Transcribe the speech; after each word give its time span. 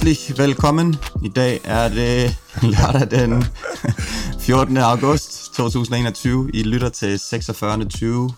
Hjertelig 0.00 0.38
velkommen. 0.38 0.96
I 1.24 1.28
dag 1.28 1.60
er 1.64 1.88
det 1.88 2.36
lørdag 2.62 3.10
den 3.10 3.44
14. 4.46 4.76
august 4.76 5.54
2021. 5.54 6.50
I 6.54 6.62
lytter 6.62 6.88
til 6.88 7.18
46. 7.18 7.84
20. 7.84 8.30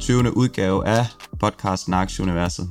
20. 0.00 0.36
udgave 0.36 0.86
af 0.86 1.06
podcasten 1.40 1.94
Aktieuniverset. 1.94 2.68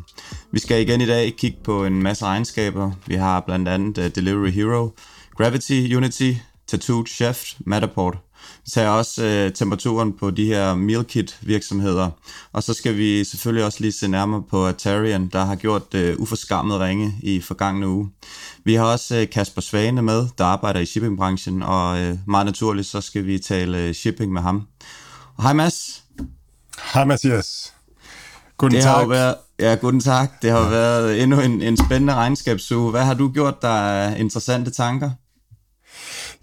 Vi 0.52 0.60
skal 0.60 0.82
igen 0.82 1.02
i 1.02 1.06
dag 1.06 1.36
kigge 1.38 1.58
på 1.64 1.86
en 1.86 2.04
masse 2.04 2.26
regnskaber. 2.26 2.92
Vi 3.08 3.16
har 3.16 3.40
blandt 3.40 3.68
andet 3.68 3.98
uh, 3.98 4.06
Delivery 4.16 4.52
Hero, 4.52 4.90
Gravity, 5.38 5.96
Unity, 5.96 6.34
Tattooed 6.68 7.08
Chef, 7.08 7.44
Matterport. 7.66 8.18
Tager 8.74 8.90
også 8.90 9.46
uh, 9.48 9.54
temperaturen 9.54 10.14
på 10.14 10.32
de 10.32 10.46
her 10.46 10.76
meal 10.76 11.04
kit 11.04 11.38
virksomheder. 11.42 12.10
Og 12.54 12.64
så 12.64 12.74
skal 12.74 12.98
vi 12.98 13.24
selvfølgelig 13.24 13.66
også 13.66 13.78
lige 13.82 13.92
se 13.92 14.08
nærmere 14.08 14.44
på 14.50 14.66
Atarian, 14.66 15.28
der 15.28 15.46
har 15.46 15.56
gjort 15.56 15.94
uh, 15.94 16.22
uforskammet 16.22 16.80
ringe 16.80 17.16
i 17.24 17.42
forgangne 17.42 17.88
uge. 17.88 18.10
Vi 18.64 18.74
har 18.74 18.84
også 18.84 19.22
uh, 19.22 19.30
Kasper 19.30 19.62
Svane 19.62 20.02
med, 20.02 20.28
der 20.38 20.46
arbejder 20.46 20.80
i 20.80 20.86
shippingbranchen, 20.86 21.64
og 21.64 22.02
uh, 22.02 22.18
meget 22.28 22.46
naturligt 22.46 22.88
så 22.88 23.02
skal 23.02 23.26
vi 23.26 23.40
tale 23.40 23.90
uh, 23.90 23.96
shipping 23.96 24.34
med 24.34 24.42
ham. 24.42 24.68
Og 25.38 25.44
hej 25.44 25.54
Mads. 25.54 26.04
Hej 26.94 27.06
Mathias. 27.06 27.74
Guten 28.58 28.76
det 28.76 28.84
tak. 28.84 28.96
Har 28.96 29.06
været, 29.06 29.36
ja, 29.60 29.76
guten 29.76 30.00
tak. 30.00 30.42
Det 30.42 30.52
har 30.52 30.70
været 30.70 31.24
endnu 31.24 31.40
en, 31.40 31.62
en 31.62 31.78
spændende 31.78 32.14
regnskabsuge. 32.14 32.92
Hvad 32.92 33.04
har 33.04 33.14
du 33.14 33.32
gjort 33.32 33.62
der 33.62 33.70
af 33.70 34.20
interessante 34.20 34.72
tanker? 34.72 35.12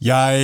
Jeg, 0.01 0.41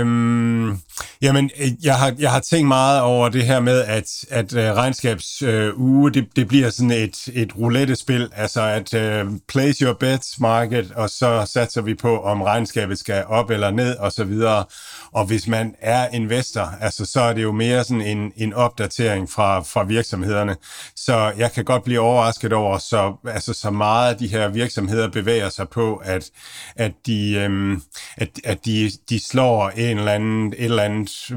øhm, 0.00 0.78
jamen, 1.22 1.50
øh, 1.60 1.84
jeg, 1.84 1.94
har, 1.94 2.14
jeg 2.18 2.30
har 2.30 2.40
tænkt 2.40 2.68
meget 2.68 3.00
over 3.00 3.28
det 3.28 3.46
her 3.46 3.60
med, 3.60 3.80
at, 3.84 4.24
at 4.30 4.52
uh, 4.52 4.58
regnskabsuge, 4.58 5.52
øh, 5.52 6.06
øh 6.06 6.14
det, 6.14 6.36
det 6.36 6.48
bliver 6.48 6.70
sådan 6.70 6.90
et, 6.90 7.28
et 7.32 7.56
roulette-spil, 7.58 8.30
altså 8.36 8.62
at 8.62 8.94
øh, 8.94 9.26
place 9.48 9.84
your 9.84 9.94
bets 9.94 10.40
market, 10.40 10.92
og 10.96 11.10
så 11.10 11.50
satser 11.52 11.82
vi 11.82 11.94
på, 11.94 12.22
om 12.22 12.42
regnskabet 12.42 12.98
skal 12.98 13.24
op 13.24 13.50
eller 13.50 13.70
ned, 13.70 13.96
og 13.96 14.12
så 14.12 14.24
videre. 14.24 14.64
Og 15.12 15.24
hvis 15.24 15.48
man 15.48 15.74
er 15.80 16.08
investor, 16.12 16.72
altså, 16.80 17.04
så 17.04 17.20
er 17.20 17.32
det 17.32 17.42
jo 17.42 17.52
mere 17.52 17.84
sådan 17.84 18.02
en, 18.02 18.32
en 18.36 18.54
opdatering 18.54 19.30
fra, 19.30 19.60
fra 19.60 19.84
virksomhederne. 19.84 20.56
Så 20.96 21.32
jeg 21.38 21.52
kan 21.52 21.64
godt 21.64 21.84
blive 21.84 22.00
overrasket 22.00 22.52
over, 22.52 22.78
så, 22.78 23.16
altså, 23.28 23.52
så 23.52 23.70
meget 23.70 24.20
de 24.20 24.28
her 24.28 24.48
virksomheder 24.48 25.08
bevæger 25.08 25.48
sig 25.48 25.68
på, 25.68 25.96
at, 25.96 26.30
at, 26.76 26.92
de, 27.06 27.34
øhm, 27.34 27.82
at, 28.16 28.28
at 28.44 28.64
de, 28.64 28.90
de 29.08 29.24
slår 29.24 29.68
en 29.68 29.98
eller 29.98 30.12
anden, 30.12 30.52
et 30.52 30.64
eller 30.64 30.82
andet 30.82 30.87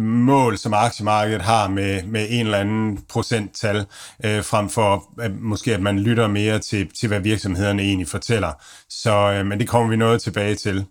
mål, 0.01 0.57
som 0.57 0.73
aktiemarkedet 0.73 1.41
har 1.41 1.67
med, 1.67 2.03
med 2.03 2.27
en 2.29 2.45
eller 2.45 2.57
anden 2.57 2.99
procenttal, 3.09 3.85
øh, 4.25 4.43
frem 4.43 4.69
for 4.69 5.03
at, 5.21 5.31
måske, 5.39 5.73
at 5.73 5.81
man 5.81 5.99
lytter 5.99 6.27
mere 6.27 6.59
til, 6.59 6.89
til, 6.99 7.07
hvad 7.07 7.19
virksomhederne 7.19 7.81
egentlig 7.81 8.07
fortæller. 8.07 8.51
Så, 8.89 9.31
øh, 9.31 9.45
men 9.45 9.59
det 9.59 9.67
kommer 9.67 9.89
vi 9.89 9.95
noget 9.95 10.21
tilbage 10.21 10.55
til. 10.55 10.85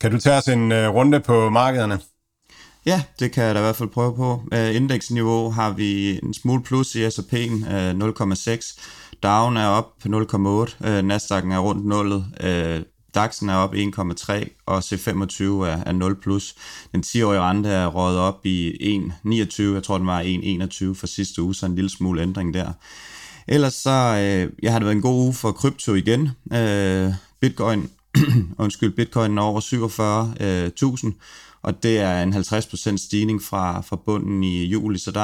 Kan 0.00 0.10
du 0.10 0.18
tage 0.18 0.36
os 0.36 0.48
en 0.48 0.72
øh, 0.72 0.88
runde 0.88 1.20
på 1.20 1.50
markederne? 1.50 2.00
Ja, 2.86 3.02
det 3.18 3.32
kan 3.32 3.44
jeg 3.44 3.54
da 3.54 3.60
i 3.60 3.62
hvert 3.62 3.76
fald 3.76 3.88
prøve 3.88 4.16
på. 4.16 4.42
Uh, 4.52 4.76
indeksniveau 4.76 5.50
har 5.50 5.70
vi 5.70 6.20
en 6.22 6.34
smule 6.34 6.62
plus 6.62 6.94
i 6.94 7.10
S&P'en, 7.10 7.52
uh, 7.52 8.08
0,6. 8.08 8.80
Down 9.22 9.56
er 9.56 9.66
op 9.66 9.86
på 10.02 10.08
0,8. 10.08 10.38
Uh, 10.38 10.98
Nasdaq'en 11.08 11.52
er 11.52 11.58
rundt 11.58 11.86
0. 11.86 12.24
DAX'en 13.18 13.50
er 13.50 13.54
op 13.54 13.74
1,3, 13.74 14.62
og 14.66 14.78
C25 14.78 15.42
er, 15.42 15.82
er 15.86 15.92
0 15.92 16.20
plus. 16.20 16.54
Den 16.92 17.04
10-årige 17.06 17.40
rente 17.40 17.68
er 17.68 17.86
røget 17.86 18.18
op 18.18 18.46
i 18.46 18.70
1,29. 19.24 19.62
Jeg 19.62 19.82
tror, 19.82 19.98
den 19.98 20.06
var 20.06 20.22
1,21 20.22 20.94
for 20.94 21.06
sidste 21.06 21.42
uge, 21.42 21.54
så 21.54 21.66
en 21.66 21.74
lille 21.74 21.90
smule 21.90 22.22
ændring 22.22 22.54
der. 22.54 22.72
Ellers 23.48 23.74
så 23.74 23.90
øh, 23.90 24.52
jeg 24.62 24.72
har 24.72 24.78
det 24.78 24.86
været 24.86 24.96
en 24.96 25.02
god 25.02 25.24
uge 25.24 25.34
for 25.34 25.52
krypto 25.52 25.94
igen. 25.94 26.30
Øh, 26.52 27.12
Bitcoin, 27.40 27.90
undskyld, 28.58 28.90
Bitcoin 28.90 29.38
er 29.38 29.42
over 29.42 29.60
47.000, 29.60 31.06
øh, 31.06 31.12
og 31.62 31.82
det 31.82 31.98
er 31.98 32.22
en 32.22 32.34
50% 32.34 32.96
stigning 32.96 33.42
fra, 33.42 33.80
fra 33.80 33.96
bunden 34.06 34.44
i 34.44 34.64
juli, 34.64 34.98
så 34.98 35.10
der, 35.10 35.20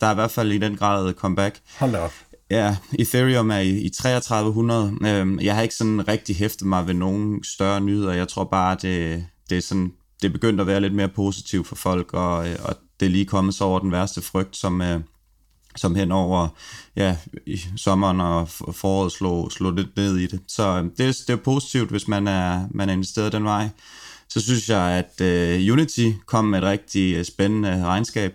der 0.00 0.06
er 0.06 0.10
i 0.10 0.14
hvert 0.14 0.30
fald 0.30 0.52
i 0.52 0.58
den 0.58 0.76
grad 0.76 1.12
comeback. 1.12 1.60
Hold 1.78 1.94
op. 1.94 2.12
Ja, 2.52 2.76
Ethereum 2.98 3.50
er 3.50 3.58
i, 3.58 3.80
i 3.80 3.88
3300. 3.88 4.94
Øhm, 5.06 5.40
jeg 5.40 5.54
har 5.54 5.62
ikke 5.62 5.74
sådan 5.74 6.08
rigtig 6.08 6.36
hæftet 6.36 6.66
mig 6.66 6.86
ved 6.86 6.94
nogen 6.94 7.44
større 7.44 7.80
nyheder. 7.80 8.12
Jeg 8.12 8.28
tror 8.28 8.44
bare, 8.44 8.76
det, 8.82 9.26
det 9.50 9.58
er 9.58 9.62
sådan, 9.62 9.92
det 10.22 10.28
er 10.28 10.32
begyndt 10.32 10.60
at 10.60 10.66
være 10.66 10.80
lidt 10.80 10.94
mere 10.94 11.08
positivt 11.08 11.66
for 11.66 11.76
folk, 11.76 12.12
og, 12.12 12.48
øh, 12.48 12.56
og 12.62 12.76
det 13.00 13.06
er 13.06 13.10
lige 13.10 13.24
kommet 13.24 13.54
så 13.54 13.64
over 13.64 13.78
den 13.78 13.92
værste 13.92 14.22
frygt, 14.22 14.56
som, 14.56 14.82
øh, 14.82 15.00
som 15.76 15.94
hen 15.94 16.12
over 16.12 16.48
ja, 16.96 17.16
i 17.46 17.60
sommeren 17.76 18.20
og 18.20 18.48
foråret 18.48 19.12
slog, 19.12 19.52
slog 19.52 19.72
lidt 19.72 19.96
ned 19.96 20.16
i 20.16 20.26
det. 20.26 20.40
Så 20.48 20.62
øh, 20.62 20.84
det, 20.98 21.08
er, 21.08 21.22
det 21.26 21.30
er 21.32 21.36
positivt, 21.44 21.90
hvis 21.90 22.08
man 22.08 22.26
er, 22.26 22.66
man 22.70 22.88
er 22.88 22.92
investeret 22.92 23.32
den 23.32 23.44
vej. 23.44 23.68
Så 24.28 24.40
synes 24.40 24.68
jeg, 24.68 24.80
at 24.80 25.20
øh, 25.20 25.72
Unity 25.72 26.10
kom 26.26 26.44
med 26.44 26.58
et 26.58 26.64
rigtig 26.64 27.16
øh, 27.16 27.24
spændende 27.24 27.84
regnskab. 27.84 28.32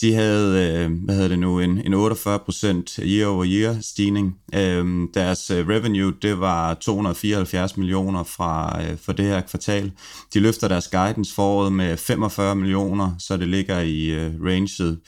De 0.00 0.14
havde, 0.14 0.72
øh, 0.72 0.92
hvad 1.04 1.14
hedder 1.14 1.28
det 1.28 1.38
nu, 1.38 1.60
en, 1.60 1.70
en 1.86 1.94
48% 1.94 3.02
year 3.02 3.26
over 3.26 3.44
year 3.48 3.76
stigning. 3.80 4.36
Øh, 4.54 5.08
deres 5.14 5.50
øh, 5.50 5.68
revenue, 5.68 6.12
det 6.22 6.40
var 6.40 6.74
274 6.74 7.76
millioner 7.76 8.22
fra, 8.24 8.82
øh, 8.82 8.98
for 8.98 9.12
det 9.12 9.24
her 9.24 9.40
kvartal. 9.40 9.92
De 10.34 10.40
løfter 10.40 10.68
deres 10.68 10.88
guidance 10.88 11.34
foråret 11.34 11.72
med 11.72 11.96
45 11.96 12.56
millioner, 12.56 13.14
så 13.18 13.36
det 13.36 13.48
ligger 13.48 13.80
i 13.80 14.06
øh, 14.06 14.32
ranget 14.44 14.98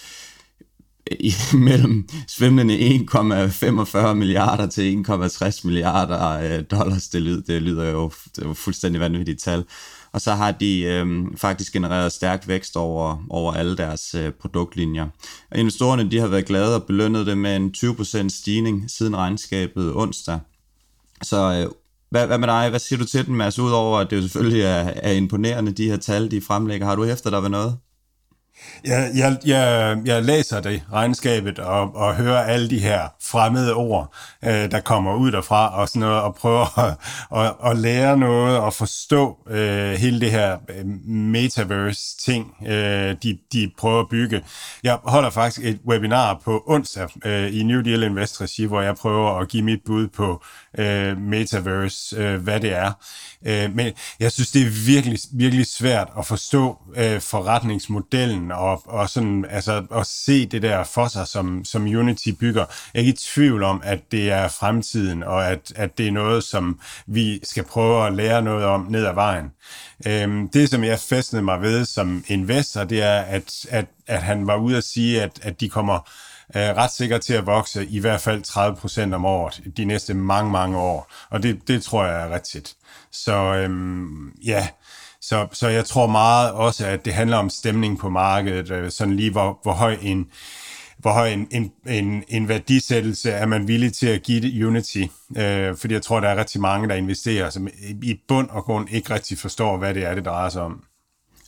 i, 1.20 1.34
mellem 1.68 2.08
svimlende 2.28 2.78
1,45 2.78 4.12
milliarder 4.12 4.66
til 4.66 5.04
1,60 5.08 5.60
milliarder 5.64 6.28
øh, 6.28 6.64
dollars. 6.70 7.08
Det 7.08 7.22
lyder, 7.22 7.42
det 7.42 7.62
lyder 7.62 7.90
jo, 7.90 8.10
det 8.36 8.44
jo 8.44 8.52
fuldstændig 8.52 9.00
vanvittigt 9.00 9.42
tal. 9.42 9.64
Og 10.12 10.20
så 10.20 10.34
har 10.34 10.50
de 10.50 10.80
øh, 10.80 11.26
faktisk 11.36 11.72
genereret 11.72 12.12
stærk 12.12 12.48
vækst 12.48 12.76
over, 12.76 13.26
over 13.30 13.52
alle 13.52 13.76
deres 13.76 14.14
øh, 14.14 14.32
produktlinjer. 14.32 15.06
Og 15.50 15.58
investorerne 15.58 16.10
de 16.10 16.18
har 16.18 16.26
været 16.26 16.46
glade 16.46 16.74
og 16.74 16.84
belønnet 16.84 17.26
det 17.26 17.38
med 17.38 17.56
en 17.56 17.74
20% 17.76 18.28
stigning 18.28 18.90
siden 18.90 19.16
regnskabet 19.16 19.92
onsdag. 19.94 20.38
Så 21.22 21.52
øh, 21.52 21.72
hvad, 22.10 22.26
hvad 22.26 22.38
med 22.38 22.48
dig? 22.48 22.70
Hvad 22.70 22.80
siger 22.80 22.98
du 22.98 23.04
til 23.04 23.26
den, 23.26 23.36
Mads? 23.36 23.58
Udover 23.58 23.98
at 23.98 24.10
det 24.10 24.16
jo 24.16 24.22
selvfølgelig 24.22 24.62
er, 24.62 24.92
er 24.96 25.12
imponerende, 25.12 25.72
de 25.72 25.90
her 25.90 25.96
tal, 25.96 26.30
de 26.30 26.40
fremlægger. 26.40 26.86
Har 26.86 26.94
du 26.94 27.04
efter 27.04 27.30
dig 27.30 27.42
ved 27.42 27.50
noget? 27.50 27.76
Jeg, 28.84 29.10
jeg, 29.14 29.36
jeg, 29.44 29.98
jeg 30.04 30.24
læser 30.24 30.60
det 30.60 30.82
regnskabet 30.92 31.58
og, 31.58 31.96
og 31.96 32.14
hører 32.14 32.42
alle 32.42 32.70
de 32.70 32.78
her 32.78 33.08
fremmede 33.22 33.74
ord, 33.74 34.14
øh, 34.44 34.70
der 34.70 34.80
kommer 34.80 35.14
ud 35.14 35.32
derfra 35.32 35.80
og 35.80 35.88
sådan 35.88 36.00
noget, 36.00 36.22
og 36.22 36.34
prøver 36.34 36.78
at, 36.86 36.96
at, 37.36 37.70
at 37.70 37.78
lære 37.78 38.16
noget 38.16 38.58
og 38.58 38.74
forstå 38.74 39.38
øh, 39.50 39.92
hele 39.92 40.20
det 40.20 40.30
her 40.30 40.58
øh, 40.68 40.86
metaverse-ting, 41.08 42.54
øh, 42.66 43.16
de, 43.22 43.38
de 43.52 43.70
prøver 43.78 44.00
at 44.00 44.08
bygge. 44.08 44.42
Jeg 44.82 44.98
holder 45.04 45.30
faktisk 45.30 45.66
et 45.66 45.80
webinar 45.88 46.40
på 46.44 46.64
onsdag 46.66 47.08
øh, 47.24 47.54
i 47.54 47.62
New 47.62 47.80
Deal 47.80 48.02
Invest 48.02 48.40
Regi, 48.40 48.64
hvor 48.64 48.80
jeg 48.80 48.94
prøver 48.94 49.38
at 49.38 49.48
give 49.48 49.62
mit 49.62 49.80
bud 49.86 50.08
på 50.08 50.44
øh, 50.78 51.18
metaverse, 51.18 52.16
øh, 52.16 52.42
hvad 52.42 52.60
det 52.60 52.72
er. 52.72 52.92
Øh, 53.46 53.74
men 53.74 53.92
jeg 54.20 54.32
synes, 54.32 54.50
det 54.50 54.62
er 54.62 54.86
virkelig, 54.86 55.18
virkelig 55.32 55.66
svært 55.66 56.08
at 56.18 56.26
forstå 56.26 56.78
øh, 56.96 57.20
forretningsmodellen 57.20 58.51
og, 58.54 58.82
og 58.84 59.08
sådan, 59.08 59.44
altså, 59.50 59.84
at 59.94 60.06
se 60.06 60.46
det 60.46 60.62
der 60.62 60.84
for 60.84 61.08
sig, 61.08 61.26
som, 61.28 61.64
som 61.64 61.82
Unity 61.82 62.28
bygger. 62.40 62.64
Jeg 62.94 63.00
er 63.00 63.04
ikke 63.04 63.10
i 63.10 63.16
tvivl 63.16 63.62
om, 63.62 63.80
at 63.84 64.00
det 64.12 64.30
er 64.30 64.48
fremtiden, 64.48 65.22
og 65.22 65.46
at, 65.46 65.72
at 65.76 65.98
det 65.98 66.08
er 66.08 66.12
noget, 66.12 66.44
som 66.44 66.80
vi 67.06 67.40
skal 67.42 67.64
prøve 67.64 68.06
at 68.06 68.12
lære 68.12 68.42
noget 68.42 68.64
om 68.64 68.86
ned 68.90 69.06
ad 69.06 69.14
vejen. 69.14 69.52
Øhm, 70.06 70.48
det, 70.48 70.70
som 70.70 70.84
jeg 70.84 70.98
festnede 70.98 71.42
mig 71.42 71.62
ved 71.62 71.84
som 71.84 72.24
investor, 72.28 72.84
det 72.84 73.02
er, 73.02 73.20
at, 73.20 73.66
at, 73.70 73.86
at 74.06 74.22
han 74.22 74.46
var 74.46 74.56
ude 74.56 74.76
at 74.76 74.84
sige, 74.84 75.22
at, 75.22 75.40
at 75.42 75.60
de 75.60 75.68
kommer 75.68 75.98
øh, 76.56 76.62
ret 76.62 76.92
sikker 76.92 77.18
til 77.18 77.34
at 77.34 77.46
vokse 77.46 77.86
i 77.86 77.98
hvert 77.98 78.20
fald 78.20 78.42
30 78.42 78.76
procent 78.76 79.14
om 79.14 79.24
året 79.24 79.62
de 79.76 79.84
næste 79.84 80.14
mange, 80.14 80.50
mange 80.50 80.78
år. 80.78 81.12
Og 81.30 81.42
det, 81.42 81.68
det 81.68 81.82
tror 81.82 82.04
jeg 82.04 82.22
er 82.22 82.34
rigtigt. 82.34 82.76
Så 83.12 83.34
øhm, 83.34 84.32
ja, 84.44 84.68
så, 85.32 85.48
så 85.52 85.68
jeg 85.68 85.84
tror 85.84 86.06
meget 86.06 86.52
også, 86.52 86.86
at 86.86 87.04
det 87.04 87.14
handler 87.14 87.36
om 87.36 87.50
stemning 87.50 87.98
på 87.98 88.08
markedet, 88.08 88.70
øh, 88.70 88.90
sådan 88.90 89.16
lige 89.16 89.30
hvor, 89.30 89.58
hvor 89.62 89.72
høj 89.72 89.96
en 90.02 90.30
hvor 90.98 91.12
høj 91.12 91.28
en, 91.28 91.48
en, 91.50 91.72
en, 91.86 92.24
en 92.28 92.48
værdisættelse 92.48 93.30
er 93.30 93.46
man 93.46 93.68
villig 93.68 93.92
til 93.92 94.06
at 94.06 94.22
give 94.22 94.40
det 94.40 94.64
Unity. 94.64 95.02
Øh, 95.36 95.76
fordi 95.76 95.94
jeg 95.94 96.02
tror, 96.02 96.20
der 96.20 96.28
er 96.28 96.36
rigtig 96.36 96.60
mange, 96.60 96.88
der 96.88 96.94
investerer, 96.94 97.50
som 97.50 97.68
i 98.02 98.20
bund 98.28 98.48
og 98.48 98.64
grund 98.64 98.88
ikke 98.90 99.14
rigtig 99.14 99.38
forstår, 99.38 99.76
hvad 99.76 99.94
det 99.94 100.04
er, 100.04 100.14
det 100.14 100.24
drejer 100.24 100.48
sig 100.48 100.62
om. 100.62 100.84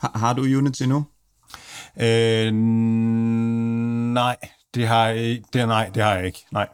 Har, 0.00 0.12
har 0.18 0.32
du 0.32 0.42
Unity 0.42 0.82
nu? 0.82 1.04
Øh, 2.00 2.52
nej, 4.12 4.36
det 4.74 4.88
har 4.88 5.06
jeg, 5.06 5.40
det, 5.52 5.68
nej, 5.68 5.90
det 5.94 6.02
har 6.02 6.14
jeg 6.14 6.26
ikke. 6.26 6.44
Nej. 6.52 6.68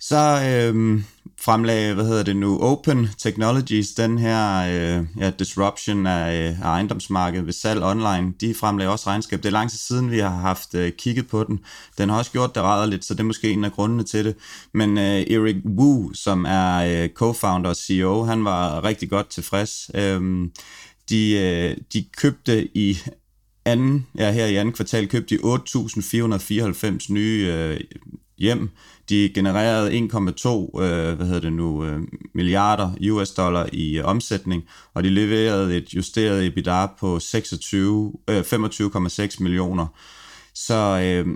Så 0.00 0.40
øh, 0.44 1.02
fremlagde, 1.40 1.94
hvad 1.94 2.04
hedder 2.04 2.22
det 2.22 2.36
nu, 2.36 2.58
Open 2.58 3.08
Technologies, 3.18 3.92
den 3.92 4.18
her 4.18 4.58
øh, 4.58 5.06
ja, 5.18 5.30
disruption 5.30 6.06
af, 6.06 6.48
øh, 6.48 6.60
af 6.60 6.64
ejendomsmarkedet 6.64 7.46
ved 7.46 7.52
salg 7.52 7.82
online, 7.82 8.32
de 8.40 8.54
fremlagde 8.54 8.92
også 8.92 9.06
regnskab. 9.06 9.38
Det 9.38 9.46
er 9.46 9.52
lang 9.52 9.70
tid 9.70 9.78
siden, 9.78 10.10
vi 10.10 10.18
har 10.18 10.28
haft 10.28 10.74
øh, 10.74 10.92
kigget 10.92 11.28
på 11.28 11.44
den. 11.44 11.60
Den 11.98 12.08
har 12.08 12.18
også 12.18 12.32
gjort 12.32 12.54
det 12.54 12.88
lidt, 12.88 13.04
så 13.04 13.14
det 13.14 13.20
er 13.20 13.24
måske 13.24 13.50
en 13.50 13.64
af 13.64 13.72
grundene 13.72 14.02
til 14.02 14.24
det. 14.24 14.36
Men 14.74 14.98
øh, 14.98 15.04
Eric 15.04 15.56
Wu, 15.64 16.12
som 16.12 16.44
er 16.48 16.76
øh, 16.76 17.08
co-founder 17.22 17.68
og 17.68 17.76
CEO, 17.76 18.22
han 18.22 18.44
var 18.44 18.84
rigtig 18.84 19.10
godt 19.10 19.28
tilfreds. 19.28 19.90
Øh, 19.94 20.48
de, 21.10 21.32
øh, 21.38 21.76
de 21.92 22.04
købte 22.16 22.76
i 22.76 22.98
anden, 23.64 24.06
ja, 24.18 24.32
her 24.32 24.46
i 24.46 24.56
anden 24.56 24.74
kvartal 24.74 25.08
købte 25.08 25.36
de 25.36 25.40
8.494 25.40 27.12
nye 27.12 27.52
øh, 27.52 27.80
hjem. 28.40 28.70
De 29.08 29.30
genererede 29.34 29.90
1,2 29.90 30.82
øh, 30.82 31.16
hvad 31.16 31.26
hedder 31.26 31.40
det 31.40 31.52
nu, 31.52 31.84
øh, 31.84 32.00
milliarder 32.34 33.10
US 33.10 33.30
dollar 33.30 33.68
i 33.72 33.98
øh, 33.98 34.04
omsætning, 34.04 34.62
og 34.94 35.04
de 35.04 35.10
leverede 35.10 35.76
et 35.76 35.94
justeret 35.94 36.46
EBITDA 36.46 36.86
på 37.00 37.18
26, 37.18 38.12
øh, 38.30 38.40
25,6 38.40 39.42
millioner. 39.42 39.86
Så 40.54 41.00
øh, 41.04 41.26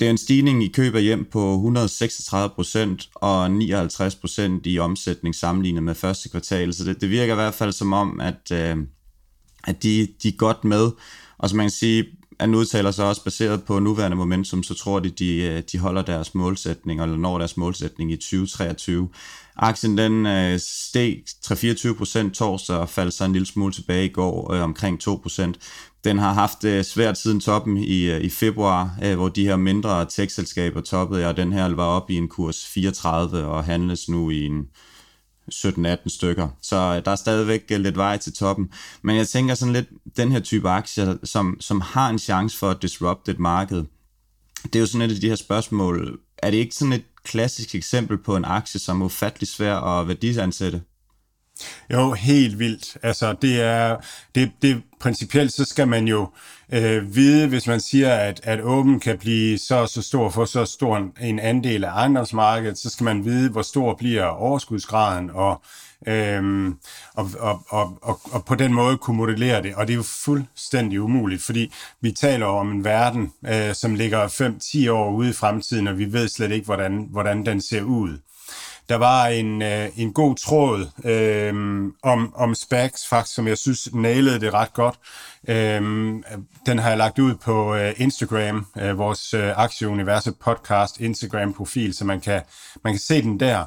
det 0.00 0.06
er 0.06 0.10
en 0.10 0.18
stigning 0.18 0.64
i 0.64 0.68
køb 0.68 0.94
af 0.94 1.02
hjem 1.02 1.24
på 1.32 1.52
136 1.52 2.54
procent 2.54 3.08
og 3.14 3.50
59 3.50 4.14
procent 4.14 4.66
i 4.66 4.78
omsætning 4.78 5.34
sammenlignet 5.34 5.82
med 5.82 5.94
første 5.94 6.28
kvartal. 6.28 6.74
Så 6.74 6.84
det, 6.84 7.00
det 7.00 7.10
virker 7.10 7.32
i 7.32 7.36
hvert 7.36 7.54
fald 7.54 7.72
som 7.72 7.92
om, 7.92 8.20
at, 8.20 8.50
øh, 8.52 8.76
at 9.64 9.82
de, 9.82 10.08
de 10.22 10.28
er 10.28 10.36
godt 10.36 10.64
med. 10.64 10.90
Og 11.38 11.48
som 11.48 11.56
man 11.56 11.64
kan 11.64 11.70
sige, 11.70 12.04
han 12.40 12.54
udtaler 12.54 12.90
sig 12.90 13.04
også 13.04 13.24
baseret 13.24 13.64
på 13.64 13.78
nuværende 13.78 14.16
momentum, 14.16 14.62
så 14.62 14.74
tror 14.74 14.98
de, 14.98 15.10
de, 15.10 15.36
øh, 15.36 15.62
de 15.72 15.78
holder 15.78 16.02
deres 16.02 16.34
målsætning, 16.34 17.02
eller 17.02 17.16
når 17.16 17.38
deres 17.38 17.56
målsætning 17.56 18.12
i 18.12 18.16
2023. 18.16 19.08
Aktien 19.56 19.98
den 19.98 20.26
øh, 20.26 20.58
steg 20.60 21.22
3-24 21.46 21.94
procent 21.94 22.34
torsdag 22.34 22.76
og 22.76 22.88
faldt 22.88 23.14
så 23.14 23.24
en 23.24 23.32
lille 23.32 23.46
smule 23.46 23.72
tilbage 23.72 24.04
i 24.04 24.08
går, 24.08 24.52
øh, 24.52 24.62
omkring 24.62 25.00
2 25.00 25.20
procent. 25.22 25.58
Den 26.04 26.18
har 26.18 26.32
haft 26.32 26.64
øh, 26.64 26.84
svært 26.84 27.18
siden 27.18 27.40
toppen 27.40 27.76
i, 27.76 28.10
øh, 28.10 28.20
i 28.20 28.28
februar, 28.28 28.98
øh, 29.04 29.14
hvor 29.14 29.28
de 29.28 29.44
her 29.44 29.56
mindre 29.56 30.06
tech-selskaber 30.06 30.80
toppede, 30.80 31.28
og 31.28 31.36
den 31.36 31.52
her 31.52 31.74
var 31.74 31.84
op 31.84 32.10
i 32.10 32.16
en 32.16 32.28
kurs 32.28 32.66
34 32.66 33.46
og 33.46 33.64
handles 33.64 34.08
nu 34.08 34.30
i 34.30 34.46
en 34.46 34.66
17-18 35.54 35.96
stykker. 36.06 36.48
Så 36.62 36.76
øh, 36.76 37.04
der 37.04 37.10
er 37.10 37.16
stadigvæk 37.16 37.62
øh, 37.72 37.80
lidt 37.80 37.96
vej 37.96 38.16
til 38.16 38.32
toppen. 38.32 38.70
Men 39.02 39.16
jeg 39.16 39.28
tænker 39.28 39.54
sådan 39.54 39.72
lidt, 39.72 39.88
den 40.16 40.32
her 40.32 40.40
type 40.40 40.68
aktier, 40.68 41.16
som, 41.24 41.56
som 41.60 41.80
har 41.80 42.10
en 42.10 42.18
chance 42.18 42.58
for 42.58 42.70
at 42.70 42.82
disrupte 42.82 43.30
et 43.30 43.38
marked, 43.38 43.84
det 44.64 44.76
er 44.76 44.80
jo 44.80 44.86
sådan 44.86 45.10
et 45.10 45.14
af 45.14 45.20
de 45.20 45.28
her 45.28 45.36
spørgsmål. 45.36 46.20
Er 46.38 46.50
det 46.50 46.58
ikke 46.58 46.74
sådan 46.74 46.92
et 46.92 47.04
klassisk 47.24 47.74
eksempel 47.74 48.18
på 48.18 48.36
en 48.36 48.44
aktie, 48.44 48.80
som 48.80 49.00
er 49.00 49.04
ufattelig 49.04 49.48
svær 49.48 49.76
at 49.76 50.08
værdisansætte? 50.08 50.82
Jo, 51.92 52.12
helt 52.12 52.58
vildt. 52.58 52.96
Altså, 53.02 53.34
det 53.42 53.62
er, 53.62 53.96
det, 54.34 54.50
det 54.62 54.82
principielt, 55.00 55.52
så 55.52 55.64
skal 55.64 55.88
man 55.88 56.08
jo 56.08 56.28
øh, 56.72 57.14
vide, 57.14 57.48
hvis 57.48 57.66
man 57.66 57.80
siger, 57.80 58.14
at, 58.14 58.40
at 58.42 58.60
Open 58.60 59.00
kan 59.00 59.18
blive 59.18 59.58
så 59.58 59.86
så 59.86 60.02
stor 60.02 60.30
for 60.30 60.44
så 60.44 60.64
stor 60.64 61.12
en 61.20 61.38
andel 61.38 61.84
af 61.84 61.90
ejendomsmarkedet, 61.90 62.78
så 62.78 62.90
skal 62.90 63.04
man 63.04 63.24
vide, 63.24 63.50
hvor 63.50 63.62
stor 63.62 63.94
bliver 63.94 64.24
overskudsgraden, 64.24 65.30
og, 65.30 65.62
øhm, 66.06 66.78
og, 67.14 67.30
og, 67.38 67.62
og, 67.68 67.98
og, 68.02 68.20
og 68.24 68.44
på 68.44 68.54
den 68.54 68.72
måde 68.72 68.98
kunne 68.98 69.16
modellere 69.16 69.62
det. 69.62 69.74
Og 69.74 69.86
det 69.86 69.92
er 69.92 69.96
jo 69.96 70.02
fuldstændig 70.02 71.00
umuligt, 71.00 71.42
fordi 71.42 71.72
vi 72.00 72.12
taler 72.12 72.46
om 72.46 72.72
en 72.72 72.84
verden, 72.84 73.32
øh, 73.46 73.74
som 73.74 73.94
ligger 73.94 74.28
5-10 74.86 74.90
år 74.90 75.10
ude 75.10 75.30
i 75.30 75.32
fremtiden, 75.32 75.88
og 75.88 75.98
vi 75.98 76.12
ved 76.12 76.28
slet 76.28 76.52
ikke, 76.52 76.64
hvordan, 76.64 77.08
hvordan 77.10 77.46
den 77.46 77.60
ser 77.60 77.82
ud. 77.82 78.18
Der 78.88 78.96
var 78.96 79.26
en, 79.26 79.62
øh, 79.62 79.88
en 79.96 80.12
god 80.12 80.36
tråd 80.36 80.86
øh, 81.04 81.54
om, 82.02 82.34
om 82.36 82.54
SPACs, 82.54 83.08
faktisk, 83.08 83.34
som 83.34 83.48
jeg 83.48 83.58
synes 83.58 83.94
nailede 83.94 84.40
det 84.40 84.54
ret 84.54 84.72
godt. 84.72 84.94
Øh, 85.48 85.82
den 86.66 86.78
har 86.78 86.88
jeg 86.88 86.98
lagt 86.98 87.18
ud 87.18 87.34
på 87.34 87.74
øh, 87.74 87.92
Instagram, 87.96 88.66
øh, 88.78 88.98
vores 88.98 89.34
øh, 89.34 89.58
Aktieuniverset 89.58 90.34
podcast 90.44 91.00
Instagram-profil, 91.00 91.94
så 91.94 92.04
man 92.04 92.20
kan, 92.20 92.42
man 92.84 92.92
kan 92.92 93.00
se 93.00 93.22
den 93.22 93.40
der. 93.40 93.64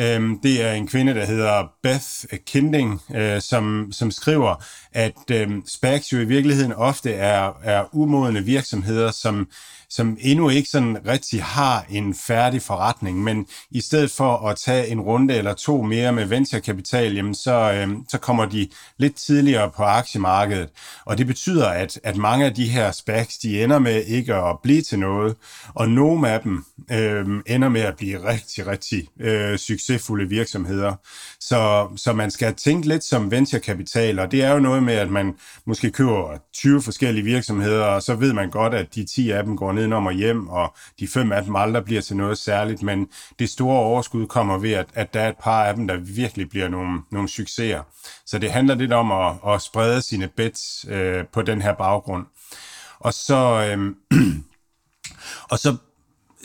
Øh, 0.00 0.30
det 0.42 0.62
er 0.62 0.72
en 0.72 0.88
kvinde, 0.88 1.14
der 1.14 1.26
hedder 1.26 1.72
Beth 1.82 2.06
Kinding, 2.46 3.00
øh, 3.14 3.40
som, 3.40 3.92
som 3.92 4.10
skriver, 4.10 4.64
at 4.92 5.30
øh, 5.30 5.50
SPACs 5.66 6.12
jo 6.12 6.18
i 6.18 6.24
virkeligheden 6.24 6.72
ofte 6.72 7.12
er, 7.12 7.52
er 7.62 7.84
umodne 7.92 8.44
virksomheder, 8.44 9.10
som 9.10 9.48
som 9.90 10.16
endnu 10.20 10.48
ikke 10.48 10.68
sådan 10.68 10.98
rigtig 11.06 11.42
har 11.42 11.86
en 11.90 12.14
færdig 12.14 12.62
forretning, 12.62 13.22
men 13.22 13.46
i 13.70 13.80
stedet 13.80 14.10
for 14.10 14.48
at 14.48 14.56
tage 14.56 14.86
en 14.86 15.00
runde 15.00 15.34
eller 15.34 15.54
to 15.54 15.82
mere 15.82 16.12
med 16.12 16.24
venturekapital, 16.24 17.14
jamen 17.14 17.34
så, 17.34 17.72
øh, 17.72 17.96
så 18.08 18.18
kommer 18.18 18.44
de 18.44 18.68
lidt 18.98 19.14
tidligere 19.14 19.70
på 19.70 19.82
aktiemarkedet. 19.82 20.68
Og 21.04 21.18
det 21.18 21.26
betyder, 21.26 21.68
at, 21.68 22.00
at 22.04 22.16
mange 22.16 22.46
af 22.46 22.54
de 22.54 22.68
her 22.68 22.92
SPACs, 22.92 23.38
de 23.38 23.64
ender 23.64 23.78
med 23.78 24.04
ikke 24.04 24.34
at 24.34 24.56
blive 24.62 24.82
til 24.82 24.98
noget, 24.98 25.36
og 25.74 25.88
nogle 25.88 26.30
af 26.30 26.40
dem 26.40 26.64
øh, 26.92 27.26
ender 27.46 27.68
med 27.68 27.80
at 27.80 27.96
blive 27.96 28.28
rigtig, 28.28 28.66
rigtig 28.66 29.08
øh, 29.20 29.58
succesfulde 29.58 30.28
virksomheder. 30.28 30.94
Så, 31.40 31.88
så 31.96 32.12
man 32.12 32.30
skal 32.30 32.54
tænke 32.54 32.88
lidt 32.88 33.04
som 33.04 33.30
venturekapital, 33.30 34.18
og 34.18 34.32
det 34.32 34.42
er 34.42 34.52
jo 34.52 34.58
noget 34.58 34.82
med, 34.82 34.94
at 34.94 35.10
man 35.10 35.34
måske 35.66 35.90
køber 35.90 36.38
20 36.54 36.82
forskellige 36.82 37.24
virksomheder, 37.24 37.84
og 37.84 38.02
så 38.02 38.14
ved 38.14 38.32
man 38.32 38.50
godt, 38.50 38.74
at 38.74 38.94
de 38.94 39.04
10 39.04 39.30
af 39.30 39.44
dem 39.44 39.56
går 39.56 39.72
nedenom 39.78 40.06
og 40.06 40.12
hjem, 40.12 40.48
og 40.48 40.74
de 41.00 41.08
fem 41.08 41.32
af 41.32 41.44
dem 41.44 41.56
aldrig 41.56 41.84
bliver 41.84 42.02
til 42.02 42.16
noget 42.16 42.38
særligt, 42.38 42.82
men 42.82 43.08
det 43.38 43.50
store 43.50 43.78
overskud 43.78 44.26
kommer 44.26 44.58
ved, 44.58 44.72
at, 44.72 44.86
at 44.94 45.14
der 45.14 45.20
er 45.20 45.28
et 45.28 45.38
par 45.42 45.64
af 45.64 45.74
dem, 45.74 45.86
der 45.86 45.96
virkelig 45.96 46.48
bliver 46.48 46.68
nogle, 46.68 47.00
nogle 47.10 47.28
succeser. 47.28 47.82
Så 48.26 48.38
det 48.38 48.52
handler 48.52 48.74
lidt 48.74 48.92
om 48.92 49.12
at, 49.12 49.54
at 49.54 49.62
sprede 49.62 50.02
sine 50.02 50.28
bets 50.28 50.86
øh, 50.88 51.24
på 51.32 51.42
den 51.42 51.62
her 51.62 51.74
baggrund. 51.74 52.26
Og 52.98 53.14
så, 53.14 53.36
øh, 53.36 53.94
og 55.52 55.58
så, 55.58 55.76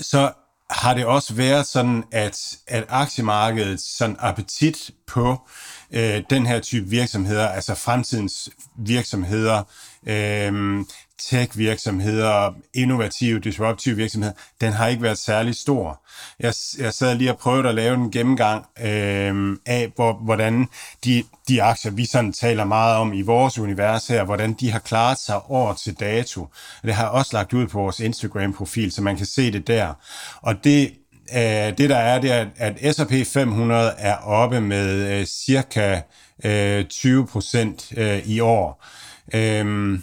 så 0.02 0.32
har 0.70 0.94
det 0.94 1.06
også 1.06 1.34
været 1.34 1.68
sådan, 1.68 2.04
at, 2.12 2.58
at 2.68 2.86
aktiemarkedets 2.90 3.98
sådan 3.98 4.16
appetit 4.20 4.92
på 5.08 5.48
øh, 5.92 6.24
den 6.30 6.46
her 6.46 6.60
type 6.60 6.90
virksomheder, 6.90 7.48
altså 7.48 7.76
fremtidens 7.76 8.50
virksomheder, 8.78 9.64
øh, 10.08 10.86
tech-virksomheder, 11.30 12.54
innovative, 12.74 13.40
disruptive 13.40 13.96
virksomheder, 13.96 14.34
den 14.62 14.74
har 14.74 14.88
ikke 14.88 15.04
været 15.04 15.18
særlig 15.18 15.56
stor. 15.56 16.02
Jeg, 16.40 16.54
jeg 16.80 16.94
sad 16.94 17.16
lige 17.16 17.32
og 17.32 17.38
prøvede 17.38 17.70
at 17.70 17.76
lave 17.76 17.96
en 17.96 18.12
gennemgang 18.12 18.66
øh, 18.80 19.58
af, 19.66 19.92
hvor, 19.96 20.14
hvordan 20.14 20.68
de, 21.06 21.24
de 21.48 21.64
aktier, 21.64 21.92
vi 21.92 22.06
sådan 22.06 22.34
taler 22.34 22.66
meget 22.66 22.98
om 22.98 23.14
i 23.14 23.22
vores 23.22 23.60
univers 23.60 24.08
her, 24.08 24.24
hvordan 24.24 24.54
de 24.54 24.72
har 24.72 24.80
klaret 24.80 25.18
sig 25.20 25.42
år 25.50 25.74
til 25.74 26.00
dato. 26.00 26.48
Det 26.82 26.94
har 26.94 27.04
jeg 27.04 27.12
også 27.12 27.30
lagt 27.34 27.54
ud 27.54 27.68
på 27.68 27.80
vores 27.80 28.00
Instagram-profil, 28.00 28.92
så 28.92 29.02
man 29.02 29.18
kan 29.18 29.26
se 29.26 29.52
det 29.52 29.68
der. 29.68 29.94
Og 30.42 30.64
det, 30.64 30.94
øh, 31.36 31.78
det 31.78 31.90
der 31.90 31.98
er, 31.98 32.20
det 32.22 32.32
er, 32.32 32.46
at 32.58 32.96
S&P 32.96 33.28
500 33.28 33.94
er 33.98 34.16
oppe 34.16 34.62
med 34.62 35.20
øh, 35.20 35.26
cirka 35.26 36.02
øh, 36.44 36.86
20 36.86 37.28
procent 37.28 37.94
øh, 37.98 38.28
i 38.28 38.40
år. 38.40 38.86
Øh, 39.34 40.00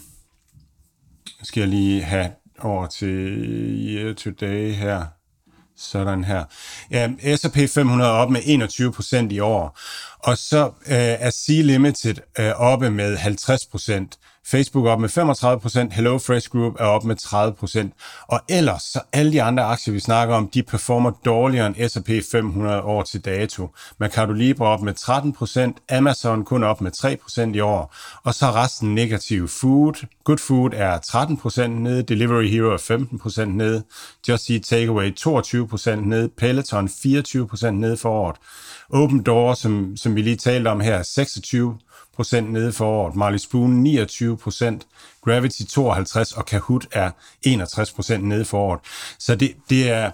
skal 1.43 1.61
jeg 1.61 1.69
lige 1.69 2.01
have 2.03 2.31
over 2.59 2.87
til 2.87 3.09
year 3.95 4.13
to 4.13 4.29
day 4.29 4.71
her. 4.71 5.05
Sådan 5.77 6.23
her. 6.23 6.43
Ja, 6.91 7.09
S&P 7.35 7.69
500 7.69 8.09
er 8.09 8.13
op 8.13 8.29
med 8.29 8.41
21 8.45 8.93
procent 8.93 9.31
i 9.31 9.39
år, 9.39 9.79
og 10.19 10.37
så 10.37 10.65
øh, 10.65 10.95
er 10.97 11.31
C-Limited 11.31 12.15
øh, 12.39 12.51
oppe 12.55 12.91
med 12.91 13.17
50 13.17 13.65
procent. 13.65 14.19
Facebook 14.51 14.85
er 14.85 14.91
op 14.91 14.99
med 14.99 15.09
35%, 15.89 15.95
Hello 15.95 16.17
Fresh 16.17 16.49
Group 16.49 16.75
er 16.79 16.85
op 16.85 17.03
med 17.03 17.15
30%, 17.23 18.25
og 18.27 18.39
ellers 18.49 18.83
så 18.83 18.99
alle 19.13 19.31
de 19.31 19.43
andre 19.43 19.63
aktier, 19.63 19.93
vi 19.93 19.99
snakker 19.99 20.35
om, 20.35 20.47
de 20.47 20.63
performer 20.63 21.11
dårligere 21.25 21.67
end 21.67 21.89
S&P 21.89 22.09
500 22.31 22.81
år 22.81 23.03
til 23.03 23.25
dato. 23.25 23.69
Mercado 23.99 24.31
Libre 24.31 24.67
op 24.67 24.81
med 24.81 24.93
13%, 25.89 25.95
Amazon 25.95 26.45
kun 26.45 26.63
op 26.63 26.81
med 26.81 26.91
3% 27.51 27.55
i 27.55 27.59
år, 27.59 27.95
og 28.23 28.33
så 28.33 28.45
resten 28.45 28.95
negativ. 28.95 29.47
Food, 29.47 30.05
Good 30.23 30.37
Food 30.37 30.71
er 30.73 30.99
13% 31.65 31.67
nede, 31.67 32.03
Delivery 32.03 32.47
Hero 32.47 32.73
er 32.73 32.77
15% 32.77 33.45
nede, 33.45 33.83
Just 34.27 34.49
Eat 34.49 34.61
Takeaway 34.61 35.11
22% 35.19 35.89
nede, 35.95 36.29
Peloton 36.37 36.87
24% 36.87 37.69
nede 37.69 37.97
for 37.97 38.09
året. 38.09 38.35
Open 38.89 39.23
Door, 39.23 39.53
som, 39.53 39.97
som 39.97 40.15
vi 40.15 40.21
lige 40.21 40.35
talte 40.35 40.67
om 40.67 40.79
her, 40.79 41.03
26 41.03 41.77
procent 42.15 42.51
nede 42.51 42.73
for 42.73 42.85
året. 42.85 43.15
Marley 43.15 43.37
Spoon 43.37 43.71
29 43.71 44.37
procent, 44.37 44.87
Gravity 45.21 45.61
52 45.69 46.33
og 46.33 46.45
Kahoot 46.45 46.87
er 46.91 47.11
61 47.41 47.91
procent 47.91 48.23
nede 48.23 48.45
for 48.45 48.59
året. 48.59 48.79
Så 49.19 49.35
det, 49.35 49.55
det 49.69 49.89
er, 49.89 50.11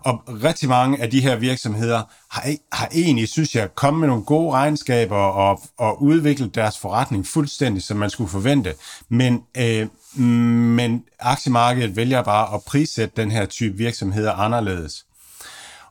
og 0.00 0.22
rigtig 0.44 0.68
mange 0.68 1.02
af 1.02 1.10
de 1.10 1.20
her 1.20 1.36
virksomheder 1.36 2.02
har, 2.30 2.54
har 2.72 2.88
egentlig, 2.92 3.28
synes 3.28 3.54
jeg, 3.54 3.74
kommet 3.74 4.00
med 4.00 4.08
nogle 4.08 4.24
gode 4.24 4.52
regnskaber 4.52 5.16
og, 5.16 5.62
og 5.78 6.02
udviklet 6.02 6.54
deres 6.54 6.78
forretning 6.78 7.26
fuldstændig, 7.26 7.82
som 7.82 7.96
man 7.96 8.10
skulle 8.10 8.30
forvente. 8.30 8.74
Men, 9.08 9.42
øh, 9.56 9.86
men 10.76 11.04
aktiemarkedet 11.18 11.96
vælger 11.96 12.22
bare 12.22 12.54
at 12.54 12.62
prissætte 12.66 13.22
den 13.22 13.30
her 13.30 13.46
type 13.46 13.76
virksomheder 13.76 14.32
anderledes. 14.32 15.06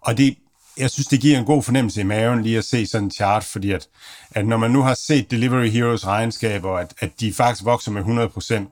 Og 0.01 0.17
det, 0.17 0.37
jeg 0.79 0.89
synes, 0.89 1.07
det 1.07 1.21
giver 1.21 1.37
en 1.37 1.45
god 1.45 1.63
fornemmelse 1.63 2.01
i 2.01 2.03
maven 2.03 2.41
lige 2.41 2.57
at 2.57 2.65
se 2.65 2.87
sådan 2.87 3.05
en 3.05 3.11
chart, 3.11 3.43
fordi 3.43 3.71
at, 3.71 3.87
at 4.31 4.47
når 4.47 4.57
man 4.57 4.71
nu 4.71 4.81
har 4.81 4.93
set 4.93 5.31
Delivery 5.31 5.67
Heroes 5.67 6.07
regnskaber, 6.07 6.77
at, 6.77 6.93
at 6.99 7.19
de 7.19 7.33
faktisk 7.33 7.65
vokser 7.65 7.91
med 7.91 8.01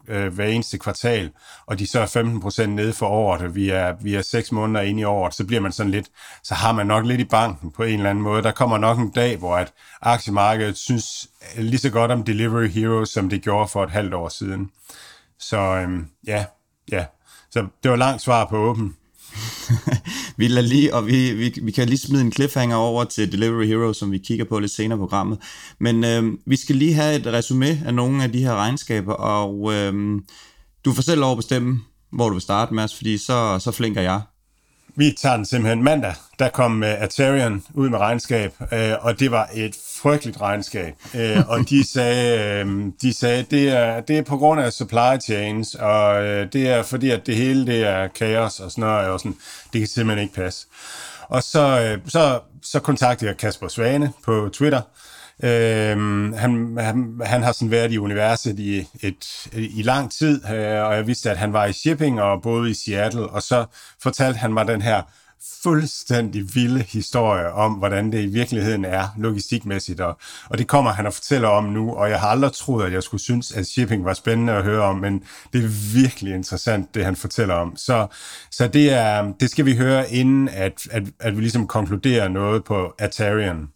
100% 0.08 0.14
øh, 0.14 0.34
hver 0.34 0.46
eneste 0.46 0.78
kvartal, 0.78 1.32
og 1.66 1.80
de 1.80 1.88
så 1.88 2.00
er 2.00 2.64
15% 2.64 2.66
nede 2.66 2.94
for 2.94 3.08
året, 3.08 3.42
og 3.42 3.56
vi 3.56 3.70
er, 3.70 3.96
vi 4.02 4.16
er 4.16 4.22
6 4.22 4.52
måneder 4.52 4.82
inde 4.82 5.02
i 5.02 5.04
året, 5.04 5.36
så 5.36 5.46
bliver 5.46 5.62
man 5.62 5.72
sådan 5.72 5.92
lidt, 5.92 6.08
så 6.44 6.54
har 6.54 6.72
man 6.72 6.88
nok 6.88 7.06
lidt 7.06 7.22
i 7.22 7.26
banken 7.26 7.72
på 7.72 7.84
en 7.84 7.94
eller 7.94 8.10
anden 8.10 8.24
måde. 8.24 8.44
Der 8.44 8.52
kommer 8.52 8.78
nok 8.78 9.00
en 9.00 9.12
dag, 9.12 9.38
hvor 9.38 9.56
at 9.56 9.74
aktiemarkedet 10.02 10.78
synes 10.78 11.28
øh, 11.58 11.64
lige 11.64 11.80
så 11.80 11.90
godt 11.90 12.12
om 12.12 12.24
Delivery 12.24 12.68
Heroes, 12.68 13.10
som 13.10 13.30
det 13.30 13.42
gjorde 13.42 13.68
for 13.68 13.84
et 13.84 13.92
halvt 13.92 14.14
år 14.14 14.30
siden. 14.30 14.72
Så 15.40 15.58
øhm, 15.58 16.08
ja, 16.28 16.46
ja. 16.92 17.06
Så 17.52 17.68
det 17.84 17.92
var 17.92 17.98
langt 17.98 18.22
svar 18.22 18.46
på 18.46 18.58
åben. 18.58 18.96
vi 20.38 20.48
lader 20.48 20.68
lige, 20.68 20.94
og 20.96 21.08
vi, 21.08 21.34
vi, 21.34 21.54
vi 21.62 21.72
kan 21.72 21.88
lige 21.88 21.98
smide 21.98 22.22
en 22.22 22.32
cliffhanger 22.32 22.76
over 22.76 23.04
til 23.04 23.32
Delivery 23.32 23.66
Hero, 23.66 23.94
som 23.94 24.12
vi 24.12 24.18
kigger 24.18 24.46
på 24.46 24.60
lidt 24.60 24.72
senere 24.72 24.98
i 24.98 25.00
programmet. 25.00 25.40
Men 25.80 26.04
øh, 26.04 26.34
vi 26.46 26.56
skal 26.56 26.76
lige 26.76 26.94
have 26.94 27.16
et 27.16 27.28
resume 27.28 27.82
af 27.86 27.94
nogle 27.94 28.24
af 28.24 28.32
de 28.32 28.44
her 28.44 28.56
regnskaber, 28.56 29.14
og 29.14 29.74
øh, 29.74 30.22
du 30.86 30.94
får 30.94 31.02
selv 31.02 31.20
lov 31.20 31.32
at 31.32 31.38
bestemme, 31.38 31.80
hvor 32.12 32.28
du 32.28 32.34
vil 32.34 32.42
starte, 32.42 32.74
Mads, 32.74 32.96
fordi 32.96 33.18
så, 33.18 33.60
så 33.60 33.72
flinker 33.72 34.02
jeg. 34.02 34.22
Vi 34.96 35.16
tager 35.22 35.36
den 35.36 35.46
simpelthen 35.46 35.84
mandag. 35.84 36.14
Der 36.40 36.50
kom 36.50 36.84
øh, 36.84 36.90
uh, 36.90 37.02
Atarian 37.04 37.64
ud 37.74 37.90
med 37.90 38.00
regnskab, 38.00 38.54
uh, 38.62 39.06
og 39.06 39.20
det 39.20 39.32
var 39.32 39.50
et 39.54 39.76
frygteligt 39.98 40.42
regnskab. 40.42 40.94
øh, 41.16 41.50
og 41.50 41.60
de 41.70 41.88
sagde, 41.88 42.60
øh, 42.60 42.86
de 43.02 43.14
sagde 43.14 43.46
det, 43.52 43.70
er, 43.70 44.00
det 44.00 44.18
er 44.18 44.22
på 44.22 44.38
grund 44.38 44.62
af 44.62 44.74
supply 44.74 45.20
chains, 45.24 45.76
og 45.76 46.24
øh, 46.24 46.54
det 46.54 46.70
er 46.70 46.84
fordi, 46.84 47.10
at 47.10 47.26
det 47.26 47.36
hele 47.36 47.66
det 47.66 47.84
er 47.84 48.08
kaos 48.08 48.60
og 48.60 48.72
sådan 48.72 48.82
noget, 48.82 49.10
og 49.10 49.20
sådan, 49.20 49.38
det 49.74 49.82
kan 49.82 49.88
simpelthen 49.88 50.24
ikke 50.24 50.36
passe. 50.36 50.68
Og 51.30 51.44
så, 51.44 51.82
øh, 51.82 52.10
så, 52.12 52.40
så 52.64 52.80
kontaktede 52.80 53.30
jeg 53.30 53.38
Kasper 53.38 53.68
Svane 53.68 54.14
på 54.26 54.50
Twitter, 54.54 54.82
Øhm, 55.44 56.34
han, 56.34 56.78
han, 56.80 57.22
han 57.26 57.44
har 57.44 57.52
sådan 57.52 57.72
været 57.72 57.92
i 57.92 57.98
universet 57.98 58.60
i, 58.60 58.88
et, 59.02 59.48
i 59.54 59.82
lang 59.82 60.12
tid, 60.12 60.46
øh, 60.46 60.84
og 60.86 60.96
jeg 60.96 61.08
vidste, 61.08 61.32
at 61.32 61.38
han 61.38 61.54
var 61.54 61.66
i 61.66 61.74
shipping 61.74 62.22
og 62.22 62.42
boede 62.42 62.72
i 62.72 62.74
Seattle, 62.74 63.30
og 63.30 63.42
så 63.42 63.66
fortalte 64.04 64.40
han 64.40 64.54
mig 64.54 64.68
den 64.68 64.82
her 64.82 65.02
fuldstændig 65.64 66.56
vilde 66.56 66.80
historie 66.80 67.52
om, 67.52 67.74
hvordan 67.74 68.12
det 68.12 68.22
i 68.22 68.26
virkeligheden 68.28 68.86
er 68.86 69.08
logistikmæssigt, 69.18 70.00
og, 70.02 70.18
og 70.50 70.58
det 70.58 70.68
kommer 70.68 70.92
han 70.92 71.06
og 71.06 71.14
fortæller 71.14 71.48
om 71.48 71.64
nu, 71.64 71.94
og 71.94 72.10
jeg 72.10 72.20
har 72.20 72.28
aldrig 72.28 72.52
troet, 72.54 72.86
at 72.86 72.94
jeg 72.94 73.04
skulle 73.04 73.22
synes, 73.22 73.52
at 73.52 73.68
shipping 73.68 74.06
var 74.06 74.14
spændende 74.14 74.54
at 74.54 74.64
høre 74.64 74.84
om, 74.84 74.96
men 74.96 75.24
det 75.54 75.64
er 75.64 75.94
virkelig 75.94 76.34
interessant, 76.34 76.96
det 76.96 77.06
han 77.06 77.16
fortæller 77.16 77.54
om. 77.54 77.76
Så, 77.76 78.08
så 78.52 78.68
det, 78.68 78.94
er, 78.94 79.34
det 79.40 79.50
skal 79.50 79.66
vi 79.66 79.76
høre, 79.76 80.12
inden 80.12 80.50
at, 80.50 80.88
at, 80.92 81.04
at 81.20 81.36
vi 81.36 81.42
ligesom 81.42 81.68
konkluderer 81.68 82.28
noget 82.28 82.64
på 82.64 82.94
Atarian. 83.00 83.68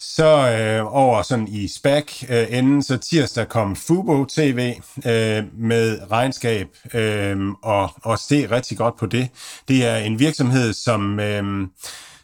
Så 0.00 0.24
øh, 0.24 0.94
over 0.96 1.22
sådan 1.22 1.48
i 1.48 1.68
SPAC 1.68 2.22
øh, 2.28 2.82
så 2.82 2.96
tirsdag 2.96 3.48
kom 3.48 3.76
Fubo 3.76 4.24
TV 4.24 4.74
øh, 4.96 5.44
med 5.58 6.10
regnskab, 6.10 6.68
øh, 6.94 7.36
og, 7.62 7.90
og 8.02 8.18
se 8.18 8.50
rigtig 8.50 8.78
godt 8.78 8.96
på 8.96 9.06
det. 9.06 9.28
Det 9.68 9.86
er 9.86 9.96
en 9.96 10.18
virksomhed, 10.18 10.72
som... 10.72 11.20
Øh, 11.20 11.68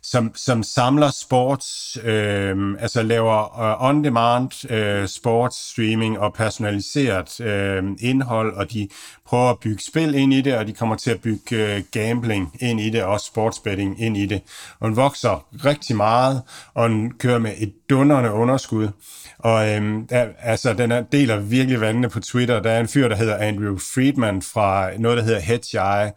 som, 0.05 0.33
som 0.35 0.63
samler 0.63 1.11
sports, 1.11 1.99
øh, 2.05 2.57
altså 2.79 3.03
laver 3.03 3.61
uh, 3.61 3.89
on-demand 3.89 4.73
øh, 4.73 5.09
sports 5.09 5.71
streaming 5.71 6.19
og 6.19 6.35
personaliseret 6.35 7.41
øh, 7.41 7.85
indhold, 8.01 8.57
og 8.57 8.73
de 8.73 8.89
prøver 9.27 9.51
at 9.51 9.59
bygge 9.59 9.83
spil 9.83 10.15
ind 10.15 10.35
i 10.35 10.41
det, 10.41 10.57
og 10.57 10.67
de 10.67 10.73
kommer 10.73 10.97
til 10.97 11.11
at 11.11 11.21
bygge 11.21 11.77
øh, 11.77 11.83
gambling 11.93 12.57
ind 12.61 12.81
i 12.81 12.91
det, 12.91 13.03
og 13.03 13.21
sportsbetting 13.21 14.01
ind 14.03 14.17
i 14.17 14.27
det. 14.27 14.43
Og 14.81 14.89
den 14.89 14.97
vokser 14.97 15.47
rigtig 15.65 15.97
meget, 15.97 16.43
og 16.75 16.89
den 16.89 17.15
kører 17.19 17.39
med 17.39 17.53
et 17.59 17.73
dunderende 17.91 18.33
underskud. 18.33 18.89
Og 19.45 19.69
øhm, 19.69 20.07
der, 20.07 20.27
altså, 20.39 20.73
den 20.73 20.93
er, 20.93 21.03
deler 21.13 21.37
virkelig 21.37 21.81
vandene 21.81 22.09
på 22.09 22.21
Twitter. 22.21 22.61
Der 22.61 22.71
er 22.71 22.81
en 22.81 22.89
fyr, 22.89 23.09
der 23.09 23.17
hedder 23.17 23.37
Andrew 23.37 23.79
Friedman 23.95 24.43
fra 24.43 24.91
noget, 24.99 25.19
der 25.19 25.25
hedder 25.25 25.41
Hedgeye, 25.41 26.13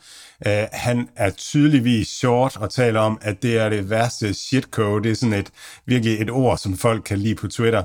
Øh, 0.46 0.68
han 0.72 1.10
er 1.16 1.30
tydeligvis 1.30 2.08
short 2.08 2.58
og 2.58 2.70
taler 2.70 3.00
om, 3.00 3.20
at 3.22 3.44
det 3.44 3.58
er 3.58 3.70
det 3.70 3.90
værste 3.90 4.34
shitcode. 4.34 5.04
Det 5.04 5.12
er 5.12 5.16
sådan 5.16 5.34
et 5.34 5.52
virkelig 5.86 6.22
et 6.22 6.30
ord, 6.30 6.58
som 6.58 6.78
folk 6.78 7.04
kan 7.04 7.18
lide 7.18 7.36
på 7.36 7.48
Twitter. 7.48 7.84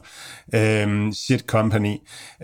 Øhm, 0.55 1.13
shit 1.13 1.41
company. 1.41 1.97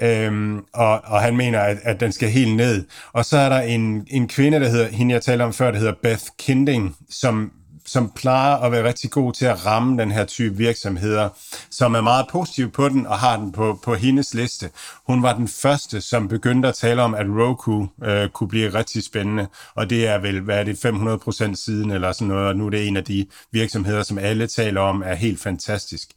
Øhm, 0.02 0.64
og, 0.74 1.00
og 1.04 1.20
han 1.20 1.36
mener, 1.36 1.60
at, 1.60 1.78
at 1.82 2.00
den 2.00 2.12
skal 2.12 2.28
helt 2.28 2.56
ned. 2.56 2.84
Og 3.12 3.24
så 3.24 3.38
er 3.38 3.48
der 3.48 3.60
en, 3.60 4.06
en 4.10 4.28
kvinde, 4.28 4.60
der 4.60 4.68
hedder, 4.68 4.88
hende 4.88 5.14
jeg 5.14 5.22
talte 5.22 5.42
om 5.42 5.52
før, 5.52 5.70
der 5.70 5.78
hedder 5.78 5.94
Beth 6.02 6.24
Kinding, 6.38 6.96
som 7.10 7.52
som 7.88 8.10
plejer 8.10 8.56
at 8.56 8.72
være 8.72 8.84
rigtig 8.84 9.10
god 9.10 9.32
til 9.32 9.44
at 9.46 9.66
ramme 9.66 10.02
den 10.02 10.10
her 10.10 10.24
type 10.24 10.56
virksomheder, 10.56 11.28
som 11.70 11.94
er 11.94 12.00
meget 12.00 12.26
positiv 12.30 12.70
på 12.70 12.88
den 12.88 13.06
og 13.06 13.18
har 13.18 13.36
den 13.36 13.52
på, 13.52 13.78
på 13.82 13.94
hendes 13.94 14.34
liste. 14.34 14.70
Hun 15.06 15.22
var 15.22 15.34
den 15.34 15.48
første, 15.48 16.00
som 16.00 16.28
begyndte 16.28 16.68
at 16.68 16.74
tale 16.74 17.02
om, 17.02 17.14
at 17.14 17.26
Roku 17.28 17.86
øh, 18.04 18.28
kunne 18.28 18.48
blive 18.48 18.74
rigtig 18.74 19.04
spændende, 19.04 19.46
og 19.74 19.90
det 19.90 20.06
er 20.06 20.18
vel, 20.18 20.40
hvad 20.40 20.58
er 20.58 20.64
det, 20.64 20.78
500 20.78 21.18
procent 21.18 21.58
siden 21.58 21.90
eller 21.90 22.12
sådan 22.12 22.28
noget, 22.28 22.48
og 22.48 22.56
nu 22.56 22.66
er 22.66 22.70
det 22.70 22.88
en 22.88 22.96
af 22.96 23.04
de 23.04 23.26
virksomheder, 23.52 24.02
som 24.02 24.18
alle 24.18 24.46
taler 24.46 24.80
om, 24.80 25.02
er 25.06 25.14
helt 25.14 25.40
fantastisk 25.40 26.08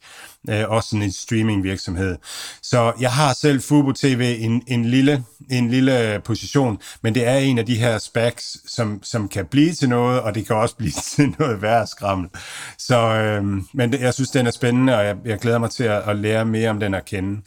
øh, 0.50 0.64
også 0.68 0.88
sådan 0.88 1.02
en 1.02 1.12
streaming 1.12 1.62
virksomhed. 1.64 2.16
Så 2.62 2.92
jeg 3.00 3.12
har 3.12 3.32
selv 3.32 3.60
Fubo 3.60 3.92
TV 3.92 4.36
en, 4.38 4.62
en, 4.66 4.84
lille, 4.84 5.24
en 5.50 5.70
lille 5.70 6.14
øh, 6.14 6.22
position, 6.22 6.78
men 7.02 7.14
det 7.14 7.26
er 7.26 7.36
en 7.36 7.58
af 7.58 7.66
de 7.66 7.74
her 7.74 7.98
specs, 7.98 8.56
som, 8.66 9.00
som 9.02 9.28
kan 9.28 9.46
blive 9.46 9.72
til 9.72 9.88
noget, 9.88 10.20
og 10.20 10.34
det 10.34 10.46
kan 10.46 10.56
også 10.56 10.76
blive 10.76 10.92
til 11.16 11.34
noget 11.38 11.62
værre 11.62 11.86
skrammel. 11.86 12.28
Så, 12.78 12.98
øh, 12.98 13.44
men 13.74 13.92
det, 13.92 14.00
jeg 14.00 14.14
synes, 14.14 14.30
den 14.30 14.46
er 14.46 14.50
spændende, 14.50 14.96
og 14.96 15.04
jeg, 15.04 15.16
jeg 15.24 15.38
glæder 15.38 15.58
mig 15.58 15.70
til 15.70 15.84
at, 15.84 16.08
at 16.08 16.16
lære 16.16 16.44
mere 16.44 16.70
om 16.70 16.80
den 16.80 16.94
at 16.94 17.04
kende. 17.04 17.40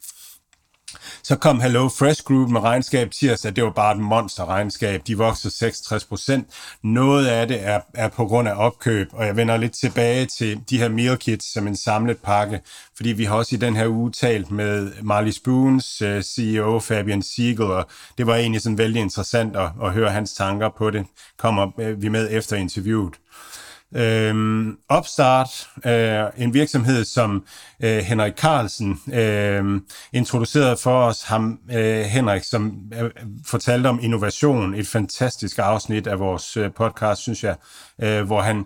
Så 1.27 1.35
kom 1.35 1.61
Hello 1.61 1.89
Fresh 1.89 2.23
Group 2.23 2.49
med 2.49 2.61
regnskab 2.61 3.11
tirsdag. 3.11 3.55
Det 3.55 3.63
var 3.63 3.69
bare 3.69 3.95
et 3.95 4.01
monsterregnskab. 4.01 5.01
De 5.07 5.17
voksede 5.17 5.53
66 5.53 6.05
procent. 6.05 6.47
Noget 6.83 7.27
af 7.27 7.47
det 7.47 7.63
er, 7.63 7.79
er 7.93 8.07
på 8.07 8.25
grund 8.25 8.47
af 8.47 8.53
opkøb, 8.55 9.07
og 9.11 9.25
jeg 9.25 9.35
vender 9.35 9.57
lidt 9.57 9.71
tilbage 9.71 10.25
til 10.25 10.61
de 10.69 10.77
her 10.77 10.89
meal 10.89 11.17
kits 11.17 11.53
som 11.53 11.67
en 11.67 11.75
samlet 11.75 12.17
pakke, 12.17 12.61
fordi 12.97 13.11
vi 13.11 13.23
har 13.23 13.35
også 13.35 13.55
i 13.55 13.59
den 13.59 13.75
her 13.75 13.87
uge 13.87 14.11
talt 14.11 14.51
med 14.51 14.91
Marley 15.01 15.31
Spoons 15.31 16.01
øh, 16.01 16.21
CEO 16.21 16.79
Fabian 16.79 17.21
Siegel, 17.21 17.61
og 17.71 17.87
det 18.17 18.27
var 18.27 18.35
egentlig 18.35 18.61
sådan 18.61 18.77
vældig 18.77 19.01
interessant 19.01 19.55
at, 19.55 19.69
at 19.83 19.91
høre 19.91 20.11
hans 20.11 20.33
tanker 20.33 20.69
på 20.77 20.89
det. 20.89 21.05
Kommer 21.37 21.71
øh, 21.79 22.01
vi 22.01 22.09
med 22.09 22.27
efter 22.31 22.55
interviewet. 22.55 23.13
Øhm, 23.93 24.77
Opstart, 24.89 25.69
øh, 25.85 26.43
en 26.43 26.53
virksomhed, 26.53 27.05
som 27.05 27.45
øh, 27.83 27.97
Henrik 27.97 28.33
Carlsen 28.33 28.99
øh, 29.13 29.81
introducerede 30.13 30.77
for 30.77 31.03
os. 31.03 31.23
Ham, 31.23 31.59
øh, 31.71 32.01
Henrik, 32.01 32.43
som 32.43 32.77
øh, 33.01 33.11
fortalte 33.45 33.87
om 33.87 33.99
innovation, 34.01 34.73
et 34.73 34.87
fantastisk 34.87 35.59
afsnit 35.59 36.07
af 36.07 36.19
vores 36.19 36.57
øh, 36.57 36.73
podcast, 36.73 37.21
synes 37.21 37.43
jeg, 37.43 37.55
øh, 38.01 38.23
hvor 38.23 38.41
han 38.41 38.65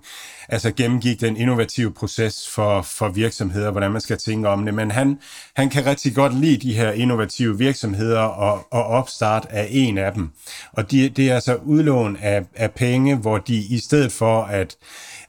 altså 0.50 0.72
gennemgik 0.72 1.22
den 1.22 1.38
innovative 1.38 1.94
proces 1.94 2.50
for, 2.50 2.82
for 2.82 3.10
virksomheder, 3.10 3.72
hvordan 3.72 3.92
man 3.92 4.02
skal 4.02 4.18
tænke 4.18 4.50
om 4.50 4.66
det. 4.66 4.74
Men 4.74 4.92
han, 4.92 5.20
han 5.56 5.70
kan 5.70 5.86
rigtig 5.86 6.16
godt 6.16 6.40
lide 6.42 6.68
de 6.68 6.74
her 6.74 6.92
innovative 6.92 7.58
virksomheder, 7.58 8.20
og, 8.20 8.68
og 8.72 8.84
Opstart 8.84 9.48
er 9.50 9.66
en 9.70 9.98
af 9.98 10.14
dem. 10.14 10.30
Og 10.74 10.92
de, 10.92 11.10
det 11.10 11.30
er 11.30 11.36
altså 11.36 11.56
udlån 11.56 12.18
af, 12.22 12.46
af 12.56 12.72
penge, 12.72 13.16
hvor 13.16 13.38
de 13.38 13.56
i 13.56 13.80
stedet 13.80 14.12
for 14.12 14.44
at 14.44 14.78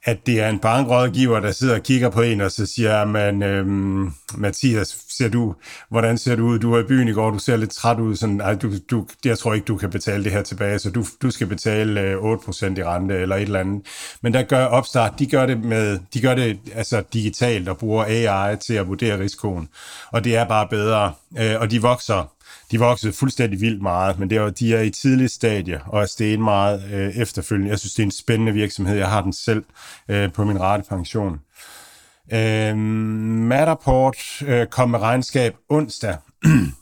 at 0.04 0.26
det 0.26 0.40
er 0.40 0.48
en 0.48 0.58
bankrådgiver, 0.58 1.40
der 1.40 1.52
sidder 1.52 1.74
og 1.74 1.82
kigger 1.82 2.10
på 2.10 2.22
en, 2.22 2.40
og 2.40 2.50
så 2.50 2.66
siger, 2.66 3.04
man, 3.04 3.42
øhm, 3.42 4.12
Mathias, 4.34 4.98
ser 5.08 5.28
du, 5.28 5.54
hvordan 5.88 6.18
ser 6.18 6.36
du 6.36 6.46
ud? 6.46 6.58
Du 6.58 6.70
var 6.70 6.78
i 6.78 6.82
byen 6.82 7.08
i 7.08 7.12
går, 7.12 7.30
du 7.30 7.38
ser 7.38 7.56
lidt 7.56 7.70
træt 7.70 8.00
ud, 8.00 8.16
sådan, 8.16 8.40
ej, 8.40 8.54
du, 8.54 8.72
du, 8.90 9.06
jeg 9.24 9.38
tror 9.38 9.54
ikke, 9.54 9.64
du 9.64 9.76
kan 9.76 9.90
betale 9.90 10.24
det 10.24 10.32
her 10.32 10.42
tilbage, 10.42 10.78
så 10.78 10.90
du, 10.90 11.04
du 11.22 11.30
skal 11.30 11.46
betale 11.46 12.00
øh, 12.00 12.16
8% 12.16 12.78
i 12.78 12.84
rente 12.84 13.14
eller 13.14 13.36
et 13.36 13.42
eller 13.42 13.60
andet. 13.60 13.86
Men 14.22 14.34
der 14.34 14.42
gør 14.42 14.64
Opstart, 14.64 15.18
de 15.18 15.26
gør 15.26 15.46
det 15.46 15.64
med, 15.64 15.98
de 16.14 16.20
gør 16.20 16.34
det 16.34 16.58
altså 16.74 17.02
digitalt 17.12 17.68
og 17.68 17.78
bruger 17.78 18.04
AI 18.04 18.56
til 18.56 18.74
at 18.74 18.88
vurdere 18.88 19.18
risikoen, 19.18 19.68
og 20.12 20.24
det 20.24 20.36
er 20.36 20.44
bare 20.44 20.68
bedre, 20.70 21.12
øh, 21.38 21.60
og 21.60 21.70
de 21.70 21.82
vokser 21.82 22.32
de 22.70 22.78
voksede 22.78 23.12
fuldstændig 23.12 23.60
vildt 23.60 23.82
meget, 23.82 24.18
men 24.18 24.30
det 24.30 24.38
er, 24.38 24.50
de 24.50 24.74
er 24.74 24.80
i 24.80 24.90
tidligt 24.90 25.32
stadie 25.32 25.80
og 25.86 26.02
er 26.02 26.06
steget 26.06 26.40
meget 26.40 26.84
øh, 26.92 27.16
efterfølgende. 27.16 27.70
Jeg 27.70 27.78
synes, 27.78 27.94
det 27.94 28.02
er 28.02 28.06
en 28.06 28.10
spændende 28.10 28.52
virksomhed. 28.52 28.96
Jeg 28.96 29.08
har 29.08 29.22
den 29.22 29.32
selv 29.32 29.64
øh, 30.08 30.32
på 30.32 30.44
min 30.44 30.60
rette 30.60 30.84
pension. 30.88 31.40
Øh, 32.32 32.76
Matterport 33.46 34.42
øh, 34.46 34.66
kom 34.66 34.90
med 34.90 34.98
regnskab 34.98 35.54
onsdag. 35.68 36.16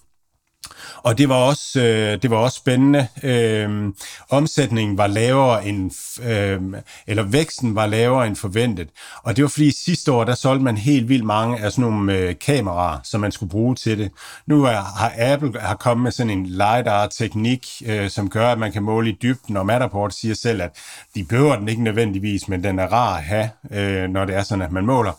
Og 1.02 1.18
det 1.18 1.28
var 1.28 1.34
også, 1.34 1.80
øh, 1.80 2.22
det 2.22 2.30
var 2.30 2.36
også 2.36 2.56
spændende. 2.56 3.08
Øh, 3.22 3.92
omsætningen 4.30 4.98
var 4.98 5.06
lavere 5.06 5.66
end, 5.66 5.90
øh, 6.22 6.60
eller 7.06 7.22
væksten 7.22 7.74
var 7.74 7.86
lavere 7.86 8.26
end 8.26 8.36
forventet. 8.36 8.88
Og 9.22 9.36
det 9.36 9.42
var 9.42 9.48
fordi 9.48 9.70
sidste 9.70 10.12
år, 10.12 10.24
der 10.24 10.34
solgte 10.34 10.64
man 10.64 10.76
helt 10.76 11.08
vildt 11.08 11.24
mange 11.24 11.58
af 11.58 11.72
sådan 11.72 11.90
nogle 11.90 12.12
øh, 12.12 12.34
kameraer, 12.46 12.98
som 13.04 13.20
man 13.20 13.32
skulle 13.32 13.50
bruge 13.50 13.74
til 13.74 13.98
det. 13.98 14.10
Nu 14.46 14.64
er, 14.64 14.98
har 14.98 15.12
Apple 15.18 15.60
har 15.60 15.76
kommet 15.76 16.02
med 16.02 16.12
sådan 16.12 16.30
en 16.30 16.46
LiDAR-teknik, 16.46 17.66
øh, 17.86 18.10
som 18.10 18.30
gør, 18.30 18.48
at 18.48 18.58
man 18.58 18.72
kan 18.72 18.82
måle 18.82 19.10
i 19.10 19.18
dybden, 19.22 19.56
og 19.56 19.66
Matterport 19.66 20.14
siger 20.14 20.34
selv, 20.34 20.62
at 20.62 20.70
de 21.14 21.24
behøver 21.24 21.56
den 21.56 21.68
ikke 21.68 21.82
nødvendigvis, 21.82 22.48
men 22.48 22.64
den 22.64 22.78
er 22.78 22.86
rar 22.86 23.16
at 23.16 23.22
have, 23.22 23.50
øh, 23.70 24.08
når 24.10 24.24
det 24.24 24.36
er 24.36 24.42
sådan, 24.42 24.62
at 24.62 24.72
man 24.72 24.86
måler. 24.86 25.12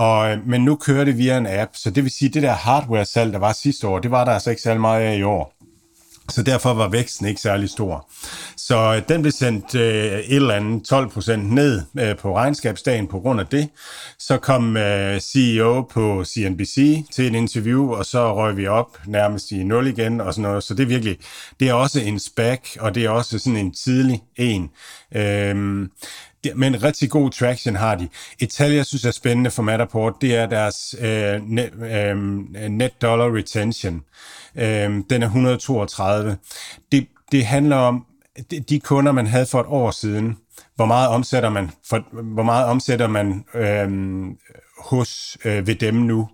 Og, 0.00 0.30
øh, 0.30 0.46
men 0.46 0.64
nu 0.64 0.76
kører 0.76 1.04
det 1.04 1.18
via 1.18 1.38
en 1.38 1.46
app, 1.46 1.70
så 1.74 1.90
det 1.90 2.04
vil 2.04 2.12
sige, 2.12 2.28
at 2.28 2.34
det 2.34 2.42
der 2.42 2.52
hardware-salg, 2.52 3.32
der 3.32 3.38
var 3.38 3.52
sidste 3.52 3.88
år, 3.88 3.98
det 3.98 4.10
var 4.10 4.24
der 4.24 4.32
altså 4.32 4.50
ikke 4.50 4.62
særlig 4.62 4.80
meget 4.80 5.02
af 5.02 5.16
i 5.16 5.22
år. 5.22 5.54
Så 6.28 6.42
derfor 6.42 6.74
var 6.74 6.88
væksten 6.88 7.26
ikke 7.26 7.40
særlig 7.40 7.70
stor. 7.70 8.10
Så 8.56 8.76
øh, 8.76 9.02
den 9.08 9.22
blev 9.22 9.32
sendt 9.32 9.74
øh, 9.74 10.18
et 10.18 10.36
eller 10.36 10.54
andet 10.54 10.84
12 10.84 11.10
procent 11.10 11.52
ned 11.52 11.82
øh, 11.98 12.16
på 12.16 12.36
regnskabsdagen 12.36 13.08
på 13.08 13.20
grund 13.20 13.40
af 13.40 13.46
det. 13.46 13.68
Så 14.18 14.38
kom 14.38 14.76
øh, 14.76 15.20
CEO 15.20 15.82
på 15.82 16.24
CNBC 16.24 17.04
til 17.12 17.26
et 17.26 17.34
interview, 17.34 17.94
og 17.94 18.06
så 18.06 18.34
røg 18.34 18.56
vi 18.56 18.66
op 18.66 18.98
nærmest 19.06 19.50
i 19.50 19.62
nul 19.62 19.86
igen 19.86 20.20
og 20.20 20.34
sådan 20.34 20.48
noget. 20.48 20.64
Så 20.64 20.74
det 20.74 20.82
er 20.82 20.86
virkelig, 20.86 21.18
det 21.60 21.68
er 21.68 21.74
også 21.74 22.00
en 22.00 22.18
spec, 22.18 22.76
og 22.80 22.94
det 22.94 23.04
er 23.04 23.10
også 23.10 23.38
sådan 23.38 23.56
en 23.56 23.74
tidlig 23.74 24.22
en. 24.36 24.70
Øhm, 25.14 25.90
men 26.54 26.82
rigtig 26.82 27.10
god 27.10 27.30
traction 27.30 27.76
har 27.76 27.94
de. 27.94 28.08
Et 28.38 28.50
tal, 28.50 28.72
jeg 28.72 28.86
synes 28.86 29.04
er 29.04 29.10
spændende 29.10 29.50
for 29.50 29.62
Matterport, 29.62 30.14
det 30.20 30.36
er 30.36 30.46
deres 30.46 30.94
øh, 31.00 31.42
net, 31.48 31.72
øh, 31.82 32.16
net 32.70 33.02
dollar 33.02 33.36
retention. 33.36 34.02
Øh, 34.56 34.90
den 35.10 35.22
er 35.22 35.26
132. 35.26 36.36
Det, 36.92 37.06
det 37.32 37.46
handler 37.46 37.76
om 37.76 38.06
de 38.68 38.80
kunder, 38.80 39.12
man 39.12 39.26
havde 39.26 39.46
for 39.46 39.60
et 39.60 39.66
år 39.68 39.90
siden. 39.90 40.36
Hvor 40.76 40.86
meget 40.86 41.08
omsætter 41.08 41.50
man, 41.50 41.70
for, 41.88 42.22
hvor 42.34 42.42
meget 42.42 42.66
omsætter 42.66 43.06
man 43.06 43.44
øh, 43.54 43.88
hos 44.78 45.38
øh, 45.44 45.66
ved 45.66 45.74
dem 45.74 45.94
nu? 45.94 46.28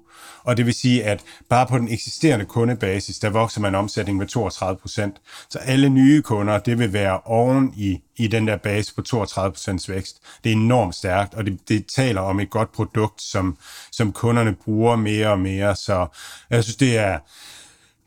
Og 0.46 0.56
det 0.56 0.66
vil 0.66 0.74
sige, 0.74 1.04
at 1.04 1.24
bare 1.48 1.66
på 1.66 1.78
den 1.78 1.88
eksisterende 1.88 2.44
kundebasis, 2.44 3.18
der 3.18 3.30
vokser 3.30 3.60
man 3.60 3.74
omsætning 3.74 4.18
med 4.18 4.26
32 4.26 4.78
procent. 4.78 5.16
Så 5.50 5.58
alle 5.58 5.88
nye 5.88 6.22
kunder, 6.22 6.58
det 6.58 6.78
vil 6.78 6.92
være 6.92 7.20
oven 7.20 7.72
i, 7.76 8.00
i 8.16 8.26
den 8.26 8.48
der 8.48 8.56
base 8.56 8.94
på 8.94 9.02
32 9.02 9.52
procents 9.52 9.88
vækst. 9.88 10.16
Det 10.44 10.52
er 10.52 10.56
enormt 10.56 10.94
stærkt, 10.94 11.34
og 11.34 11.46
det, 11.46 11.68
det 11.68 11.86
taler 11.86 12.20
om 12.20 12.40
et 12.40 12.50
godt 12.50 12.72
produkt, 12.72 13.22
som, 13.22 13.56
som 13.92 14.12
kunderne 14.12 14.54
bruger 14.54 14.96
mere 14.96 15.28
og 15.28 15.38
mere. 15.38 15.76
Så 15.76 16.06
jeg 16.50 16.64
synes, 16.64 16.76
det 16.76 16.98
er, 16.98 17.18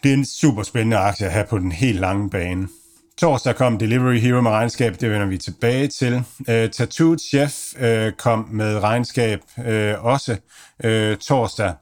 det 0.03 0.09
er 0.09 0.13
en 0.13 0.25
super 0.25 0.63
spændende 0.63 0.97
aktie 0.97 1.25
at 1.25 1.31
have 1.31 1.45
på 1.49 1.57
den 1.57 1.71
helt 1.71 1.99
lange 1.99 2.29
bane. 2.29 2.67
Torsdag 3.17 3.55
kom 3.55 3.77
Delivery 3.77 4.19
Hero 4.19 4.41
med 4.41 4.51
regnskab, 4.51 5.01
det 5.01 5.11
vender 5.11 5.27
vi 5.27 5.37
tilbage 5.37 5.87
til. 5.87 6.15
Uh, 6.15 6.69
Tattooed 6.71 7.19
Chef 7.19 7.53
uh, 7.81 8.13
kom 8.17 8.47
med 8.51 8.79
regnskab 8.79 9.39
uh, 9.57 10.05
også 10.05 10.37
uh, 10.85 11.17
torsdag. 11.17 11.73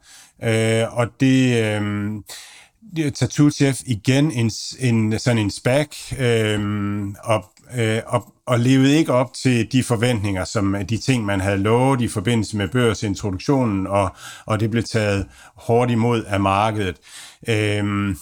Øh, 0.43 0.97
og 0.97 1.07
det... 1.19 1.63
Øh, 1.63 2.21
Tattoo 3.15 3.49
Chef 3.49 3.81
igen 3.85 4.31
en, 4.31 4.51
en 4.79 5.19
sådan 5.19 5.37
en 5.37 5.51
spag, 5.51 5.87
øh, 6.19 6.59
og, 7.23 7.45
øh, 7.77 8.01
og, 8.05 8.33
og 8.45 8.59
levede 8.59 8.97
ikke 8.97 9.13
op 9.13 9.33
til 9.33 9.71
de 9.71 9.83
forventninger, 9.83 10.45
som 10.45 10.75
øh, 10.75 10.89
de 10.89 10.97
ting, 10.97 11.25
man 11.25 11.41
havde 11.41 11.57
lovet 11.57 12.01
i 12.01 12.07
forbindelse 12.07 12.57
med 12.57 12.67
børsintroduktionen, 12.67 13.87
og, 13.87 14.15
og 14.45 14.59
det 14.59 14.71
blev 14.71 14.83
taget 14.83 15.27
hårdt 15.55 15.91
imod 15.91 16.23
af 16.23 16.39
markedet. 16.39 16.97
Øh, 17.47 18.15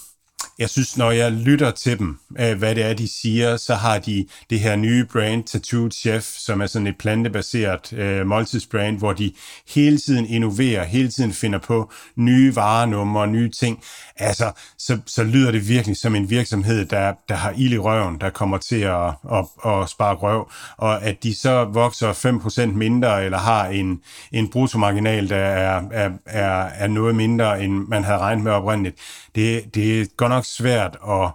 jeg 0.58 0.70
synes, 0.70 0.96
når 0.96 1.10
jeg 1.10 1.32
lytter 1.32 1.70
til 1.70 1.98
dem, 1.98 2.18
øh, 2.38 2.58
hvad 2.58 2.74
det 2.74 2.84
er, 2.84 2.94
de 2.94 3.08
siger, 3.08 3.56
så 3.56 3.74
har 3.74 3.98
de 3.98 4.26
det 4.50 4.60
her 4.60 4.76
nye 4.76 5.04
brand, 5.04 5.44
Tattooed 5.44 5.90
Chef, 5.90 6.24
som 6.24 6.60
er 6.60 6.66
sådan 6.66 6.86
et 6.86 6.98
plantebaseret 6.98 7.92
øh, 7.92 8.26
måltidsbrand, 8.26 8.98
hvor 8.98 9.12
de 9.12 9.32
hele 9.74 9.98
tiden 9.98 10.26
innoverer, 10.26 10.84
hele 10.84 11.08
tiden 11.08 11.32
finder 11.32 11.58
på 11.58 11.90
nye 12.16 12.56
varenumre, 12.56 13.26
nye 13.26 13.50
ting. 13.50 13.82
Altså, 14.16 14.52
så, 14.78 14.98
så 15.06 15.24
lyder 15.24 15.50
det 15.50 15.68
virkelig 15.68 15.96
som 15.96 16.14
en 16.14 16.30
virksomhed, 16.30 16.86
der, 16.86 17.12
der 17.28 17.34
har 17.34 17.54
ild 17.56 17.72
i 17.72 17.78
røven, 17.78 18.20
der 18.20 18.30
kommer 18.30 18.58
til 18.58 18.80
at, 18.80 19.06
at, 19.32 19.44
at 19.66 19.88
spare 19.88 20.14
røv, 20.14 20.50
og 20.76 21.02
at 21.02 21.22
de 21.22 21.34
så 21.34 21.64
vokser 21.64 22.12
5% 22.12 22.66
mindre, 22.66 23.24
eller 23.24 23.38
har 23.38 23.66
en, 23.66 24.00
en 24.32 24.50
bruttomarginal, 24.50 25.28
der 25.28 25.36
er, 25.36 25.82
er, 25.92 26.10
er, 26.26 26.70
er 26.74 26.86
noget 26.86 27.14
mindre, 27.14 27.64
end 27.64 27.72
man 27.72 28.04
havde 28.04 28.18
regnet 28.18 28.44
med 28.44 28.52
oprindeligt. 28.52 28.96
Det, 29.34 29.74
det 29.74 30.00
er 30.00 30.06
godt 30.16 30.25
nok 30.28 30.44
svært 30.44 30.96
at, 31.08 31.30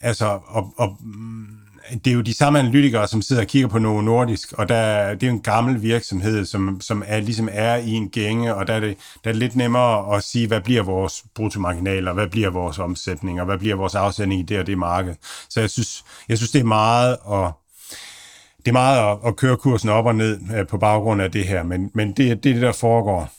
altså, 0.00 0.38
at, 0.56 0.64
at, 0.80 0.90
mm, 1.00 1.46
det 2.04 2.06
er 2.06 2.14
jo 2.14 2.20
de 2.20 2.34
samme 2.34 2.58
analytikere, 2.58 3.08
som 3.08 3.22
sidder 3.22 3.42
og 3.42 3.48
kigger 3.48 3.68
på 3.68 3.78
Novo 3.78 4.00
Nordisk, 4.00 4.52
og 4.52 4.68
der, 4.68 5.14
det 5.14 5.22
er 5.22 5.26
jo 5.26 5.32
en 5.32 5.42
gammel 5.42 5.82
virksomhed, 5.82 6.44
som, 6.44 6.80
som 6.80 7.02
er, 7.06 7.20
ligesom 7.20 7.48
er 7.52 7.76
i 7.76 7.90
en 7.90 8.10
gænge, 8.10 8.54
og 8.54 8.66
der 8.66 8.74
er, 8.74 8.80
det, 8.80 8.96
der 9.24 9.30
er 9.30 9.32
det 9.32 9.40
lidt 9.40 9.56
nemmere 9.56 10.16
at 10.16 10.22
sige, 10.22 10.46
hvad 10.46 10.60
bliver 10.60 10.82
vores 10.82 11.24
bruttomarginaler, 11.34 12.12
hvad 12.12 12.26
bliver 12.26 12.50
vores 12.50 12.78
omsætning, 12.78 13.40
og 13.40 13.46
hvad 13.46 13.58
bliver 13.58 13.76
vores 13.76 13.94
afsætning 13.94 14.40
i 14.40 14.44
det 14.44 14.58
og 14.58 14.66
det 14.66 14.78
marked. 14.78 15.14
Så 15.50 15.60
jeg 15.60 15.70
synes, 15.70 16.04
jeg 16.28 16.36
synes 16.36 16.50
det 16.50 16.60
er 16.60 16.64
meget 16.64 17.12
at, 17.32 17.52
det 18.58 18.68
er 18.68 18.72
meget 18.72 19.12
at, 19.12 19.18
at 19.26 19.36
køre 19.36 19.56
kursen 19.56 19.88
op 19.88 20.06
og 20.06 20.14
ned 20.14 20.40
øh, 20.56 20.66
på 20.66 20.78
baggrund 20.78 21.22
af 21.22 21.32
det 21.32 21.44
her, 21.44 21.62
men, 21.62 21.90
men 21.94 22.08
det, 22.08 22.16
det 22.16 22.50
er 22.50 22.54
det, 22.54 22.62
der 22.62 22.72
foregår. 22.72 23.30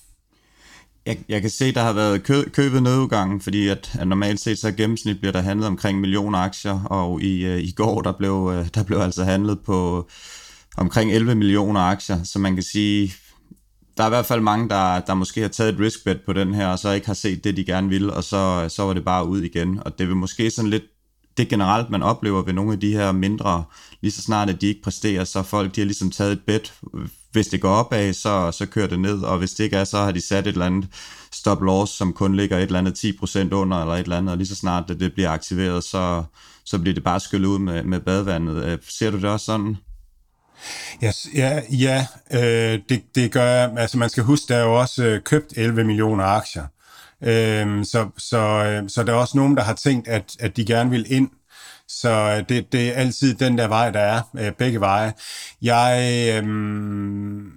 Jeg, 1.06 1.18
jeg 1.30 1.42
kan 1.42 1.50
se, 1.50 1.74
der 1.74 1.82
har 1.82 1.94
været 1.94 2.24
kø, 2.24 2.44
købet 2.50 2.84
nødudgangen, 2.84 3.42
fordi 3.42 3.68
at, 3.68 3.92
at 4.00 4.08
normalt 4.08 4.40
set 4.40 4.60
så 4.60 4.72
gennemsnit 4.72 5.20
bliver 5.20 5.32
der 5.32 5.42
handlet 5.42 5.68
omkring 5.68 6.00
millioner 6.00 6.40
aktier, 6.40 6.84
og 6.84 7.22
i, 7.22 7.46
øh, 7.46 7.60
i 7.60 7.72
går 7.72 8.02
der 8.02 8.12
blev, 8.12 8.52
øh, 8.54 8.68
der 8.76 8.84
blev 8.84 8.98
altså 8.98 9.24
handlet 9.24 9.60
på 9.60 10.10
omkring 10.78 11.12
11 11.12 11.36
millioner 11.36 11.82
aktier, 11.82 12.24
så 12.24 12.40
man 12.40 12.54
kan 12.54 12.64
sige, 12.64 13.14
der 13.98 14.04
er 14.04 14.08
i 14.08 14.10
hvert 14.10 14.26
fald 14.26 14.42
mange, 14.42 14.70
der, 14.70 15.00
der 15.00 15.14
måske 15.14 15.42
har 15.42 15.48
taget 15.48 15.74
et 15.74 15.80
riskbet 15.80 16.22
på 16.26 16.34
den 16.34 16.54
her, 16.54 16.68
og 16.68 16.80
så 16.80 16.92
ikke 16.92 17.08
har 17.08 17.14
set 17.14 17.44
det, 17.44 17.58
de 17.58 17.66
gerne 17.66 17.90
vil, 17.90 18.12
og 18.12 18.24
så, 18.24 18.66
så 18.70 18.84
var 18.84 18.94
det 18.94 19.06
bare 19.06 19.28
ud 19.28 19.42
igen. 19.42 19.80
Og 19.86 20.00
det 20.00 20.08
vil 20.08 20.16
måske 20.16 20.52
sådan 20.52 20.70
lidt 20.70 20.84
det 21.38 21.50
generelt, 21.50 21.90
man 21.90 22.04
oplever 22.04 22.42
ved 22.42 22.54
nogle 22.54 22.74
af 22.74 22.80
de 22.80 22.94
her 22.94 23.12
mindre, 23.12 23.64
lige 24.02 24.12
så 24.12 24.22
snart 24.22 24.50
at 24.50 24.62
de 24.62 24.68
ikke 24.68 24.82
præsterer, 24.82 25.24
så 25.24 25.44
folk 25.44 25.76
de 25.76 25.82
har 25.82 25.86
ligesom 25.86 26.12
taget 26.12 26.32
et 26.32 26.42
bet. 26.48 26.74
Hvis 27.32 27.48
det 27.48 27.62
går 27.62 27.70
opad, 27.70 28.14
så, 28.14 28.52
så 28.52 28.66
kører 28.66 28.88
det 28.88 29.00
ned, 29.00 29.22
og 29.22 29.38
hvis 29.38 29.52
det 29.52 29.64
ikke 29.64 29.78
er, 29.78 29.84
så 29.84 29.98
har 29.98 30.12
de 30.12 30.28
sat 30.28 30.48
et 30.48 30.52
eller 30.52 30.66
andet 30.66 30.90
stop 31.32 31.62
loss, 31.62 31.92
som 31.92 32.14
kun 32.14 32.36
ligger 32.36 32.58
et 32.58 32.64
eller 32.64 32.80
andet 32.80 33.06
10% 33.06 33.54
under, 33.54 33.82
eller 33.82 33.94
et 33.94 34.00
eller 34.00 34.18
andet, 34.18 34.32
og 34.32 34.38
lige 34.38 34.48
så 34.48 34.56
snart 34.56 34.84
det, 34.88 35.00
det 35.00 35.14
bliver 35.14 35.30
aktiveret, 35.30 35.84
så, 35.84 36.24
så 36.66 36.80
bliver 36.80 36.94
det 36.94 37.04
bare 37.04 37.20
skyllet 37.20 37.48
ud 37.48 37.60
med, 37.60 37.84
med 37.84 38.00
badevandet. 38.00 38.66
Øh, 38.66 38.78
ser 38.90 39.12
du 39.12 39.18
det 39.18 39.26
også 39.26 39.46
sådan? 39.46 39.78
Yes, 41.04 41.28
ja, 41.36 41.62
ja 41.72 42.08
øh, 42.34 42.80
det, 42.90 43.04
det 43.16 43.32
gør 43.32 43.46
jeg. 43.46 43.74
Altså 43.78 43.98
man 43.98 44.10
skal 44.10 44.24
huske, 44.24 44.54
der 44.54 44.60
er 44.60 44.64
jo 44.64 44.80
også 44.80 45.04
øh, 45.04 45.22
købt 45.22 45.54
11 45.56 45.84
millioner 45.84 46.24
aktier. 46.24 46.64
Øh, 47.24 47.86
så, 47.86 48.10
så, 48.18 48.38
øh, 48.38 48.90
så 48.90 49.04
der 49.04 49.14
er 49.14 49.18
også 49.18 49.38
nogen, 49.38 49.58
der 49.58 49.64
har 49.64 49.74
tænkt, 49.74 50.08
at, 50.08 50.36
at 50.40 50.58
de 50.58 50.66
gerne 50.66 50.90
vil 50.90 51.06
ind. 51.10 51.30
Så 51.90 52.10
øh, 52.10 52.50
det, 52.50 52.72
det 52.72 52.88
er 52.88 52.94
altid 52.94 53.36
den 53.36 53.58
der 53.58 53.68
vej, 53.68 53.92
der 53.92 54.00
er, 54.00 54.22
øh, 54.40 54.52
begge 54.52 54.80
veje. 54.80 55.14
Jeg, 55.62 56.34
øhm, 56.36 57.52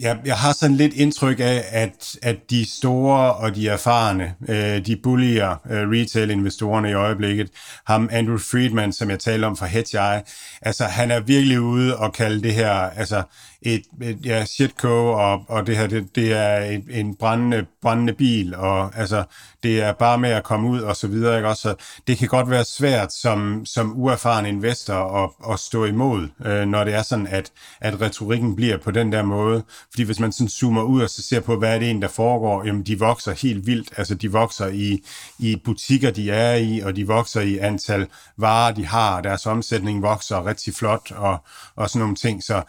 jeg, 0.00 0.18
jeg 0.24 0.36
har 0.36 0.52
sådan 0.52 0.76
lidt 0.76 0.94
indtryk 0.94 1.40
af, 1.40 1.64
at, 1.70 2.16
at 2.22 2.50
de 2.50 2.70
store 2.70 3.34
og 3.34 3.54
de 3.54 3.68
erfarne, 3.68 4.34
øh, 4.48 4.86
de 4.86 4.96
bullier 5.02 5.50
øh, 5.70 5.90
retail-investorerne 5.90 6.90
i 6.90 6.94
øjeblikket, 6.94 7.50
ham 7.86 8.08
Andrew 8.12 8.38
Friedman, 8.38 8.92
som 8.92 9.10
jeg 9.10 9.18
talte 9.18 9.44
om 9.44 9.56
fra 9.56 9.66
Hedgeye, 9.66 10.22
altså 10.62 10.84
han 10.84 11.10
er 11.10 11.20
virkelig 11.20 11.60
ude 11.60 11.96
og 11.96 12.12
kalde 12.12 12.42
det 12.42 12.54
her, 12.54 12.72
altså 12.72 13.22
et, 13.62 13.82
et 14.02 14.26
ja, 14.26 14.44
shitco, 14.44 15.06
og, 15.06 15.44
og 15.48 15.66
det 15.66 15.76
her, 15.76 15.86
det, 15.86 16.14
det 16.14 16.32
er 16.32 16.60
en, 16.60 16.86
en 16.90 17.14
brændende, 17.14 17.66
brændende 17.82 18.12
bil, 18.12 18.54
og 18.54 18.98
altså, 18.98 19.24
det 19.62 19.82
er 19.82 19.92
bare 19.92 20.18
med 20.18 20.30
at 20.30 20.44
komme 20.44 20.68
ud, 20.68 20.80
og 20.80 20.96
så 20.96 21.06
videre, 21.06 21.36
ikke 21.36 21.48
også? 21.48 21.62
Så 21.62 21.74
det 22.06 22.18
kan 22.18 22.28
godt 22.28 22.50
være 22.50 22.64
svært 22.64 23.12
som, 23.12 23.66
som 23.66 23.92
uerfaren 23.96 24.46
investor 24.46 24.94
at, 24.94 25.52
at 25.52 25.58
stå 25.58 25.84
imod, 25.84 26.28
øh, 26.44 26.66
når 26.66 26.84
det 26.84 26.94
er 26.94 27.02
sådan, 27.02 27.26
at, 27.26 27.52
at 27.80 28.00
retorikken 28.00 28.56
bliver 28.56 28.78
på 28.78 28.90
den 28.90 29.12
der 29.12 29.22
måde. 29.22 29.62
Fordi 29.90 30.02
hvis 30.02 30.20
man 30.20 30.32
sådan 30.32 30.48
zoomer 30.48 30.82
ud 30.82 31.02
og 31.02 31.10
så 31.10 31.22
ser 31.22 31.40
på, 31.40 31.56
hvad 31.56 31.74
er 31.74 31.78
det 31.78 31.86
egentlig, 31.86 32.02
der 32.08 32.14
foregår, 32.14 32.64
jamen 32.64 32.82
de 32.82 32.98
vokser 32.98 33.32
helt 33.32 33.66
vildt, 33.66 33.90
altså 33.96 34.14
de 34.14 34.32
vokser 34.32 34.66
i, 34.66 35.02
i 35.38 35.56
butikker, 35.64 36.10
de 36.10 36.30
er 36.30 36.54
i, 36.54 36.80
og 36.80 36.96
de 36.96 37.06
vokser 37.06 37.40
i 37.40 37.58
antal 37.58 38.06
varer, 38.36 38.72
de 38.74 38.86
har, 38.86 39.20
deres 39.20 39.46
omsætning 39.46 40.02
vokser 40.02 40.46
rigtig 40.46 40.74
flot, 40.74 41.12
og, 41.16 41.38
og 41.76 41.90
sådan 41.90 42.00
nogle 42.00 42.16
ting, 42.16 42.42
så 42.42 42.62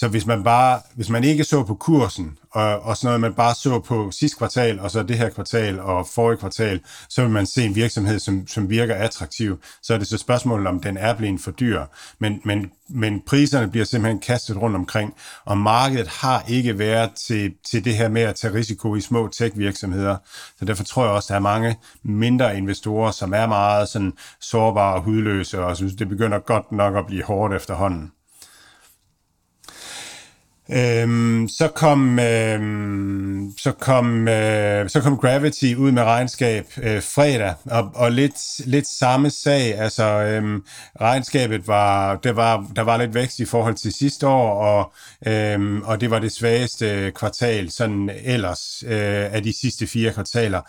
så 0.00 0.08
hvis 0.08 0.26
man 0.26 0.44
bare, 0.44 0.80
hvis 0.94 1.10
man 1.10 1.24
ikke 1.24 1.44
så 1.44 1.62
på 1.62 1.74
kursen, 1.74 2.38
og, 2.50 2.80
og 2.80 2.96
sådan 2.96 3.06
noget, 3.06 3.20
man 3.20 3.34
bare 3.34 3.54
så 3.54 3.78
på 3.78 4.10
sidste 4.10 4.38
kvartal, 4.38 4.80
og 4.80 4.90
så 4.90 5.02
det 5.02 5.18
her 5.18 5.30
kvartal 5.30 5.80
og 5.80 6.06
forrige 6.06 6.38
kvartal, 6.38 6.80
så 7.08 7.22
vil 7.22 7.30
man 7.30 7.46
se 7.46 7.64
en 7.64 7.74
virksomhed, 7.74 8.18
som, 8.18 8.46
som 8.46 8.70
virker 8.70 8.94
attraktiv. 8.94 9.58
Så 9.82 9.94
er 9.94 9.98
det 9.98 10.06
så 10.06 10.18
spørgsmålet, 10.18 10.66
om 10.66 10.80
den 10.80 10.96
er 10.96 11.14
blevet 11.14 11.40
for 11.40 11.50
dyr. 11.50 11.84
Men, 12.18 12.40
men, 12.44 12.70
men 12.88 13.22
priserne 13.26 13.70
bliver 13.70 13.84
simpelthen 13.84 14.20
kastet 14.20 14.56
rundt 14.56 14.76
omkring, 14.76 15.14
og 15.44 15.58
markedet 15.58 16.08
har 16.08 16.44
ikke 16.48 16.78
været 16.78 17.10
til, 17.26 17.52
til 17.70 17.84
det 17.84 17.96
her 17.96 18.08
med 18.08 18.22
at 18.22 18.34
tage 18.34 18.54
risiko 18.54 18.96
i 18.96 19.00
små 19.00 19.28
tech-virksomheder. 19.28 20.16
Så 20.58 20.64
derfor 20.64 20.84
tror 20.84 21.04
jeg 21.04 21.12
også, 21.12 21.26
at 21.26 21.28
der 21.28 21.34
er 21.34 21.40
mange 21.40 21.76
mindre 22.02 22.56
investorer, 22.56 23.10
som 23.10 23.34
er 23.34 23.46
meget 23.46 23.88
sådan 23.88 24.12
sårbare 24.40 24.94
og 24.94 25.02
hudløse, 25.02 25.64
og 25.64 25.76
synes, 25.76 25.94
det 25.94 26.08
begynder 26.08 26.38
godt 26.38 26.72
nok 26.72 26.96
at 26.96 27.06
blive 27.06 27.24
hårdt 27.24 27.54
efterhånden. 27.54 28.12
Øhm, 30.72 31.48
så 31.48 31.68
kom 31.68 32.18
øhm, 32.18 33.52
så 33.58 33.72
kom 33.72 34.28
øh, 34.28 34.88
så 34.88 35.00
kom 35.00 35.16
Gravity 35.16 35.74
ud 35.74 35.92
med 35.92 36.02
regnskab 36.02 36.66
øh, 36.82 37.02
fredag 37.02 37.54
og, 37.64 37.90
og 37.94 38.12
lidt 38.12 38.66
lidt 38.66 38.86
samme 38.86 39.30
sag 39.30 39.78
altså 39.78 40.04
øhm, 40.04 40.64
regnskabet 41.00 41.68
var 41.68 42.16
der 42.16 42.32
var 42.32 42.66
der 42.76 42.82
var 42.82 42.96
lidt 42.96 43.14
vækst 43.14 43.38
i 43.38 43.44
forhold 43.44 43.74
til 43.74 43.92
sidste 43.92 44.26
år 44.26 44.62
og 44.62 44.92
øhm, 45.26 45.82
og 45.82 46.00
det 46.00 46.10
var 46.10 46.18
det 46.18 46.32
svageste 46.32 47.12
kvartal 47.14 47.70
sådan 47.70 48.10
ellers 48.24 48.84
øh, 48.86 49.34
af 49.34 49.42
de 49.42 49.60
sidste 49.60 49.86
fire 49.86 50.12
kvartaler. 50.12 50.60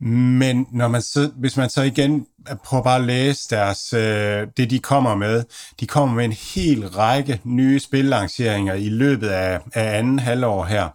Men 0.00 0.66
når 0.72 0.88
man 0.88 1.02
så, 1.02 1.30
hvis 1.36 1.56
man 1.56 1.70
så 1.70 1.82
igen 1.82 2.26
prøver 2.64 2.82
bare 2.82 2.98
at 2.98 3.04
læse 3.04 3.50
deres, 3.50 3.92
øh, 3.92 4.46
det, 4.56 4.70
de 4.70 4.78
kommer 4.78 5.14
med, 5.14 5.44
de 5.80 5.86
kommer 5.86 6.14
med 6.14 6.24
en 6.24 6.32
hel 6.54 6.88
række 6.88 7.40
nye 7.44 7.80
spillanceringer 7.80 8.74
i 8.74 8.88
løbet 8.88 9.28
af, 9.28 9.60
af 9.74 9.98
anden 9.98 10.18
halvår 10.18 10.64
her. 10.64 10.88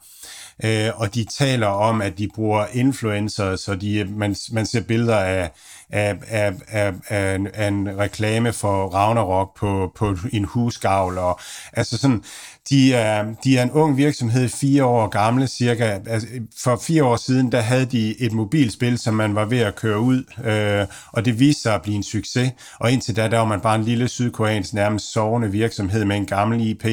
Øh, 0.63 0.99
og 0.99 1.15
de 1.15 1.25
taler 1.37 1.67
om, 1.67 2.01
at 2.01 2.17
de 2.17 2.27
bruger 2.35 2.65
influencers, 2.73 3.59
så 3.59 3.75
de, 3.75 4.05
man, 4.09 4.35
man 4.51 4.65
ser 4.65 4.81
billeder 4.81 5.17
af, 5.17 5.51
af, 5.89 6.15
af, 6.27 6.53
af, 6.67 6.93
af, 7.09 7.35
en, 7.35 7.47
af 7.53 7.67
en 7.67 7.97
reklame 7.97 8.53
for 8.53 8.87
Ragnarok 8.87 9.57
på, 9.57 9.91
på 9.95 10.17
en 10.31 10.45
husgavl. 10.45 11.17
Og, 11.17 11.39
altså 11.73 11.97
sådan, 11.97 12.23
de 12.69 12.93
er, 12.93 13.25
de 13.43 13.57
er 13.57 13.63
en 13.63 13.71
ung 13.71 13.97
virksomhed, 13.97 14.49
fire 14.49 14.85
år 14.85 15.07
gamle 15.07 15.47
cirka. 15.47 15.99
Altså, 16.07 16.27
for 16.63 16.81
fire 16.81 17.03
år 17.03 17.15
siden, 17.15 17.51
der 17.51 17.61
havde 17.61 17.85
de 17.85 18.21
et 18.21 18.31
mobilspil, 18.31 18.97
som 18.97 19.13
man 19.13 19.35
var 19.35 19.45
ved 19.45 19.59
at 19.59 19.75
køre 19.75 19.99
ud, 19.99 20.23
øh, 20.45 20.87
og 21.11 21.25
det 21.25 21.39
viste 21.39 21.61
sig 21.61 21.75
at 21.75 21.81
blive 21.81 21.95
en 21.95 22.03
succes. 22.03 22.51
Og 22.79 22.91
indtil 22.91 23.15
da, 23.15 23.27
der 23.27 23.37
var 23.37 23.45
man 23.45 23.61
bare 23.61 23.75
en 23.75 23.83
lille 23.83 24.07
sydkoreansk 24.07 24.73
nærmest 24.73 25.13
sovende 25.13 25.51
virksomhed 25.51 26.05
med 26.05 26.15
en 26.15 26.25
gammel 26.25 26.67
IP, 26.67 26.85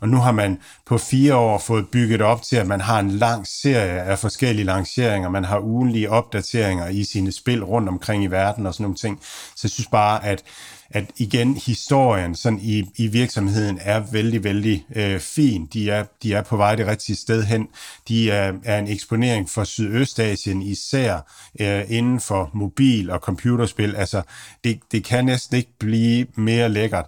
og 0.00 0.08
nu 0.08 0.16
har 0.16 0.32
man 0.32 0.58
på 0.86 0.98
fire 0.98 1.36
år 1.36 1.58
fået 1.58 1.88
bygget 1.92 2.22
op 2.22 2.42
til, 2.42 2.56
at 2.56 2.66
man 2.66 2.80
har 2.80 3.00
en 3.00 3.10
lang 3.10 3.46
serie 3.46 4.02
af 4.02 4.18
forskellige 4.18 4.64
lanceringer. 4.64 5.28
Man 5.28 5.44
har 5.44 5.60
ugenlige 5.60 6.10
opdateringer 6.10 6.88
i 6.88 7.04
sine 7.04 7.32
spil 7.32 7.64
rundt 7.64 7.88
omkring 7.88 8.24
i 8.24 8.26
verden 8.26 8.43
og 8.66 8.74
sådan 8.74 8.82
nogle 8.84 8.96
ting. 8.96 9.20
Så 9.56 9.60
jeg 9.62 9.70
synes 9.70 9.88
bare, 9.88 10.24
at 10.24 10.44
at 10.90 11.04
igen 11.16 11.56
historien 11.56 12.34
sådan 12.34 12.58
i, 12.62 12.84
i 12.96 13.06
virksomheden 13.06 13.78
er 13.82 14.02
vældig, 14.12 14.44
vældig 14.44 14.86
øh, 14.96 15.20
fin. 15.20 15.66
De 15.66 15.90
er, 15.90 16.04
de 16.22 16.34
er 16.34 16.42
på 16.42 16.56
vej 16.56 16.74
det 16.74 16.86
rigtige 16.86 17.16
sted 17.16 17.42
hen. 17.42 17.68
De 18.08 18.30
er, 18.30 18.52
er 18.64 18.78
en 18.78 18.88
eksponering 18.88 19.50
for 19.50 19.64
Sydøstasien 19.64 20.62
især 20.62 21.20
øh, 21.60 21.84
inden 21.88 22.20
for 22.20 22.50
mobil- 22.52 23.10
og 23.10 23.18
computerspil. 23.18 23.96
Altså, 23.96 24.22
det, 24.64 24.80
det 24.92 25.04
kan 25.04 25.24
næsten 25.24 25.56
ikke 25.56 25.72
blive 25.78 26.26
mere 26.36 26.68
lækkert. 26.68 27.06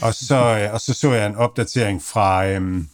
Og 0.00 0.14
så, 0.14 0.58
øh, 0.58 0.74
og 0.74 0.80
så 0.80 0.94
så 0.94 1.12
jeg 1.12 1.26
en 1.26 1.36
opdatering 1.36 2.02
fra... 2.02 2.46
Øh, 2.46 2.84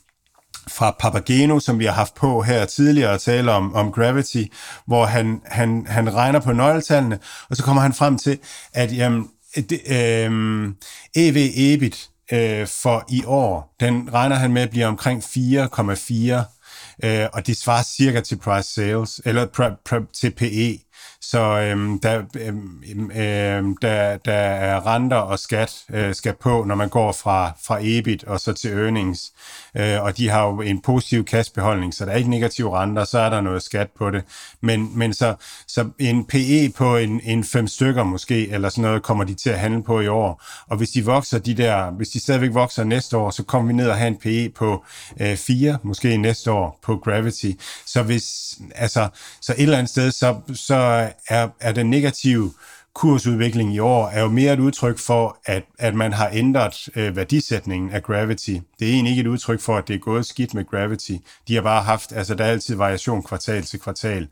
fra 0.68 0.96
Papageno, 1.00 1.60
som 1.60 1.78
vi 1.78 1.84
har 1.84 1.92
haft 1.92 2.14
på 2.14 2.42
her 2.42 2.64
tidligere 2.64 3.10
og 3.10 3.20
tale 3.20 3.52
om, 3.52 3.74
om 3.74 3.92
Gravity, 3.92 4.44
hvor 4.86 5.04
han, 5.04 5.40
han, 5.44 5.86
han 5.88 6.14
regner 6.14 6.40
på 6.40 6.52
nøgletallene, 6.52 7.18
og 7.50 7.56
så 7.56 7.62
kommer 7.62 7.82
han 7.82 7.92
frem 7.92 8.18
til, 8.18 8.38
at 8.72 8.96
jamen, 8.96 9.28
det, 9.56 9.80
øh, 9.88 10.68
EV 11.14 11.50
EBIT 11.56 12.10
øh, 12.32 12.66
for 12.66 13.04
i 13.08 13.22
år, 13.26 13.74
den 13.80 14.14
regner 14.14 14.36
han 14.36 14.52
med 14.52 14.62
at 14.62 14.70
blive 14.70 14.86
omkring 14.86 15.22
4,4, 15.22 17.04
øh, 17.04 17.26
og 17.32 17.46
det 17.46 17.56
svarer 17.56 17.82
cirka 17.82 18.20
til 18.20 18.36
price 18.36 18.68
sales, 18.68 19.20
eller 19.24 19.46
pr- 19.46 19.82
pr- 19.88 20.20
til 20.20 20.30
PE. 20.30 20.83
Så 21.30 21.60
øhm, 21.60 21.98
der, 22.00 22.22
øhm, 22.40 22.82
øhm, 22.90 23.10
øhm, 23.10 23.76
der, 23.76 24.16
der 24.16 24.32
er 24.32 24.86
renter 24.86 25.16
og 25.16 25.38
skat 25.38 25.84
øh, 25.90 26.14
skal 26.14 26.34
på, 26.40 26.64
når 26.64 26.74
man 26.74 26.88
går 26.88 27.12
fra, 27.12 27.52
fra 27.66 27.78
EBIT 27.82 28.24
og 28.24 28.40
så 28.40 28.52
til 28.52 28.70
earnings. 28.70 29.32
Øh, 29.76 30.02
og 30.02 30.16
de 30.16 30.28
har 30.28 30.46
jo 30.46 30.60
en 30.60 30.80
positiv 30.80 31.24
kassebeholdning, 31.24 31.94
så 31.94 32.04
der 32.04 32.12
er 32.12 32.16
ikke 32.16 32.30
negative 32.30 32.78
renter, 32.78 33.04
så 33.04 33.18
er 33.18 33.30
der 33.30 33.40
noget 33.40 33.62
skat 33.62 33.90
på 33.98 34.10
det. 34.10 34.24
Men, 34.60 34.98
men 34.98 35.14
så, 35.14 35.34
så 35.66 35.90
en 35.98 36.24
PE 36.24 36.72
på 36.76 36.96
en, 36.96 37.20
en 37.24 37.44
fem 37.44 37.66
stykker 37.66 38.04
måske, 38.04 38.50
eller 38.50 38.68
sådan 38.68 38.82
noget, 38.82 39.02
kommer 39.02 39.24
de 39.24 39.34
til 39.34 39.50
at 39.50 39.58
handle 39.58 39.82
på 39.82 40.00
i 40.00 40.08
år. 40.08 40.42
Og 40.68 40.76
hvis 40.76 40.90
de 40.90 41.04
vokser 41.04 41.38
de 41.38 41.54
der, 41.54 41.90
hvis 41.90 42.08
de 42.08 42.20
stadigvæk 42.20 42.54
vokser 42.54 42.84
næste 42.84 43.16
år, 43.16 43.30
så 43.30 43.42
kommer 43.42 43.66
vi 43.66 43.72
ned 43.72 43.88
og 43.88 43.96
have 43.96 44.08
en 44.08 44.16
PE 44.16 44.50
på 44.56 44.84
øh, 45.20 45.36
4, 45.36 45.78
måske 45.82 46.16
næste 46.16 46.52
år 46.52 46.78
på 46.82 46.96
Gravity. 46.96 47.50
Så 47.86 48.02
hvis, 48.02 48.58
altså, 48.74 49.08
så 49.40 49.52
et 49.52 49.62
eller 49.62 49.78
andet 49.78 49.90
sted, 49.90 50.10
så, 50.10 50.36
så 50.54 51.10
er, 51.28 51.48
er 51.60 51.72
den 51.72 51.90
negative 51.90 52.52
kursudvikling 52.94 53.74
i 53.74 53.78
år 53.78 54.08
er 54.08 54.20
jo 54.20 54.28
mere 54.28 54.52
et 54.52 54.58
udtryk 54.58 54.98
for, 54.98 55.38
at, 55.44 55.64
at 55.78 55.94
man 55.94 56.12
har 56.12 56.30
ændret 56.32 56.88
øh, 56.96 57.16
værdisætningen 57.16 57.90
af 57.90 58.02
Gravity. 58.02 58.56
Det 58.78 58.88
er 58.88 58.92
egentlig 58.92 59.10
ikke 59.10 59.20
et 59.20 59.26
udtryk 59.26 59.60
for, 59.60 59.76
at 59.76 59.88
det 59.88 59.94
er 59.94 59.98
gået 59.98 60.26
skidt 60.26 60.54
med 60.54 60.64
Gravity. 60.64 61.12
De 61.48 61.54
har 61.54 61.62
bare 61.62 61.82
haft, 61.82 62.12
altså 62.12 62.34
der 62.34 62.44
er 62.44 62.50
altid 62.50 62.76
variation 62.76 63.22
kvartal 63.22 63.62
til 63.62 63.80
kvartal. 63.80 64.28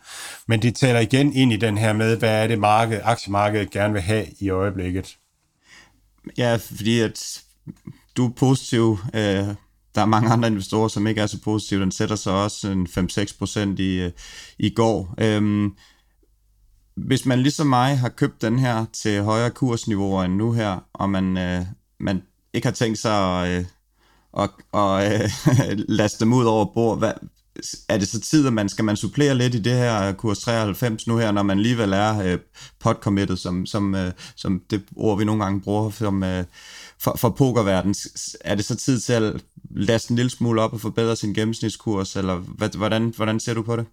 Men 0.49 0.63
det 0.63 0.75
taler 0.75 1.01
igen 1.01 1.33
ind 1.33 1.53
i 1.53 1.57
den 1.57 1.79
her 1.79 1.93
med, 1.93 2.17
hvad 2.17 2.43
er 2.43 2.47
det 2.47 2.59
marked, 2.59 3.01
aktiemarkedet 3.05 3.71
gerne 3.71 3.93
vil 3.93 4.03
have 4.03 4.27
i 4.41 4.51
øjeblikket. 4.51 5.17
Ja, 6.39 6.57
fordi 6.57 7.01
at 7.01 7.43
du 8.17 8.27
er 8.27 8.31
positiv. 8.31 8.99
Øh, 9.15 9.47
der 9.95 10.01
er 10.01 10.07
mange 10.07 10.31
andre 10.31 10.49
investorer, 10.49 10.89
som 10.89 11.07
ikke 11.07 11.21
er 11.21 11.27
så 11.27 11.41
positive. 11.41 11.81
Den 11.81 11.93
sætter 11.93 12.17
sig 12.17 12.33
også 12.33 12.69
en 12.69 12.87
5-6 12.87 13.39
procent 13.39 13.79
i, 13.79 14.01
øh, 14.01 14.11
i 14.59 14.71
går. 14.71 15.15
Øh, 15.19 15.71
hvis 16.97 17.27
man 17.27 17.39
ligesom 17.39 17.67
mig 17.67 17.99
har 17.99 18.09
købt 18.09 18.43
den 18.43 18.59
her 18.59 18.85
til 18.93 19.23
højere 19.23 19.51
kursniveauer 19.51 20.25
end 20.25 20.35
nu 20.35 20.53
her, 20.53 20.87
og 20.93 21.11
man, 21.11 21.39
øh, 21.39 21.63
man 22.01 22.23
ikke 22.53 22.67
har 22.67 22.73
tænkt 22.73 22.99
sig 22.99 23.43
at, 23.43 23.59
øh, 23.59 23.65
og, 24.33 24.49
og 24.73 25.13
øh, 25.13 25.31
laste 25.99 26.25
dem 26.25 26.33
ud 26.33 26.45
over 26.45 26.65
bord, 26.75 26.99
hvad, 26.99 27.13
er 27.89 27.99
det 27.99 28.09
så 28.09 28.21
tid, 28.21 28.47
at 28.47 28.53
man 28.53 28.69
skal 28.69 28.85
man 28.85 28.97
supplere 28.97 29.35
lidt 29.35 29.55
i 29.55 29.59
det 29.59 29.73
her 29.73 30.13
kurs 30.13 30.39
93 30.39 31.07
nu 31.07 31.17
her, 31.17 31.33
når 31.33 31.43
man 31.43 31.59
alligevel 31.59 31.93
er 31.93 32.23
øh, 32.23 32.39
pot 32.81 33.05
som, 33.37 33.67
som, 33.67 33.95
øh, 33.95 34.13
som 34.37 34.63
det 34.71 34.83
ord, 34.97 35.19
vi 35.19 35.25
nogle 35.25 35.45
gange 35.45 35.61
bruger 35.61 35.91
som, 35.91 36.23
øh, 36.23 36.45
for, 36.99 37.17
for 37.19 37.31
pokerverden. 37.31 37.95
Er 38.41 38.55
det 38.55 38.65
så 38.65 38.77
tid 38.77 39.01
til 39.01 39.13
at 39.13 39.45
laste 39.71 40.11
en 40.11 40.17
lille 40.17 40.31
smule 40.31 40.63
op 40.63 40.73
og 40.73 40.81
forbedre 40.81 41.17
sin 41.17 41.35
gennemsnitskurs, 41.35 42.17
eller 42.17 42.37
hvad, 42.37 42.69
hvordan, 42.77 43.13
hvordan 43.17 43.41
ser 43.41 43.55
du 43.55 43.63
på 43.63 43.77
det? 43.77 43.87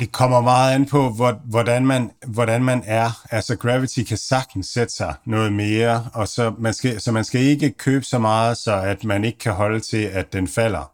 Det 0.00 0.12
kommer 0.12 0.40
meget 0.40 0.74
an 0.74 0.86
på, 0.86 1.32
hvordan 1.44 1.86
man, 1.86 2.10
hvordan 2.26 2.64
man 2.64 2.82
er. 2.86 3.22
Altså 3.30 3.56
Gravity 3.56 4.02
kan 4.02 4.16
sagtens 4.16 4.66
sætte 4.66 4.94
sig 4.94 5.14
noget 5.26 5.52
mere, 5.52 6.06
og 6.14 6.28
så 6.28 6.52
man, 6.58 6.74
skal, 6.74 7.00
så 7.00 7.12
man 7.12 7.24
skal 7.24 7.40
ikke 7.40 7.70
købe 7.70 8.04
så 8.04 8.18
meget, 8.18 8.56
så 8.56 8.74
at 8.74 9.04
man 9.04 9.24
ikke 9.24 9.38
kan 9.38 9.52
holde 9.52 9.80
til, 9.80 10.02
at 10.02 10.32
den 10.32 10.48
falder. 10.48 10.90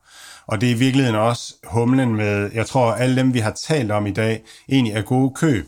Og 0.46 0.61
det 0.61 0.70
er 0.70 0.74
i 0.74 0.78
virkeligheden 0.78 1.18
også 1.18 1.54
humlen 1.64 2.14
med, 2.14 2.50
jeg 2.54 2.66
tror, 2.66 2.92
alle 2.92 3.16
dem, 3.16 3.34
vi 3.34 3.38
har 3.38 3.50
talt 3.50 3.90
om 3.90 4.06
i 4.06 4.11
dag, 4.11 4.42
egentlig 4.68 4.94
er 4.94 5.02
gode 5.02 5.34
køb. 5.34 5.66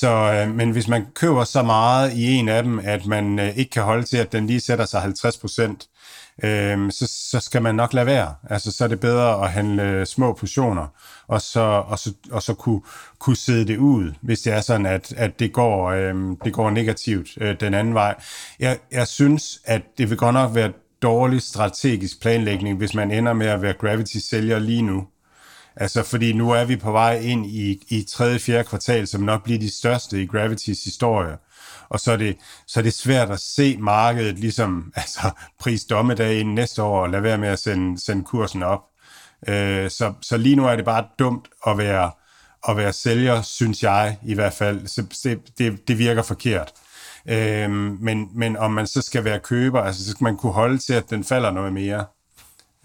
Så, 0.00 0.08
øh, 0.08 0.54
men 0.54 0.70
hvis 0.70 0.88
man 0.88 1.06
køber 1.14 1.44
så 1.44 1.62
meget 1.62 2.12
i 2.12 2.32
en 2.32 2.48
af 2.48 2.62
dem, 2.62 2.78
at 2.78 3.06
man 3.06 3.38
øh, 3.38 3.56
ikke 3.56 3.70
kan 3.70 3.82
holde 3.82 4.02
til, 4.02 4.16
at 4.16 4.32
den 4.32 4.46
lige 4.46 4.60
sætter 4.60 4.84
sig 4.84 5.00
50 5.00 5.38
procent, 5.38 5.88
øh, 6.44 6.90
så, 6.90 7.06
så 7.30 7.40
skal 7.40 7.62
man 7.62 7.74
nok 7.74 7.92
lade 7.92 8.06
være. 8.06 8.34
Altså, 8.50 8.72
så 8.72 8.84
er 8.84 8.88
det 8.88 9.00
bedre 9.00 9.44
at 9.44 9.50
handle 9.50 10.06
små 10.06 10.32
portioner, 10.32 10.86
og 11.28 11.40
så, 11.40 11.60
og 11.60 11.98
så, 11.98 12.12
og 12.30 12.42
så 12.42 12.54
kunne, 12.54 12.80
kunne 13.18 13.36
sidde 13.36 13.66
det 13.66 13.76
ud, 13.76 14.12
hvis 14.20 14.40
det 14.40 14.52
er 14.52 14.60
sådan, 14.60 14.86
at, 14.86 15.12
at 15.16 15.38
det, 15.38 15.52
går, 15.52 15.90
øh, 15.90 16.14
det 16.44 16.52
går 16.52 16.70
negativt 16.70 17.28
øh, 17.40 17.60
den 17.60 17.74
anden 17.74 17.94
vej. 17.94 18.14
Jeg, 18.60 18.78
jeg 18.92 19.06
synes, 19.06 19.60
at 19.64 19.82
det 19.98 20.10
vil 20.10 20.18
godt 20.18 20.34
nok 20.34 20.54
være 20.54 20.72
dårlig 21.02 21.42
strategisk 21.42 22.20
planlægning, 22.20 22.78
hvis 22.78 22.94
man 22.94 23.10
ender 23.10 23.32
med 23.32 23.46
at 23.46 23.62
være 23.62 23.72
Gravity-sælger 23.72 24.58
lige 24.58 24.82
nu. 24.82 25.06
Altså, 25.76 26.02
fordi 26.02 26.32
nu 26.32 26.50
er 26.50 26.64
vi 26.64 26.76
på 26.76 26.92
vej 26.92 27.18
ind 27.18 27.46
i, 27.46 27.82
i 27.88 28.02
tredje, 28.02 28.38
fjerde 28.38 28.64
kvartal, 28.68 29.06
som 29.06 29.20
nok 29.20 29.44
bliver 29.44 29.58
de 29.58 29.78
største 29.78 30.22
i 30.22 30.26
Gravitys 30.26 30.84
historie. 30.84 31.36
Og 31.88 32.00
så 32.00 32.12
er 32.12 32.16
det, 32.16 32.36
så 32.66 32.80
er 32.80 32.82
det 32.82 32.94
svært 32.94 33.30
at 33.30 33.40
se 33.40 33.76
markedet 33.76 34.38
ligesom 34.38 34.92
altså, 34.96 35.30
pris 35.60 35.84
dommedag 35.84 36.40
ind 36.40 36.52
næste 36.52 36.82
år 36.82 37.02
og 37.02 37.10
lade 37.10 37.22
være 37.22 37.38
med 37.38 37.48
at 37.48 37.58
sende, 37.58 38.00
sende 38.00 38.24
kursen 38.24 38.62
op. 38.62 38.80
Øh, 39.48 39.90
så, 39.90 40.12
så 40.22 40.36
lige 40.36 40.56
nu 40.56 40.66
er 40.66 40.76
det 40.76 40.84
bare 40.84 41.06
dumt 41.18 41.48
at 41.66 41.78
være, 41.78 42.10
at 42.68 42.76
være 42.76 42.92
sælger, 42.92 43.42
synes 43.42 43.82
jeg 43.82 44.18
i 44.24 44.34
hvert 44.34 44.52
fald. 44.52 44.86
Så 44.86 45.02
det, 45.24 45.58
det, 45.58 45.88
det 45.88 45.98
virker 45.98 46.22
forkert. 46.22 46.72
Øh, 47.28 47.70
men, 48.00 48.28
men 48.34 48.56
om 48.56 48.70
man 48.72 48.86
så 48.86 49.02
skal 49.02 49.24
være 49.24 49.40
køber, 49.40 49.80
altså 49.80 50.04
så 50.04 50.10
skal 50.10 50.24
man 50.24 50.36
kunne 50.36 50.52
holde 50.52 50.78
til, 50.78 50.92
at 50.92 51.10
den 51.10 51.24
falder 51.24 51.50
noget 51.50 51.72
mere 51.72 52.04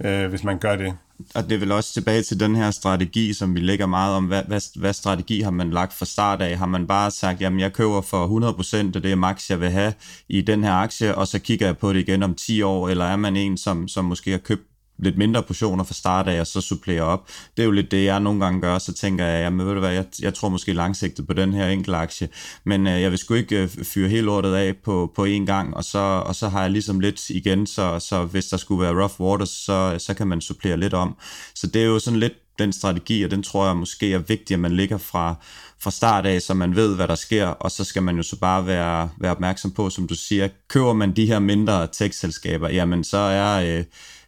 øh, 0.05 0.29
hvis 0.29 0.43
man 0.43 0.59
gør 0.59 0.75
det. 0.75 0.93
Og 1.35 1.43
det 1.43 1.51
er 1.51 1.59
vel 1.59 1.71
også 1.71 1.93
tilbage 1.93 2.23
til 2.23 2.39
den 2.39 2.55
her 2.55 2.71
strategi, 2.71 3.33
som 3.33 3.55
vi 3.55 3.59
lægger 3.59 3.85
meget 3.85 4.15
om. 4.15 4.25
Hvad, 4.25 4.43
hvad, 4.47 4.79
hvad 4.79 4.93
strategi 4.93 5.41
har 5.41 5.51
man 5.51 5.71
lagt 5.71 5.93
fra 5.93 6.05
start 6.05 6.41
af? 6.41 6.57
Har 6.57 6.65
man 6.65 6.87
bare 6.87 7.11
sagt, 7.11 7.41
jamen 7.41 7.59
jeg 7.59 7.73
køber 7.73 8.01
for 8.01 8.53
100% 8.61 8.95
af 8.95 9.01
det 9.01 9.17
max, 9.17 9.49
jeg 9.49 9.61
vil 9.61 9.69
have 9.69 9.93
i 10.29 10.41
den 10.41 10.63
her 10.63 10.73
aktie, 10.73 11.15
og 11.15 11.27
så 11.27 11.39
kigger 11.39 11.65
jeg 11.65 11.77
på 11.77 11.93
det 11.93 11.99
igen 11.99 12.23
om 12.23 12.35
10 12.35 12.61
år, 12.61 12.89
eller 12.89 13.05
er 13.05 13.15
man 13.15 13.35
en, 13.35 13.57
som, 13.57 13.87
som 13.87 14.05
måske 14.05 14.31
har 14.31 14.37
købt 14.37 14.70
lidt 15.01 15.17
mindre 15.17 15.43
portioner 15.43 15.83
fra 15.83 15.93
start 15.93 16.27
af, 16.27 16.39
og 16.39 16.47
så 16.47 16.61
supplere 16.61 17.01
op. 17.01 17.27
Det 17.57 17.63
er 17.63 17.65
jo 17.65 17.71
lidt 17.71 17.91
det, 17.91 18.05
jeg 18.05 18.19
nogle 18.19 18.45
gange 18.45 18.61
gør, 18.61 18.77
så 18.77 18.93
tænker 18.93 19.25
jeg, 19.25 19.43
jamen 19.43 19.67
ved 19.67 19.73
du 19.73 19.79
hvad, 19.79 19.91
jeg, 19.91 20.05
jeg 20.21 20.33
tror 20.33 20.49
måske 20.49 20.73
langsigtet 20.73 21.27
på 21.27 21.33
den 21.33 21.53
her 21.53 21.67
enkelte 21.67 21.97
aktie, 21.97 22.29
men 22.63 22.87
øh, 22.87 23.01
jeg 23.01 23.11
vil 23.11 23.17
sgu 23.17 23.33
ikke 23.33 23.63
øh, 23.63 23.69
fyre 23.83 24.09
hele 24.09 24.25
lortet 24.25 24.53
af 24.53 24.75
på, 24.83 25.11
på 25.15 25.25
én 25.25 25.45
gang, 25.45 25.77
og 25.77 25.83
så, 25.83 25.99
og 25.99 26.35
så 26.35 26.49
har 26.49 26.61
jeg 26.61 26.71
ligesom 26.71 26.99
lidt 26.99 27.29
igen, 27.29 27.67
så, 27.67 27.99
så 27.99 28.25
hvis 28.25 28.45
der 28.45 28.57
skulle 28.57 28.81
være 28.81 29.01
rough 29.01 29.19
waters, 29.19 29.49
så, 29.49 29.95
så 29.97 30.13
kan 30.13 30.27
man 30.27 30.41
supplere 30.41 30.77
lidt 30.77 30.93
om. 30.93 31.15
Så 31.55 31.67
det 31.67 31.81
er 31.81 31.85
jo 31.85 31.99
sådan 31.99 32.19
lidt 32.19 32.33
den 32.59 32.73
strategi, 32.73 33.23
og 33.23 33.31
den 33.31 33.43
tror 33.43 33.67
jeg 33.67 33.77
måske 33.77 34.13
er 34.13 34.19
vigtig, 34.19 34.53
at 34.53 34.59
man 34.59 34.71
ligger 34.71 34.97
fra, 34.97 35.35
fra 35.79 35.91
start 35.91 36.25
af, 36.25 36.41
så 36.41 36.53
man 36.53 36.75
ved, 36.75 36.95
hvad 36.95 37.07
der 37.07 37.15
sker, 37.15 37.47
og 37.47 37.71
så 37.71 37.83
skal 37.83 38.03
man 38.03 38.17
jo 38.17 38.23
så 38.23 38.39
bare 38.39 38.65
være, 38.65 39.09
være 39.17 39.31
opmærksom 39.31 39.71
på, 39.71 39.89
som 39.89 40.07
du 40.07 40.15
siger, 40.15 40.47
køber 40.67 40.93
man 40.93 41.15
de 41.15 41.25
her 41.25 41.39
mindre 41.39 41.87
tech-selskaber, 41.87 42.69
jamen 42.69 43.03
så 43.03 43.17
er... 43.17 43.77
Øh, 43.77 43.83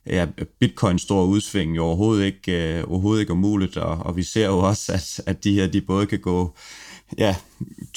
ja, 0.07 0.27
bitcoin 0.59 0.99
store 0.99 1.27
udsving 1.27 1.75
jo 1.75 1.83
overhovedet 1.83 2.25
ikke, 2.25 2.77
øh, 2.77 2.83
overhovedet 2.87 3.21
ikke 3.21 3.33
umuligt, 3.33 3.77
og, 3.77 3.97
og 3.97 4.17
vi 4.17 4.23
ser 4.23 4.45
jo 4.45 4.59
også, 4.59 4.93
at, 4.93 5.21
at 5.25 5.43
de 5.43 5.53
her, 5.53 5.67
de 5.67 5.81
både 5.81 6.05
kan 6.05 6.19
gå 6.19 6.55
ja, 7.17 7.35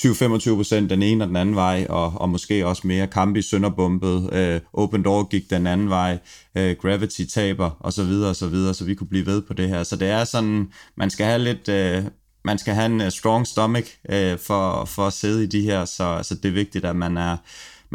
20-25% 0.00 0.74
den 0.74 1.02
ene 1.02 1.24
og 1.24 1.28
den 1.28 1.36
anden 1.36 1.54
vej, 1.54 1.86
og, 1.88 2.12
og 2.14 2.28
måske 2.28 2.66
også 2.66 2.86
mere. 2.86 3.06
Kambi 3.06 3.42
sønderbumpet, 3.42 4.30
øh, 4.32 4.60
Open 4.72 5.02
Door 5.02 5.28
gik 5.28 5.50
den 5.50 5.66
anden 5.66 5.88
vej, 5.88 6.18
øh, 6.56 6.76
Gravity 6.82 7.22
taber, 7.24 7.70
og 7.80 7.92
så 7.92 8.04
videre, 8.04 8.30
og 8.30 8.36
så 8.36 8.46
videre, 8.46 8.74
så 8.74 8.84
vi 8.84 8.94
kunne 8.94 9.08
blive 9.08 9.26
ved 9.26 9.42
på 9.42 9.54
det 9.54 9.68
her. 9.68 9.82
Så 9.82 9.96
det 9.96 10.08
er 10.08 10.24
sådan, 10.24 10.68
man 10.96 11.10
skal 11.10 11.26
have 11.26 11.38
lidt, 11.38 11.68
øh, 11.68 12.04
man 12.44 12.58
skal 12.58 12.74
have 12.74 12.86
en 12.86 13.00
øh, 13.00 13.10
strong 13.10 13.46
stomach 13.46 13.96
øh, 14.08 14.38
for, 14.38 14.84
for 14.84 15.06
at 15.06 15.12
sidde 15.12 15.44
i 15.44 15.46
de 15.46 15.60
her, 15.60 15.84
så, 15.84 16.20
så 16.22 16.34
det 16.34 16.48
er 16.48 16.52
vigtigt, 16.52 16.84
at 16.84 16.96
man 16.96 17.16
er, 17.16 17.36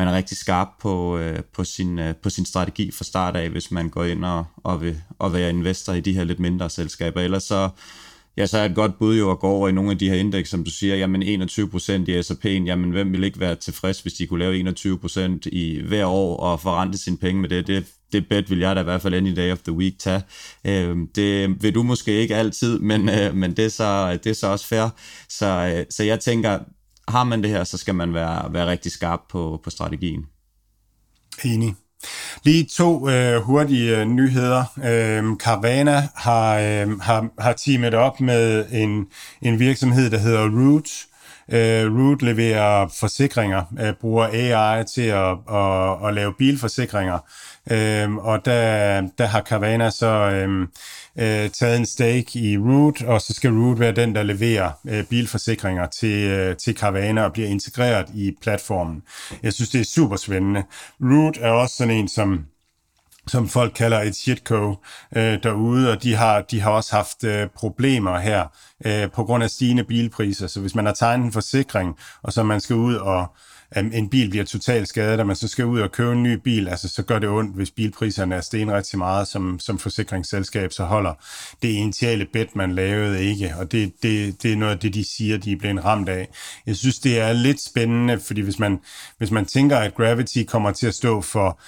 man 0.02 0.08
er 0.08 0.18
rigtig 0.18 0.38
skarp 0.38 0.68
på, 0.80 1.18
øh, 1.18 1.40
på, 1.54 1.64
sin, 1.64 2.00
øh, 2.00 2.16
på 2.16 2.30
sin 2.30 2.46
strategi 2.46 2.92
fra 2.92 3.04
start 3.04 3.36
af, 3.36 3.50
hvis 3.50 3.72
man 3.72 3.90
går 3.90 4.04
ind 4.04 4.26
og, 4.26 4.46
og 4.58 4.82
vil 4.82 5.02
og 5.20 5.34
være 5.34 5.50
investor 5.50 5.94
i 5.94 6.02
de 6.02 6.14
her 6.14 6.24
lidt 6.24 6.40
mindre 6.40 6.70
selskaber. 6.70 7.22
Ellers 7.22 7.44
så, 7.44 7.70
ja, 8.38 8.46
så 8.46 8.58
er 8.58 8.66
et 8.66 8.76
godt 8.76 9.00
bud 9.00 9.18
jo 9.18 9.32
at 9.32 9.40
gå 9.40 9.48
over 9.48 9.70
i 9.70 9.72
nogle 9.72 9.92
af 9.92 9.98
de 9.98 10.10
her 10.10 10.16
indeks, 10.16 10.50
som 10.50 10.64
du 10.64 10.72
siger, 10.72 10.96
jamen 10.96 11.42
21% 11.42 11.92
i 11.92 12.22
S&P'en, 12.22 12.66
jamen 12.66 12.92
hvem 12.92 13.12
vil 13.12 13.24
ikke 13.24 13.40
være 13.40 13.56
tilfreds, 13.56 14.02
hvis 14.02 14.14
de 14.14 14.28
kunne 14.28 14.40
lave 14.40 14.70
21% 14.70 15.40
i 15.52 15.82
hver 15.88 16.06
år 16.06 16.38
og 16.38 16.60
forrente 16.60 16.98
sine 16.98 17.18
penge 17.18 17.42
med 17.42 17.50
det? 17.50 17.68
Det, 17.68 17.86
det 18.12 18.30
bet 18.30 18.50
vil 18.50 18.60
jeg 18.60 18.76
da 18.76 18.82
i 18.82 18.84
hvert 18.84 19.02
fald 19.02 19.14
any 19.14 19.36
day 19.36 19.52
of 19.52 19.60
the 19.60 19.74
week 19.74 20.00
tage. 20.00 20.22
Øh, 20.68 20.98
det 21.16 21.64
vil 21.64 21.76
du 21.76 21.84
måske 21.84 22.12
ikke 22.12 22.36
altid, 22.36 22.80
men, 22.80 23.10
øh, 23.10 23.36
men 23.36 23.58
det, 23.58 23.66
er 23.66 23.70
så, 23.70 24.20
det 24.24 24.30
er 24.30 24.34
så 24.34 24.48
også 24.48 24.68
fair. 24.68 24.88
Så, 25.30 25.74
øh, 25.76 25.86
så 25.90 26.04
jeg 26.04 26.20
tænker, 26.20 26.60
har 27.12 27.24
man 27.24 27.43
det 27.43 27.50
her, 27.50 27.63
så 27.63 27.78
skal 27.78 27.95
man 27.95 28.13
være, 28.13 28.54
være 28.54 28.67
rigtig 28.67 28.91
skarp 28.91 29.19
på, 29.30 29.60
på 29.63 29.69
strategien. 29.69 30.26
Enig. 31.43 31.76
Lige 32.43 32.67
to 32.78 33.10
øh, 33.10 33.41
hurtige 33.41 33.97
øh, 33.97 34.06
nyheder. 34.06 34.63
Øh, 34.78 35.38
Carvana 35.38 36.08
har, 36.15 36.58
øh, 36.58 37.00
har, 37.00 37.30
har 37.39 37.54
teamet 37.54 37.93
op 37.93 38.21
med 38.21 38.65
en, 38.71 39.06
en 39.41 39.60
virksomhed, 39.60 40.10
der 40.10 40.17
hedder 40.17 40.50
Root. 40.50 40.89
Øh, 41.52 41.98
Root 41.98 42.22
leverer 42.22 42.88
forsikringer, 43.00 43.64
øh, 43.80 43.94
bruger 43.94 44.28
AI 44.34 44.84
til 44.86 45.02
at, 45.02 45.38
at, 45.56 46.08
at 46.08 46.14
lave 46.14 46.34
bilforsikringer. 46.38 47.20
Øh, 47.72 48.16
og 48.16 48.46
der, 48.46 49.02
der 49.18 49.26
har 49.26 49.42
Carvana 49.42 49.90
så... 49.90 50.08
Øh, 50.08 50.68
øh, 51.20 51.50
taget 51.50 51.78
en 51.78 51.86
stake 51.86 52.40
i 52.40 52.58
Root, 52.58 53.02
og 53.02 53.22
så 53.22 53.34
skal 53.34 53.52
Root 53.52 53.80
være 53.80 53.92
den, 53.92 54.16
der 54.16 54.24
leverer 54.24 54.72
øh, 54.88 55.04
bilforsikringer 55.04 55.86
til, 55.86 56.30
øh, 56.30 56.58
til 56.58 56.78
Carvana 56.78 57.24
og 57.24 57.34
bliver 57.34 57.50
integreret 57.50 58.06
i 58.16 58.32
platformen. 58.42 59.04
Jeg 59.44 59.54
synes, 59.54 59.70
det 59.70 59.82
er 59.82 59.86
super 59.86 60.16
spændende. 60.16 60.64
Root 61.02 61.38
er 61.38 61.52
også 61.52 61.76
sådan 61.76 61.94
en, 61.94 62.08
som 62.08 62.46
som 63.32 63.50
folk 63.50 63.74
kalder 63.74 64.02
et 64.02 64.15
shitco 64.15 64.76
øh, 65.15 65.44
derude, 65.44 65.91
og 65.91 66.04
de 66.04 66.15
har, 66.15 66.41
de 66.41 66.62
har 66.62 66.72
også 66.72 66.96
haft 66.96 67.24
øh, 67.24 67.48
problemer 67.56 68.20
her 68.20 68.46
øh, 68.86 69.12
på 69.12 69.24
grund 69.24 69.44
af 69.44 69.50
stigende 69.50 69.84
bilpriser. 69.84 70.48
Så 70.48 70.60
hvis 70.60 70.76
man 70.76 70.86
har 70.86 70.94
tegnet 70.94 71.26
en 71.26 71.32
forsikring, 71.32 71.96
og 72.24 72.34
så 72.34 72.44
man 72.44 72.62
skal 72.62 72.76
ud 72.76 72.96
og 72.96 73.36
øh, 73.78 73.86
en 73.94 74.10
bil 74.10 74.30
bliver 74.30 74.46
totalt 74.46 74.88
skadet, 74.88 75.20
og 75.20 75.28
man 75.28 75.36
så 75.36 75.48
skal 75.48 75.65
ud 75.65 75.80
og 75.80 75.91
købe 75.91 76.12
en 76.12 76.24
ny 76.24 76.34
bil, 76.34 76.67
altså 76.67 76.88
så 76.88 77.04
gør 77.04 77.20
det 77.20 77.30
ondt, 77.30 77.56
hvis 77.56 77.72
bilpriserne 77.72 78.36
er 78.36 78.41
stenret 78.41 78.86
til 78.86 78.98
meget, 78.98 79.28
som, 79.28 79.60
som 79.60 79.80
forsikringsselskab, 79.80 80.72
så 80.74 80.84
holder 80.84 81.13
det 81.62 81.67
initiale 81.67 82.26
bet, 82.34 82.56
man 82.56 82.76
lavede 82.76 83.24
ikke, 83.24 83.56
og 83.60 83.72
det, 83.72 83.94
det, 84.04 84.44
det 84.44 84.54
er 84.54 84.58
noget 84.58 84.74
af 84.74 84.80
det, 84.80 84.94
de 84.94 85.06
siger, 85.15 85.38
de 85.38 85.52
er 85.52 85.58
blevet 85.58 85.86
ramt 85.86 86.10
af. 86.10 86.28
Jeg 86.65 86.76
synes, 86.76 87.00
det 87.00 87.20
er 87.20 87.34
lidt 87.34 87.62
spændende, 87.62 88.20
fordi 88.20 88.41
hvis 88.41 88.60
man, 88.60 88.80
hvis 89.17 89.32
man 89.32 89.46
tænker, 89.46 89.78
at 89.78 89.96
Gravity 89.96 90.44
kommer 90.44 90.72
til 90.72 90.88
at 90.88 90.94
stå 90.96 91.22
for 91.22 91.60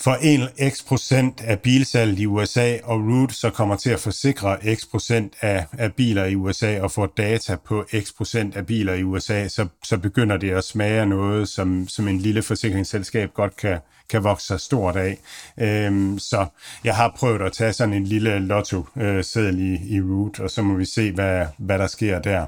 for 0.00 0.14
en 0.14 0.70
x 0.70 0.84
procent 0.84 1.40
af 1.40 1.60
bilsalget 1.60 2.18
i 2.18 2.26
USA, 2.26 2.78
og 2.84 3.00
Root 3.00 3.32
så 3.32 3.50
kommer 3.50 3.76
til 3.76 3.90
at 3.90 4.00
forsikre 4.00 4.76
x 4.76 4.86
procent 4.90 5.34
af, 5.40 5.66
af 5.78 5.94
biler 5.94 6.24
i 6.24 6.34
USA 6.34 6.80
og 6.80 6.90
få 6.90 7.06
data 7.06 7.56
på 7.56 7.84
x 8.00 8.12
procent 8.16 8.56
af 8.56 8.66
biler 8.66 8.94
i 8.94 9.02
USA, 9.02 9.48
så, 9.48 9.66
så 9.84 9.98
begynder 9.98 10.36
det 10.36 10.50
at 10.50 10.64
smage 10.64 11.06
noget, 11.06 11.48
som, 11.48 11.88
som 11.88 12.08
en 12.08 12.18
lille 12.18 12.42
forsikringsselskab 12.42 13.34
godt 13.34 13.56
kan, 13.56 13.78
kan 14.08 14.24
vokse 14.24 14.46
sig 14.46 14.60
stort 14.60 14.96
af. 14.96 15.18
Øhm, 15.60 16.18
så 16.18 16.46
jeg 16.84 16.96
har 16.96 17.14
prøvet 17.18 17.42
at 17.42 17.52
tage 17.52 17.72
sådan 17.72 17.94
en 17.94 18.04
lille 18.04 18.38
lotto-seddel 18.38 19.60
øh, 19.60 19.82
i, 19.82 19.96
i 19.96 20.00
Root, 20.00 20.40
og 20.40 20.50
så 20.50 20.62
må 20.62 20.74
vi 20.74 20.84
se, 20.84 21.12
hvad, 21.12 21.46
hvad 21.58 21.78
der 21.78 21.86
sker 21.86 22.18
der. 22.18 22.46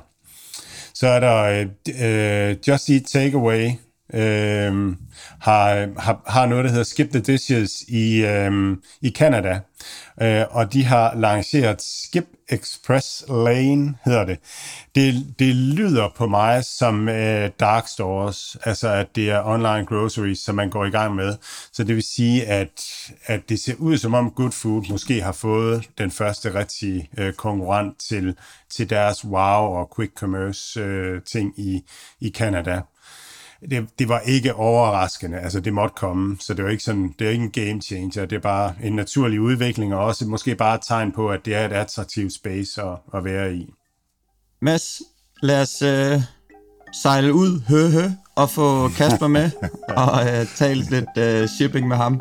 Så 0.95 1.09
er 1.09 1.21
der 1.21 1.43
øh, 1.43 2.51
øh 2.51 2.57
Just 2.69 2.91
Eat 2.91 3.03
Takeaway, 3.13 3.71
øh, 4.15 4.97
har, 5.41 6.01
har, 6.01 6.23
har 6.27 6.47
noget, 6.47 6.65
der 6.65 6.71
hedder 6.71 6.85
Skip 6.85 7.11
the 7.11 7.21
Dishes 7.21 7.83
i, 7.89 8.25
øh, 8.25 8.77
i 9.03 9.11
Canada, 9.11 9.61
øh, 10.23 10.45
og 10.51 10.73
de 10.73 10.85
har 10.85 11.15
lanceret 11.15 11.83
Skip 11.83 12.27
Express 12.49 13.25
Lane, 13.29 13.95
hedder 14.05 14.25
det. 14.25 14.39
Det, 14.95 15.35
det 15.39 15.55
lyder 15.55 16.09
på 16.17 16.27
mig 16.27 16.65
som 16.65 17.09
øh, 17.09 17.51
dark 17.61 17.89
stores, 17.89 18.57
altså 18.65 18.89
at 18.89 19.17
det 19.17 19.31
er 19.31 19.43
online 19.45 19.87
groceries, 19.87 20.39
som 20.39 20.55
man 20.55 20.71
går 20.71 20.85
i 20.85 20.91
gang 20.91 21.15
med. 21.15 21.37
Så 21.73 21.85
det 21.85 21.95
vil 21.95 22.03
sige, 22.03 22.47
at, 22.47 22.83
at 23.27 23.49
det 23.49 23.61
ser 23.61 23.75
ud 23.79 23.99
som 23.99 24.15
om 24.15 24.31
Good 24.31 24.53
Food 24.53 24.85
måske 24.91 25.23
har 25.23 25.33
fået 25.33 25.89
den 25.99 26.11
første 26.11 26.55
rigtige 26.55 27.09
øh, 27.19 27.33
konkurrent 27.33 27.99
til, 27.99 28.37
til 28.71 28.91
deres 28.91 29.25
wow 29.25 29.65
og 29.65 29.93
quick 29.97 30.13
commerce 30.19 30.81
øh, 30.81 31.23
ting 31.23 31.55
i, 31.57 31.83
i 32.21 32.31
Canada 32.31 32.81
det, 33.71 33.89
det 33.99 34.09
var 34.09 34.21
ikke 34.21 34.55
overraskende, 34.55 35.39
altså 35.39 35.61
det 35.61 35.73
måtte 35.73 35.95
komme, 35.97 36.37
så 36.41 36.55
det 36.55 36.65
var 36.65 36.71
ikke 36.71 36.83
sådan, 36.83 37.15
det 37.19 37.27
er 37.27 37.31
ikke 37.31 37.45
en 37.45 37.51
game 37.51 37.83
changer, 37.83 38.27
det 38.27 38.37
er 38.37 38.41
bare 38.41 38.75
en 38.83 38.93
naturlig 38.93 39.41
udvikling, 39.41 39.95
og 39.95 40.05
også 40.05 40.27
måske 40.27 40.55
bare 40.55 40.75
et 40.75 40.81
tegn 40.89 41.13
på, 41.13 41.29
at 41.31 41.41
det 41.45 41.55
er 41.55 41.67
et 41.67 41.73
attraktivt 41.73 42.35
space 42.35 42.83
at, 42.83 42.97
at 43.15 43.25
være 43.25 43.55
i. 43.55 43.73
Mads, 44.61 45.03
lad 45.43 45.63
os 45.63 45.83
øh, 45.83 46.21
sejle 47.03 47.35
ud, 47.35 47.61
hø, 47.69 47.89
hø, 47.89 48.09
og 48.37 48.51
få 48.51 48.89
Kasper 48.89 49.29
med, 49.29 49.51
og 50.03 50.21
øh, 50.27 50.47
tale 50.57 50.83
lidt 50.91 51.19
øh, 51.19 51.49
shipping 51.49 51.89
med 51.89 51.97
ham. 51.97 52.21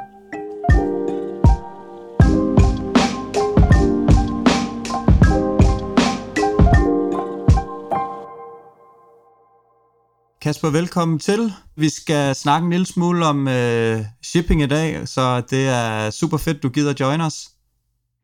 Kasper, 10.43 10.69
velkommen 10.69 11.19
til. 11.19 11.53
Vi 11.75 11.89
skal 11.89 12.35
snakke 12.35 12.65
en 12.65 12.71
lille 12.71 12.85
smule 12.85 13.25
om 13.25 13.47
øh, 13.47 13.99
shipping 14.23 14.61
i 14.61 14.65
dag, 14.65 15.07
så 15.07 15.41
det 15.49 15.67
er 15.67 16.09
super 16.09 16.37
fedt, 16.37 16.63
du 16.63 16.69
gider 16.69 16.93
join 16.99 17.21
os. 17.21 17.49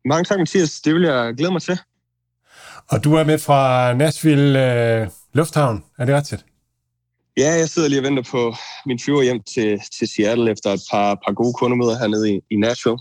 Mange 0.04 0.24
tak, 0.24 0.38
Mathias. 0.38 0.80
Det 0.80 0.94
vil 0.94 1.02
jeg 1.02 1.34
glæde 1.36 1.52
mig 1.52 1.62
til. 1.62 1.78
Og 2.88 3.04
du 3.04 3.14
er 3.14 3.24
med 3.24 3.38
fra 3.38 3.92
Nashville 3.94 4.50
øh, 5.02 5.08
Lufthavn, 5.32 5.84
er 5.98 6.04
det 6.04 6.14
rigtigt? 6.16 6.44
Ja, 7.36 7.50
jeg 7.52 7.68
sidder 7.68 7.88
lige 7.88 8.00
og 8.00 8.04
venter 8.04 8.22
på 8.30 8.54
min 8.86 8.98
flyver 8.98 9.22
hjem 9.22 9.42
til, 9.54 9.80
til 9.98 10.08
Seattle 10.08 10.50
efter 10.50 10.70
et 10.70 10.80
par, 10.90 11.14
par 11.14 11.32
gode 11.32 11.54
kundemøder 11.54 11.98
hernede 11.98 12.34
i, 12.34 12.40
i 12.50 12.56
Nashville. 12.56 12.98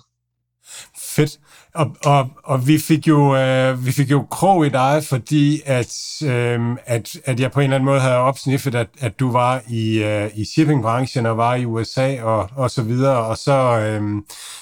Fedt. 1.20 1.40
Og, 1.76 1.96
og, 2.06 2.30
og 2.44 2.68
vi 2.68 2.78
fik 2.78 3.08
jo 3.08 3.36
øh, 3.36 3.86
vi 3.86 3.92
fik 3.92 4.12
jo 4.12 4.26
krog 4.32 4.66
i 4.66 4.70
dig, 4.70 5.04
fordi 5.04 5.62
at, 5.66 5.96
øh, 6.24 6.60
at, 6.86 7.16
at 7.26 7.40
jeg 7.40 7.52
på 7.52 7.60
en 7.60 7.64
eller 7.64 7.76
anden 7.76 7.86
måde 7.86 8.00
havde 8.00 8.16
opsniffet, 8.16 8.76
at, 8.76 8.88
at 9.00 9.20
du 9.20 9.32
var 9.32 9.62
i, 9.68 10.04
øh, 10.04 10.30
i 10.36 10.46
shippingbranchen 10.46 11.26
og 11.26 11.38
var 11.38 11.56
i 11.56 11.66
USA 11.66 12.22
og, 12.22 12.50
og 12.56 12.72
så 12.72 12.84
videre. 12.84 13.18
Og 13.18 13.38
så, 13.38 13.80
øh, 13.80 14.02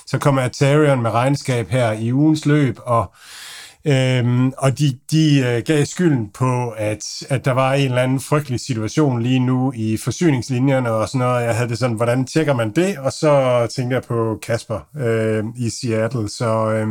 så 0.06 0.18
kom 0.18 0.38
Atarion 0.38 1.02
med 1.02 1.12
regnskab 1.12 1.70
her 1.70 1.92
i 1.92 2.14
ugens 2.14 2.46
løb, 2.46 2.78
og 2.86 3.14
Øhm, 3.86 4.54
og 4.58 4.80
de, 4.80 5.00
de 5.12 5.44
øh, 5.46 5.64
gav 5.66 5.86
skylden 5.86 6.30
på, 6.30 6.70
at, 6.70 7.04
at 7.30 7.46
der 7.46 7.52
var 7.52 7.74
en 7.74 7.86
eller 7.86 8.02
anden 8.02 8.20
frygtelig 8.20 8.60
situation 8.60 9.22
lige 9.22 9.40
nu 9.40 9.74
i 9.76 9.98
forsyningslinjerne 9.98 10.92
og 10.92 11.08
sådan 11.08 11.28
noget. 11.28 11.44
Jeg 11.44 11.56
havde 11.56 11.70
det 11.70 11.78
sådan, 11.78 11.96
hvordan 11.96 12.26
tjekker 12.26 12.54
man 12.54 12.72
det? 12.72 12.98
Og 12.98 13.14
så 13.14 13.68
tænkte 13.76 13.96
jeg 13.96 14.04
på 14.04 14.40
Kasper 14.44 14.80
øh, 14.98 15.44
i 15.58 15.70
Seattle. 15.70 16.30
Så, 16.30 16.72
øh, 16.72 16.88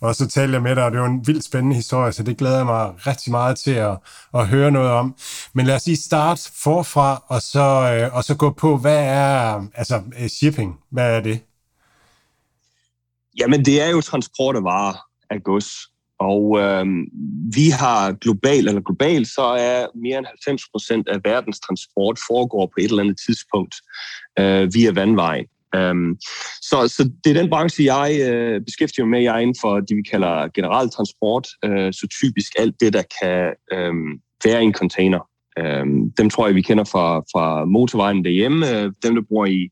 og 0.00 0.14
så 0.14 0.28
talte 0.28 0.54
jeg 0.54 0.62
med 0.62 0.76
dig, 0.76 0.84
og 0.84 0.92
det 0.92 1.00
var 1.00 1.06
en 1.06 1.26
vildt 1.26 1.44
spændende 1.44 1.76
historie, 1.76 2.12
så 2.12 2.22
det 2.22 2.36
glæder 2.36 2.56
jeg 2.56 2.66
mig 2.66 3.06
rigtig 3.06 3.30
meget 3.30 3.58
til 3.58 3.74
at, 3.74 3.98
at 4.34 4.46
høre 4.46 4.70
noget 4.70 4.90
om. 4.90 5.14
Men 5.52 5.66
lad 5.66 5.74
os 5.74 5.86
lige 5.86 5.96
starte 5.96 6.42
forfra, 6.62 7.22
og 7.28 7.42
så, 7.42 7.94
øh, 7.94 8.16
og 8.16 8.24
så 8.24 8.36
gå 8.36 8.50
på, 8.50 8.76
hvad 8.76 9.04
er 9.04 9.66
altså 9.74 10.02
øh, 10.20 10.28
shipping? 10.28 10.78
Hvad 10.90 11.16
er 11.16 11.20
det? 11.20 11.40
Jamen, 13.38 13.64
det 13.64 13.82
er 13.82 13.88
jo 13.88 14.00
transport 14.00 14.56
af 14.56 14.64
varer 14.64 14.94
af 15.30 15.42
gods. 15.42 15.68
Og 16.20 16.58
øh, 16.60 16.86
vi 17.54 17.68
har 17.68 18.12
globalt, 18.12 18.68
eller 18.68 18.80
globalt, 18.80 19.28
så 19.28 19.42
er 19.42 19.86
mere 19.94 20.18
end 20.18 20.26
90 20.26 20.62
procent 20.72 21.08
af 21.08 21.18
verdens 21.24 21.60
transport 21.60 22.18
foregår 22.30 22.66
på 22.66 22.74
et 22.78 22.84
eller 22.84 23.02
andet 23.02 23.20
tidspunkt 23.26 23.74
øh, 24.38 24.74
via 24.74 24.92
vandvejen. 24.92 25.46
Um, 25.76 26.16
så, 26.62 26.88
så 26.96 27.10
det 27.24 27.30
er 27.30 27.40
den 27.40 27.50
branche, 27.50 27.94
jeg 27.94 28.30
øh, 28.30 28.60
beskæftiger 28.64 29.04
mig 29.04 29.10
med. 29.10 29.22
Jeg 29.22 29.34
er 29.34 29.38
inden 29.38 29.56
for 29.60 29.80
det, 29.80 29.96
vi 29.96 30.02
kalder 30.10 30.48
general 30.54 30.90
transport. 30.90 31.48
øh, 31.64 31.92
så 31.92 32.06
typisk 32.20 32.52
alt 32.58 32.74
det, 32.80 32.92
der 32.92 33.02
kan 33.20 33.54
øh, 33.72 33.94
være 34.44 34.62
i 34.62 34.64
en 34.64 34.74
container. 34.74 35.20
Um, 35.60 36.10
dem 36.18 36.30
tror 36.30 36.46
jeg, 36.46 36.54
vi 36.54 36.62
kender 36.62 36.84
fra, 36.84 37.18
fra 37.32 37.64
motorvejen 37.64 38.24
derhjemme. 38.24 38.70
Øh, 38.70 38.92
dem, 39.02 39.14
der 39.14 39.22
bor 39.28 39.46
i 39.46 39.68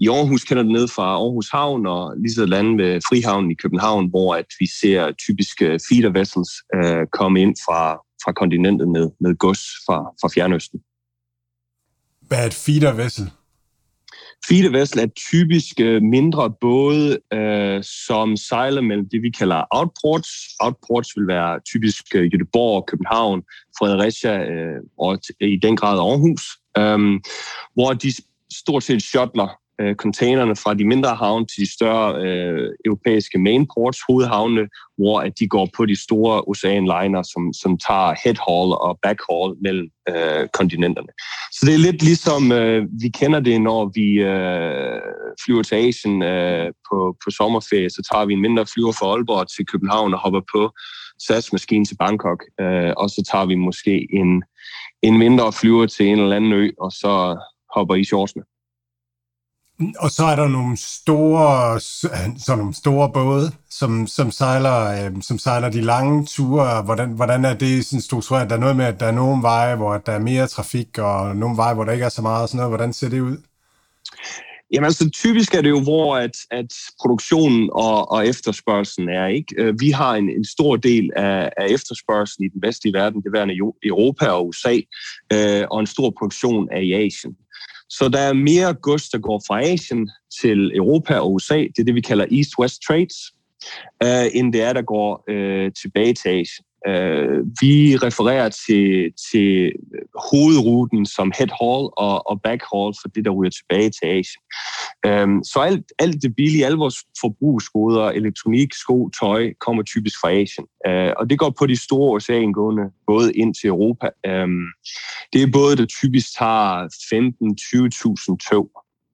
i 0.00 0.08
Aarhus 0.08 0.44
kender 0.44 0.62
det 0.62 0.72
ned 0.72 0.88
fra 0.88 1.02
Aarhus 1.02 1.48
Havn 1.50 1.86
og 1.86 2.14
lige 2.16 2.34
så 2.34 2.46
lande 2.46 2.82
ved 2.82 3.00
Frihavnen 3.08 3.50
i 3.50 3.54
København, 3.54 4.10
hvor 4.10 4.34
at 4.34 4.46
vi 4.60 4.66
ser 4.80 5.12
typiske 5.12 5.66
feeder 5.88 6.10
vessels 6.10 6.50
øh, 6.74 7.06
komme 7.12 7.42
ind 7.42 7.54
fra, 7.66 7.94
fra 8.24 8.32
kontinentet 8.32 8.88
med, 8.88 9.10
med 9.20 9.38
gods 9.38 9.62
fra, 9.86 9.96
fra 10.20 10.28
Fjernøsten. 10.34 10.80
Hvad 12.28 12.38
er 12.42 12.46
et 12.46 12.54
feeder 12.54 12.92
vessel? 12.92 13.30
Feeder 14.48 14.70
vessel 14.70 14.98
er 15.00 15.06
typisk 15.30 15.80
øh, 15.80 16.02
mindre 16.02 16.52
både, 16.60 17.18
øh, 17.32 17.84
som 18.06 18.36
sejler 18.36 18.80
mellem 18.80 19.08
det, 19.08 19.22
vi 19.22 19.30
kalder 19.30 19.64
outports. 19.70 20.30
Outports 20.60 21.16
vil 21.16 21.26
være 21.26 21.60
typisk 21.70 22.04
øh, 22.14 22.30
Göteborg, 22.34 22.84
København, 22.86 23.42
Fredericia 23.78 24.44
øh, 24.52 24.80
og 24.98 25.18
i 25.40 25.56
den 25.62 25.76
grad 25.76 25.98
Aarhus, 25.98 26.42
øh, 26.78 27.20
hvor 27.74 27.92
de 27.92 28.12
stort 28.52 28.82
set 28.82 29.02
shuttler 29.02 29.48
øh, 29.80 29.94
containerne 29.94 30.56
fra 30.56 30.74
de 30.74 30.84
mindre 30.84 31.14
havne 31.14 31.46
til 31.46 31.60
de 31.64 31.72
større 31.72 32.22
øh, 32.24 32.70
europæiske 32.84 33.38
main 33.38 33.66
ports, 33.74 33.98
hovedhavne, 34.08 34.68
hvor 34.98 35.20
at 35.20 35.32
de 35.38 35.48
går 35.48 35.68
på 35.76 35.86
de 35.86 36.02
store 36.02 36.42
oceanliner, 36.46 37.22
som, 37.22 37.52
som 37.52 37.78
tager 37.86 38.14
headhaul 38.24 38.72
og 38.72 38.98
backhaul 39.02 39.56
mellem 39.62 39.88
øh, 40.08 40.48
kontinenterne. 40.58 41.12
Så 41.52 41.60
det 41.66 41.74
er 41.74 41.78
lidt 41.78 42.02
ligesom 42.02 42.52
øh, 42.52 42.86
vi 43.02 43.08
kender 43.08 43.40
det, 43.40 43.60
når 43.60 43.82
vi 43.98 44.08
øh, 44.32 45.00
flyver 45.44 45.62
til 45.62 45.74
Asien 45.74 46.22
øh, 46.22 46.66
på, 46.88 47.16
på 47.24 47.30
sommerferie, 47.30 47.90
så 47.90 48.02
tager 48.12 48.26
vi 48.26 48.32
en 48.32 48.40
mindre 48.46 48.66
flyver 48.66 48.92
fra 48.92 49.06
Aalborg 49.06 49.46
til 49.56 49.66
København 49.66 50.14
og 50.14 50.20
hopper 50.20 50.42
på 50.54 50.62
SAS-maskinen 51.26 51.84
til 51.84 51.96
Bangkok, 51.96 52.40
øh, 52.60 52.92
og 52.96 53.10
så 53.10 53.20
tager 53.30 53.46
vi 53.46 53.54
måske 53.54 54.06
en, 54.20 54.42
en 55.02 55.18
mindre 55.18 55.52
flyver 55.52 55.86
til 55.86 56.06
en 56.06 56.18
eller 56.18 56.36
anden 56.36 56.52
ø, 56.52 56.70
og 56.80 56.92
så 56.92 57.12
hopper 57.74 57.94
i 57.94 58.04
shortsene. 58.04 58.42
Og 59.98 60.10
så 60.10 60.24
er 60.24 60.36
der 60.36 60.48
nogle 60.48 60.76
store, 60.76 61.80
så 62.38 62.56
nogle 62.56 62.74
store 62.74 63.10
både, 63.12 63.52
som, 63.70 64.06
som, 64.06 64.30
sejler, 64.30 65.06
øh, 65.06 65.22
som 65.22 65.38
sejler 65.38 65.70
de 65.70 65.80
lange 65.80 66.26
ture. 66.26 66.82
Hvordan, 66.82 67.10
hvordan 67.10 67.44
er 67.44 67.54
det 67.54 67.86
sådan 67.86 68.00
struktureret? 68.00 68.50
Der 68.50 68.56
er 68.56 68.60
noget 68.60 68.76
med, 68.76 68.84
at 68.84 69.00
der 69.00 69.06
er 69.06 69.12
nogle 69.12 69.42
veje, 69.42 69.76
hvor 69.76 69.98
der 69.98 70.12
er 70.12 70.18
mere 70.18 70.46
trafik, 70.46 70.98
og 70.98 71.36
nogle 71.36 71.56
veje, 71.56 71.74
hvor 71.74 71.84
der 71.84 71.92
ikke 71.92 72.04
er 72.04 72.08
så 72.08 72.22
meget. 72.22 72.42
og 72.42 72.48
Sådan 72.48 72.56
noget. 72.56 72.70
Hvordan 72.70 72.92
ser 72.92 73.08
det 73.08 73.20
ud? 73.20 73.36
Jamen 74.72 74.84
altså, 74.84 75.10
typisk 75.10 75.54
er 75.54 75.62
det 75.62 75.70
jo, 75.70 75.80
hvor 75.80 76.16
at, 76.16 76.36
at 76.50 76.72
produktionen 77.00 77.70
og, 77.72 78.10
og 78.12 78.26
efterspørgselen 78.26 79.08
er. 79.08 79.26
ikke. 79.26 79.54
Øh, 79.58 79.74
vi 79.80 79.90
har 79.90 80.14
en, 80.14 80.30
en 80.30 80.44
stor 80.44 80.76
del 80.76 81.10
af, 81.16 81.50
af 81.56 81.66
efterspørgselen 81.66 82.46
i 82.46 82.52
den 82.52 82.62
vestlige 82.62 82.94
verden, 82.94 83.22
det 83.22 83.32
værende 83.32 83.54
Europa 83.82 84.26
og 84.26 84.46
USA, 84.46 84.76
øh, 85.32 85.64
og 85.70 85.80
en 85.80 85.86
stor 85.86 86.10
produktion 86.18 86.68
af 86.72 86.82
i 86.82 86.92
Asien. 86.92 87.36
Så 87.90 88.08
der 88.08 88.20
er 88.20 88.32
mere 88.32 88.74
gods, 88.74 89.08
der 89.08 89.18
går 89.18 89.42
fra 89.46 89.62
Asien 89.62 90.10
til 90.40 90.76
Europa 90.76 91.14
og 91.14 91.32
USA. 91.32 91.58
Det 91.58 91.78
er 91.78 91.84
det, 91.84 91.94
vi 91.94 92.00
kalder 92.00 92.24
East-West 92.24 92.78
trades, 92.86 93.16
uh, 94.04 94.38
end 94.38 94.52
det 94.52 94.62
er, 94.62 94.72
der 94.72 94.82
går 94.82 95.24
øh, 95.28 95.72
tilbage 95.82 96.14
til 96.14 96.28
Asien. 96.28 96.64
Øh, 96.88 97.38
vi 97.60 97.96
refererer 97.96 98.48
til, 98.48 99.12
til 99.30 99.72
hovedruten 100.30 101.06
som 101.06 101.32
head 101.38 101.48
haul 101.60 101.90
og, 101.96 102.30
og 102.30 102.42
back 102.42 102.62
haul 102.72 102.94
for 103.02 103.08
det, 103.08 103.24
der 103.24 103.30
ryger 103.30 103.50
tilbage 103.50 103.90
til 103.90 104.06
Asien. 104.06 104.42
Øh, 105.06 105.28
så 105.44 105.58
alt, 105.60 105.84
alt 105.98 106.22
det 106.22 106.36
billige, 106.36 106.66
alle 106.66 106.78
vores 106.78 106.98
forbrugsgoder, 107.20 108.04
elektronik, 108.10 108.74
sko, 108.74 109.08
tøj, 109.20 109.52
kommer 109.60 109.82
typisk 109.82 110.16
fra 110.20 110.30
Asien. 110.30 110.66
Øh, 110.86 111.12
og 111.16 111.30
det 111.30 111.38
går 111.38 111.54
på 111.58 111.66
de 111.66 111.76
store 111.76 112.14
oceangående 112.16 112.82
både 113.06 113.32
ind 113.32 113.54
til 113.54 113.68
Europa. 113.68 114.08
Øh, 114.26 114.48
det 115.32 115.42
er 115.42 115.50
både, 115.52 115.76
der 115.76 115.86
typisk 115.86 116.38
tager 116.38 116.88
15-20.000 116.88 118.50
tog, 118.50 118.70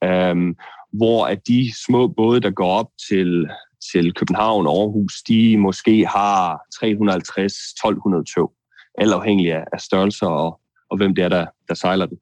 um, 0.06 0.56
hvor 0.92 1.26
at 1.26 1.38
de 1.48 1.72
små 1.86 2.08
både, 2.08 2.40
der 2.40 2.50
går 2.50 2.70
op 2.70 2.90
til 3.08 3.48
til 3.92 4.14
København 4.14 4.66
og 4.66 4.72
Aarhus, 4.78 5.22
de 5.28 5.58
måske 5.58 6.06
har 6.06 6.60
350-1200 6.74 8.34
tog, 8.34 8.52
alt 8.98 9.12
afhængig 9.12 9.52
af 9.52 9.80
størrelser 9.80 10.26
og, 10.26 10.60
og 10.90 10.96
hvem 10.96 11.14
det 11.14 11.24
er, 11.24 11.28
der, 11.28 11.46
der 11.68 11.74
sejler 11.74 12.06
den. 12.06 12.18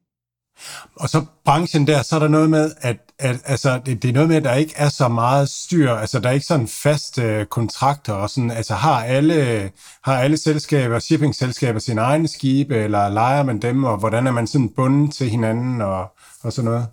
Og 0.96 1.08
så 1.08 1.24
branchen 1.44 1.86
der, 1.86 2.02
så 2.02 2.16
er 2.16 2.20
der 2.20 2.28
noget 2.28 2.50
med, 2.50 2.72
at, 2.80 2.96
at 3.18 3.42
altså, 3.44 3.80
det, 3.86 4.02
det 4.02 4.08
er 4.08 4.12
noget 4.12 4.28
med, 4.28 4.36
at 4.36 4.44
der 4.44 4.54
ikke 4.54 4.74
er 4.76 4.88
så 4.88 5.08
meget 5.08 5.48
styr, 5.48 5.90
altså 5.90 6.20
der 6.20 6.28
er 6.28 6.32
ikke 6.32 6.46
sådan 6.46 6.68
faste 6.68 7.22
øh, 7.22 7.46
kontrakter, 7.46 8.12
og 8.12 8.30
sådan, 8.30 8.50
altså 8.50 8.74
har 8.74 9.04
alle, 9.04 9.70
har 10.04 10.18
alle 10.18 10.36
selskaber, 10.36 10.98
shipping-selskaber 10.98 11.78
sine 11.78 12.00
egne 12.00 12.28
skibe, 12.28 12.76
eller 12.76 13.08
leger 13.08 13.42
man 13.42 13.58
dem, 13.58 13.84
og 13.84 13.98
hvordan 13.98 14.26
er 14.26 14.30
man 14.30 14.46
sådan 14.46 14.68
bundet 14.68 15.14
til 15.14 15.28
hinanden, 15.30 15.80
og, 15.80 16.06
og 16.42 16.52
sådan 16.52 16.70
noget? 16.70 16.86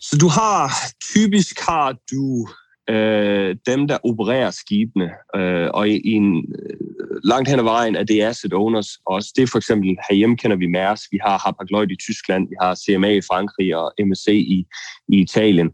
Så 0.00 0.16
du 0.16 0.28
har, 0.28 0.72
typisk 1.12 1.60
har 1.60 1.96
du 2.10 2.48
øh, 2.90 3.56
dem, 3.66 3.88
der 3.88 3.98
opererer 4.04 4.50
skibene, 4.50 5.10
øh, 5.36 5.68
og 5.74 5.88
i, 5.88 6.00
i 6.04 6.12
en 6.12 6.36
øh, 6.36 6.76
langt 7.24 7.48
hen 7.48 7.58
ad 7.58 7.64
vejen 7.64 7.96
er 7.96 8.04
det 8.04 8.22
asset 8.22 8.54
owners 8.54 8.88
også. 9.06 9.32
Det 9.36 9.42
er 9.42 9.46
for 9.46 9.58
eksempel, 9.58 9.88
herhjemme 10.10 10.36
kender 10.36 10.56
vi 10.56 10.66
Mærs, 10.66 11.02
vi 11.10 11.18
har 11.22 11.38
Hapag-Lloyd 11.38 11.90
i 11.90 11.96
Tyskland, 11.96 12.48
vi 12.48 12.54
har 12.60 12.74
CMA 12.74 13.08
i 13.08 13.20
Frankrig 13.20 13.76
og 13.76 13.92
MSC 14.06 14.28
i, 14.28 14.66
i 15.08 15.20
Italien. 15.20 15.70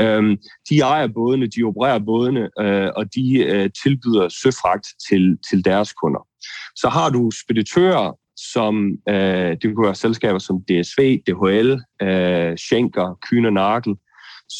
Øh, 0.00 0.36
de 0.70 0.80
ejer 0.80 1.06
bådene, 1.06 1.46
de 1.46 1.62
opererer 1.62 1.98
bådene, 1.98 2.50
øh, 2.60 2.90
og 2.96 3.14
de 3.14 3.38
øh, 3.38 3.70
tilbyder 3.82 4.28
søfragt 4.28 4.86
til, 5.08 5.38
til 5.50 5.64
deres 5.64 5.92
kunder. 5.92 6.26
Så 6.76 6.88
har 6.88 7.10
du 7.10 7.30
speditører, 7.30 8.12
som 8.36 8.90
øh, 9.08 9.56
det 9.62 9.62
kunne 9.62 9.86
være 9.86 9.94
selskaber 9.94 10.38
som 10.38 10.56
DSV, 10.68 11.18
DHL, 11.26 11.70
øh, 12.02 12.56
Schenker, 12.56 13.18
Kühne 13.26 13.50
Nagel, 13.50 13.94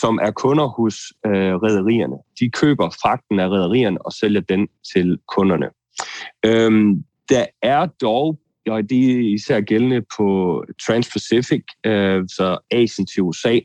som 0.01 0.19
er 0.23 0.31
kunder 0.31 0.67
hos 0.67 0.97
øh, 1.27 1.55
rædderierne. 1.63 2.17
De 2.41 2.51
køber 2.51 2.91
fragten 3.03 3.41
af 3.41 3.49
rædderierne 3.49 4.07
og 4.07 4.13
sælger 4.13 4.41
den 4.41 4.69
til 4.93 5.19
kunderne. 5.29 5.69
Øhm, 6.47 7.05
der 7.29 7.47
er 7.63 7.87
dog, 7.87 8.39
og 8.71 8.91
det 8.91 9.11
er 9.11 9.35
især 9.35 9.61
gældende 9.61 10.03
på 10.17 10.27
Transpacific, 10.87 11.65
øh, 11.87 12.25
så 12.29 12.59
Asien 12.71 13.07
til 13.07 13.23
USA, 13.23 13.59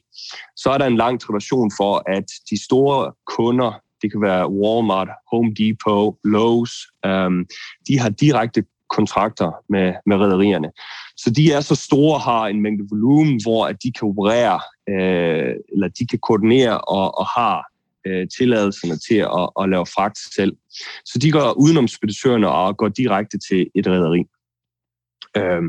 så 0.55 0.69
er 0.69 0.77
der 0.77 0.85
en 0.85 0.97
lang 0.97 1.21
tradition 1.21 1.71
for, 1.77 2.03
at 2.17 2.25
de 2.49 2.63
store 2.63 3.13
kunder, 3.37 3.71
det 4.01 4.11
kan 4.11 4.21
være 4.21 4.51
Walmart, 4.51 5.09
Home 5.31 5.53
Depot, 5.53 6.15
Lowe's, 6.27 6.75
øh, 7.05 7.45
de 7.87 7.99
har 7.99 8.09
direkte 8.09 8.63
kontrakter 8.89 9.51
med, 9.69 9.93
med 10.05 10.17
rædderierne. 10.17 10.69
Så 11.17 11.29
de 11.29 11.51
er 11.51 11.61
så 11.61 11.75
store, 11.75 12.19
har 12.19 12.47
en 12.47 12.61
mængde 12.61 12.85
volumen, 12.91 13.39
hvor 13.43 13.65
at 13.65 13.83
de 13.83 13.91
kan 13.91 14.07
operere, 14.07 14.59
øh, 14.89 15.53
eller 15.73 15.87
de 15.99 16.07
kan 16.07 16.19
koordinere 16.19 16.81
og, 16.81 17.17
og 17.17 17.25
har 17.25 17.65
øh, 18.07 18.27
tilladelserne 18.37 18.97
til 18.97 19.15
at, 19.15 19.49
at 19.61 19.69
lave 19.69 19.85
fragt 19.85 20.17
selv. 20.35 20.53
Så 21.05 21.19
de 21.21 21.31
går 21.31 21.53
udenom 21.53 21.87
speditørerne 21.87 22.49
og 22.49 22.77
går 22.77 22.87
direkte 22.87 23.37
til 23.49 23.69
et 23.75 23.87
rederi. 23.87 24.23
Øh, 25.37 25.63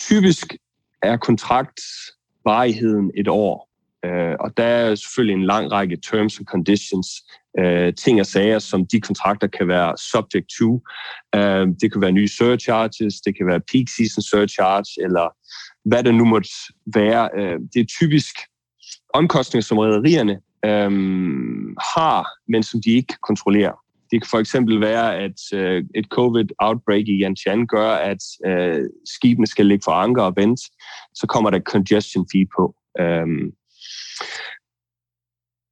typisk 0.00 0.56
er 1.02 1.16
kontraktvarigheden 1.16 3.10
et 3.16 3.28
år, 3.28 3.68
øh, 4.04 4.36
og 4.40 4.56
der 4.56 4.64
er 4.64 4.94
selvfølgelig 4.94 5.34
en 5.34 5.46
lang 5.46 5.72
række 5.72 5.96
terms 5.96 6.38
and 6.38 6.46
conditions, 6.46 7.08
øh, 7.58 7.94
ting 7.94 8.20
og 8.20 8.26
sager, 8.26 8.58
som 8.58 8.86
de 8.86 9.00
kontrakter 9.00 9.46
kan 9.46 9.68
være 9.68 9.96
subject 9.96 10.46
to. 10.58 10.80
Øh, 11.34 11.66
det 11.80 11.92
kan 11.92 12.00
være 12.00 12.12
nye 12.12 12.28
surcharges, 12.28 13.14
det 13.20 13.36
kan 13.36 13.46
være 13.46 13.60
peak 13.72 13.88
season 13.96 14.22
surcharge, 14.22 15.04
eller 15.04 15.28
hvad 15.88 16.02
det 16.02 16.14
nu 16.14 16.24
måtte 16.24 16.50
være. 16.94 17.28
Øh, 17.38 17.58
det 17.74 17.80
er 17.80 17.86
typisk 18.00 18.34
omkostninger, 19.14 19.62
som 19.62 19.78
rædderierne 19.78 20.40
øhm, 20.64 21.76
har, 21.94 22.26
men 22.48 22.62
som 22.62 22.80
de 22.82 22.90
ikke 22.90 23.14
kontrollerer. 23.22 23.72
Det 24.10 24.22
kan 24.22 24.28
for 24.30 24.38
eksempel 24.38 24.80
være, 24.80 25.16
at 25.16 25.40
øh, 25.54 25.84
et 25.94 26.06
covid-outbreak 26.10 27.04
i 27.08 27.22
Yantian 27.22 27.66
gør, 27.66 27.90
at 27.90 28.22
øh, 28.46 28.84
skibene 29.14 29.46
skal 29.46 29.66
ligge 29.66 29.82
for 29.84 29.92
anker 29.92 30.22
og 30.22 30.32
vente. 30.36 30.62
Så 31.14 31.26
kommer 31.26 31.50
der 31.50 31.60
congestion 31.60 32.26
fee 32.32 32.46
på. 32.56 32.74
Øhm. 33.00 33.52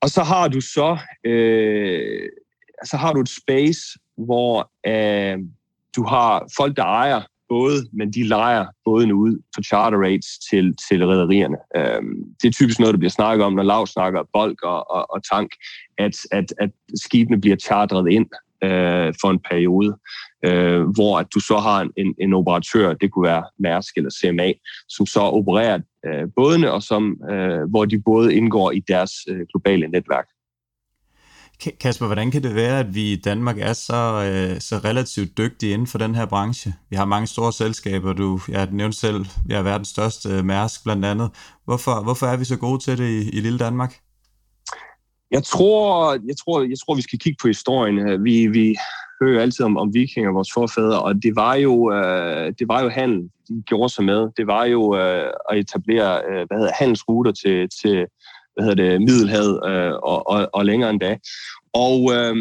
Og 0.02 0.08
så 0.08 0.22
har 0.22 0.48
du 0.48 0.60
så, 0.60 0.98
øh, 1.24 2.28
så 2.84 2.96
har 2.96 3.12
du 3.12 3.20
et 3.20 3.28
space, 3.42 3.80
hvor 4.16 4.72
øh, 4.86 5.38
du 5.96 6.04
har 6.04 6.46
folk, 6.56 6.76
der 6.76 6.84
ejer 6.84 7.22
både, 7.56 7.76
men 7.92 8.12
de 8.16 8.22
leger 8.28 8.66
bådene 8.84 9.14
ud 9.14 9.34
for 9.54 9.62
charter 9.62 9.98
rates 9.98 10.30
til, 10.50 10.76
til 10.88 11.06
rædderierne. 11.06 11.58
Øhm, 11.76 12.14
det 12.42 12.48
er 12.48 12.52
typisk 12.52 12.78
noget, 12.78 12.94
der 12.94 12.98
bliver 12.98 13.18
snakket 13.20 13.44
om, 13.46 13.52
når 13.52 13.62
Lav 13.62 13.86
snakker 13.86 14.22
bolk 14.32 14.62
og, 14.62 14.90
og, 14.90 15.02
og 15.14 15.20
tank, 15.32 15.50
at, 15.98 16.16
at, 16.32 16.54
at 16.58 16.70
skibene 17.04 17.40
bliver 17.40 17.56
chartret 17.56 18.06
ind 18.10 18.28
øh, 18.64 19.14
for 19.20 19.30
en 19.30 19.40
periode, 19.50 19.92
øh, 20.46 20.82
hvor 20.96 21.18
at 21.18 21.26
du 21.34 21.40
så 21.40 21.56
har 21.56 21.80
en, 21.80 21.90
en, 21.96 22.14
en 22.18 22.32
operatør, 22.34 22.94
det 22.94 23.10
kunne 23.10 23.28
være 23.28 23.44
Mærsk 23.58 23.96
eller 23.96 24.10
CMA, 24.20 24.52
som 24.88 25.06
så 25.06 25.20
opererer 25.20 25.78
øh, 26.06 26.28
bådene, 26.36 26.72
og 26.72 26.82
som, 26.82 27.02
øh, 27.30 27.70
hvor 27.70 27.84
de 27.84 28.02
både 28.02 28.34
indgår 28.34 28.70
i 28.70 28.80
deres 28.88 29.12
øh, 29.28 29.40
globale 29.52 29.88
netværk. 29.88 30.26
Kasper, 31.80 32.06
hvordan 32.06 32.30
kan 32.30 32.42
det 32.42 32.54
være, 32.54 32.78
at 32.78 32.94
vi 32.94 33.12
i 33.12 33.16
Danmark 33.16 33.58
er 33.58 33.72
så, 33.72 33.94
øh, 33.94 34.60
så 34.60 34.76
relativt 34.84 35.38
dygtige 35.38 35.72
inden 35.72 35.86
for 35.86 35.98
den 35.98 36.14
her 36.14 36.26
branche? 36.26 36.74
Vi 36.90 36.96
har 36.96 37.04
mange 37.04 37.26
store 37.26 37.52
selskaber, 37.52 38.12
du 38.12 38.40
jeg 38.48 38.68
nævnte 38.72 38.98
selv, 38.98 39.26
vi 39.46 39.54
har 39.54 39.62
verdens 39.62 39.88
største 39.88 40.28
øh, 40.28 40.44
Mærsk 40.44 40.84
blandt 40.84 41.04
andet. 41.04 41.30
Hvorfor, 41.64 42.02
hvorfor 42.02 42.26
er 42.26 42.36
vi 42.36 42.44
så 42.44 42.56
gode 42.56 42.78
til 42.78 42.98
det 42.98 43.08
i, 43.08 43.38
i 43.38 43.40
lille 43.40 43.58
Danmark? 43.58 43.94
Jeg 45.30 45.44
tror, 45.44 46.12
jeg, 46.12 46.36
tror, 46.44 46.60
jeg 46.62 46.78
tror, 46.86 46.94
vi 46.94 47.02
skal 47.02 47.18
kigge 47.18 47.38
på 47.42 47.48
historien. 47.48 48.24
Vi, 48.24 48.46
vi 48.46 48.76
hører 49.22 49.42
altid 49.42 49.64
om, 49.64 49.76
om 49.76 49.94
vikinger, 49.94 50.32
vores 50.32 50.52
forfædre, 50.54 51.02
og 51.02 51.14
det 51.14 51.36
var 51.36 51.54
jo, 51.54 51.92
øh, 51.92 52.52
det 52.58 52.68
var 52.68 52.82
jo 52.82 52.88
handel, 52.88 53.22
de 53.48 53.62
gjorde 53.66 53.88
sig 53.88 54.04
med. 54.04 54.28
Det 54.36 54.46
var 54.46 54.64
jo 54.64 54.96
øh, 54.96 55.32
at 55.50 55.58
etablere 55.58 56.22
øh, 56.28 56.46
hvad 56.46 56.58
hedder, 56.58 56.72
handelsruter 56.78 57.32
til, 57.32 57.68
til, 57.80 58.06
hvad 58.54 58.64
hedder 58.64 58.82
det, 58.82 59.00
Middelhavet 59.00 59.60
øh, 59.70 59.92
og, 59.92 60.28
og, 60.28 60.48
og 60.52 60.64
længere 60.64 60.90
endda. 60.90 61.16
Og 61.72 61.98
øh, 62.14 62.36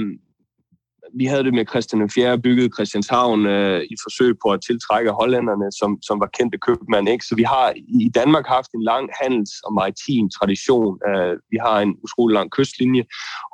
vi 1.13 1.25
havde 1.25 1.43
det 1.43 1.53
med 1.53 1.65
Christian 1.69 2.09
IV 2.17 2.41
bygget 2.43 2.73
Christianshavn 2.75 3.45
øh, 3.45 3.81
i 3.81 3.95
forsøg 4.03 4.35
på 4.43 4.49
at 4.49 4.61
tiltrække 4.67 5.11
hollænderne, 5.11 5.71
som, 5.79 5.97
som 6.07 6.19
var 6.19 6.29
kendte 6.37 6.57
købmænd. 6.57 7.09
Ikke? 7.09 7.25
Så 7.25 7.35
vi 7.35 7.43
har 7.43 7.73
i 8.05 8.09
Danmark 8.15 8.47
haft 8.47 8.71
en 8.73 8.83
lang 8.83 9.09
handels- 9.21 9.61
og 9.65 9.73
maritim 9.73 10.29
tradition. 10.29 10.99
Øh, 11.09 11.33
vi 11.51 11.57
har 11.65 11.79
en 11.79 11.95
utrolig 12.03 12.33
lang 12.33 12.51
kystlinje, 12.51 13.03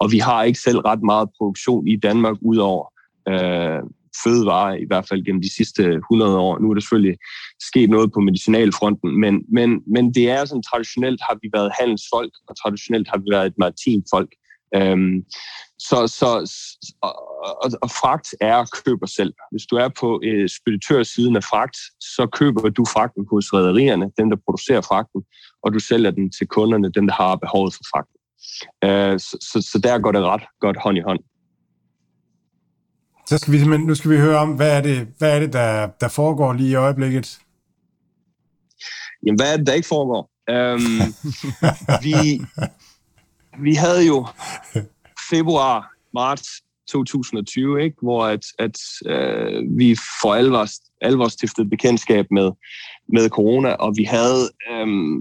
og 0.02 0.12
vi 0.12 0.18
har 0.18 0.44
ikke 0.44 0.60
selv 0.60 0.80
ret 0.80 1.04
meget 1.04 1.30
produktion 1.38 1.88
i 1.88 1.96
Danmark 1.96 2.36
udover 2.42 2.86
øh, 3.30 3.82
fødevarer, 4.24 4.76
i 4.76 4.88
hvert 4.88 5.08
fald 5.08 5.26
gennem 5.26 5.42
de 5.42 5.56
sidste 5.56 5.84
100 5.94 6.38
år. 6.38 6.60
Nu 6.60 6.70
er 6.70 6.74
der 6.74 6.82
selvfølgelig 6.82 7.18
sket 7.70 7.90
noget 7.90 8.12
på 8.14 8.20
medicinalfronten, 8.20 9.20
men, 9.22 9.34
men, 9.58 9.70
men 9.94 10.14
det 10.14 10.30
er 10.30 10.46
sådan, 10.46 10.64
traditionelt 10.64 11.22
har 11.28 11.38
vi 11.42 11.50
været 11.54 11.72
handelsfolk, 11.80 12.34
og 12.48 12.58
traditionelt 12.62 13.08
har 13.12 13.18
vi 13.18 13.28
været 13.32 13.48
et 13.48 13.58
maritimt 13.58 14.06
folk. 14.14 14.32
Øhm, 14.76 15.24
så, 15.80 16.08
så 16.08 16.30
og, 17.02 17.14
og, 17.64 17.70
og 17.82 17.90
fragt 18.02 18.28
er 18.42 18.66
køber 18.86 19.06
selv. 19.06 19.34
Hvis 19.52 19.66
du 19.66 19.76
er 19.76 19.90
på 20.00 20.22
øh, 20.24 20.50
speditørsiden 20.50 21.36
af 21.36 21.44
fragt, 21.44 21.78
så 22.16 22.28
køber 22.32 22.70
du 22.70 22.86
fragten 22.86 23.26
hos 23.32 23.54
rædderierne, 23.54 24.12
dem 24.18 24.30
der 24.30 24.38
producerer 24.46 24.82
fragten, 24.82 25.22
og 25.64 25.74
du 25.74 25.80
sælger 25.80 26.12
den 26.12 26.32
til 26.32 26.48
kunderne, 26.48 26.92
dem 26.92 27.08
der 27.08 27.14
har 27.14 27.36
behovet 27.36 27.74
for 27.74 27.84
fragten. 27.92 28.18
Øh, 28.84 29.20
så, 29.20 29.38
så, 29.42 29.70
så 29.72 29.80
der 29.84 30.00
går 30.00 30.12
det 30.12 30.22
ret 30.22 30.44
godt 30.60 30.78
hånd 30.84 30.98
i 30.98 31.02
hånd. 31.02 31.20
Så 33.28 33.38
skal 33.38 33.54
vi 33.54 33.78
nu 33.78 33.96
skal 33.96 34.12
vi 34.12 34.18
høre 34.18 34.38
om, 34.38 34.56
hvad 34.56 34.78
er 34.78 34.82
det, 34.82 35.08
hvad 35.18 35.36
er 35.36 35.40
det 35.40 35.54
der, 35.54 35.88
der 36.02 36.08
foregår 36.08 36.54
lige 36.54 36.70
i 36.70 36.76
øjeblikket? 36.76 37.40
Jamen, 39.26 39.40
hvad 39.40 39.54
er 39.54 39.58
det, 39.58 39.68
der 39.68 39.74
ikke 39.74 39.88
foregår? 39.88 40.32
Øhm, 40.50 41.14
vi, 42.06 42.42
vi 43.64 43.74
havde 43.74 44.08
jo 44.08 44.28
februar, 45.30 45.92
marts 46.14 46.48
2020, 46.90 47.84
ikke? 47.84 47.98
hvor 48.02 48.26
at, 48.26 48.46
at 48.60 48.78
øh, 49.06 49.78
vi 49.78 49.96
for 50.22 50.34
alvor, 50.34 50.68
alvor 51.02 51.28
stiftede 51.28 51.70
bekendtskab 51.70 52.26
med, 52.32 52.52
med 53.14 53.30
corona, 53.30 53.70
og 53.70 53.94
vi 53.98 54.04
havde, 54.04 54.50
øhm, 54.72 55.20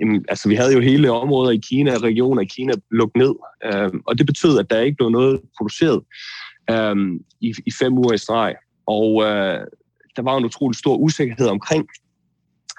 jamen, 0.00 0.24
altså, 0.28 0.48
vi 0.48 0.54
havde 0.54 0.72
jo 0.72 0.80
hele 0.80 1.12
områder 1.12 1.50
i 1.50 1.60
Kina, 1.68 1.98
regioner 1.98 2.42
i 2.42 2.50
Kina 2.56 2.72
lukket 2.90 3.16
ned, 3.16 3.34
øhm, 3.64 4.02
og 4.06 4.18
det 4.18 4.26
betød, 4.26 4.58
at 4.58 4.70
der 4.70 4.80
ikke 4.80 4.96
blev 4.96 5.10
noget 5.10 5.40
produceret 5.58 6.02
øhm, 6.70 7.18
i, 7.40 7.54
i 7.66 7.72
fem 7.78 7.98
uger 7.98 8.12
i 8.12 8.18
streg. 8.18 8.54
Og 8.86 9.22
øh, 9.22 9.60
der 10.16 10.22
var 10.22 10.36
en 10.36 10.44
utrolig 10.44 10.78
stor 10.78 10.96
usikkerhed 10.96 11.48
omkring, 11.48 11.86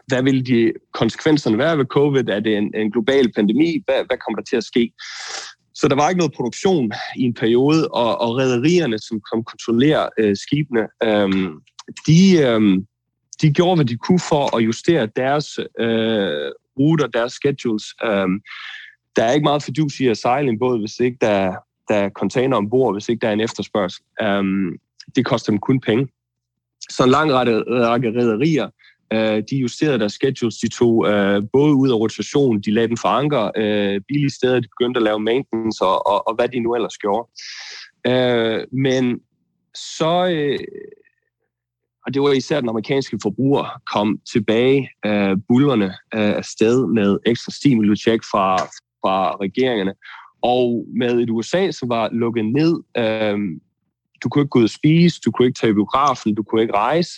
hvad 0.08 0.24
vil 0.24 0.48
de 0.48 0.74
konsekvenserne 0.94 1.58
være 1.58 1.78
ved 1.78 1.86
covid? 1.86 2.30
Er 2.30 2.40
det 2.40 2.58
en, 2.58 2.72
en 2.76 2.92
global 2.92 3.32
pandemi? 3.36 3.84
Hvad, 3.86 3.96
hvad 4.08 4.18
kommer 4.18 4.38
der 4.38 4.44
til 4.50 4.56
at 4.56 4.64
ske? 4.64 4.92
Så 5.76 5.88
der 5.88 5.96
var 5.96 6.10
ikke 6.10 6.20
noget 6.20 6.34
produktion 6.34 6.92
i 7.18 7.24
en 7.24 7.34
periode, 7.34 7.88
og, 7.88 8.22
og 8.22 8.38
rædderierne, 8.38 9.00
som 9.00 9.22
kom 9.32 9.44
kontrollerer 9.44 10.10
øh, 10.20 10.36
skibene, 10.36 10.88
øh, 11.04 11.30
de, 12.08 12.20
øh, 12.48 12.62
de 13.42 13.54
gjorde, 13.54 13.76
hvad 13.76 13.86
de 13.86 13.98
kunne 13.98 14.20
for 14.20 14.58
at 14.58 14.66
justere 14.66 15.10
deres 15.16 15.60
øh, 15.80 16.52
ruter, 16.80 17.08
deres 17.08 17.34
schedules. 17.34 17.86
Øh, 18.06 18.28
der 19.16 19.24
er 19.24 19.32
ikke 19.32 19.44
meget 19.44 19.64
fordus 19.64 20.00
i 20.00 20.08
at 20.08 20.18
sejle 20.18 20.50
en 20.50 20.60
båd, 20.60 20.80
hvis 20.80 21.00
ikke 21.00 21.18
der, 21.22 21.56
der 21.90 21.96
er 21.96 22.10
container 22.10 22.58
ombord, 22.58 22.94
hvis 22.96 23.10
ikke 23.10 23.22
der 23.22 23.28
er 23.28 23.34
en 23.34 23.40
efterspørgsel. 23.42 24.04
Øh, 24.22 24.44
det 25.16 25.26
koster 25.26 25.52
dem 25.52 25.60
kun 25.60 25.80
penge. 25.80 26.08
Så 26.90 27.04
en 27.04 27.10
lang 27.10 27.34
række, 27.34 27.54
rædderier 28.10 28.70
Øh, 29.14 29.44
de 29.52 29.56
justerede 29.58 30.00
deres 30.00 30.14
schedules, 30.14 30.58
de 30.58 30.70
tog 30.70 31.08
øh, 31.08 31.44
både 31.54 31.76
ud 31.76 31.90
af 31.90 31.96
rotation, 31.96 32.62
de 32.62 32.74
lagde 32.74 32.88
den 32.88 32.98
for 32.98 33.08
anker, 33.08 33.52
øh, 33.58 34.02
billige 34.08 34.30
steder, 34.30 34.60
de 34.60 34.68
begyndte 34.68 34.98
at 34.98 35.04
lave 35.04 35.20
maintenance 35.20 35.86
og, 35.86 36.08
og, 36.08 36.28
og 36.28 36.36
hvad 36.36 36.50
de 36.50 36.60
nu 36.60 36.76
ellers 36.76 36.98
gjorde. 36.98 37.30
Øh, 38.08 38.68
men 38.72 39.20
så, 39.76 40.28
øh, 40.32 40.60
og 42.06 42.14
det 42.14 42.22
var 42.22 42.32
især 42.32 42.60
den 42.60 42.70
amerikanske 42.70 43.20
forbruger, 43.22 43.82
kom 43.94 44.20
tilbage 44.34 44.90
øh, 45.06 45.38
bullerne 45.48 45.86
øh, 46.16 46.34
afsted 46.42 46.88
med 46.88 47.18
ekstra 47.26 47.52
stimuli-check 47.52 48.24
fra, 48.32 48.56
fra 49.02 49.36
regeringerne, 49.36 49.94
og 50.42 50.86
med 50.96 51.20
et 51.20 51.30
USA, 51.30 51.72
som 51.72 51.90
var 51.90 52.10
lukket 52.12 52.46
ned, 52.46 52.84
øh, 52.98 53.38
du 54.24 54.30
kunne 54.30 54.42
ikke 54.42 54.50
gå 54.50 54.60
ud 54.60 54.64
og 54.64 54.70
spise, 54.70 55.22
du 55.26 55.32
kunne 55.32 55.48
ikke 55.48 55.60
tage 55.60 55.72
i 55.72 55.74
biografen, 55.74 56.36
du 56.36 56.44
kunne 56.44 56.62
ikke 56.62 56.74
rejse. 56.74 57.12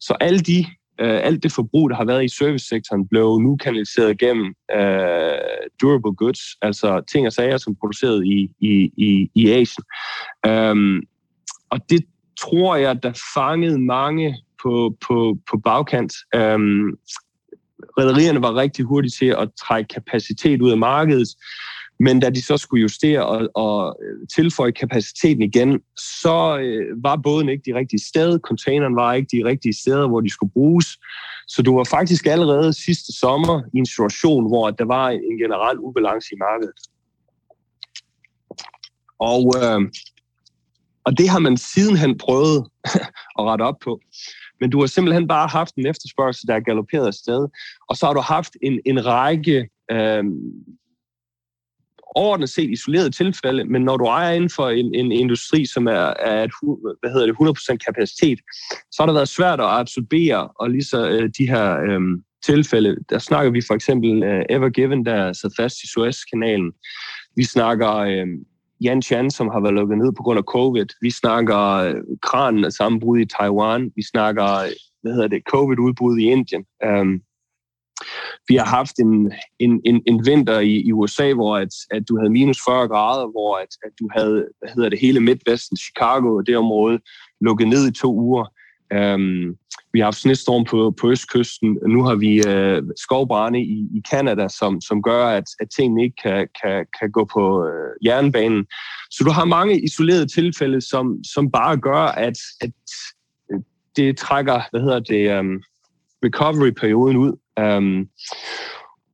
Så 0.00 0.16
alle 0.20 0.40
de 0.40 0.66
øh, 1.00 1.20
alt 1.22 1.42
det 1.42 1.52
forbrug, 1.52 1.90
der 1.90 1.96
har 1.96 2.04
været 2.04 2.24
i 2.24 2.36
servicesektoren, 2.38 3.08
blev 3.08 3.38
nu 3.38 3.56
kanaliseret 3.56 4.18
gennem 4.18 4.54
øh, 4.76 5.38
durable 5.80 6.14
goods, 6.14 6.40
altså 6.62 7.02
ting 7.12 7.26
og 7.26 7.32
sager, 7.32 7.56
som 7.56 7.72
er 7.72 7.76
produceret 7.80 8.26
i, 8.26 8.50
i, 8.60 8.90
i, 8.96 9.30
i 9.34 9.50
Asien. 9.50 9.84
Um, 10.48 11.02
og 11.70 11.78
det 11.90 12.04
tror 12.40 12.76
jeg, 12.76 13.02
der 13.02 13.22
fangede 13.34 13.78
mange 13.78 14.36
på, 14.62 14.96
på, 15.06 15.38
på 15.50 15.58
bagkant. 15.64 16.12
Øhm, 16.34 16.88
Rædderierne 17.98 18.42
var 18.42 18.54
rigtig 18.54 18.84
hurtige 18.84 19.12
til 19.18 19.26
at 19.26 19.48
trække 19.66 19.88
kapacitet 19.94 20.62
ud 20.62 20.70
af 20.70 20.78
markedet, 20.78 21.28
men 22.00 22.20
da 22.20 22.30
de 22.30 22.42
så 22.42 22.56
skulle 22.56 22.82
justere 22.82 23.26
og, 23.26 23.48
og 23.54 23.96
øh, 24.02 24.28
tilføje 24.36 24.70
kapaciteten 24.70 25.42
igen, 25.42 25.80
så 25.96 26.58
øh, 26.58 27.02
var 27.02 27.16
båden 27.16 27.48
ikke 27.48 27.72
de 27.72 27.78
rigtige 27.78 28.06
steder, 28.06 28.38
containeren 28.38 28.96
var 28.96 29.12
ikke 29.12 29.28
de 29.36 29.44
rigtige 29.44 29.74
steder, 29.80 30.08
hvor 30.08 30.20
de 30.20 30.30
skulle 30.30 30.52
bruges. 30.52 30.86
Så 31.48 31.62
du 31.62 31.76
var 31.76 31.84
faktisk 31.84 32.26
allerede 32.26 32.72
sidste 32.72 33.12
sommer 33.18 33.62
i 33.74 33.78
en 33.78 33.86
situation, 33.86 34.48
hvor 34.48 34.70
der 34.70 34.84
var 34.84 35.08
en 35.08 35.38
generel 35.38 35.78
ubalance 35.78 36.28
i 36.32 36.38
markedet. 36.38 36.74
Og, 39.18 39.54
øh, 39.62 39.80
og 41.04 41.18
det 41.18 41.28
har 41.28 41.38
man 41.38 41.56
sidenhen 41.56 42.18
prøvet 42.18 42.66
at 43.38 43.44
rette 43.44 43.62
op 43.62 43.78
på. 43.84 44.00
Men 44.60 44.70
du 44.70 44.80
har 44.80 44.86
simpelthen 44.86 45.28
bare 45.28 45.48
haft 45.48 45.74
en 45.74 45.86
efterspørgsel, 45.86 46.48
der 46.48 46.54
er 46.54 46.60
galopperet 46.60 47.06
afsted, 47.06 47.48
og 47.88 47.96
så 47.96 48.06
har 48.06 48.14
du 48.14 48.20
haft 48.20 48.56
en, 48.62 48.80
en 48.86 49.06
række 49.06 49.68
øh, 49.90 50.24
overordnet 52.18 52.48
set 52.48 52.70
isoleret 52.70 53.14
tilfælde, 53.14 53.64
men 53.64 53.82
når 53.82 53.96
du 53.96 54.04
ejer 54.04 54.32
inden 54.32 54.50
for 54.50 54.68
en, 54.68 54.94
en 54.94 55.12
industri, 55.12 55.64
som 55.66 55.86
er, 55.86 56.06
er 56.30 56.44
et, 56.44 56.50
hvad 57.00 57.10
hedder 57.12 57.26
det, 57.26 57.36
100% 57.74 57.76
kapacitet, 57.86 58.38
så 58.92 58.96
har 58.98 59.06
det 59.06 59.14
været 59.14 59.28
svært 59.28 59.60
at 59.60 59.66
absorbere 59.80 60.48
og 60.48 60.70
lige 60.70 60.84
så 60.84 61.08
øh, 61.08 61.30
de 61.38 61.48
her 61.48 61.66
øh, 61.88 62.00
tilfælde. 62.44 62.96
Der 63.10 63.18
snakker 63.18 63.50
vi 63.52 63.60
for 63.66 63.74
eksempel 63.74 64.22
øh, 64.22 64.42
Ever 64.50 64.68
Given, 64.68 65.06
der 65.06 65.32
sad 65.32 65.50
fast 65.56 65.76
i 65.84 65.86
Suez-kanalen. 65.92 66.72
Vi 67.36 67.44
snakker 67.44 67.92
øh, 67.96 68.26
Yan 68.84 69.02
Chan, 69.02 69.30
som 69.30 69.48
har 69.48 69.60
været 69.60 69.74
lukket 69.74 69.98
ned 69.98 70.12
på 70.16 70.22
grund 70.22 70.38
af 70.38 70.44
covid. 70.44 70.86
Vi 71.00 71.10
snakker 71.10 71.58
øh, 71.58 71.94
kranen 72.22 72.64
og 72.64 72.72
sammenbrud 72.72 73.18
i 73.18 73.26
Taiwan. 73.26 73.90
Vi 73.96 74.02
snakker 74.12 74.44
øh, 74.44 74.72
hvad 75.02 75.12
hedder 75.12 75.28
det, 75.28 75.42
covid-udbrud 75.52 76.18
i 76.18 76.24
Indien. 76.24 76.64
Øh, 76.84 77.06
vi 78.48 78.56
har 78.56 78.66
haft 78.66 78.98
en, 78.98 79.32
en, 79.58 79.80
en, 79.84 80.02
en 80.06 80.26
vinter 80.26 80.58
i, 80.58 80.74
i 80.80 80.92
USA, 80.92 81.32
hvor 81.32 81.56
at, 81.56 81.68
at 81.90 82.08
du 82.08 82.18
havde 82.18 82.30
minus 82.30 82.58
40 82.68 82.88
grader, 82.88 83.26
hvor 83.26 83.56
at, 83.56 83.72
at 83.84 83.90
du 84.00 84.08
havde, 84.16 84.46
hvad 84.58 84.70
hedder 84.74 84.88
det, 84.88 85.00
hele 85.00 85.20
Midtvesten, 85.20 85.76
Chicago 85.76 86.36
og 86.36 86.46
det 86.46 86.56
område 86.56 86.98
lukket 87.40 87.68
ned 87.68 87.88
i 87.88 87.92
to 87.92 88.14
uger. 88.14 88.46
Um, 88.94 89.56
vi 89.92 89.98
har 89.98 90.04
haft 90.04 90.16
snestorm 90.16 90.64
på, 90.64 90.94
på 91.00 91.10
østkysten. 91.10 91.78
Nu 91.86 92.02
har 92.02 92.14
vi 92.14 92.48
øh, 92.48 92.82
uh, 92.82 92.88
skovbrænde 92.96 93.60
i, 93.60 93.88
i 93.94 94.02
Canada, 94.10 94.48
som, 94.48 94.80
som 94.80 95.02
gør, 95.02 95.26
at, 95.26 95.44
at 95.60 95.68
tingene 95.76 96.02
ikke 96.02 96.16
kan, 96.22 96.48
kan, 96.62 96.86
kan 97.00 97.10
gå 97.10 97.28
på 97.32 97.62
uh, 97.62 98.06
jernbanen. 98.06 98.66
Så 99.10 99.24
du 99.24 99.30
har 99.30 99.44
mange 99.44 99.84
isolerede 99.84 100.26
tilfælde, 100.26 100.80
som, 100.80 101.24
som 101.34 101.50
bare 101.50 101.76
gør, 101.76 102.02
at, 102.02 102.38
at 102.60 102.72
øh, 103.52 103.60
det 103.96 104.16
trækker, 104.16 104.60
hvad 104.70 104.80
hedder 104.80 105.00
det, 105.00 105.38
um, 105.38 105.62
recovery-perioden 106.24 107.16
ud. 107.16 107.32
Øhm, 107.58 108.08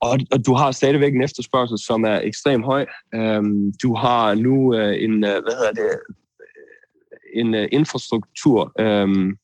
og, 0.01 0.19
og 0.33 0.47
du 0.47 0.55
har 0.55 0.71
stadigvæk 0.71 1.15
en 1.15 1.23
efterspørgsel, 1.23 1.79
som 1.79 2.05
er 2.05 2.21
ekstremt 2.21 2.65
høj. 2.65 2.87
Øhm, 3.15 3.73
du 3.83 3.95
har 3.95 4.35
nu 4.35 4.75
øh, 4.75 5.03
en, 5.03 5.25
øh, 5.25 5.43
hvad 5.43 5.57
hedder 5.59 5.73
det, 5.73 5.91
øh, 5.91 7.41
en 7.41 7.55
øh, 7.55 7.69
infrastruktur 7.73 8.73
um, 8.83 9.37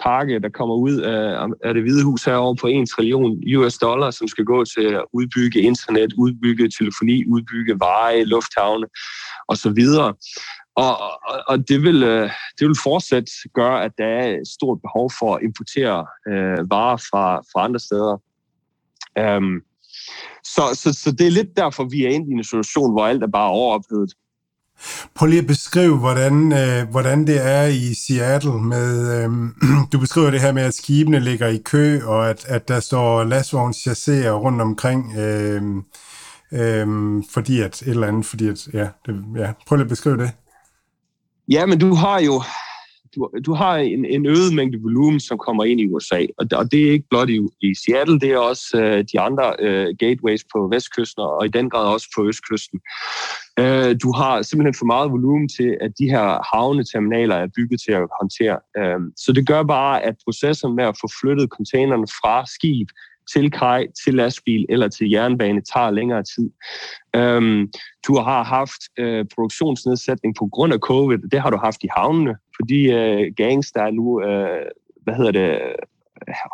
pakke, 0.00 0.40
der 0.40 0.48
kommer 0.48 0.74
ud 0.74 0.96
af, 1.00 1.46
af 1.64 1.74
det 1.74 1.82
hvide 1.82 2.04
hus 2.04 2.24
herovre 2.24 2.56
på 2.56 2.66
1 2.66 2.88
trillion 2.88 3.42
US 3.56 3.78
dollar, 3.78 4.10
som 4.10 4.28
skal 4.28 4.44
gå 4.44 4.64
til 4.64 4.86
at 5.00 5.04
udbygge 5.12 5.60
internet, 5.60 6.12
udbygge 6.12 6.70
telefoni, 6.78 7.26
udbygge 7.26 7.78
veje, 7.78 8.24
lufthavne 8.24 8.86
osv. 9.48 9.80
Og, 10.76 11.00
og, 11.00 11.42
og 11.48 11.68
det, 11.68 11.82
vil, 11.82 12.02
øh, 12.02 12.30
det 12.58 12.68
vil 12.68 12.76
fortsat 12.82 13.24
gøre, 13.54 13.84
at 13.84 13.92
der 13.98 14.06
er 14.06 14.26
et 14.28 14.48
stort 14.48 14.78
behov 14.82 15.10
for 15.18 15.34
at 15.34 15.42
importere 15.42 16.06
øh, 16.28 16.70
varer 16.70 16.96
fra, 16.96 17.36
fra 17.52 17.64
andre 17.64 17.80
steder. 17.80 18.22
Øhm, 19.18 19.60
så, 20.44 20.62
så, 20.74 20.92
så 20.92 21.12
det 21.18 21.26
er 21.26 21.30
lidt 21.30 21.56
derfor, 21.56 21.84
vi 21.84 22.04
er 22.04 22.08
inde 22.08 22.30
i 22.30 22.32
en 22.32 22.44
situation, 22.44 22.92
hvor 22.92 23.06
alt 23.06 23.22
er 23.22 23.26
bare 23.26 23.50
overophedet. 23.50 24.14
Prøv 25.14 25.26
lige 25.26 25.40
at 25.40 25.46
beskrive, 25.46 25.98
hvordan, 25.98 26.52
øh, 26.52 26.90
hvordan 26.90 27.26
det 27.26 27.46
er 27.46 27.66
i 27.66 27.94
Seattle. 28.06 28.60
Med, 28.60 29.22
øh, 29.24 29.30
du 29.92 29.98
beskriver 29.98 30.30
det 30.30 30.40
her 30.40 30.52
med, 30.52 30.62
at 30.62 30.74
skibene 30.74 31.20
ligger 31.20 31.48
i 31.48 31.58
kø, 31.64 32.00
og 32.04 32.30
at, 32.30 32.44
at 32.48 32.68
der 32.68 32.80
står 32.80 33.24
lastvognschasséer 33.24 34.30
rundt 34.30 34.60
omkring, 34.60 35.18
øh, 35.18 35.62
øh, 36.52 36.86
fordi 37.30 37.60
at 37.60 37.82
et 37.82 37.88
eller 37.88 38.06
andet, 38.06 38.26
fordi 38.26 38.48
at, 38.48 38.68
ja, 38.72 38.88
det, 39.06 39.24
ja. 39.36 39.52
prøv 39.66 39.76
lige 39.76 39.84
at 39.84 39.88
beskrive 39.88 40.16
det. 40.16 40.30
Ja, 41.50 41.66
men 41.66 41.78
du 41.78 41.94
har 41.94 42.20
jo 42.20 42.42
du, 43.14 43.30
du 43.46 43.54
har 43.54 43.76
en, 43.76 44.04
en 44.04 44.26
øget 44.26 44.54
mængde 44.54 44.78
volumen, 44.82 45.20
som 45.20 45.38
kommer 45.38 45.64
ind 45.64 45.80
i 45.80 45.88
USA, 45.88 46.26
og, 46.38 46.46
og 46.52 46.72
det 46.72 46.86
er 46.86 46.92
ikke 46.92 47.08
blot 47.10 47.30
i, 47.30 47.40
i 47.62 47.74
Seattle, 47.74 48.20
det 48.20 48.30
er 48.30 48.38
også 48.38 48.66
øh, 48.74 49.04
de 49.12 49.20
andre 49.20 49.54
øh, 49.58 49.86
gateways 49.98 50.44
på 50.52 50.68
vestkysten, 50.72 51.22
og 51.22 51.46
i 51.46 51.48
den 51.48 51.70
grad 51.70 51.86
også 51.86 52.08
på 52.16 52.26
østkysten. 52.28 52.80
Øh, 53.58 53.96
du 54.02 54.12
har 54.12 54.42
simpelthen 54.42 54.74
for 54.78 54.86
meget 54.86 55.10
volumen 55.10 55.48
til, 55.48 55.76
at 55.80 55.92
de 55.98 56.10
her 56.10 56.54
havneterminaler 56.54 57.36
er 57.36 57.54
bygget 57.56 57.80
til 57.86 57.92
at 57.92 58.06
håndtere. 58.20 58.58
Øh, 58.78 59.00
så 59.16 59.32
det 59.32 59.46
gør 59.46 59.62
bare, 59.62 60.02
at 60.02 60.14
processen 60.24 60.76
med 60.76 60.84
at 60.84 60.98
få 61.00 61.08
flyttet 61.20 61.48
containerne 61.56 62.06
fra 62.20 62.46
skib 62.46 62.88
til 63.32 63.50
kaj, 63.50 63.86
til 64.04 64.14
lastbil 64.14 64.66
eller 64.68 64.88
til 64.88 65.10
jernbane 65.10 65.62
tager 65.74 65.90
længere 65.90 66.22
tid. 66.22 66.50
Øhm, 67.16 67.72
du 68.06 68.14
har 68.16 68.44
haft 68.44 68.82
øh, 68.98 69.24
produktionsnedsætning 69.34 70.34
på 70.38 70.48
grund 70.52 70.72
af 70.72 70.78
covid. 70.78 71.18
Det 71.32 71.40
har 71.40 71.50
du 71.50 71.56
haft 71.56 71.84
i 71.84 71.88
havnene, 71.96 72.36
fordi 72.60 72.92
øh, 72.92 73.32
gangs, 73.36 73.72
der 73.72 73.90
nu, 73.90 74.22
øh, 74.22 74.66
hvad 75.04 75.14
hedder 75.14 75.32
det, 75.32 75.58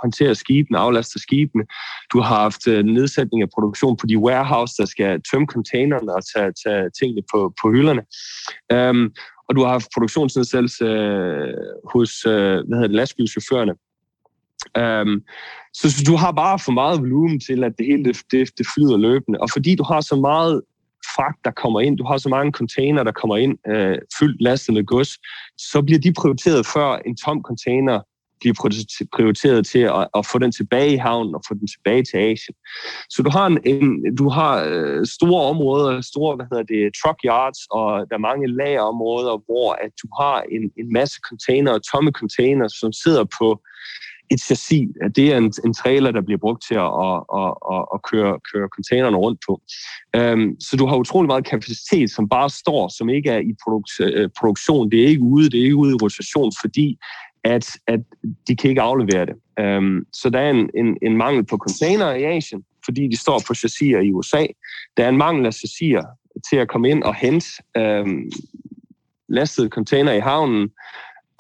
håndterer 0.03 0.35
skibene, 0.35 0.79
aflaster 0.79 1.21
skibene. 1.21 1.65
Du 2.13 2.21
har 2.21 2.37
haft 2.41 2.69
øh, 2.69 2.85
nedsætning 2.85 3.43
af 3.43 3.49
produktion 3.55 3.97
på 3.97 4.07
de 4.07 4.19
warehouse, 4.19 4.75
der 4.79 4.85
skal 4.85 5.21
tømme 5.33 5.47
containerne 5.47 6.15
og 6.15 6.23
tage, 6.35 6.53
tage 6.67 6.91
tingene 7.01 7.23
på, 7.33 7.53
på 7.63 7.71
hylderne. 7.71 8.03
Øhm, 8.73 9.13
og 9.49 9.57
du 9.57 9.61
har 9.63 9.71
haft 9.71 9.89
produktionsnedsættelse 9.95 10.85
øh, 10.85 11.55
hos 11.93 12.27
øh, 12.27 12.33
hvad 12.67 12.77
hedder 12.77 12.87
det, 12.87 12.97
lastbilchaufførerne. 12.97 13.75
Um, 14.79 15.23
så, 15.75 16.05
du 16.07 16.17
har 16.17 16.33
bare 16.33 16.59
for 16.59 16.73
meget 16.73 17.01
volumen 17.01 17.41
til, 17.41 17.65
at 17.65 17.73
det 17.79 17.87
hele 17.87 18.05
det, 18.05 18.17
det, 18.31 18.59
det 18.59 18.67
flyder 18.75 18.97
løbende. 18.97 19.41
Og 19.41 19.49
fordi 19.53 19.75
du 19.75 19.85
har 19.85 20.01
så 20.01 20.17
meget 20.17 20.63
fragt, 21.17 21.45
der 21.45 21.51
kommer 21.51 21.81
ind, 21.81 21.99
du 21.99 22.05
har 22.05 22.17
så 22.17 22.29
mange 22.29 22.53
container, 22.53 23.03
der 23.03 23.13
kommer 23.13 23.37
ind, 23.37 23.59
øh, 23.69 23.99
fyldt 24.19 24.43
lastet 24.43 24.75
med 24.75 24.85
gods, 24.85 25.19
så 25.59 25.83
bliver 25.83 25.99
de 25.99 26.13
prioriteret 26.13 26.67
før 26.67 26.97
en 26.97 27.17
tom 27.17 27.43
container 27.43 28.01
bliver 28.41 28.55
prioriteret 29.13 29.67
til 29.67 29.79
at, 29.79 30.09
at 30.19 30.27
få 30.27 30.39
den 30.39 30.53
tilbage 30.53 30.93
i 30.93 30.97
havnen 30.97 31.35
og 31.35 31.43
få 31.49 31.55
den 31.55 31.69
tilbage 31.69 32.03
til 32.03 32.17
Asien. 32.17 32.57
Så 33.11 33.23
du 33.23 33.31
har, 33.31 33.47
en, 33.47 33.59
en, 33.65 34.17
du 34.17 34.29
har 34.29 34.65
øh, 34.69 35.07
store 35.07 35.43
områder, 35.43 36.01
store 36.01 36.37
hvad 36.37 36.47
hedder 36.51 36.65
det, 36.75 36.93
truck 37.03 37.19
yards, 37.25 37.61
og 37.71 38.07
der 38.09 38.15
er 38.17 38.29
mange 38.31 38.57
lagerområder, 38.57 39.35
hvor 39.47 39.73
at 39.85 39.93
du 40.03 40.09
har 40.21 40.37
en, 40.57 40.65
en 40.81 40.93
masse 40.93 41.19
container, 41.29 41.79
tomme 41.93 42.13
container, 42.13 42.69
som 42.69 42.93
sidder 42.93 43.25
på 43.39 43.49
et 44.31 44.41
chassis, 44.41 44.89
det 45.17 45.33
er 45.33 45.37
en, 45.37 45.53
en 45.65 45.75
trailer, 45.75 46.11
der 46.11 46.21
bliver 46.21 46.39
brugt 46.39 46.63
til 46.69 46.75
at, 46.75 46.91
at, 47.07 47.19
at, 47.41 47.53
at, 47.75 47.85
at 47.95 48.03
køre, 48.11 48.39
køre 48.53 48.69
containerne 48.77 49.17
rundt 49.17 49.41
på. 49.49 49.61
Øhm, 50.17 50.61
så 50.61 50.77
du 50.77 50.87
har 50.87 50.97
utrolig 50.97 51.27
meget 51.27 51.45
kapacitet, 51.45 52.11
som 52.11 52.29
bare 52.29 52.51
står, 52.51 52.89
som 52.99 53.09
ikke 53.09 53.31
er 53.31 53.39
i 53.39 53.53
produk- 53.63 54.01
øh, 54.01 54.29
produktion. 54.39 54.91
Det 54.91 55.03
er 55.03 55.07
ikke 55.07 55.23
ude, 55.23 55.51
det 55.51 55.61
er 55.61 55.65
ikke 55.65 55.77
ude 55.77 55.93
i 55.93 55.99
rotation, 56.03 56.53
fordi 56.63 56.99
at, 57.45 57.67
at 57.87 58.01
de 58.49 58.57
kan 58.57 58.71
ikke 58.71 58.83
aflevere 58.83 59.27
det. 59.27 59.35
Øhm, 59.59 60.07
så 60.13 60.31
der 60.31 60.41
er 60.41 60.51
en, 60.51 60.71
en, 60.75 60.97
en 61.03 61.17
mangel 61.17 61.47
på 61.47 61.57
container 61.57 62.13
i 62.13 62.25
Asien, 62.25 62.63
fordi 62.85 63.09
de 63.09 63.17
står 63.17 63.43
på 63.47 63.55
chassiser 63.55 64.01
i 64.01 64.13
USA. 64.13 64.47
Der 64.97 65.05
er 65.05 65.09
en 65.09 65.17
mangel 65.17 65.47
af 65.47 65.55
chassiser 65.55 66.03
til 66.51 66.57
at 66.57 66.69
komme 66.69 66.91
ind 66.91 67.03
og 67.03 67.15
hente 67.15 67.47
øhm, 67.77 68.31
lastede 69.29 69.69
container 69.69 70.13
i 70.13 70.21
havnen, 70.21 70.71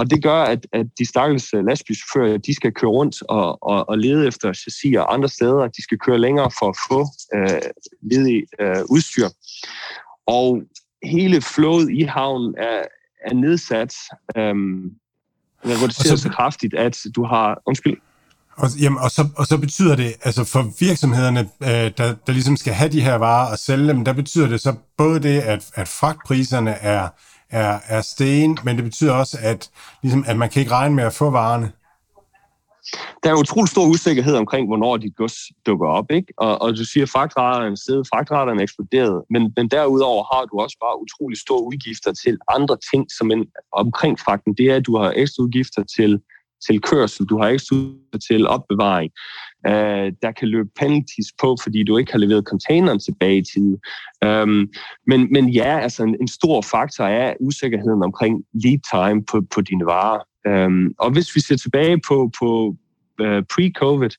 og 0.01 0.11
det 0.11 0.23
gør, 0.23 0.43
at, 0.43 0.67
at 0.73 0.87
de 0.99 1.09
stakkels 1.09 1.55
øh, 1.55 1.65
lastbilchauffører, 1.65 2.39
de 2.39 2.55
skal 2.55 2.73
køre 2.73 2.91
rundt 2.91 3.23
og, 3.29 3.63
og, 3.63 3.89
og 3.89 3.99
lede 3.99 4.27
efter 4.27 4.53
chassiser 4.53 5.03
andre 5.03 5.29
steder. 5.29 5.69
De 5.69 5.83
skal 5.83 5.99
køre 5.99 6.19
længere 6.19 6.51
for 6.59 6.69
at 6.69 6.77
få 6.89 7.01
øh, 7.35 7.61
ledig 8.03 8.43
øh, 8.61 8.83
udstyr. 8.91 9.29
Og 10.27 10.63
hele 11.05 11.43
flowet 11.43 11.91
i 11.91 12.03
havnen 12.03 12.55
er, 12.59 12.83
er 13.27 13.35
nedsat. 13.35 13.95
Øhm, 14.37 14.91
reduceret 15.65 16.19
så, 16.19 16.23
så 16.23 16.29
kraftigt, 16.29 16.75
at 16.75 16.99
du 17.17 17.25
har... 17.25 17.63
Undskyld. 17.67 17.97
Og, 18.57 18.69
jamen, 18.81 18.99
og, 18.99 19.11
så, 19.11 19.29
og 19.37 19.47
så 19.47 19.59
betyder 19.59 19.97
det, 19.97 20.15
altså 20.23 20.45
for 20.45 20.73
virksomhederne, 20.81 21.41
øh, 21.63 21.69
der, 21.69 22.15
der 22.27 22.33
ligesom 22.33 22.57
skal 22.57 22.73
have 22.73 22.93
de 22.93 23.01
her 23.01 23.15
varer 23.15 23.51
og 23.53 23.59
sælge 23.59 23.89
dem, 23.89 24.05
der 24.05 24.13
betyder 24.13 24.49
det 24.49 24.61
så 24.61 24.75
både 24.97 25.21
det, 25.21 25.41
at, 25.41 25.71
at 25.75 25.89
fragtpriserne 25.89 26.71
er, 26.71 27.09
er, 27.51 27.79
er 27.89 28.01
sten, 28.01 28.59
men 28.65 28.77
det 28.77 28.85
betyder 28.85 29.13
også, 29.13 29.39
at, 29.41 29.71
ligesom, 30.03 30.25
at 30.27 30.37
man 30.37 30.51
kan 30.51 30.61
ikke 30.61 30.73
regne 30.73 30.95
med 30.95 31.05
at 31.05 31.13
få 31.13 31.31
varerne. 31.31 31.73
Der 33.23 33.31
er 33.31 33.35
en 33.35 33.41
utrolig 33.41 33.69
stor 33.69 33.87
usikkerhed 33.87 34.35
omkring, 34.37 34.67
hvornår 34.67 34.97
dit 34.97 35.17
gods 35.17 35.37
dukker 35.67 35.89
op. 35.89 36.11
Ikke? 36.11 36.33
Og, 36.37 36.63
og 36.63 36.77
du 36.77 36.85
siger, 36.85 37.05
at 37.05 37.11
fragtraterne 37.11 37.77
sted, 37.77 38.05
fragtraterne 38.13 38.61
er 38.61 38.63
eksploderet, 38.63 39.23
men, 39.31 39.53
men 39.57 39.69
derudover 39.69 40.25
har 40.35 40.45
du 40.45 40.61
også 40.61 40.77
bare 40.81 41.03
utrolig 41.03 41.39
store 41.39 41.63
udgifter 41.65 42.13
til 42.13 42.39
andre 42.49 42.77
ting, 42.93 43.07
som 43.19 43.31
en, 43.31 43.47
omkring 43.73 44.19
fragten. 44.19 44.55
Det 44.55 44.67
er, 44.67 44.77
at 44.77 44.87
du 44.87 44.97
har 44.97 45.13
ekstra 45.17 45.43
udgifter 45.43 45.83
til 45.97 46.21
til 46.67 46.81
kørsel, 46.81 47.27
du 47.27 47.39
har 47.39 47.49
ikke 47.49 47.55
ekstra 47.55 48.19
til 48.29 48.47
opbevaring. 48.47 49.11
øh, 49.67 50.13
der 50.23 50.33
kan 50.39 50.49
løbe 50.49 50.69
penalties 50.81 51.27
på, 51.41 51.57
fordi 51.63 51.85
du 51.85 51.97
ikke 51.97 52.13
har 52.13 52.19
leveret 52.19 52.45
containeren 52.45 53.01
tilbage 53.01 53.39
i 53.39 53.45
tide. 53.55 53.79
Øhm, 54.25 54.69
men, 55.07 55.29
men 55.33 55.49
ja, 55.49 55.79
altså 55.79 56.03
en, 56.03 56.17
en 56.21 56.29
stor 56.29 56.63
faktor 56.63 57.05
er 57.05 57.35
usikkerheden 57.41 58.03
omkring 58.03 58.45
lead 58.65 58.81
time 58.93 59.25
på, 59.31 59.43
på 59.55 59.61
dine 59.61 59.87
varer. 59.87 60.21
Øhm, 60.47 60.95
og 60.99 61.11
hvis 61.11 61.37
vi 61.37 61.41
ser 61.41 61.57
tilbage 61.57 62.01
på, 62.09 62.31
på 62.41 62.77
øh, 63.21 63.43
pre-covid, 63.53 64.15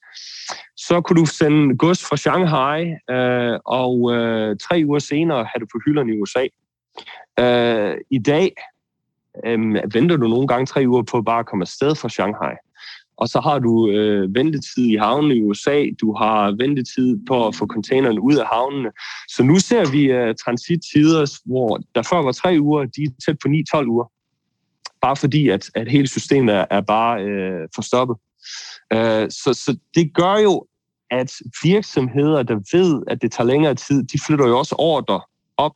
så 0.78 1.02
kunne 1.02 1.22
du 1.22 1.26
sende 1.26 1.78
gods 1.78 2.06
fra 2.06 2.18
Shanghai, 2.18 2.82
øh, 3.16 3.60
og 3.66 4.14
øh, 4.16 4.58
tre 4.58 4.84
uger 4.86 5.00
senere 5.00 5.38
havde 5.38 5.64
det 5.64 5.70
på 5.74 5.80
hylderne 5.86 6.14
i 6.14 6.20
USA. 6.22 6.46
Øh, 7.40 7.96
I 8.12 8.20
dag 8.20 8.54
øhm, 9.46 9.76
venter 9.94 10.18
du 10.18 10.28
nogle 10.28 10.48
gange 10.48 10.66
tre 10.66 10.84
uger 10.88 11.04
på 11.04 11.22
bare 11.22 11.40
at 11.40 11.46
komme 11.46 11.64
afsted 11.64 11.96
fra 11.96 12.10
Shanghai. 12.10 12.56
Og 13.18 13.28
så 13.28 13.40
har 13.40 13.60
du 13.60 13.92
øh, 13.92 14.36
ventetid 14.36 14.86
i 14.86 14.96
havnen 14.96 15.32
i 15.32 15.42
USA, 15.42 15.86
du 16.02 16.14
har 16.14 16.52
ventetid 16.52 17.20
på 17.28 17.48
at 17.48 17.56
få 17.56 17.68
containeren 17.68 18.20
ud 18.20 18.36
af 18.36 18.48
havnene. 18.48 18.92
Så 19.28 19.44
nu 19.44 19.60
ser 19.60 19.92
vi 19.92 20.04
øh, 20.04 20.36
transittider, 20.46 21.40
hvor 21.46 21.80
der 21.96 22.02
før 22.02 22.22
var 22.22 22.32
tre 22.32 22.58
uger, 22.62 22.86
de 22.86 23.04
er 23.04 23.10
tæt 23.26 23.38
på 23.44 23.48
9-12 23.78 23.88
uger. 23.88 24.12
Bare 25.02 25.16
fordi, 25.16 25.50
at, 25.50 25.70
at 25.76 25.92
hele 25.92 26.08
systemet 26.08 26.56
er, 26.56 26.66
er 26.72 26.82
bare 26.82 27.24
øh, 27.24 27.68
forstoppet. 27.76 28.18
Øh, 28.94 29.30
så, 29.30 29.54
så 29.54 29.78
det 29.96 30.14
gør 30.14 30.38
jo, 30.38 30.66
at 31.12 31.34
virksomheder, 31.64 32.44
der 32.44 32.78
ved, 32.78 33.04
at 33.08 33.22
det 33.22 33.32
tager 33.32 33.48
længere 33.48 33.76
tid, 33.76 34.04
de 34.04 34.20
flytter 34.28 34.48
jo 34.48 34.58
også 34.58 34.76
ordre 34.80 35.22
op 35.58 35.76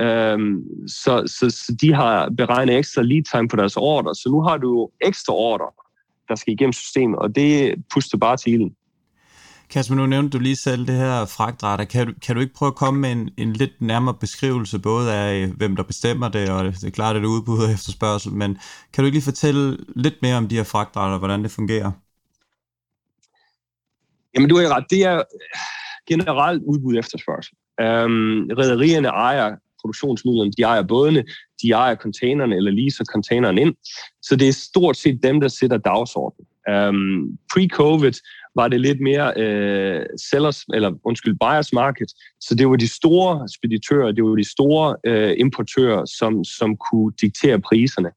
Øhm, 0.00 0.62
så, 0.88 1.22
så, 1.26 1.50
så 1.50 1.76
de 1.80 1.94
har 1.94 2.30
beregnet 2.36 2.78
ekstra 2.78 3.02
lead 3.02 3.22
time 3.32 3.48
på 3.48 3.56
deres 3.56 3.76
ordre, 3.76 4.14
så 4.14 4.28
nu 4.28 4.42
har 4.42 4.56
du 4.56 4.90
ekstra 5.00 5.32
ordre, 5.32 5.66
der 6.28 6.34
skal 6.34 6.52
igennem 6.52 6.72
systemet, 6.72 7.18
og 7.18 7.34
det 7.34 7.74
puster 7.94 8.18
bare 8.18 8.36
til 8.36 8.52
ilden. 8.52 8.76
Kasper, 9.70 9.94
nu 9.94 10.06
nævnte 10.06 10.38
du 10.38 10.42
lige 10.42 10.56
selv 10.56 10.86
det 10.86 10.94
her 10.94 11.24
fragtrater. 11.24 11.84
Kan 11.84 12.06
du, 12.06 12.12
kan 12.26 12.34
du 12.34 12.40
ikke 12.40 12.54
prøve 12.54 12.68
at 12.68 12.74
komme 12.74 13.00
med 13.00 13.12
en, 13.12 13.30
en 13.38 13.52
lidt 13.52 13.80
nærmere 13.80 14.14
beskrivelse, 14.20 14.78
både 14.78 15.12
af 15.12 15.46
hvem 15.46 15.76
der 15.76 15.82
bestemmer 15.82 16.28
det, 16.28 16.50
og 16.50 16.64
det 16.64 16.84
er 16.84 16.90
klart, 16.90 17.16
at 17.16 17.22
det 17.22 17.28
er 17.28 17.32
udbud 17.32 17.64
og 17.64 17.72
efterspørgsel, 17.72 18.32
men 18.32 18.58
kan 18.92 19.02
du 19.02 19.06
ikke 19.06 19.16
lige 19.16 19.24
fortælle 19.24 19.78
lidt 19.96 20.14
mere 20.22 20.36
om 20.36 20.48
de 20.48 20.56
her 20.56 20.64
fragtrater, 20.64 21.18
hvordan 21.18 21.42
det 21.42 21.50
fungerer? 21.50 21.92
Jamen, 24.34 24.48
du 24.48 24.56
har 24.56 24.76
ret. 24.76 24.84
Det 24.90 25.02
er 25.04 25.22
generelt 26.08 26.62
udbud 26.62 26.98
efterspørgsel. 26.98 27.56
Øhm, 27.80 28.50
rederierne 28.58 29.08
ejer 29.08 29.56
produktionsmidlerne, 29.82 30.52
de 30.56 30.62
ejer 30.62 30.82
bådene, 30.82 31.24
de 31.62 31.70
ejer 31.70 31.94
containerne 31.94 32.56
eller 32.56 32.70
leaser 32.70 33.04
containeren 33.04 33.58
ind. 33.58 33.74
Så 34.22 34.36
det 34.36 34.48
er 34.48 34.52
stort 34.52 34.96
set 34.96 35.22
dem, 35.22 35.40
der 35.40 35.48
sætter 35.48 35.76
dagsordenen. 35.76 36.46
Um, 36.70 37.38
Pre-COVID 37.52 38.16
var 38.54 38.68
det 38.68 38.80
lidt 38.80 39.00
mere 39.00 39.26
uh, 39.42 40.06
sellers, 40.30 40.64
eller 40.74 40.92
undskyld, 41.04 41.36
buyers 41.40 41.72
market, 41.72 42.08
så 42.40 42.54
det 42.54 42.68
var 42.68 42.76
de 42.76 42.88
store 42.88 43.48
speditører, 43.48 44.12
det 44.12 44.24
var 44.24 44.36
de 44.36 44.50
store 44.50 44.96
uh, 45.08 45.32
importører, 45.38 46.04
som, 46.04 46.44
som 46.44 46.76
kunne 46.76 47.12
diktere 47.20 47.60
priserne. 47.60 48.10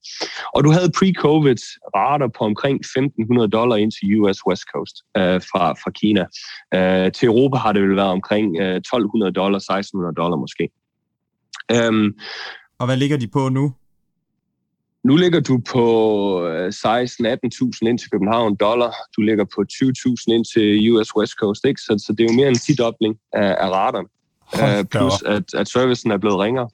Og 0.56 0.64
du 0.64 0.70
havde 0.72 0.96
pre-COVID 0.98 1.62
rater 1.96 2.28
på 2.38 2.44
omkring 2.44 2.80
1.500 2.86 3.48
dollar 3.48 3.76
ind 3.76 3.92
til 3.92 4.20
US 4.20 4.40
West 4.48 4.64
Coast 4.74 4.96
uh, 5.20 5.42
fra, 5.50 5.64
fra 5.82 5.92
Kina. 5.92 6.24
Uh, 6.78 7.12
til 7.12 7.26
Europa 7.32 7.58
har 7.58 7.72
det 7.72 7.82
vel 7.82 7.96
været 7.96 8.16
omkring 8.20 8.48
uh, 8.62 8.66
1.200 8.66 9.32
dollar, 9.40 9.60
1.600 9.60 10.14
dollar 10.22 10.38
måske. 10.38 10.70
Um, 11.74 12.14
og 12.80 12.86
hvad 12.86 12.98
ligger 12.98 13.18
de 13.18 13.28
på 13.28 13.50
nu? 13.50 13.74
Nu 15.04 15.16
ligger 15.16 15.40
du 15.40 15.62
på 15.72 15.86
16-18.000 16.48 17.90
ind 17.90 18.00
til 18.00 18.10
København 18.12 18.56
dollar. 18.56 18.94
Du 19.18 19.22
ligger 19.22 19.46
på 19.56 19.64
20.000 19.74 20.34
ind 20.34 20.46
til 20.54 20.92
US 20.92 21.16
West 21.16 21.34
Coast, 21.34 21.66
ikke? 21.66 21.82
Så, 21.82 22.04
så 22.08 22.14
det 22.18 22.24
er 22.24 22.34
jo 22.34 22.36
mere 22.36 22.48
en 22.48 22.56
tidobling 22.56 23.16
af, 23.34 23.56
af 23.60 23.70
radaren. 23.70 24.08
Uh, 24.54 24.86
plus 24.92 25.22
at, 25.26 25.44
at 25.54 25.68
servicen 25.68 26.12
er 26.12 26.18
blevet 26.18 26.40
ringere. 26.40 26.70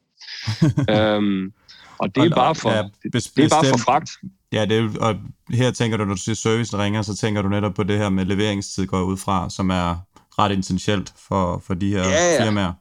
um, 1.18 1.52
og 2.02 2.14
det 2.14 2.24
er 2.24 2.34
bare 2.34 2.54
for, 2.54 2.70
ja, 2.70 2.82
det, 3.02 3.30
det 3.36 3.44
er 3.44 3.48
bare 3.48 3.64
for 3.64 3.78
fragt. 3.78 4.10
Ja, 4.52 4.64
det 4.64 4.78
er, 4.78 4.88
og 5.00 5.14
her 5.50 5.70
tænker 5.70 5.96
du, 5.96 6.04
når 6.04 6.14
du 6.14 6.20
siger 6.20 6.36
servicen 6.36 6.78
ringer, 6.78 7.02
så 7.02 7.16
tænker 7.16 7.42
du 7.42 7.48
netop 7.48 7.74
på 7.74 7.82
det 7.82 7.98
her 7.98 8.08
med 8.08 8.24
leveringstid 8.24 8.86
går 8.86 9.02
ud 9.02 9.16
fra, 9.16 9.50
som 9.50 9.70
er 9.70 9.96
ret 10.38 10.58
essentielt 10.58 11.12
for, 11.28 11.62
for 11.66 11.74
de 11.74 11.88
her 11.88 12.08
ja, 12.08 12.34
ja. 12.34 12.44
firmaer. 12.44 12.72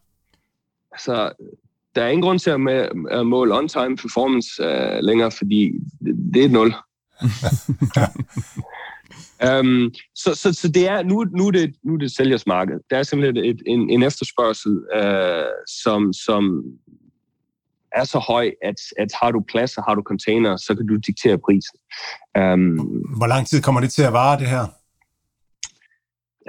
Altså, 0.91 1.31
der 1.95 2.03
er 2.03 2.07
ingen 2.07 2.21
grund 2.21 2.39
til 2.39 2.49
at, 2.49 2.89
at 3.11 3.27
måle 3.27 3.57
on-time 3.57 3.97
performance 3.97 4.47
uh, 4.59 4.99
længere, 5.03 5.31
fordi 5.31 5.71
det, 6.05 6.15
det 6.33 6.41
er 6.41 6.45
et 6.45 6.51
nul. 6.51 6.73
um, 9.59 9.91
så, 10.21 10.35
så, 10.35 10.53
så 10.53 10.67
det 10.67 10.87
er, 10.87 11.03
nu, 11.03 11.23
nu, 11.23 11.47
er 11.47 11.51
det, 11.51 11.75
nu 11.83 11.93
er 11.93 11.97
det 11.97 12.15
sælgers 12.15 12.47
marked. 12.47 12.79
Der 12.89 12.97
er 12.97 13.03
simpelthen 13.03 13.45
et, 13.45 13.61
en, 13.65 13.89
en 13.89 14.03
efterspørgsel, 14.03 14.71
uh, 14.71 15.51
som, 15.67 16.13
som 16.13 16.63
er 17.95 18.03
så 18.03 18.19
høj, 18.19 18.51
at, 18.63 18.75
at 18.99 19.07
har 19.21 19.31
du 19.31 19.43
plads 19.47 19.77
og 19.77 19.83
har 19.83 19.95
du 19.95 20.01
container, 20.01 20.57
så 20.57 20.75
kan 20.75 20.87
du 20.87 20.95
diktere 20.95 21.37
prisen. 21.37 21.77
Um, 22.39 22.77
Hvor 23.17 23.27
lang 23.27 23.47
tid 23.47 23.61
kommer 23.61 23.81
det 23.81 23.93
til 23.93 24.03
at 24.03 24.13
vare, 24.13 24.39
det 24.39 24.47
her? 24.47 24.65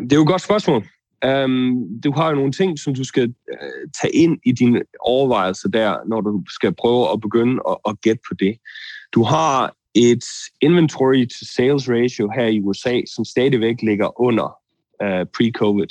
Det 0.01 0.13
er 0.13 0.17
jo 0.17 0.23
et 0.23 0.29
godt 0.29 0.43
spørgsmål. 0.43 0.87
Um, 1.27 2.01
du 2.05 2.13
har 2.13 2.29
jo 2.29 2.35
nogle 2.35 2.53
ting, 2.53 2.79
som 2.79 2.95
du 2.95 3.05
skal 3.05 3.35
uh, 3.53 3.91
tage 4.01 4.15
ind 4.15 4.39
i 4.47 4.53
dine 4.53 4.83
overvejelser 5.01 5.69
der, 5.69 5.97
når 6.09 6.21
du 6.21 6.45
skal 6.49 6.75
prøve 6.75 7.13
at 7.13 7.21
begynde 7.21 7.63
at, 7.69 7.77
at 7.89 8.01
gætte 8.01 8.23
på 8.29 8.35
det. 8.35 8.57
Du 9.15 9.23
har 9.23 9.75
et 9.95 10.25
inventory 10.61 11.27
to 11.27 11.45
sales 11.57 11.91
ratio 11.91 12.31
her 12.35 12.47
i 12.47 12.61
USA, 12.61 13.01
som 13.15 13.25
stadigvæk 13.25 13.83
ligger 13.83 14.21
under 14.21 14.57
uh, 15.05 15.23
pre-covid. 15.35 15.91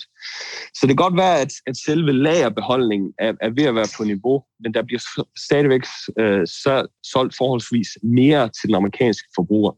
Så 0.73 0.79
det 0.81 0.89
kan 0.89 1.05
godt 1.05 1.17
være, 1.17 1.39
at, 1.41 1.53
at 1.67 1.77
selve 1.77 2.13
lagerbeholdningen 2.13 3.13
er, 3.19 3.33
er 3.41 3.49
ved 3.49 3.63
at 3.63 3.75
være 3.75 3.93
på 3.97 4.03
niveau, 4.03 4.43
men 4.59 4.73
der 4.73 4.83
bliver 4.83 5.01
stadigvæk 5.47 5.81
uh, 6.21 6.43
så, 6.45 6.87
solgt 7.03 7.35
forholdsvis 7.37 7.87
mere 8.03 8.49
til 8.49 8.67
den 8.67 8.75
amerikanske 8.75 9.27
forbruger. 9.35 9.71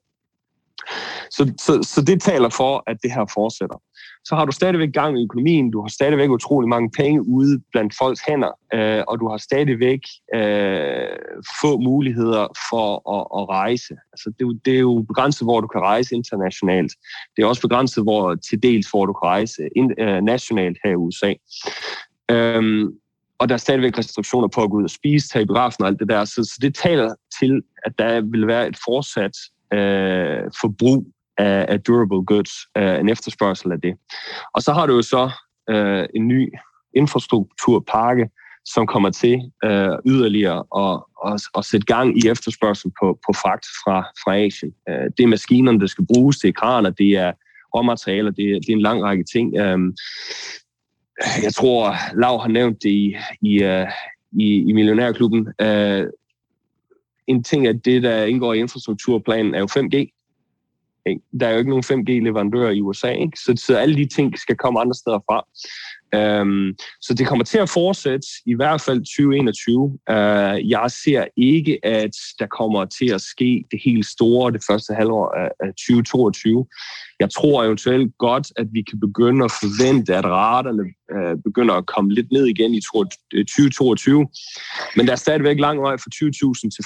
Så, 1.31 1.53
så, 1.57 1.83
så 1.83 2.01
det 2.01 2.21
taler 2.21 2.49
for, 2.49 2.83
at 2.87 2.97
det 3.03 3.11
her 3.11 3.25
fortsætter 3.33 3.77
så 4.25 4.35
har 4.35 4.45
du 4.45 4.51
stadigvæk 4.51 4.93
gang 4.93 5.19
i 5.19 5.23
økonomien, 5.23 5.71
du 5.71 5.81
har 5.81 5.87
stadigvæk 5.87 6.29
utrolig 6.29 6.69
mange 6.69 6.89
penge 6.97 7.27
ude 7.27 7.61
blandt 7.71 7.93
folks 7.97 8.21
hænder, 8.27 8.51
øh, 8.73 9.03
og 9.07 9.19
du 9.19 9.29
har 9.29 9.37
stadigvæk 9.37 9.99
øh, 10.35 11.07
få 11.61 11.77
muligheder 11.77 12.47
for 12.69 12.87
at, 13.17 13.41
at 13.41 13.49
rejse. 13.49 13.93
Altså, 14.13 14.29
det, 14.29 14.41
er 14.41 14.47
jo, 14.47 14.53
det 14.65 14.75
er 14.75 14.79
jo 14.79 15.05
begrænset, 15.07 15.45
hvor 15.45 15.61
du 15.61 15.67
kan 15.67 15.81
rejse 15.81 16.15
internationalt. 16.15 16.91
Det 17.35 17.43
er 17.43 17.47
også 17.47 17.61
begrænset, 17.61 18.03
hvor 18.03 18.35
til 18.35 18.63
dels, 18.63 18.89
hvor 18.89 19.05
du 19.05 19.13
kan 19.13 19.27
rejse 19.27 19.69
in, 19.75 19.93
øh, 19.99 20.21
nationalt 20.21 20.77
her 20.83 20.91
i 20.91 20.95
USA. 20.95 21.33
Øhm, 22.31 22.91
og 23.39 23.49
der 23.49 23.55
er 23.55 23.59
stadigvæk 23.59 23.97
restriktioner 23.97 24.47
på 24.47 24.63
at 24.63 24.69
gå 24.69 24.77
ud 24.77 24.83
og 24.83 24.89
spise, 24.89 25.27
tage 25.27 25.43
i 25.43 25.45
biografen 25.45 25.83
og 25.83 25.87
alt 25.87 25.99
det 25.99 26.09
der. 26.09 26.25
Så, 26.25 26.43
så 26.43 26.57
det 26.61 26.75
taler 26.75 27.15
til, 27.39 27.61
at 27.85 27.93
der 27.97 28.21
vil 28.21 28.47
være 28.47 28.67
et 28.67 28.77
fortsat 28.85 29.31
øh, 29.73 30.51
forbrug 30.61 31.05
af, 31.37 31.65
af 31.69 31.81
durable 31.81 32.25
goods, 32.25 32.51
øh, 32.77 32.99
en 32.99 33.09
efterspørgsel 33.09 33.71
af 33.71 33.81
det. 33.81 33.95
Og 34.53 34.61
så 34.61 34.73
har 34.73 34.85
du 34.85 34.95
jo 34.95 35.01
så 35.01 35.31
øh, 35.69 36.05
en 36.15 36.27
ny 36.27 36.53
infrastrukturpakke, 36.95 38.29
som 38.65 38.87
kommer 38.87 39.09
til 39.09 39.51
øh, 39.63 39.97
yderligere 40.05 40.63
at, 40.77 41.03
at, 41.31 41.41
at 41.57 41.65
sætte 41.65 41.85
gang 41.85 42.17
i 42.17 42.27
efterspørgsel 42.27 42.91
på, 43.01 43.19
på 43.27 43.33
fragt 43.33 43.65
fra, 43.83 44.01
fra 44.23 44.37
Asien. 44.37 44.71
Øh, 44.89 45.05
det 45.17 45.23
er 45.23 45.27
maskinerne, 45.27 45.79
der 45.79 45.87
skal 45.87 46.05
bruges, 46.13 46.37
det 46.37 46.47
er 46.47 46.53
kraner, 46.53 46.89
det 46.89 47.11
er 47.11 47.31
råmaterialer, 47.75 48.31
det 48.31 48.45
er, 48.45 48.59
det 48.59 48.69
er 48.69 48.73
en 48.73 48.81
lang 48.81 49.03
række 49.03 49.23
ting. 49.33 49.55
Øh, 49.57 49.79
jeg 51.43 51.53
tror, 51.53 51.95
Lav 52.19 52.39
har 52.41 52.47
nævnt 52.47 52.83
det 52.83 52.89
i, 52.89 53.15
i, 53.41 53.63
øh, 53.63 53.87
i, 54.31 54.69
i 54.69 54.73
Millionærklubben. 54.73 55.47
Øh, 55.61 56.07
en 57.27 57.43
ting 57.43 57.67
af 57.67 57.81
det, 57.81 58.03
der 58.03 58.25
indgår 58.25 58.53
i 58.53 58.59
infrastrukturplanen, 58.59 59.55
er 59.55 59.59
jo 59.59 59.67
5G. 59.77 60.22
Der 61.39 61.47
er 61.47 61.51
jo 61.51 61.57
ikke 61.57 61.69
nogen 61.69 61.83
5G-leverandører 61.91 62.71
i 62.71 62.81
USA, 62.81 63.11
ikke? 63.11 63.37
Så, 63.37 63.53
så 63.57 63.77
alle 63.77 63.95
de 63.95 64.05
ting 64.05 64.39
skal 64.39 64.55
komme 64.55 64.79
andre 64.79 64.95
steder 64.95 65.19
fra. 65.29 65.45
Øhm, 66.15 66.75
så 67.01 67.13
det 67.13 67.27
kommer 67.27 67.45
til 67.45 67.57
at 67.57 67.69
fortsætte, 67.69 68.27
i 68.45 68.53
hvert 68.53 68.81
fald 68.81 68.99
2021. 68.99 69.99
Øh, 70.09 70.69
jeg 70.69 70.91
ser 71.03 71.25
ikke, 71.37 71.85
at 71.85 72.15
der 72.39 72.45
kommer 72.45 72.85
til 72.85 73.13
at 73.13 73.21
ske 73.21 73.65
det 73.71 73.79
helt 73.85 74.05
store 74.05 74.51
det 74.51 74.63
første 74.69 74.93
halvår 74.93 75.27
af, 75.29 75.67
2022. 75.67 76.65
Jeg 77.19 77.29
tror 77.29 77.63
eventuelt 77.63 78.17
godt, 78.17 78.47
at 78.55 78.67
vi 78.71 78.81
kan 78.81 78.99
begynde 78.99 79.45
at 79.45 79.51
forvente, 79.51 80.15
at 80.15 80.25
raterne 80.25 80.83
øh, 81.15 81.35
begynder 81.43 81.73
at 81.75 81.85
komme 81.85 82.13
lidt 82.13 82.31
ned 82.31 82.45
igen 82.45 82.73
i 82.73 82.81
2022. 82.81 84.21
Øh, 84.21 84.27
Men 84.95 85.05
der 85.05 85.11
er 85.11 85.23
stadigvæk 85.25 85.59
lang 85.59 85.81
vej 85.81 85.97
fra 85.97 86.09
20.000 86.15 86.69
til 86.75 86.83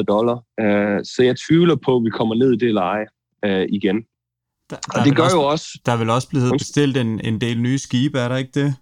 1.500 0.00 0.02
dollar. 0.02 0.38
Øh, 0.60 1.04
så 1.04 1.22
jeg 1.22 1.36
tvivler 1.48 1.76
på, 1.84 1.96
at 1.96 2.04
vi 2.04 2.10
kommer 2.10 2.34
ned 2.34 2.52
i 2.52 2.56
det 2.56 2.74
leje 2.74 3.06
øh, 3.44 3.66
igen. 3.68 3.96
Der, 4.70 4.76
der 4.76 5.00
og 5.00 5.06
det 5.06 5.16
gør 5.16 5.24
også, 5.24 5.36
jo 5.36 5.42
også... 5.42 5.80
Der 5.86 5.92
er 5.92 5.96
vel 5.96 6.10
også 6.10 6.28
blevet 6.28 6.52
bestilt 6.58 6.96
en, 6.96 7.20
en 7.24 7.40
del 7.40 7.60
nye 7.60 7.78
skibe, 7.78 8.18
er 8.18 8.28
der 8.28 8.36
ikke 8.36 8.60
det? 8.60 8.74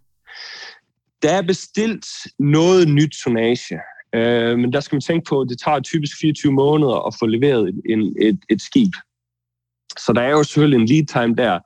Der 1.22 1.30
er 1.30 1.42
bestilt 1.42 2.06
noget 2.38 2.88
nyt 2.88 3.14
tonnage, 3.24 3.80
øh, 4.14 4.58
men 4.58 4.72
der 4.72 4.80
skal 4.80 4.96
man 4.96 5.00
tænke 5.00 5.28
på, 5.28 5.40
at 5.40 5.48
det 5.48 5.58
tager 5.64 5.80
typisk 5.80 6.16
24 6.20 6.52
måneder 6.52 7.06
at 7.06 7.14
få 7.18 7.26
leveret 7.26 7.80
en, 7.88 8.16
et, 8.20 8.38
et 8.50 8.62
skib. 8.62 8.92
Så 9.98 10.12
der 10.12 10.22
er 10.22 10.30
jo 10.30 10.42
selvfølgelig 10.42 10.80
en 10.80 10.86
lead 10.86 11.06
time 11.06 11.34
der. 11.34 11.58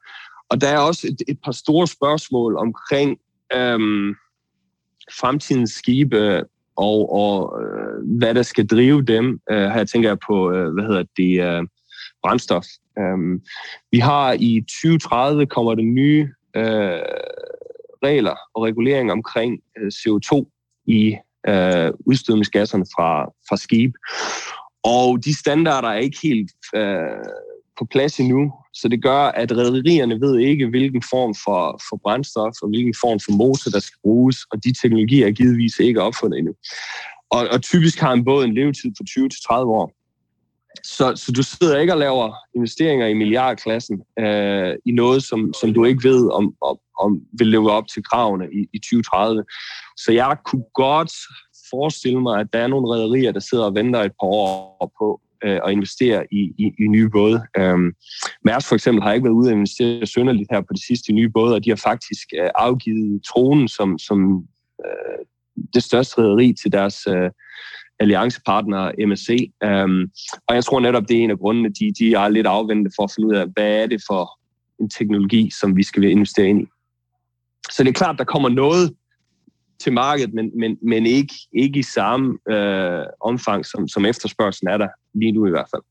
Og 0.50 0.60
der 0.60 0.68
er 0.68 0.78
også 0.78 1.06
et, 1.06 1.22
et 1.28 1.38
par 1.44 1.52
store 1.52 1.86
spørgsmål 1.86 2.56
omkring 2.56 3.18
øhm, 3.52 4.14
fremtidens 5.20 5.70
skibe 5.70 6.44
og, 6.76 7.12
og 7.12 7.62
øh, 7.62 8.18
hvad 8.18 8.34
der 8.34 8.42
skal 8.42 8.66
drive 8.66 9.02
dem. 9.02 9.40
Øh, 9.50 9.68
her 9.70 9.84
tænker 9.84 10.08
jeg 10.08 10.18
på, 10.26 10.52
øh, 10.52 10.72
hvad 10.72 10.84
hedder 10.84 11.04
det, 11.16 11.32
øh, 11.40 11.62
brændstof. 12.22 12.64
Um, 13.00 13.40
vi 13.92 13.98
har 13.98 14.32
i 14.32 14.60
2030 14.60 15.46
kommer 15.46 15.74
der 15.74 15.82
nye 15.82 16.22
uh, 16.56 17.00
regler 18.02 18.36
og 18.54 18.62
reguleringer 18.62 19.12
omkring 19.12 19.60
øh, 19.78 19.86
CO2 19.86 20.32
i 20.86 21.16
uh, 21.48 21.90
udstødningsgasserne 22.06 22.86
fra, 22.96 23.24
fra 23.48 23.56
skib. 23.56 23.94
Og 24.84 25.24
de 25.24 25.38
standarder 25.38 25.88
er 25.88 25.98
ikke 25.98 26.18
helt 26.22 26.50
uh, 26.76 27.24
på 27.78 27.86
plads 27.90 28.20
endnu, 28.20 28.52
så 28.74 28.88
det 28.88 29.02
gør, 29.02 29.22
at 29.42 29.52
rædderierne 29.56 30.20
ved 30.20 30.38
ikke, 30.38 30.66
hvilken 30.66 31.02
form 31.10 31.34
for, 31.44 31.80
for 31.88 31.96
brændstof 32.02 32.54
og 32.62 32.68
hvilken 32.68 32.94
form 33.00 33.20
for 33.20 33.32
motor, 33.32 33.70
der 33.70 33.80
skal 33.80 33.98
bruges, 34.02 34.36
og 34.50 34.64
de 34.64 34.72
teknologier 34.82 35.26
er 35.26 35.30
givetvis 35.30 35.78
ikke 35.78 36.02
opfundet 36.02 36.38
endnu. 36.38 36.54
Og, 37.30 37.48
og 37.52 37.62
typisk 37.62 37.98
har 38.00 38.12
en 38.12 38.24
båd 38.24 38.44
en 38.44 38.54
levetid 38.54 38.90
på 38.98 39.02
20-30 39.10 39.54
år. 39.80 39.99
Så, 40.84 41.12
så 41.16 41.32
du 41.32 41.42
sidder 41.42 41.78
ikke 41.78 41.92
og 41.92 41.98
laver 41.98 42.34
investeringer 42.56 43.06
i 43.06 43.14
milliardklassen 43.14 44.02
øh, 44.18 44.74
i 44.86 44.92
noget, 44.92 45.22
som, 45.22 45.52
som 45.60 45.74
du 45.74 45.84
ikke 45.84 46.08
ved, 46.08 46.30
om, 46.32 46.54
om, 46.62 46.78
om 47.00 47.20
vil 47.38 47.46
leve 47.46 47.70
op 47.70 47.88
til 47.88 48.02
kravene 48.04 48.44
i, 48.44 48.66
i 48.72 48.78
2030. 48.78 49.44
Så 49.96 50.12
jeg 50.12 50.36
kunne 50.44 50.64
godt 50.74 51.12
forestille 51.70 52.22
mig, 52.22 52.40
at 52.40 52.46
der 52.52 52.58
er 52.58 52.66
nogle 52.66 52.88
rædderier, 52.88 53.32
der 53.32 53.40
sidder 53.40 53.64
og 53.64 53.74
venter 53.74 54.00
et 54.00 54.12
par 54.20 54.26
år 54.26 54.92
på, 54.98 55.20
øh, 55.44 55.60
at 55.64 55.72
investere 55.72 56.26
i, 56.32 56.42
i, 56.58 56.64
i 56.78 56.86
nye 56.88 57.08
både. 57.08 57.42
Øhm, 57.56 57.92
Mærsk 58.44 58.68
for 58.68 58.74
eksempel 58.74 59.02
har 59.02 59.12
ikke 59.12 59.24
været 59.24 59.40
ude 59.40 59.50
at 59.50 59.56
investere 59.56 60.06
sønderligt 60.06 60.48
her 60.52 60.60
på 60.60 60.72
de 60.74 60.86
sidste 60.86 61.12
nye 61.12 61.30
både, 61.30 61.54
og 61.54 61.64
de 61.64 61.70
har 61.70 61.76
faktisk 61.76 62.26
øh, 62.38 62.50
afgivet 62.54 63.22
tronen 63.24 63.68
som, 63.68 63.98
som 63.98 64.44
øh, 64.84 65.24
det 65.74 65.82
største 65.82 66.22
rederi 66.22 66.54
til 66.62 66.72
deres 66.72 67.06
øh, 67.06 67.30
alliancepartner 68.00 68.92
MSC. 69.06 69.52
Øhm, 69.64 70.10
og 70.46 70.54
jeg 70.54 70.64
tror 70.64 70.80
netop, 70.80 71.08
det 71.08 71.18
er 71.18 71.24
en 71.24 71.30
af 71.30 71.38
grundene, 71.38 71.68
de, 71.68 71.92
de 71.98 72.14
er 72.14 72.28
lidt 72.28 72.46
afventende 72.46 72.90
for 72.96 73.04
at 73.04 73.12
finde 73.16 73.28
ud 73.28 73.34
af, 73.34 73.46
hvad 73.54 73.82
er 73.82 73.86
det 73.86 74.02
for 74.08 74.38
en 74.80 74.90
teknologi, 74.90 75.50
som 75.60 75.76
vi 75.76 75.82
skal 75.82 76.04
investere 76.04 76.46
ind 76.46 76.62
i. 76.62 76.66
Så 77.70 77.82
det 77.82 77.88
er 77.88 77.92
klart, 77.92 78.18
der 78.18 78.24
kommer 78.24 78.48
noget 78.48 78.94
til 79.80 79.92
markedet, 79.92 80.34
men, 80.34 80.50
men, 80.58 80.78
men 80.82 81.06
ikke, 81.06 81.34
ikke 81.52 81.78
i 81.78 81.82
samme 81.82 82.38
øh, 82.50 83.04
omfang, 83.20 83.66
som, 83.66 83.88
som 83.88 84.06
efterspørgselen 84.06 84.72
er 84.72 84.78
der 84.78 84.88
lige 85.14 85.32
nu 85.32 85.46
i 85.46 85.50
hvert 85.50 85.68
fald. 85.74 85.82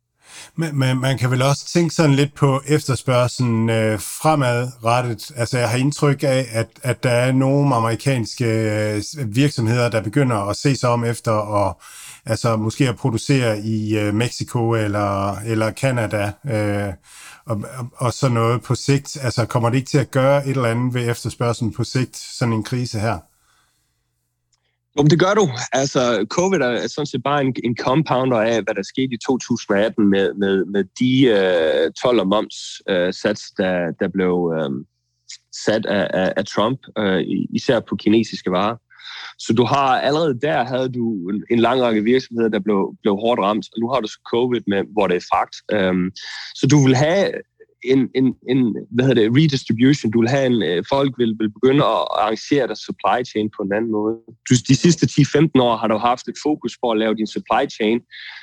Men, 0.55 0.79
men 0.79 0.99
man 0.99 1.17
kan 1.17 1.31
vel 1.31 1.41
også 1.41 1.65
tænke 1.73 1.95
sådan 1.95 2.15
lidt 2.15 2.35
på 2.35 2.61
efterspørgselen 2.67 3.69
øh, 3.69 3.99
fremadrettet. 3.99 5.31
Altså 5.35 5.57
jeg 5.57 5.69
har 5.69 5.77
indtryk 5.77 6.23
af, 6.23 6.47
at, 6.51 6.67
at 6.83 7.03
der 7.03 7.11
er 7.11 7.31
nogle 7.31 7.75
amerikanske 7.75 8.45
øh, 8.45 9.03
virksomheder, 9.35 9.89
der 9.89 10.01
begynder 10.01 10.35
at 10.35 10.55
se 10.55 10.75
sig 10.75 10.89
om 10.89 11.03
efter 11.03 11.65
at 11.67 11.75
altså 12.25 12.57
måske 12.57 12.89
at 12.89 12.95
producere 12.95 13.59
i 13.59 13.97
øh, 13.97 14.13
Mexico 14.13 14.73
eller, 14.73 15.35
eller 15.35 15.71
Canada 15.71 16.31
øh, 16.45 16.93
og, 17.45 17.63
og 17.97 18.13
sådan 18.13 18.33
noget 18.33 18.63
på 18.63 18.75
sigt. 18.75 19.17
Altså 19.21 19.45
kommer 19.45 19.69
det 19.69 19.77
ikke 19.77 19.89
til 19.89 19.97
at 19.97 20.11
gøre 20.11 20.47
et 20.47 20.55
eller 20.55 20.69
andet 20.69 20.93
ved 20.93 21.09
efterspørgselen 21.09 21.73
på 21.73 21.83
sigt, 21.83 22.17
sådan 22.17 22.53
en 22.53 22.63
krise 22.63 22.99
her? 22.99 23.17
Jo, 24.99 25.03
det 25.03 25.19
gør 25.19 25.33
du. 25.33 25.49
Altså, 25.71 26.25
covid 26.29 26.59
er 26.59 26.87
sådan 26.87 27.05
set 27.05 27.23
bare 27.23 27.41
en, 27.41 27.55
en 27.63 27.77
compounder 27.77 28.37
af, 28.37 28.63
hvad 28.63 28.75
der 28.75 28.83
skete 28.83 29.13
i 29.13 29.17
2018 29.27 30.09
med, 30.09 30.33
med, 30.33 30.65
med 30.65 30.83
de 30.99 31.11
øh, 31.85 31.91
12 32.01 32.19
og 32.19 32.27
moms 32.27 32.55
øh, 32.89 33.13
sats, 33.13 33.41
der, 33.57 33.91
der 33.99 34.07
blev 34.07 34.53
øh, 34.55 34.69
sat 35.65 35.85
af, 35.85 36.07
af, 36.13 36.33
af 36.37 36.45
Trump, 36.45 36.79
øh, 36.97 37.21
især 37.55 37.79
på 37.79 37.95
kinesiske 37.95 38.51
varer. 38.51 38.75
Så 39.39 39.53
du 39.53 39.63
har 39.63 40.01
allerede 40.01 40.39
der 40.41 40.63
havde 40.63 40.89
du 40.89 41.29
en, 41.29 41.43
en 41.51 41.59
lang 41.59 41.81
række 41.81 42.03
virksomheder, 42.03 42.49
der 42.49 42.59
blev, 42.59 42.79
blev 43.01 43.15
hårdt 43.15 43.41
ramt, 43.41 43.65
og 43.73 43.79
nu 43.79 43.87
har 43.89 43.99
du 43.99 44.07
så 44.07 44.19
covid, 44.31 44.61
med, 44.67 44.81
hvor 44.93 45.07
det 45.07 45.17
er 45.17 45.27
fragt. 45.31 45.55
Øhm, 45.71 46.11
så 46.55 46.67
du 46.67 46.77
vil 46.85 46.95
have 46.95 47.31
en, 47.83 48.09
en, 48.15 48.35
en 48.49 48.75
hvad 48.91 49.05
hedder 49.05 49.21
det, 49.21 49.37
redistribution. 49.37 50.11
Du 50.11 50.19
vil 50.21 50.29
have 50.29 50.45
en, 50.45 50.63
øh, 50.63 50.83
folk 50.89 51.11
vil, 51.17 51.35
vil 51.39 51.51
begynde 51.57 51.83
at 51.85 52.01
arrangere 52.19 52.67
deres 52.67 52.79
supply 52.79 53.19
chain 53.31 53.49
på 53.57 53.63
en 53.63 53.73
anden 53.73 53.91
måde. 53.91 54.15
Du, 54.49 54.53
de 54.67 54.75
sidste 54.75 55.05
10-15 55.05 55.61
år 55.67 55.75
har 55.77 55.87
du 55.87 55.97
haft 55.97 56.27
et 56.27 56.37
fokus 56.43 56.77
på 56.83 56.91
at 56.91 56.97
lave 56.97 57.15
din 57.15 57.27
supply 57.27 57.63
chain 57.77 57.99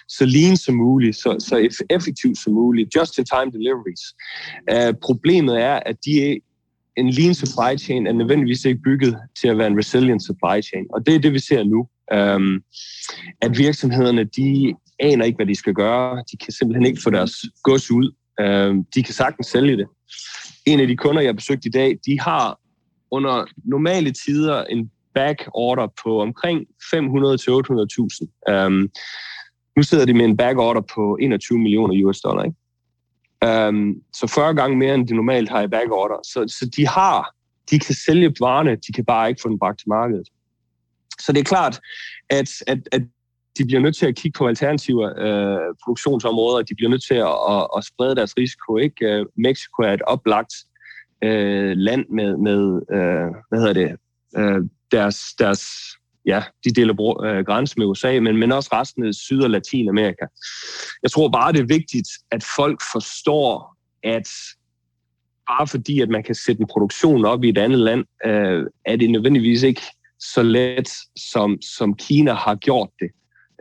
så 0.09 0.25
lean 0.27 0.57
som 0.57 0.75
muligt, 0.75 1.17
så, 1.17 1.31
så 1.49 1.85
effektivt 1.91 2.39
som 2.39 2.53
muligt, 2.53 2.95
just-in-time 2.97 3.51
deliveries. 3.57 4.05
Uh, 4.75 4.95
problemet 5.03 5.61
er, 5.63 5.81
at 5.87 5.97
de 6.05 6.41
en 6.97 7.11
lean 7.11 7.35
supply 7.35 7.79
chain 7.79 8.07
er 8.07 8.13
nødvendigvis 8.13 8.65
ikke 8.65 8.81
bygget 8.83 9.17
til 9.41 9.49
at 9.49 9.59
være 9.59 9.67
en 9.67 9.79
resilient 9.79 10.23
supply 10.27 10.63
chain. 10.63 10.85
Og 10.91 11.07
det 11.07 11.15
er 11.15 11.19
det, 11.19 11.33
vi 11.33 11.39
ser 11.39 11.65
nu. 11.65 11.89
Um, 12.15 12.63
at 13.43 13.59
virksomhederne, 13.59 14.25
de 14.25 14.75
aner 14.99 15.25
ikke, 15.25 15.37
hvad 15.37 15.47
de 15.47 15.55
skal 15.55 15.75
gøre. 15.75 16.25
De 16.33 16.37
kan 16.37 16.53
simpelthen 16.53 16.87
ikke 16.87 17.03
få 17.03 17.11
deres 17.11 17.33
gods 17.63 17.91
ud. 17.91 18.15
Øh, 18.41 18.75
de 18.95 19.03
kan 19.03 19.15
sagtens 19.15 19.47
sælge 19.47 19.77
det. 19.77 19.87
En 20.67 20.81
af 20.81 20.87
de 20.87 20.97
kunder, 20.97 21.21
jeg 21.21 21.29
har 21.29 21.35
besøgt 21.35 21.67
i 21.67 21.71
dag, 21.71 21.99
de 22.07 22.21
har 22.21 22.59
under 23.11 23.45
normale 23.65 24.13
tider 24.13 24.65
en 24.65 24.91
back 25.15 25.49
order 25.55 25.87
på 26.05 26.21
omkring 26.21 26.61
500-800.000. 26.61 26.95
Um, 28.49 28.55
øhm, 28.55 28.91
nu 29.77 29.83
sidder 29.83 30.05
de 30.05 30.15
med 30.15 30.25
en 30.25 30.37
back 30.37 30.59
order 30.59 30.81
på 30.95 31.19
21 31.21 31.59
millioner 31.59 32.07
US 32.07 32.21
dollar. 32.21 32.45
Ikke? 32.45 33.69
Um, 33.69 33.95
så 34.15 34.27
40 34.27 34.55
gange 34.55 34.77
mere, 34.77 34.95
end 34.95 35.09
de 35.09 35.15
normalt 35.15 35.49
har 35.49 35.63
i 35.63 35.69
back 35.69 35.91
order. 35.91 36.17
Så, 36.23 36.55
så 36.59 36.71
de 36.77 36.87
har, 36.87 37.35
de 37.71 37.79
kan 37.79 37.95
sælge 37.95 38.35
varerne, 38.41 38.77
de 38.77 38.93
kan 38.93 39.05
bare 39.05 39.29
ikke 39.29 39.41
få 39.43 39.49
den 39.49 39.59
bragt 39.59 39.79
til 39.79 39.89
markedet. 39.89 40.29
Så 41.19 41.33
det 41.33 41.41
er 41.41 41.45
klart, 41.45 41.81
at, 42.31 42.51
at, 42.67 42.79
at 42.93 43.03
de 43.59 43.65
bliver 43.67 43.81
nødt 43.81 43.97
til 43.97 44.07
at 44.07 44.17
kigge 44.17 44.39
på 44.39 44.47
alternative 44.47 45.21
øh, 45.27 45.75
produktionsområder. 45.85 46.63
De 46.63 46.75
bliver 46.75 46.91
nødt 46.91 47.05
til 47.05 47.15
at, 47.15 47.37
at, 47.51 47.67
at 47.77 47.85
sprede 47.85 48.17
deres 48.17 48.35
risiko. 48.39 48.77
Ikke? 48.77 49.07
Øh, 49.07 49.27
Mexico 49.37 49.83
er 49.83 49.93
et 49.93 50.03
oplagt 50.03 50.55
øh, 51.25 51.77
land 51.77 52.05
med, 52.11 52.37
med 52.37 52.81
øh, 52.97 53.31
hvad 53.49 53.59
hedder 53.59 53.73
det, 53.73 53.97
øh, 54.37 54.61
deres, 54.93 55.19
deres 55.39 55.63
ja, 56.27 56.43
de 56.65 56.71
deler 56.71 57.25
øh, 57.25 57.45
grænse 57.45 57.75
med 57.79 57.87
USA, 57.87 58.21
men, 58.21 58.37
men 58.37 58.53
også 58.53 58.71
resten 58.73 59.07
af 59.07 59.15
Syd- 59.15 59.43
og 59.43 59.51
Latinamerika. 59.51 60.27
Jeg 61.03 61.11
tror 61.11 61.29
bare, 61.29 61.53
det 61.53 61.61
er 61.61 61.67
vigtigt, 61.67 62.09
at 62.31 62.45
folk 62.57 62.81
forstår, 62.93 63.77
at 64.03 64.29
bare 65.49 65.67
fordi, 65.67 66.01
at 66.01 66.09
man 66.09 66.23
kan 66.23 66.35
sætte 66.35 66.61
en 66.61 66.67
produktion 66.67 67.25
op 67.25 67.45
i 67.45 67.49
et 67.49 67.59
andet 67.59 67.79
land, 67.79 68.05
øh, 68.27 68.65
er 68.85 68.97
det 68.97 69.11
nødvendigvis 69.11 69.63
ikke 69.63 69.83
så 70.19 70.43
let, 70.43 70.89
som, 71.17 71.59
som 71.63 71.95
Kina 71.95 72.33
har 72.33 72.55
gjort 72.55 72.91
det 73.01 73.11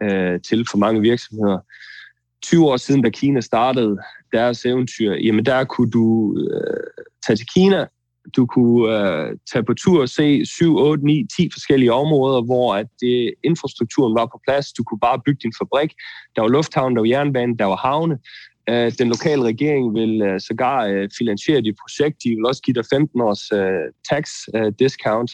øh, 0.03 0.39
til 0.41 0.65
for 0.71 0.77
mange 0.77 1.01
virksomheder. 1.01 1.59
20 2.43 2.65
år 2.65 2.77
siden, 2.77 3.01
da 3.01 3.09
Kina 3.09 3.41
startede 3.41 3.97
deres 4.33 4.65
eventyr, 4.65 5.11
jamen 5.13 5.45
der 5.45 5.63
kunne 5.63 5.91
du 5.91 6.37
øh, 6.37 7.03
tage 7.27 7.37
til 7.37 7.47
Kina, 7.55 7.87
du 8.35 8.45
kunne 8.45 8.81
øh, 8.97 9.37
tage 9.51 9.63
på 9.63 9.73
tur 9.73 10.01
og 10.01 10.09
se 10.09 10.45
7, 10.45 10.77
8, 10.77 11.05
9, 11.05 11.27
10 11.37 11.49
forskellige 11.53 11.93
områder, 11.93 12.41
hvor 12.41 12.75
at 12.75 12.87
det, 13.01 13.33
infrastrukturen 13.43 14.15
var 14.15 14.25
på 14.25 14.39
plads. 14.47 14.73
Du 14.73 14.83
kunne 14.83 14.99
bare 14.99 15.21
bygge 15.25 15.39
din 15.43 15.53
fabrik. 15.61 15.91
Der 16.35 16.41
var 16.41 16.49
lufthavn, 16.49 16.95
der 16.95 17.01
var 17.01 17.07
jernbane, 17.07 17.57
der 17.57 17.65
var 17.65 17.75
havne. 17.75 18.17
Øh, 18.69 18.91
den 18.99 19.07
lokale 19.07 19.43
regering 19.43 19.93
vil 19.93 20.21
øh, 20.21 20.39
sågar 20.39 20.85
øh, 20.85 21.09
finansiere 21.17 21.61
dit 21.61 21.75
projekt. 21.83 22.15
De 22.23 22.29
vil 22.29 22.45
også 22.45 22.61
give 22.61 22.73
dig 22.73 22.85
15 22.93 23.21
års 23.21 23.51
øh, 23.51 23.85
tax 24.09 24.23
øh, 24.55 24.71
discount. 24.79 25.31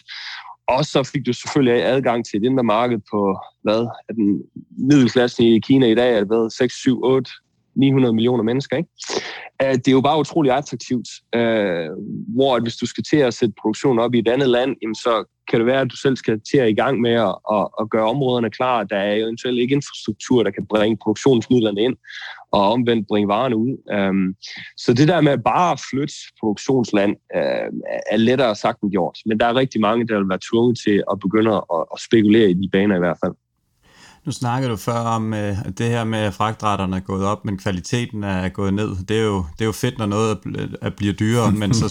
Og 0.68 0.84
så 0.84 1.10
fik 1.12 1.26
du 1.26 1.32
selvfølgelig 1.32 1.84
adgang 1.84 2.26
til 2.26 2.36
et 2.36 2.44
indre 2.44 2.64
marked 2.64 2.98
på, 3.10 3.38
hvad 3.62 3.80
er 4.08 4.12
den 4.12 4.42
middelklassen 4.78 5.44
i 5.44 5.58
Kina 5.58 5.86
i 5.86 5.94
dag, 5.94 6.18
er 6.18 6.24
hvad, 6.24 6.50
6, 6.50 6.74
7, 6.74 7.02
8, 7.02 7.30
900 7.76 8.14
millioner 8.14 8.44
mennesker. 8.44 8.76
Ikke? 8.76 8.88
Øh, 9.62 9.74
det 9.74 9.88
er 9.88 9.92
jo 9.92 10.00
bare 10.00 10.18
utrolig 10.18 10.52
attraktivt, 10.52 11.08
øh, 11.34 11.88
hvor 12.34 12.56
at 12.56 12.62
hvis 12.62 12.76
du 12.76 12.86
skal 12.86 13.04
til 13.10 13.16
at 13.16 13.34
sætte 13.34 13.54
produktion 13.62 13.98
op 13.98 14.14
i 14.14 14.18
et 14.18 14.28
andet 14.28 14.48
land, 14.48 14.76
jamen 14.82 14.94
så 14.94 15.24
kan 15.48 15.58
det 15.58 15.66
være, 15.66 15.80
at 15.80 15.90
du 15.90 15.96
selv 15.96 16.16
skal 16.16 16.40
til 16.50 16.58
at 16.58 16.68
i 16.68 16.74
gang 16.74 17.00
med 17.00 17.10
at, 17.12 17.34
at, 17.52 17.68
at 17.80 17.90
gøre 17.90 18.08
områderne 18.08 18.50
klar. 18.50 18.84
Der 18.84 18.96
er 18.96 19.14
eventuelt 19.14 19.58
ikke 19.58 19.74
infrastruktur, 19.74 20.42
der 20.42 20.50
kan 20.50 20.66
bringe 20.66 20.96
produktionsmidlerne 21.02 21.80
ind, 21.80 21.96
og 22.52 22.72
omvendt 22.72 23.08
bringe 23.08 23.28
varerne 23.28 23.56
ud. 23.56 23.72
Um, 23.98 24.34
så 24.76 24.94
det 24.94 25.08
der 25.08 25.20
med 25.20 25.38
bare 25.38 25.72
at 25.72 25.82
flytte 25.90 26.14
produktionsland 26.40 27.16
uh, 27.36 27.68
er 28.12 28.16
lettere 28.16 28.54
sagt 28.54 28.80
end 28.80 28.90
gjort. 28.90 29.18
Men 29.26 29.40
der 29.40 29.46
er 29.46 29.54
rigtig 29.54 29.80
mange, 29.80 30.06
der 30.08 30.18
vil 30.18 30.28
være 30.28 30.46
tvunget 30.50 30.78
til 30.84 31.04
at 31.10 31.18
begynde 31.20 31.54
at, 31.54 31.84
at 31.94 32.00
spekulere 32.06 32.50
i 32.50 32.54
de 32.54 32.68
baner 32.72 32.96
i 32.96 33.04
hvert 33.04 33.18
fald. 33.24 33.34
Nu 34.26 34.32
snakker 34.32 34.68
du 34.68 34.76
før 34.76 34.92
om 34.92 35.34
øh, 35.34 35.66
at 35.66 35.78
det 35.78 35.86
her 35.86 36.04
med, 36.04 36.18
at 36.18 36.34
fragtretterne 36.34 36.96
er 36.96 37.00
gået 37.00 37.24
op, 37.24 37.44
men 37.44 37.58
kvaliteten 37.58 38.24
er 38.24 38.48
gået 38.48 38.74
ned. 38.74 39.06
Det 39.08 39.18
er 39.18 39.24
jo, 39.24 39.44
det 39.52 39.60
er 39.60 39.64
jo 39.64 39.72
fedt, 39.72 39.98
når 39.98 40.06
noget 40.06 40.38
er, 40.82 40.90
bliver 40.90 41.12
dyrere, 41.12 41.52
men 41.60 41.74
så 41.74 41.88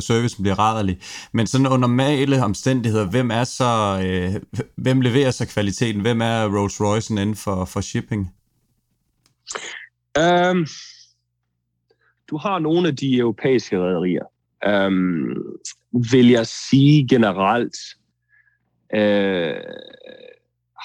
servicen 0.00 0.42
bliver 0.42 0.58
rædderlig. 0.58 0.98
Men 1.32 1.46
sådan 1.46 1.66
under 1.66 1.88
normale 1.88 2.44
omstændigheder, 2.44 3.10
hvem 3.10 3.30
er 3.30 3.44
så, 3.44 4.02
øh, 4.06 4.62
hvem 4.76 5.00
leverer 5.00 5.30
så 5.30 5.46
kvaliteten? 5.46 6.00
Hvem 6.00 6.20
er 6.20 6.58
Rolls 6.58 6.80
Royce 6.80 7.12
inden 7.12 7.36
for, 7.36 7.64
for 7.64 7.80
shipping? 7.80 8.34
Um, 10.18 10.66
du 12.30 12.36
har 12.36 12.58
nogle 12.58 12.88
af 12.88 12.96
de 12.96 13.16
europæiske 13.16 13.78
rædderier. 13.78 14.24
Um, 14.86 15.36
vil 16.12 16.28
jeg 16.28 16.46
sige 16.46 17.08
generelt, 17.08 17.76
uh, 18.94 19.62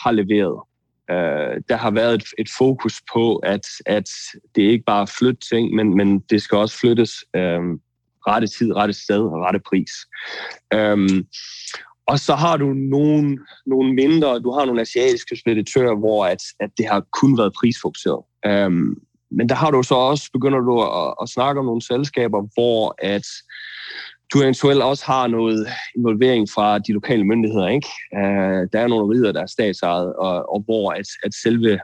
har 0.03 0.11
leveret 0.11 0.66
øh, 1.11 1.61
der 1.69 1.75
har 1.75 1.91
været 1.91 2.13
et, 2.13 2.23
et 2.37 2.49
fokus 2.57 3.01
på, 3.13 3.35
at, 3.35 3.65
at 3.85 4.09
det 4.55 4.61
ikke 4.61 4.83
bare 4.85 5.01
er 5.01 5.13
flytte 5.19 5.49
ting, 5.49 5.75
men, 5.75 5.97
men 5.97 6.19
det 6.19 6.41
skal 6.41 6.57
også 6.57 6.79
flyttes 6.79 7.11
øh, 7.35 7.61
rette 8.27 8.47
tid, 8.47 8.75
rette 8.75 8.93
sted 8.93 9.19
og 9.19 9.41
rette 9.45 9.59
pris. 9.59 9.91
Øh, 10.73 11.23
og 12.07 12.19
så 12.19 12.35
har 12.35 12.57
du 12.57 12.73
nogle, 12.73 13.37
nogle 13.65 13.93
mindre, 13.93 14.39
du 14.39 14.51
har 14.51 14.65
nogle 14.65 14.81
asiatiske 14.81 15.37
speditører, 15.37 15.95
hvor 15.95 16.25
at, 16.25 16.41
at 16.59 16.69
det 16.77 16.87
har 16.87 17.05
kun 17.19 17.37
været 17.37 17.53
prisfokuseret. 17.53 18.23
Um, 18.47 18.97
men 19.31 19.49
der 19.49 19.55
har 19.55 19.71
du 19.71 19.83
så 19.83 19.95
også, 19.95 20.29
begynder 20.33 20.59
du 20.59 20.81
at, 20.81 21.13
at 21.21 21.29
snakke 21.29 21.59
om 21.59 21.65
nogle 21.65 21.81
selskaber, 21.81 22.41
hvor 22.55 22.95
at 22.97 23.27
du 24.33 24.41
eventuelt 24.41 24.81
også 24.81 25.05
har 25.05 25.27
noget 25.27 25.67
involvering 25.95 26.49
fra 26.49 26.79
de 26.79 26.93
lokale 26.93 27.23
myndigheder. 27.23 27.67
Ikke? 27.67 27.87
Uh, 28.11 28.67
der 28.73 28.79
er 28.79 28.87
nogle 28.87 29.15
rider, 29.15 29.31
der 29.31 29.41
er 29.41 29.45
statsejet, 29.45 30.13
og, 30.15 30.53
og 30.53 30.61
hvor 30.65 30.91
at, 30.91 31.05
at 31.23 31.33
selve 31.43 31.79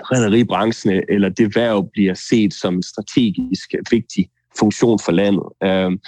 rederibranchen 0.00 1.02
eller 1.08 1.28
det 1.28 1.56
værv 1.56 1.88
bliver 1.92 2.14
set 2.14 2.54
som 2.54 2.74
en 2.74 2.82
strategisk 2.82 3.74
vigtig 3.90 4.30
funktion 4.58 4.98
for 5.04 5.12
landet. 5.12 5.46
Uh, 5.64 5.98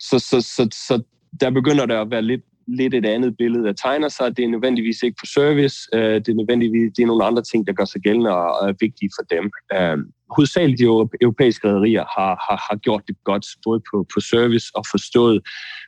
så, 0.00 0.18
så, 0.18 0.40
så, 0.40 0.68
så 0.72 1.02
der 1.40 1.50
begynder 1.50 1.86
der 1.86 2.00
at 2.00 2.10
være 2.10 2.22
lidt 2.22 2.42
lidt 2.76 2.94
et 2.94 3.06
andet 3.06 3.36
billede, 3.38 3.64
der 3.64 3.72
tegner 3.72 4.08
sig. 4.08 4.36
Det 4.36 4.44
er 4.44 4.48
nødvendigvis 4.48 5.02
ikke 5.02 5.16
for 5.20 5.26
service. 5.26 5.76
Øh, 5.94 6.14
det 6.14 6.28
er 6.28 6.34
nødvendigvis 6.34 6.92
det 6.96 7.02
er 7.02 7.06
nogle 7.06 7.24
andre 7.24 7.42
ting, 7.42 7.66
der 7.66 7.72
gør 7.72 7.84
sig 7.84 8.00
gældende 8.00 8.30
og 8.30 8.68
er 8.68 8.74
vigtige 8.80 9.10
for 9.18 9.24
dem. 9.34 9.50
Øh, 9.74 9.98
hovedsageligt 10.36 10.78
de 10.78 10.84
europæiske 11.20 11.68
rædderier 11.68 12.04
har, 12.16 12.32
har, 12.46 12.58
har 12.70 12.76
gjort 12.76 13.02
det 13.08 13.16
godt, 13.24 13.46
både 13.64 13.80
på, 13.90 14.06
på 14.14 14.20
service 14.20 14.66
og 14.74 14.84
forstået, 14.90 15.40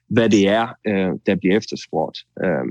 hvad 0.09 0.29
det 0.31 0.49
er, 0.49 0.67
øh, 0.89 1.11
der 1.27 1.35
bliver 1.41 1.57
efterspurgt. 1.57 2.19
Øh, 2.45 2.67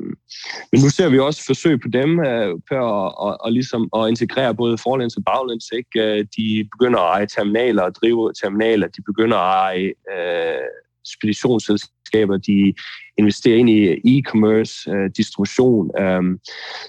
men 0.71 0.77
nu 0.83 0.89
ser 0.89 1.09
vi 1.09 1.19
også 1.19 1.41
forsøg 1.45 1.81
på 1.81 1.87
dem 1.99 2.19
øh, 2.19 2.49
på 2.69 2.75
at, 2.75 3.09
og, 3.25 3.37
og 3.45 3.51
ligesom 3.51 3.89
at 3.97 4.09
integrere 4.09 4.55
både 4.55 4.77
forlæns 4.77 5.17
og 5.17 5.23
baglæns. 5.29 5.65
Ikke? 5.79 5.95
Øh, 6.03 6.25
de 6.37 6.69
begynder 6.73 6.99
at 6.99 7.15
eje 7.15 7.25
terminaler 7.25 7.83
og 7.83 7.95
drive 7.95 8.33
terminaler. 8.41 8.87
De 8.87 9.01
begynder 9.05 9.37
at 9.37 9.53
eje 9.65 9.91
øh, 10.13 10.67
speditionsselskaber. 11.05 12.37
De 12.37 12.73
investerer 13.17 13.57
ind 13.57 13.69
i 13.69 13.79
e-commerce, 14.13 14.91
øh, 14.91 15.09
distribution. 15.17 15.91
Øh, 16.01 16.21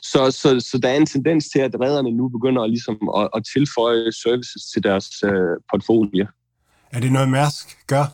så, 0.03 0.31
så, 0.31 0.49
så 0.71 0.79
der 0.83 0.89
er 0.89 0.97
en 0.97 1.07
tendens 1.07 1.49
til, 1.49 1.59
at 1.59 1.81
redderne 1.81 2.11
nu 2.11 2.29
begynder 2.29 2.67
ligesom 2.67 2.99
at, 3.17 3.29
at 3.37 3.43
tilføje 3.55 4.13
services 4.13 4.63
til 4.73 4.83
deres 4.83 5.09
øh, 5.25 5.57
portfolio. 5.71 6.27
Er 6.93 7.01
det 7.01 7.13
noget, 7.13 7.29
Mærsk 7.29 7.87
gør? 7.87 8.05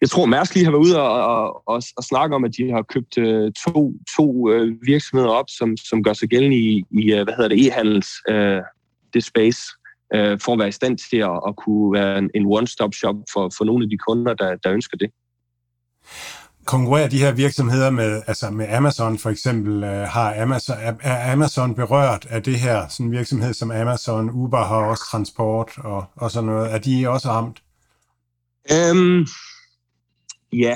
Jeg 0.00 0.10
tror, 0.10 0.26
Mærsk 0.26 0.54
lige 0.54 0.64
har 0.64 0.72
været 0.72 0.86
ude 0.86 1.02
og, 1.02 1.24
og, 1.36 1.68
og, 1.68 1.82
og 1.96 2.04
snakke 2.04 2.36
om, 2.36 2.44
at 2.44 2.56
de 2.56 2.70
har 2.70 2.82
købt 2.82 3.18
uh, 3.18 3.50
to, 3.64 3.92
to 4.16 4.26
uh, 4.52 4.68
virksomheder 4.82 5.30
op, 5.30 5.44
som, 5.58 5.76
som 5.76 6.02
gør 6.02 6.12
sig 6.12 6.28
gældende 6.28 6.56
i, 6.56 6.84
i 6.90 7.12
uh, 7.14 7.22
hvad 7.22 7.34
hedder 7.36 7.48
det, 7.48 7.60
e-handels 7.66 8.10
uh, 8.32 8.62
det 9.14 9.24
space, 9.24 9.60
uh, 10.16 10.38
for 10.44 10.52
at 10.52 10.58
være 10.58 10.68
i 10.68 10.72
stand 10.72 10.98
til 11.10 11.16
at, 11.16 11.40
at 11.48 11.56
kunne 11.56 11.92
være 11.92 12.18
en, 12.18 12.30
en 12.34 12.46
one-stop 12.46 12.94
shop 12.94 13.16
for, 13.32 13.50
for 13.56 13.64
nogle 13.64 13.84
af 13.84 13.90
de 13.90 13.98
kunder, 13.98 14.34
der, 14.34 14.56
der 14.56 14.72
ønsker 14.72 14.96
det. 14.96 15.10
Konkurrerer 16.64 17.08
de 17.08 17.18
her 17.18 17.32
virksomheder 17.32 17.90
med, 17.90 18.22
altså 18.26 18.50
med 18.50 18.66
Amazon 18.68 19.18
for 19.18 19.30
eksempel? 19.30 19.84
Uh, 19.84 19.90
har 19.90 20.42
Amazon, 20.42 20.76
er, 20.80 21.32
Amazon 21.32 21.74
berørt 21.74 22.26
af 22.30 22.42
det 22.42 22.60
her? 22.60 22.88
Sådan 22.88 23.06
en 23.06 23.12
virksomhed 23.12 23.54
som 23.54 23.70
Amazon, 23.70 24.30
Uber 24.30 24.64
har 24.64 24.76
også 24.76 25.04
transport 25.10 25.72
og, 25.78 26.04
og 26.16 26.30
sådan 26.30 26.46
noget. 26.46 26.74
Er 26.74 26.78
de 26.78 27.08
også 27.08 27.28
ramt? 27.28 27.62
Um, 28.90 29.26
ja, 30.52 30.74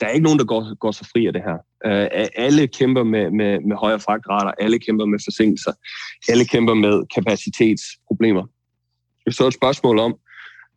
der 0.00 0.06
er 0.06 0.10
ikke 0.10 0.24
nogen, 0.24 0.38
der 0.38 0.44
går, 0.44 0.74
går 0.74 0.90
så 0.90 1.08
fri 1.12 1.26
af 1.26 1.32
det 1.32 1.42
her. 1.42 1.58
Uh, 1.86 2.28
alle 2.36 2.66
kæmper 2.66 3.04
med, 3.04 3.30
med, 3.30 3.60
med 3.68 3.76
højere 3.76 4.00
fragtrater, 4.00 4.52
alle 4.58 4.78
kæmper 4.78 5.04
med 5.04 5.18
forsinkelser, 5.26 5.72
alle 6.28 6.44
kæmper 6.44 6.74
med 6.74 7.02
kapacitetsproblemer 7.14 8.44
så 9.20 9.26
er 9.26 9.32
så 9.32 9.46
et 9.46 9.54
spørgsmål 9.54 9.98
om, 9.98 10.14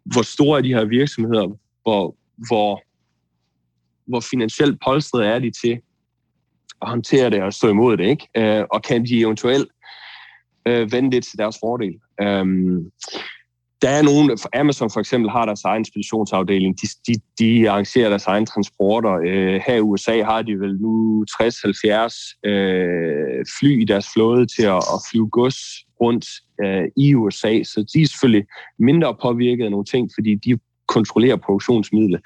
hvor 0.05 0.21
store 0.21 0.57
er 0.57 0.61
de 0.61 0.73
her 0.73 0.85
virksomheder, 0.85 1.47
hvor, 1.83 2.15
hvor, 2.47 2.81
hvor 4.05 4.19
finansielt 4.19 4.79
polstret 4.85 5.27
er 5.27 5.39
de 5.39 5.51
til 5.61 5.79
at 6.81 6.89
håndtere 6.89 7.29
det 7.29 7.43
og 7.43 7.53
stå 7.53 7.69
imod 7.69 7.97
det, 7.97 8.05
ikke? 8.05 8.59
Uh, 8.59 8.65
og 8.71 8.81
kan 8.81 9.05
de 9.05 9.19
eventuelt 9.19 9.67
øh, 10.67 10.91
vende 10.91 11.11
det 11.11 11.23
til 11.23 11.37
deres 11.37 11.57
fordel? 11.61 11.93
Um, 12.21 12.91
der 13.83 13.89
er 13.89 14.01
nogen, 14.01 14.37
Amazon 14.53 14.89
for 14.89 14.99
eksempel 14.99 15.29
har 15.31 15.45
deres 15.45 15.63
egen 15.63 15.85
speditionsafdeling, 15.85 16.81
de, 16.81 16.87
de, 17.07 17.13
de 17.39 17.69
arrangerer 17.69 18.09
deres 18.09 18.25
egen 18.25 18.45
transporter. 18.45 19.13
Øh, 19.27 19.61
her 19.67 19.75
i 19.75 19.79
USA 19.79 20.23
har 20.23 20.41
de 20.41 20.59
vel 20.59 20.77
nu 20.81 21.25
60-70 21.31 22.49
øh, 22.49 23.45
fly 23.59 23.81
i 23.81 23.85
deres 23.85 24.07
flåde 24.13 24.45
til 24.45 24.63
at, 24.63 24.83
at 24.93 24.99
flyve 25.11 25.29
gods 25.29 25.59
rundt 26.03 26.25
øh, 26.63 26.85
i 26.97 27.15
USA, 27.15 27.53
så 27.63 27.85
de 27.93 28.01
er 28.01 28.07
selvfølgelig 28.07 28.45
mindre 28.79 29.15
påvirket 29.21 29.65
af 29.65 29.71
nogle 29.71 29.85
ting, 29.85 30.09
fordi 30.17 30.35
de 30.35 30.59
kontrollerer 30.87 31.35
produktionsmidlet. 31.35 32.21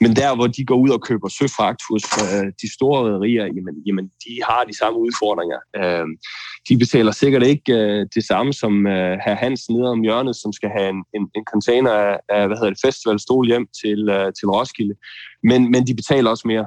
Men 0.00 0.10
der, 0.16 0.34
hvor 0.34 0.46
de 0.46 0.64
går 0.64 0.78
ud 0.84 0.90
og 0.90 1.02
køber 1.02 1.28
søfragt 1.28 1.80
hos 1.90 2.04
øh, 2.22 2.46
de 2.62 2.68
store 2.76 2.98
rædderier, 3.02 3.46
jamen, 3.56 3.76
jamen, 3.86 4.06
de 4.24 4.32
har 4.48 4.64
de 4.70 4.78
samme 4.80 4.98
udfordringer. 5.06 5.60
Øh, 5.80 6.06
de 6.68 6.78
betaler 6.82 7.12
sikkert 7.12 7.42
ikke 7.52 7.72
øh, 7.72 8.06
det 8.14 8.24
samme 8.24 8.52
som 8.52 8.86
øh, 8.86 9.18
herr 9.24 9.34
Hansen 9.44 9.76
nede 9.76 9.90
om 9.90 10.02
hjørnet, 10.02 10.36
som 10.36 10.52
skal 10.52 10.70
have 10.76 10.88
en, 10.88 11.04
en, 11.16 11.24
en 11.34 11.44
container 11.52 11.92
af, 11.92 12.16
af 12.28 12.46
hvad 12.46 12.56
hedder 12.56 12.74
det, 12.74 12.84
festivalstol 12.86 13.46
hjem 13.46 13.66
til, 13.82 14.00
øh, 14.16 14.32
til 14.38 14.46
Roskilde. 14.48 14.94
Men, 15.42 15.70
men 15.70 15.86
de 15.86 15.94
betaler 15.94 16.30
også 16.30 16.48
mere. 16.48 16.66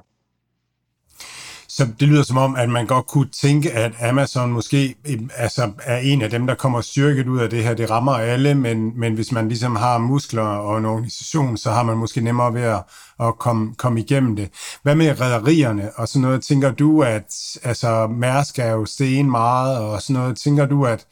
Så 1.78 1.88
det 2.00 2.08
lyder 2.08 2.24
som 2.24 2.38
om, 2.38 2.56
at 2.56 2.70
man 2.70 2.88
godt 2.88 3.08
kunne 3.08 3.30
tænke, 3.42 3.72
at 3.72 3.94
Amazon 4.02 4.52
måske 4.52 4.96
øh, 5.08 5.20
altså, 5.36 5.72
er 5.84 5.98
en 5.98 6.22
af 6.22 6.30
dem, 6.30 6.48
der 6.48 6.56
kommer 6.56 6.82
styrket 6.82 7.28
ud 7.28 7.40
af 7.40 7.50
det 7.50 7.64
her. 7.64 7.74
Det 7.74 7.90
rammer 7.90 8.12
alle, 8.12 8.56
men, 8.56 9.00
men 9.00 9.14
hvis 9.14 9.32
man 9.32 9.48
ligesom 9.48 9.76
har 9.76 9.98
muskler 9.98 10.42
og 10.42 10.78
en 10.78 10.86
organisation, 10.86 11.58
så 11.58 11.72
har 11.72 11.84
man 11.84 11.98
måske 11.98 12.22
nemmere 12.22 12.54
ved 12.54 12.62
at, 12.62 12.84
at 13.20 13.38
komme, 13.40 13.76
komme 13.78 14.00
igennem 14.00 14.36
det. 14.36 14.50
Hvad 14.84 14.96
med 14.96 15.22
rædderierne 15.22 15.92
og 15.96 16.08
sådan 16.08 16.22
noget? 16.22 16.44
Tænker 16.44 16.72
du, 16.72 17.04
at 17.04 17.58
altså, 17.64 18.08
Mærsk 18.08 18.60
er 18.60 18.72
jo 18.72 18.86
sten 18.86 19.32
meget 19.32 19.78
og 19.78 20.02
sådan 20.02 20.22
noget. 20.22 20.38
Tænker 20.38 20.66
du, 20.66 20.86
at 20.86 21.08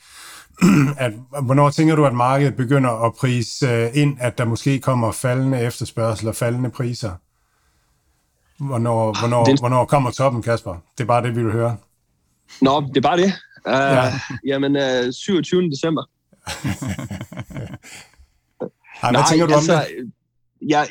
at, 0.98 1.12
hvornår 1.44 1.70
tænker 1.70 1.96
du, 1.96 2.06
at 2.06 2.14
markedet 2.14 2.56
begynder 2.56 3.06
at 3.06 3.14
prise 3.14 3.68
øh, 3.68 3.90
ind, 3.94 4.18
at 4.20 4.38
der 4.38 4.46
måske 4.46 4.80
kommer 4.80 5.12
faldende 5.12 5.62
efterspørgsel 5.62 6.28
og 6.28 6.36
faldende 6.36 6.70
priser? 6.70 7.12
Hvornår, 8.64 9.20
hvornår, 9.20 9.44
den... 9.44 9.58
hvornår 9.60 9.86
kommer 9.86 10.12
toppen, 10.12 10.42
Kasper? 10.42 10.76
Det 10.98 11.04
er 11.04 11.08
bare 11.08 11.24
det, 11.24 11.36
vi 11.36 11.44
vil 11.44 11.52
høre. 11.52 11.78
Nå, 12.62 12.82
det 12.82 12.98
er 12.98 13.02
bare 13.02 13.18
det. 13.18 13.34
Uh, 13.68 13.74
ja. 13.74 14.12
Jamen, 14.46 14.76
uh, 14.76 15.12
27. 15.12 15.70
december. 15.70 16.04
Ej, 19.04 19.12
hvad 19.12 19.12
Nej, 19.12 19.30
tænker 19.30 19.46
du 19.46 19.54
altså, 19.54 19.74
om 19.74 19.80
det? 19.80 20.12
Ja, 20.70 20.84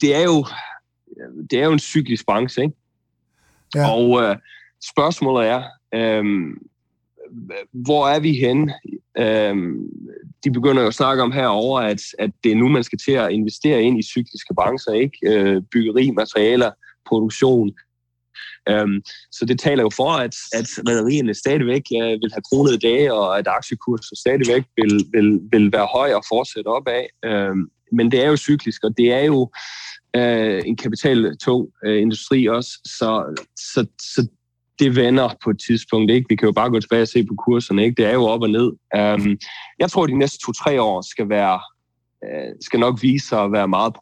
det 0.00 0.14
er 0.14 0.22
jo, 0.22 0.46
det 1.50 1.60
er 1.60 1.64
jo 1.64 1.72
en 1.72 1.78
cyklisk 1.78 2.26
branche, 2.26 2.62
ikke? 2.62 2.76
Ja. 3.74 3.90
Og 3.90 4.10
uh, 4.10 4.36
spørgsmålet 4.94 5.48
er, 5.48 5.62
um, 6.20 6.58
hvor 7.72 8.08
er 8.08 8.20
vi 8.20 8.32
hen? 8.32 8.72
Um, 9.50 9.88
de 10.44 10.52
begynder 10.52 10.82
jo 10.82 10.88
at 10.88 10.94
snakke 10.94 11.22
om 11.22 11.32
herover, 11.32 11.80
at, 11.80 12.00
at 12.18 12.30
det 12.44 12.52
er 12.52 12.56
nu, 12.56 12.68
man 12.68 12.84
skal 12.84 12.98
til 12.98 13.12
at 13.12 13.32
investere 13.32 13.82
ind 13.82 13.98
i 13.98 14.02
cykliske 14.02 14.54
brancher, 14.54 14.92
ikke? 14.92 15.18
Uh, 15.56 15.62
byggeri, 15.72 16.10
materialer, 16.10 16.70
produktion. 17.08 17.72
Øhm, 18.68 19.02
så 19.32 19.44
det 19.44 19.60
taler 19.60 19.82
jo 19.82 19.90
for, 19.96 20.10
at, 20.10 20.34
at 20.52 20.68
rædderierne 20.88 21.34
stadigvæk 21.34 21.82
øh, 22.02 22.20
vil 22.22 22.32
have 22.32 22.42
kronede 22.50 22.78
dage, 22.78 23.14
og 23.14 23.38
at 23.38 23.48
aktiekursen 23.48 24.16
stadigvæk 24.16 24.64
vil, 24.76 25.06
vil, 25.12 25.40
vil 25.52 25.72
være 25.72 25.88
høj 25.92 26.12
og 26.14 26.24
fortsætte 26.28 26.68
opad. 26.68 27.04
Øhm, 27.24 27.68
men 27.92 28.10
det 28.12 28.24
er 28.24 28.28
jo 28.28 28.36
cyklisk, 28.36 28.84
og 28.84 28.96
det 28.96 29.12
er 29.12 29.24
jo 29.24 29.50
øh, 30.16 30.62
en 30.66 30.76
kapitaltung 30.76 31.68
øh, 31.84 32.02
industri 32.02 32.46
også, 32.46 32.70
så, 32.84 33.10
så, 33.56 33.86
så 34.00 34.28
det 34.78 34.96
vender 34.96 35.28
på 35.44 35.50
et 35.50 35.60
tidspunkt. 35.66 36.10
Ikke? 36.10 36.26
Vi 36.28 36.36
kan 36.36 36.46
jo 36.46 36.52
bare 36.52 36.70
gå 36.70 36.80
tilbage 36.80 37.02
og 37.02 37.08
se 37.08 37.24
på 37.24 37.34
kurserne. 37.34 37.84
Ikke? 37.84 38.02
Det 38.02 38.06
er 38.06 38.12
jo 38.12 38.24
op 38.24 38.42
og 38.42 38.50
ned. 38.50 38.72
Øhm, 38.96 39.38
jeg 39.78 39.90
tror, 39.90 40.04
at 40.04 40.08
de 40.08 40.18
næste 40.18 40.38
to-tre 40.46 40.82
år 40.82 41.02
skal 41.12 41.28
være 41.28 41.60
Øh, 42.24 42.54
skal 42.60 42.80
nok 42.80 43.02
vise 43.02 43.28
sig 43.28 43.42
at 43.42 43.52
være 43.52 43.68
meget 43.68 43.94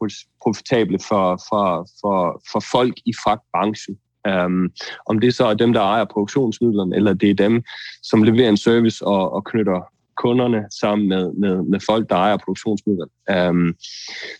profitable 0.42 0.98
for, 1.08 1.40
for, 1.48 1.88
for, 2.00 2.42
for 2.52 2.60
folk 2.72 2.94
i 3.06 3.12
fragtbranchen. 3.24 3.96
Um, 4.28 4.72
om 5.06 5.20
det 5.20 5.34
så 5.34 5.46
er 5.46 5.54
dem, 5.54 5.72
der 5.72 5.80
ejer 5.80 6.04
produktionsmidlerne, 6.04 6.96
eller 6.96 7.14
det 7.14 7.30
er 7.30 7.34
dem, 7.34 7.62
som 8.02 8.22
leverer 8.22 8.48
en 8.48 8.56
service 8.56 9.06
og, 9.06 9.32
og 9.32 9.44
knytter 9.44 9.80
kunderne 10.16 10.64
sammen 10.80 11.08
med, 11.08 11.32
med, 11.32 11.62
med 11.62 11.80
folk, 11.86 12.10
der 12.10 12.16
ejer 12.16 12.36
produktionsmidlerne, 12.36 13.48
um, 13.50 13.74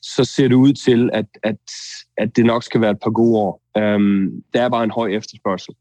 så 0.02 0.24
ser 0.24 0.48
det 0.48 0.54
ud 0.54 0.72
til, 0.72 1.10
at, 1.12 1.26
at, 1.42 1.56
at 2.16 2.36
det 2.36 2.46
nok 2.46 2.62
skal 2.62 2.80
være 2.80 2.90
et 2.90 3.00
par 3.02 3.10
gode 3.10 3.38
år. 3.38 3.62
Um, 3.78 4.30
der 4.54 4.62
er 4.62 4.68
bare 4.68 4.84
en 4.84 4.90
høj 4.90 5.08
efterspørgsel, 5.08 5.74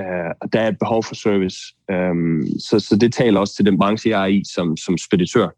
uh, 0.00 0.30
og 0.40 0.52
der 0.52 0.60
er 0.60 0.68
et 0.68 0.78
behov 0.78 1.02
for 1.04 1.14
service. 1.14 1.58
Um, 1.92 2.42
så, 2.60 2.80
så 2.80 2.96
det 2.96 3.12
taler 3.12 3.40
også 3.40 3.56
til 3.56 3.66
den 3.66 3.78
branche, 3.78 4.10
jeg 4.10 4.22
er 4.22 4.26
i 4.26 4.42
som, 4.54 4.76
som 4.76 4.98
speditør. 4.98 5.48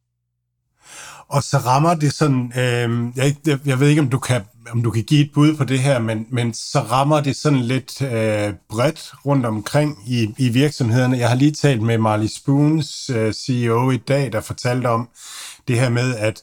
Og 1.30 1.42
så 1.42 1.58
rammer 1.58 1.94
det 1.94 2.12
sådan, 2.12 2.52
øh, 2.56 3.16
jeg, 3.16 3.36
jeg 3.66 3.80
ved 3.80 3.88
ikke, 3.88 4.02
om 4.02 4.08
du 4.08 4.18
kan 4.18 4.42
om 4.72 4.82
du 4.82 4.90
kan 4.90 5.02
give 5.02 5.24
et 5.24 5.30
bud 5.34 5.56
på 5.56 5.64
det 5.64 5.78
her, 5.78 5.98
men, 5.98 6.26
men 6.30 6.54
så 6.54 6.80
rammer 6.80 7.20
det 7.20 7.36
sådan 7.36 7.60
lidt 7.60 8.02
øh, 8.02 8.52
bredt 8.68 9.12
rundt 9.26 9.46
omkring 9.46 9.98
i, 10.06 10.34
i 10.38 10.48
virksomhederne. 10.48 11.18
Jeg 11.18 11.28
har 11.28 11.36
lige 11.36 11.52
talt 11.52 11.82
med 11.82 11.98
Marley 11.98 12.26
Spoons 12.26 13.10
øh, 13.10 13.32
CEO 13.32 13.90
i 13.90 13.96
dag, 13.96 14.32
der 14.32 14.40
fortalte 14.40 14.86
om 14.86 15.08
det 15.68 15.80
her 15.80 15.88
med, 15.88 16.16
at, 16.16 16.42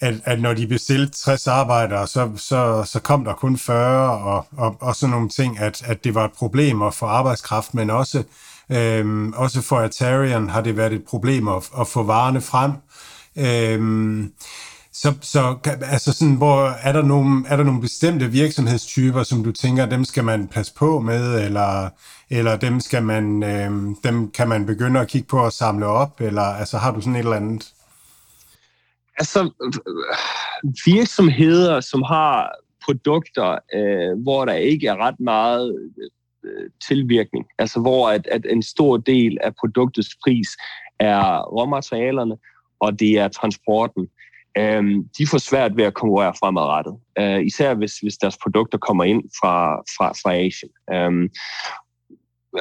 at, 0.00 0.14
at 0.24 0.40
når 0.40 0.54
de 0.54 0.66
bestilte 0.66 1.18
60 1.18 1.46
arbejdere, 1.46 2.06
så, 2.06 2.30
så, 2.36 2.84
så 2.86 3.00
kom 3.00 3.24
der 3.24 3.32
kun 3.32 3.58
40 3.58 4.10
og, 4.18 4.46
og, 4.56 4.76
og 4.80 4.96
sådan 4.96 5.10
nogle 5.10 5.28
ting, 5.28 5.58
at, 5.58 5.82
at 5.86 6.04
det 6.04 6.14
var 6.14 6.24
et 6.24 6.32
problem 6.32 6.82
at 6.82 6.94
få 6.94 7.06
arbejdskraft, 7.06 7.74
men 7.74 7.90
også, 7.90 8.22
øh, 8.70 9.28
også 9.34 9.62
for 9.62 9.76
Atarian 9.76 10.48
har 10.48 10.60
det 10.60 10.76
været 10.76 10.92
et 10.92 11.04
problem 11.04 11.48
at, 11.48 11.70
at 11.80 11.88
få 11.88 12.02
varerne 12.02 12.40
frem. 12.40 12.72
Øhm, 13.38 14.32
så, 14.92 15.14
så 15.20 15.56
altså 15.82 16.12
sådan, 16.12 16.36
hvor 16.36 16.68
er 16.68 16.92
der, 16.92 17.02
nogle, 17.02 17.44
er 17.48 17.56
der 17.56 17.64
nogle 17.64 17.80
bestemte 17.80 18.26
virksomhedstyper, 18.26 19.22
som 19.22 19.44
du 19.44 19.52
tænker, 19.52 19.86
dem 19.86 20.04
skal 20.04 20.24
man 20.24 20.48
passe 20.48 20.74
på 20.74 21.00
med, 21.00 21.44
eller, 21.44 21.88
eller 22.30 22.56
dem, 22.56 22.80
skal 22.80 23.02
man, 23.02 23.42
øhm, 23.42 23.96
dem 24.04 24.30
kan 24.30 24.48
man 24.48 24.66
begynde 24.66 25.00
at 25.00 25.08
kigge 25.08 25.28
på 25.28 25.38
og 25.38 25.52
samle 25.52 25.86
op, 25.86 26.20
eller 26.20 26.42
altså, 26.42 26.78
har 26.78 26.92
du 26.92 27.00
sådan 27.00 27.14
et 27.14 27.18
eller 27.18 27.36
andet? 27.36 27.72
Altså, 29.18 29.50
virksomheder, 30.86 31.80
som 31.80 32.02
har 32.02 32.52
produkter, 32.84 33.58
øh, 33.74 34.22
hvor 34.22 34.44
der 34.44 34.54
ikke 34.54 34.86
er 34.86 34.96
ret 34.96 35.20
meget 35.20 35.90
øh, 36.44 36.70
tilvirkning. 36.88 37.44
Altså 37.58 37.80
hvor 37.80 38.10
at, 38.10 38.26
at 38.26 38.46
en 38.50 38.62
stor 38.62 38.96
del 38.96 39.38
af 39.40 39.54
produktets 39.54 40.16
pris 40.24 40.48
er 41.00 41.42
råmaterialerne, 41.42 42.36
og 42.80 43.00
det 43.00 43.18
er 43.18 43.28
transporten. 43.28 44.08
øh, 44.58 44.84
de 45.18 45.26
får 45.26 45.38
svært 45.38 45.76
ved 45.76 45.84
at 45.84 45.94
konkurrere 45.94 46.34
fremadrettet. 46.40 46.94
Øh, 47.18 47.46
især 47.46 47.74
hvis, 47.74 47.98
hvis 47.98 48.16
deres 48.16 48.36
produkter 48.42 48.78
kommer 48.78 49.04
ind 49.04 49.22
fra, 49.40 49.76
fra, 49.76 50.08
fra 50.08 50.34
Asien. 50.34 50.70
Øhm, 50.92 51.28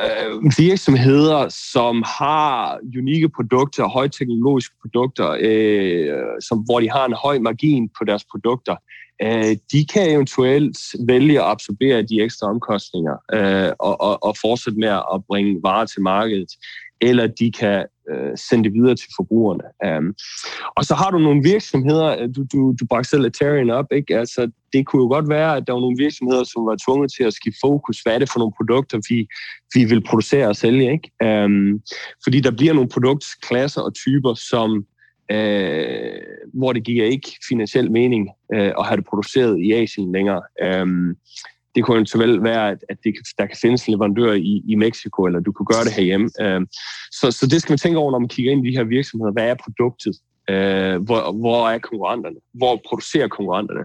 øh, 0.04 0.52
virksomheder, 0.58 1.50
som 1.50 2.04
har 2.20 2.80
unikke 2.98 3.30
produkter, 3.30 3.88
højteknologiske 3.88 4.76
produkter, 4.82 5.38
øh, 5.40 6.42
som, 6.48 6.58
hvor 6.60 6.80
de 6.80 6.90
har 6.90 7.06
en 7.06 7.16
høj 7.24 7.40
margin 7.40 7.90
på 7.98 8.06
deres 8.06 8.26
produkter, 8.32 8.76
øh, 9.22 9.56
de 9.72 9.86
kan 9.94 10.12
eventuelt 10.12 10.78
vælge 11.08 11.42
at 11.42 11.50
absorbere 11.52 12.02
de 12.02 12.22
ekstra 12.22 12.48
omkostninger 12.48 13.16
øh, 13.34 13.72
og, 13.80 14.02
og, 14.02 14.24
og 14.24 14.36
fortsætte 14.42 14.80
med 14.80 14.88
at 14.88 15.22
bringe 15.28 15.60
varer 15.64 15.86
til 15.86 16.02
markedet 16.02 16.52
eller 17.02 17.28
de 17.28 17.52
kan 17.52 17.86
øh, 18.12 18.38
sende 18.38 18.64
det 18.64 18.74
videre 18.74 18.96
til 18.96 19.10
forbrugerne. 19.18 19.64
Um, 19.88 20.16
og 20.78 20.84
så 20.86 20.96
har 20.96 21.12
du 21.12 21.18
nogle 21.18 21.44
virksomheder, 21.44 22.08
øh, 22.20 22.30
du, 22.36 22.46
du, 22.54 22.76
du 22.80 22.86
bragte 22.90 23.10
selv 23.10 23.26
Ethereum 23.26 23.70
op, 23.70 23.86
ikke? 23.92 24.20
Altså, 24.20 24.52
det 24.74 24.86
kunne 24.86 25.04
jo 25.04 25.08
godt 25.08 25.30
være, 25.30 25.58
at 25.58 25.64
der 25.68 25.74
var 25.74 25.80
nogle 25.80 25.98
virksomheder, 26.00 26.44
som 26.44 26.66
var 26.66 26.78
tvunget 26.86 27.12
til 27.18 27.24
at 27.24 27.34
skifte 27.34 27.60
fokus. 27.62 28.02
Hvad 28.02 28.14
er 28.14 28.20
det 28.20 28.32
for 28.32 28.40
nogle 28.40 28.58
produkter, 28.58 29.00
vi, 29.10 29.28
vi 29.76 29.86
vil 29.92 30.04
producere 30.04 30.48
og 30.48 30.56
sælge? 30.56 30.92
Ikke? 30.92 31.44
Um, 31.44 31.82
fordi 32.24 32.40
der 32.40 32.52
bliver 32.52 32.74
nogle 32.74 32.90
produktklasser 32.90 33.82
og 33.82 33.94
typer, 33.94 34.34
som 34.34 34.86
øh, 35.32 36.22
hvor 36.54 36.74
det 36.74 36.84
giver 36.84 37.06
ikke 37.06 37.30
finansiel 37.50 37.92
mening 37.92 38.30
øh, 38.54 38.72
at 38.80 38.86
have 38.86 38.98
det 38.98 39.06
produceret 39.06 39.60
i 39.60 39.72
Asien 39.72 40.12
længere. 40.12 40.42
Um, 40.82 41.16
det 41.76 41.84
kunne 41.84 41.96
eventuelt 41.96 42.44
være, 42.44 42.70
at, 42.70 42.78
at 42.90 42.98
det, 43.04 43.14
der 43.38 43.46
kan 43.46 43.58
findes 43.62 43.86
en 43.86 43.94
leverandør 43.94 44.34
i, 44.34 44.64
i 44.68 44.76
Mexico, 44.76 45.26
eller 45.26 45.40
du 45.40 45.52
kunne 45.52 45.66
gøre 45.66 45.84
det 45.84 45.94
herhjemme. 45.94 46.30
Øh, 46.42 46.62
så, 47.12 47.32
så 47.32 47.48
det 47.48 47.62
skal 47.62 47.72
man 47.72 47.78
tænke 47.78 48.00
over, 48.00 48.12
når 48.12 48.20
man 48.20 48.30
kigger 48.30 48.52
ind 48.52 48.68
i 48.68 48.72
de 48.72 48.78
her 48.78 48.84
virksomheder. 48.84 49.32
Hvad 49.32 49.50
er 49.50 49.56
produktet? 49.64 50.16
Øh, 50.50 51.04
hvor, 51.06 51.32
hvor 51.32 51.70
er 51.70 51.78
konkurrenterne? 51.78 52.36
Hvor 52.54 52.82
producerer 52.88 53.28
konkurrenterne? 53.28 53.84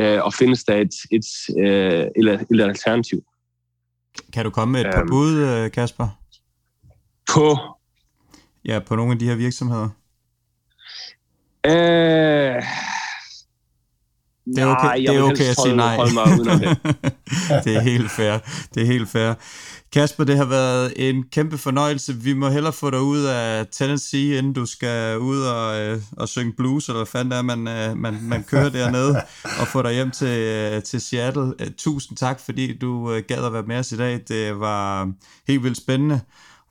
Øh, 0.00 0.24
og 0.24 0.34
findes 0.34 0.64
der 0.64 0.76
et, 0.76 0.94
et, 1.10 1.26
et, 1.58 2.10
et, 2.16 2.46
et 2.54 2.60
alternativ? 2.60 3.22
Kan 4.32 4.44
du 4.44 4.50
komme 4.50 4.72
med 4.72 4.80
et 4.80 4.94
par 4.94 5.06
bud, 5.08 5.70
Kasper? 5.70 6.08
På? 7.32 7.56
Ja, 8.64 8.78
på 8.78 8.96
nogle 8.96 9.12
af 9.12 9.18
de 9.18 9.28
her 9.28 9.36
virksomheder. 9.36 9.88
Øh, 11.66 12.62
det 14.46 14.58
er 14.58 14.66
okay, 14.66 14.86
nej, 14.86 14.96
det 14.96 15.16
er 15.16 15.22
okay 15.22 15.50
at 15.50 15.56
sige 15.60 15.76
nej. 15.76 15.96
det. 15.96 16.78
det 17.64 17.76
er 17.76 17.80
helt 17.80 18.10
fair. 18.10 18.38
Det 18.74 18.82
er 18.82 18.86
helt 18.86 19.08
fair. 19.08 19.34
Kasper, 19.92 20.24
det 20.24 20.36
har 20.36 20.44
været 20.44 20.92
en 20.96 21.24
kæmpe 21.32 21.58
fornøjelse. 21.58 22.14
Vi 22.14 22.32
må 22.32 22.48
hellere 22.48 22.72
få 22.72 22.90
dig 22.90 23.00
ud 23.00 23.24
af 23.24 23.66
Tennessee, 23.72 24.38
inden 24.38 24.52
du 24.52 24.66
skal 24.66 25.18
ud 25.18 25.40
og, 25.42 25.80
øh, 25.80 26.00
og 26.16 26.28
synge 26.28 26.52
blues, 26.52 26.88
eller 26.88 26.98
hvad 26.98 27.06
fanden 27.06 27.32
er, 27.32 27.42
man, 27.42 27.68
øh, 27.68 27.96
man, 27.96 28.18
man 28.22 28.42
kører 28.42 28.68
dernede, 28.68 29.22
og 29.60 29.66
få 29.66 29.82
dig 29.82 29.92
hjem 29.92 30.10
til, 30.10 30.38
øh, 30.38 30.82
til 30.82 31.00
Seattle. 31.00 31.54
Tusind 31.78 32.16
tak, 32.18 32.40
fordi 32.40 32.78
du 32.78 33.20
gad 33.28 33.44
at 33.44 33.52
være 33.52 33.62
med 33.62 33.76
os 33.76 33.92
i 33.92 33.96
dag. 33.96 34.20
Det 34.28 34.60
var 34.60 35.12
helt 35.48 35.64
vildt 35.64 35.76
spændende. 35.76 36.20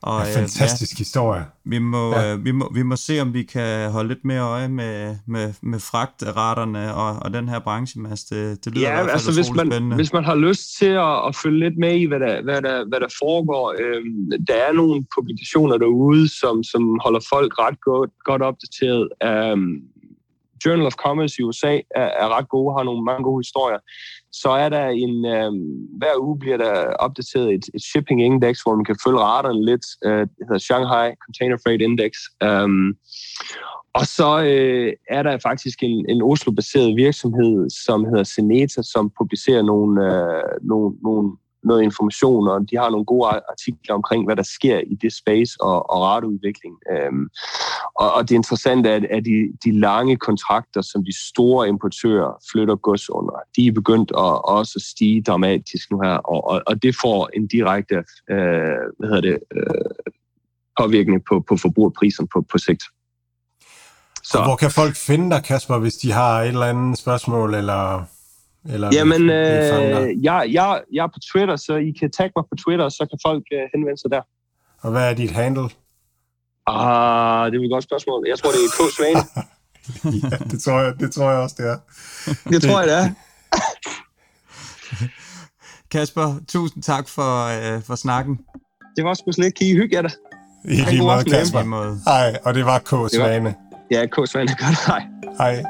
Og, 0.02 0.26
ja, 0.26 0.40
fantastisk 0.40 0.92
ja, 0.92 0.98
historie. 0.98 1.44
Vi 1.64 1.78
må, 1.78 2.12
ja. 2.14 2.32
øh, 2.32 2.44
vi, 2.44 2.52
må, 2.52 2.70
vi 2.74 2.82
må 2.82 2.96
se, 2.96 3.20
om 3.20 3.34
vi 3.34 3.42
kan 3.42 3.90
holde 3.90 4.08
lidt 4.08 4.24
mere 4.24 4.40
øje 4.40 4.68
med, 4.68 5.16
med, 5.26 5.52
med 5.62 5.78
fragtraterne 5.78 6.94
og, 6.94 7.16
og 7.22 7.34
den 7.34 7.48
her 7.48 7.58
branche, 7.58 8.00
Mads. 8.00 8.24
Det, 8.24 8.64
det 8.64 8.74
lyder 8.74 8.88
ja, 8.88 8.92
i 8.92 8.94
hvert 8.94 9.04
fald 9.04 9.10
altså, 9.10 9.34
hvis 9.34 9.50
man, 9.50 9.66
spændende. 9.66 9.96
hvis 9.96 10.12
man 10.12 10.24
har 10.24 10.34
lyst 10.34 10.78
til 10.78 10.92
at, 11.08 11.26
at 11.28 11.36
følge 11.42 11.58
lidt 11.58 11.78
med 11.78 11.94
i, 11.96 12.04
hvad 12.04 12.20
der, 12.20 12.42
hvad 12.42 12.62
der, 12.62 12.88
hvad 12.88 13.00
der 13.00 13.08
foregår, 13.18 13.74
øh, 13.80 14.02
der 14.48 14.54
er 14.54 14.72
nogle 14.72 15.04
publikationer 15.18 15.78
derude, 15.78 16.38
som, 16.40 16.62
som 16.62 16.98
holder 17.04 17.20
folk 17.32 17.58
ret 17.58 17.80
godt, 17.80 18.10
godt 18.24 18.42
opdateret. 18.42 19.08
Øh, 19.22 19.56
Journal 20.64 20.86
of 20.86 20.92
Commerce 21.04 21.34
i 21.38 21.42
USA 21.42 21.74
er, 22.00 22.08
er 22.22 22.28
ret 22.36 22.48
gode, 22.48 22.74
har 22.76 22.82
nogle 22.82 23.04
mange 23.04 23.24
gode 23.24 23.40
historier 23.40 23.80
så 24.32 24.48
er 24.48 24.68
der 24.68 24.86
en, 24.86 25.24
øh, 25.24 25.52
hver 25.98 26.14
uge 26.20 26.38
bliver 26.38 26.56
der 26.56 26.74
opdateret 27.06 27.54
et, 27.54 27.64
et 27.74 27.82
shipping 27.82 28.22
index, 28.24 28.62
hvor 28.62 28.74
man 28.76 28.84
kan 28.84 28.96
følge 29.06 29.18
raterne 29.18 29.64
lidt. 29.64 29.86
Øh, 30.04 30.20
det 30.20 30.44
hedder 30.48 30.58
Shanghai 30.58 31.14
Container 31.24 31.56
Freight 31.64 31.82
Index. 31.82 32.12
Um, 32.44 32.96
og 33.94 34.06
så 34.06 34.30
øh, 34.52 34.92
er 35.10 35.22
der 35.22 35.38
faktisk 35.48 35.78
en, 35.82 36.06
en 36.08 36.22
Oslo-baseret 36.22 36.96
virksomhed, 36.96 37.70
som 37.84 38.04
hedder 38.04 38.22
Seneta, 38.22 38.82
som 38.82 39.12
publicerer 39.18 39.62
nogle, 39.62 39.92
øh, 40.06 40.52
nogle, 40.62 40.96
nogle 41.02 41.36
noget 41.64 41.82
information, 41.82 42.48
og 42.48 42.60
de 42.70 42.76
har 42.76 42.90
nogle 42.90 43.04
gode 43.04 43.26
artikler 43.52 43.94
omkring, 43.94 44.24
hvad 44.24 44.36
der 44.36 44.42
sker 44.42 44.78
i 44.78 44.94
det 45.02 45.12
space 45.12 45.52
og, 45.60 45.90
og 45.90 46.02
rateudvikling. 46.02 46.74
Øhm, 46.92 47.28
og, 47.94 48.12
og 48.12 48.28
det 48.28 48.34
interessante 48.34 48.90
er, 48.90 49.00
at 49.16 49.24
de, 49.24 49.38
de 49.64 49.80
lange 49.80 50.16
kontrakter, 50.16 50.80
som 50.80 51.04
de 51.04 51.14
store 51.28 51.68
importører 51.68 52.32
flytter 52.52 52.76
gods 52.76 53.10
under, 53.10 53.34
de 53.56 53.66
er 53.66 53.72
begyndt 53.72 54.10
at 54.10 54.32
også 54.58 54.86
stige 54.90 55.22
dramatisk 55.22 55.90
nu 55.90 56.00
her, 56.00 56.16
og, 56.32 56.48
og, 56.50 56.62
og 56.66 56.82
det 56.82 56.94
får 57.02 57.30
en 57.36 57.46
direkte 57.46 57.96
øh, 58.30 58.80
hvad 58.98 59.08
hedder 59.08 59.20
det, 59.20 59.38
øh, 59.56 60.12
påvirkning 60.80 61.20
på, 61.28 61.44
på 61.48 61.56
forbrugerpriserne 61.56 62.28
på, 62.34 62.44
på 62.52 62.58
sigt. 62.58 62.82
Så. 64.22 64.38
Og 64.38 64.44
hvor 64.44 64.56
kan 64.56 64.70
folk 64.70 64.96
finde 64.96 65.30
dig, 65.30 65.44
Kasper, 65.44 65.78
hvis 65.78 65.94
de 65.94 66.12
har 66.12 66.42
et 66.42 66.48
eller 66.48 66.66
andet 66.66 66.98
spørgsmål, 66.98 67.54
eller 67.54 68.04
eller 68.68 68.90
Jamen, 68.92 69.30
øh, 69.30 70.24
jeg, 70.24 70.48
jeg, 70.52 70.80
jeg 70.92 71.02
er 71.02 71.06
på 71.06 71.18
Twitter, 71.32 71.56
så 71.56 71.76
I 71.76 71.90
kan 72.00 72.10
tagge 72.10 72.32
mig 72.36 72.44
på 72.50 72.54
Twitter, 72.64 72.88
så 72.88 73.06
kan 73.10 73.18
folk 73.26 73.42
øh, 73.52 73.60
henvende 73.74 74.00
sig 74.00 74.10
der. 74.10 74.20
Og 74.82 74.90
hvad 74.90 75.10
er 75.10 75.14
dit 75.14 75.30
handle? 75.30 75.62
Ah, 76.66 77.52
det 77.52 77.60
er 77.60 77.64
et 77.64 77.70
godt 77.70 77.84
spørgsmål. 77.84 78.24
Jeg 78.28 78.38
tror, 78.38 78.50
det 78.50 78.60
er 78.66 78.70
K. 78.78 78.80
Svane. 78.96 79.20
ja, 80.22 80.36
det 80.50 80.62
tror, 80.62 80.80
jeg, 80.80 81.00
det 81.00 81.12
tror 81.12 81.30
jeg 81.30 81.40
også, 81.40 81.56
det 81.58 81.66
er. 81.66 81.76
Det, 82.52 82.62
tror 82.62 82.80
jeg, 82.80 82.88
det 82.88 82.96
er. 82.96 83.08
Kasper, 85.92 86.40
tusind 86.48 86.82
tak 86.82 87.08
for, 87.08 87.46
øh, 87.46 87.82
for 87.82 87.94
snakken. 87.94 88.38
Det 88.96 89.04
var 89.04 89.14
sgu 89.14 89.32
slet. 89.32 89.54
Kan 89.54 89.66
I 89.66 89.74
hygge 89.74 89.96
jer 89.96 90.02
da? 90.02 90.08
I 90.64 90.76
lige 90.90 91.02
måde, 91.02 91.24
Kasper. 91.24 92.10
Hej, 92.10 92.38
og 92.44 92.54
det 92.54 92.64
var 92.64 92.78
K. 92.78 93.10
Svane. 93.14 93.54
Ja, 93.90 94.06
K. 94.06 94.28
Svane. 94.28 94.48
Godt, 94.48 94.86
hej. 94.86 95.02
Hej. 95.38 95.64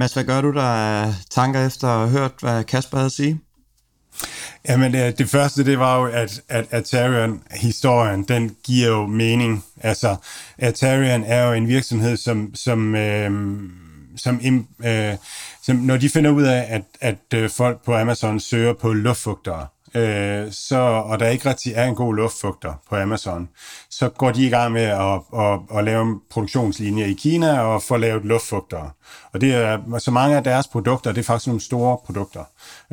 Mads, 0.00 0.12
hvad 0.12 0.24
gør 0.24 0.40
du 0.40 0.52
der 0.52 1.12
tanker 1.30 1.66
efter 1.66 1.88
at 1.88 1.98
have 1.98 2.20
hørt, 2.20 2.32
hvad 2.40 2.64
Kasper 2.64 2.96
havde 2.96 3.06
at 3.06 3.12
sige? 3.12 3.40
Jamen, 4.68 4.92
det, 4.92 5.18
det 5.18 5.28
første, 5.28 5.64
det 5.64 5.78
var 5.78 6.00
jo, 6.00 6.06
at, 6.06 6.40
at 6.48 6.66
Atarian-historien, 6.70 8.22
den 8.22 8.56
giver 8.64 8.88
jo 8.88 9.06
mening. 9.06 9.64
Altså, 9.80 10.16
Atarian 10.58 11.24
er 11.24 11.46
jo 11.46 11.52
en 11.52 11.68
virksomhed, 11.68 12.16
som, 12.16 12.54
som, 12.54 12.94
øh, 12.94 13.30
som, 14.16 14.40
øh, 14.84 15.14
som 15.62 15.76
når 15.76 15.96
de 15.96 16.08
finder 16.08 16.30
ud 16.30 16.42
af, 16.42 16.66
at, 16.68 16.82
at 17.00 17.34
øh, 17.34 17.50
folk 17.50 17.84
på 17.84 17.96
Amazon 17.96 18.40
søger 18.40 18.72
på 18.72 18.92
luftfugtere, 18.92 19.66
øh, 19.94 20.52
så, 20.52 20.76
og 20.78 21.20
der 21.20 21.28
ikke 21.28 21.48
rigtig 21.48 21.72
er 21.76 21.84
en 21.84 21.94
god 21.94 22.14
luftfugter 22.14 22.74
på 22.88 22.96
Amazon, 22.96 23.48
så 23.90 24.08
går 24.08 24.30
de 24.30 24.46
i 24.46 24.48
gang 24.48 24.72
med 24.72 24.82
at, 24.82 25.20
at, 25.38 25.78
at 25.78 25.84
lave 25.84 26.02
en 26.02 26.20
produktionslinje 26.30 27.06
i 27.06 27.14
Kina 27.14 27.60
og 27.60 27.82
få 27.82 27.96
lavet 27.96 28.24
luftfugtere. 28.24 28.90
Og 29.32 29.40
det 29.40 29.54
er, 29.54 29.98
så 29.98 30.10
mange 30.10 30.36
af 30.36 30.44
deres 30.44 30.68
produkter, 30.68 31.12
det 31.12 31.20
er 31.20 31.24
faktisk 31.24 31.46
nogle 31.46 31.60
store 31.60 31.98
produkter. 32.06 32.44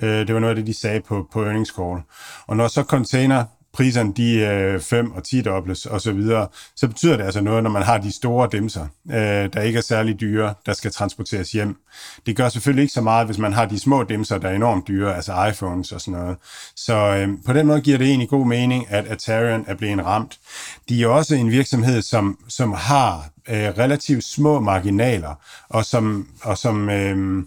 Øh, 0.01 0.27
det 0.27 0.33
var 0.33 0.39
noget 0.39 0.51
af 0.51 0.55
det, 0.55 0.67
de 0.67 0.79
sagde 0.79 1.01
på, 1.01 1.27
på 1.33 1.43
earnings 1.43 1.69
call. 1.69 2.01
Og 2.47 2.57
når 2.57 2.67
så 2.67 2.83
container 2.83 3.43
priserne 3.77 4.13
de 4.13 4.33
øh, 4.39 4.81
5 4.81 5.11
og 5.11 5.23
10 5.23 5.41
dobles 5.41 5.85
og 5.85 6.01
så 6.01 6.11
videre, 6.11 6.47
så 6.75 6.87
betyder 6.87 7.17
det 7.17 7.23
altså 7.23 7.41
noget, 7.41 7.63
når 7.63 7.69
man 7.69 7.83
har 7.83 7.97
de 7.97 8.15
store 8.15 8.49
dæmser, 8.51 8.87
øh, 9.11 9.17
der 9.53 9.61
ikke 9.61 9.77
er 9.77 9.81
særlig 9.81 10.19
dyre, 10.19 10.53
der 10.65 10.73
skal 10.73 10.91
transporteres 10.91 11.51
hjem. 11.51 11.75
Det 12.25 12.35
gør 12.35 12.49
selvfølgelig 12.49 12.81
ikke 12.81 12.93
så 12.93 13.01
meget, 13.01 13.25
hvis 13.25 13.37
man 13.37 13.53
har 13.53 13.65
de 13.65 13.79
små 13.79 14.03
dæmser, 14.03 14.37
der 14.37 14.49
er 14.49 14.55
enormt 14.55 14.87
dyre, 14.87 15.15
altså 15.15 15.45
iPhones 15.51 15.91
og 15.91 16.01
sådan 16.01 16.19
noget. 16.19 16.37
Så 16.75 16.93
øh, 16.93 17.29
på 17.45 17.53
den 17.53 17.67
måde 17.67 17.81
giver 17.81 17.97
det 17.97 18.07
egentlig 18.07 18.29
god 18.29 18.47
mening, 18.47 18.85
at 18.89 19.07
Atarian 19.07 19.65
er 19.67 19.75
blevet 19.75 20.05
ramt. 20.05 20.39
De 20.89 21.03
er 21.03 21.07
også 21.07 21.35
en 21.35 21.51
virksomhed, 21.51 22.01
som, 22.01 22.39
som 22.47 22.73
har 22.73 23.29
øh, 23.49 23.69
relativt 23.77 24.23
små 24.23 24.59
marginaler, 24.59 25.35
og 25.69 25.85
som, 25.85 26.27
og 26.41 26.57
som 26.57 26.89
øh, 26.89 27.43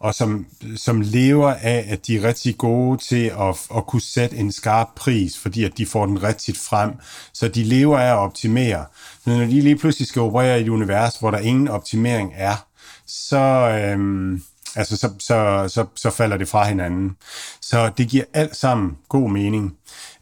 og 0.00 0.14
som, 0.14 0.46
som 0.76 1.00
lever 1.00 1.54
af, 1.54 1.86
at 1.88 2.06
de 2.06 2.16
er 2.16 2.24
rigtig 2.24 2.58
gode 2.58 2.98
til 2.98 3.24
at, 3.40 3.56
at 3.76 3.86
kunne 3.86 4.02
sætte 4.02 4.36
en 4.36 4.52
skarp 4.52 4.88
pris, 4.96 5.38
fordi 5.38 5.64
at 5.64 5.78
de 5.78 5.86
får 5.86 6.06
den 6.06 6.22
rigtigt 6.22 6.58
frem. 6.58 6.90
Så 7.32 7.48
de 7.48 7.64
lever 7.64 7.98
af 7.98 8.10
at 8.10 8.18
optimere. 8.18 8.84
Men 9.24 9.38
når 9.38 9.44
de 9.44 9.60
lige 9.60 9.76
pludselig 9.76 10.08
skal 10.08 10.22
operere 10.22 10.58
i 10.58 10.62
et 10.62 10.68
univers, 10.68 11.16
hvor 11.16 11.30
der 11.30 11.38
ingen 11.38 11.68
optimering 11.68 12.32
er, 12.36 12.66
så, 13.06 13.38
øhm, 13.38 14.42
altså 14.76 14.96
så, 14.96 15.10
så, 15.18 15.68
så, 15.68 15.86
så 15.96 16.10
falder 16.10 16.36
det 16.36 16.48
fra 16.48 16.64
hinanden. 16.68 17.16
Så 17.60 17.90
det 17.98 18.08
giver 18.08 18.24
alt 18.34 18.56
sammen 18.56 18.96
god 19.08 19.30
mening. 19.30 19.76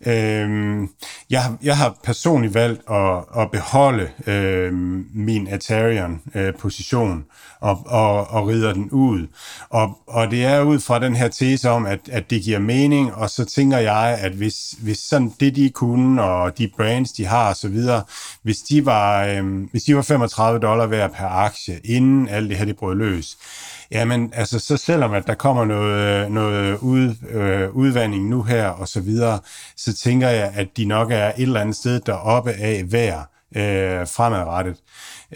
Øhm, 0.07 0.88
jeg, 1.30 1.42
har, 1.42 1.57
jeg 1.62 1.76
har 1.76 1.96
personligt 2.05 2.55
valgt 2.55 2.82
at, 2.90 3.24
at 3.38 3.51
beholde 3.51 4.11
øhm, 4.26 5.07
min 5.14 5.49
Atarian-position 5.49 7.18
øh, 7.18 7.24
og, 7.61 7.82
og, 7.86 8.30
og 8.30 8.49
rider 8.49 8.72
den 8.72 8.90
ud. 8.90 9.26
Og, 9.70 9.99
og 10.07 10.30
det 10.30 10.44
er 10.44 10.62
ud 10.62 10.80
fra 10.80 10.99
den 10.99 11.16
her 11.16 11.28
tese 11.28 11.70
om, 11.70 11.86
at, 11.86 12.01
at 12.09 12.30
det 12.30 12.42
giver 12.42 12.59
mening, 12.59 13.14
og 13.14 13.30
så 13.30 13.44
tænker 13.44 13.78
jeg, 13.78 14.18
at 14.20 14.32
hvis, 14.32 14.74
hvis 14.78 14.99
sådan 14.99 15.32
det, 15.40 15.57
de 15.57 15.70
kunne, 15.70 16.22
og 16.22 16.59
de 16.59 16.70
brands, 16.76 17.12
de 17.12 17.26
har 17.26 17.51
osv., 17.51 17.78
hvis 18.42 18.59
de 18.59 18.86
var, 18.86 19.24
øhm, 19.24 19.68
hvis 19.70 19.82
de 19.82 19.96
var 19.96 20.03
35 20.03 20.59
dollar 20.61 20.86
værd 20.86 21.14
per 21.14 21.26
aktie, 21.26 21.80
inden 21.84 22.28
alt 22.28 22.51
det 22.51 22.59
her 22.59 22.64
det 22.64 22.76
brød 22.76 22.94
løs, 22.94 23.36
Jamen, 23.91 24.32
altså, 24.34 24.59
så 24.59 24.76
selvom 24.76 25.12
at 25.12 25.26
der 25.26 25.34
kommer 25.34 25.64
noget, 25.64 26.32
noget 26.32 26.78
ud, 26.78 27.14
øh, 27.30 27.70
udvandring 27.70 28.28
nu 28.28 28.43
her 28.43 28.68
og 28.68 28.89
så 28.89 29.01
videre, 29.01 29.41
så 29.76 29.97
tænker 29.97 30.28
jeg, 30.28 30.53
at 30.55 30.68
de 30.76 30.84
nok 30.84 31.11
er 31.11 31.26
et 31.26 31.43
eller 31.43 31.61
andet 31.61 31.76
sted 31.76 32.01
deroppe 32.01 32.53
af 32.53 32.84
hver 32.84 33.22
øh, 33.57 34.07
fremadrettet. 34.07 34.76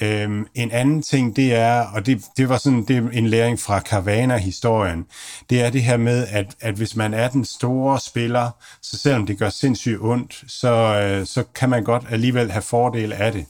Øhm, 0.03 0.46
en 0.55 0.70
anden 0.70 1.03
ting, 1.03 1.36
det 1.36 1.55
er, 1.55 1.86
og 1.94 2.07
det, 2.07 2.24
det 2.36 2.48
var 2.48 2.57
sådan 2.57 2.84
det 2.84 2.96
er 2.96 3.09
en 3.12 3.26
læring 3.26 3.61
fra 3.61 3.80
Carvana-historien, 3.80 5.07
det 5.50 5.62
er 5.62 5.70
det 5.70 5.82
her 5.82 5.96
med, 5.96 6.26
at, 6.30 6.57
at 6.61 6.74
hvis 6.74 6.96
man 6.96 7.14
er 7.14 7.28
den 7.28 7.44
store 7.44 8.00
spiller, 8.00 8.50
så 8.82 8.98
selvom 8.98 9.26
det 9.26 9.38
gør 9.38 9.48
sindssygt 9.48 9.98
ondt, 10.00 10.44
så, 10.46 11.00
øh, 11.03 11.26
så 11.26 11.44
kan 11.55 11.70
man 11.70 11.84
godt 11.84 12.05
alligevel 12.11 12.50
have 12.50 12.62
fordel 12.62 13.12
af 13.12 13.32
det. 13.32 13.46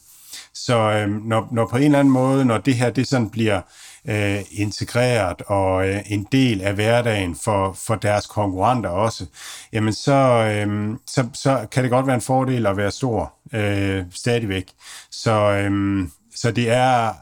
Så 0.54 0.76
øh, 0.78 1.08
når, 1.08 1.48
når 1.52 1.66
på 1.66 1.76
en 1.76 1.82
eller 1.82 1.98
anden 1.98 2.12
måde, 2.12 2.44
når 2.44 2.58
det 2.58 2.74
her 2.74 2.90
det 2.90 3.06
sådan 3.06 3.30
bliver 3.30 3.60
øh, 4.08 4.40
integreret 4.50 5.42
og 5.46 5.88
øh, 5.88 6.00
en 6.06 6.26
del 6.32 6.60
af 6.60 6.74
hverdagen 6.74 7.36
for, 7.36 7.72
for 7.72 7.94
deres 7.94 8.26
konkurrenter 8.26 8.90
også, 8.90 9.26
jamen 9.72 9.92
så, 9.92 10.12
øh, 10.12 10.96
så, 11.06 11.28
så 11.34 11.66
kan 11.70 11.82
det 11.82 11.90
godt 11.90 12.06
være 12.06 12.14
en 12.14 12.20
fordel 12.20 12.66
at 12.66 12.76
være 12.76 12.90
stor 12.90 13.34
øh, 13.52 14.04
stadigvæk. 14.10 14.72
Så, 15.10 15.32
øh, 15.32 16.02
så 16.34 16.50
det 16.50 16.70
er, 16.70 17.12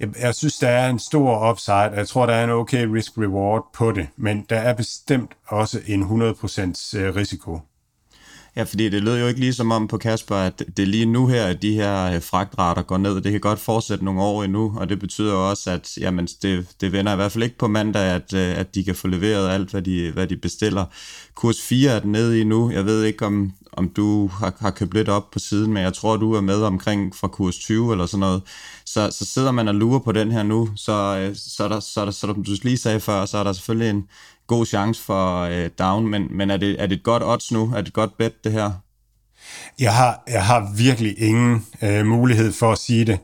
jeg, 0.00 0.08
jeg 0.20 0.34
synes, 0.34 0.58
der 0.58 0.68
er 0.68 0.90
en 0.90 0.98
stor 0.98 1.50
upside, 1.50 1.74
jeg 1.96 2.08
tror, 2.08 2.26
der 2.26 2.34
er 2.34 2.44
en 2.44 2.50
okay 2.50 2.86
risk-reward 2.86 3.70
på 3.74 3.92
det, 3.92 4.08
men 4.16 4.46
der 4.50 4.56
er 4.56 4.74
bestemt 4.74 5.30
også 5.46 5.80
en 5.86 6.02
100% 6.02 6.98
øh, 6.98 7.16
risiko. 7.16 7.60
Ja, 8.56 8.62
fordi 8.62 8.88
det 8.88 9.02
lød 9.02 9.20
jo 9.20 9.26
ikke 9.26 9.40
lige 9.40 9.52
som 9.52 9.70
om 9.70 9.88
på 9.88 9.98
Kasper, 9.98 10.36
at 10.36 10.58
det 10.76 10.82
er 10.82 10.86
lige 10.86 11.06
nu 11.06 11.26
her, 11.26 11.46
at 11.46 11.62
de 11.62 11.74
her 11.74 12.14
øh, 12.14 12.22
fragtrater 12.22 12.82
går 12.82 12.98
ned. 12.98 13.20
Det 13.20 13.32
kan 13.32 13.40
godt 13.40 13.58
fortsætte 13.58 14.04
nogle 14.04 14.22
år 14.22 14.44
endnu, 14.44 14.74
og 14.76 14.88
det 14.88 14.98
betyder 14.98 15.34
også, 15.34 15.70
at 15.70 15.98
jamen, 15.98 16.28
det, 16.42 16.66
det 16.80 16.92
vender 16.92 17.12
i 17.12 17.16
hvert 17.16 17.32
fald 17.32 17.44
ikke 17.44 17.58
på 17.58 17.68
mandag, 17.68 18.02
at, 18.02 18.34
øh, 18.34 18.58
at 18.58 18.74
de 18.74 18.84
kan 18.84 18.94
få 18.94 19.08
leveret 19.08 19.50
alt, 19.50 19.70
hvad 19.70 19.82
de, 19.82 20.10
hvad 20.10 20.26
de 20.26 20.36
bestiller. 20.36 20.84
Kurs 21.34 21.62
4 21.62 21.90
er 21.90 22.00
den 22.00 22.12
nede 22.12 22.40
i 22.40 22.44
nu. 22.44 22.70
Jeg 22.70 22.86
ved 22.86 23.04
ikke, 23.04 23.26
om, 23.26 23.52
om 23.72 23.88
du 23.88 24.26
har, 24.26 24.54
har 24.60 24.70
købt 24.70 24.94
lidt 24.94 25.08
op 25.08 25.30
på 25.30 25.38
siden, 25.38 25.72
men 25.72 25.82
jeg 25.82 25.94
tror, 25.94 26.16
du 26.16 26.32
er 26.32 26.40
med 26.40 26.62
omkring 26.62 27.16
fra 27.16 27.28
kurs 27.28 27.58
20 27.58 27.92
eller 27.92 28.06
sådan 28.06 28.20
noget. 28.20 28.42
Så, 28.86 29.10
så 29.10 29.24
sidder 29.24 29.50
man 29.50 29.68
og 29.68 29.74
lurer 29.74 29.98
på 29.98 30.12
den 30.12 30.32
her 30.32 30.42
nu, 30.42 30.68
så, 30.76 30.92
øh, 30.92 31.36
så, 31.36 31.64
er 31.64 31.68
der, 31.68 31.80
så, 31.80 32.00
er 32.00 32.04
der, 32.04 32.12
så 32.12 32.20
som 32.20 32.44
du 32.44 32.56
lige 32.62 32.78
sagde 32.78 33.00
før, 33.00 33.26
så 33.26 33.38
er 33.38 33.44
der 33.44 33.52
selvfølgelig 33.52 33.90
en, 33.90 34.04
god 34.50 34.66
chance 34.66 35.02
for 35.02 35.40
øh, 35.40 35.70
down, 35.78 36.06
men, 36.06 36.28
men 36.30 36.50
er, 36.50 36.56
det, 36.56 36.82
er 36.82 36.86
det 36.86 36.96
et 36.96 37.02
godt 37.02 37.22
odds 37.22 37.52
nu? 37.52 37.62
Er 37.62 37.80
det 37.80 37.88
et 37.88 37.94
godt 37.94 38.18
bet, 38.18 38.44
det 38.44 38.52
her? 38.52 38.70
Jeg 39.78 39.94
har, 39.94 40.22
jeg 40.28 40.44
har 40.44 40.72
virkelig 40.76 41.22
ingen 41.22 41.66
øh, 41.82 42.06
mulighed 42.06 42.52
for 42.52 42.72
at 42.72 42.78
sige 42.78 43.04
det. 43.04 43.18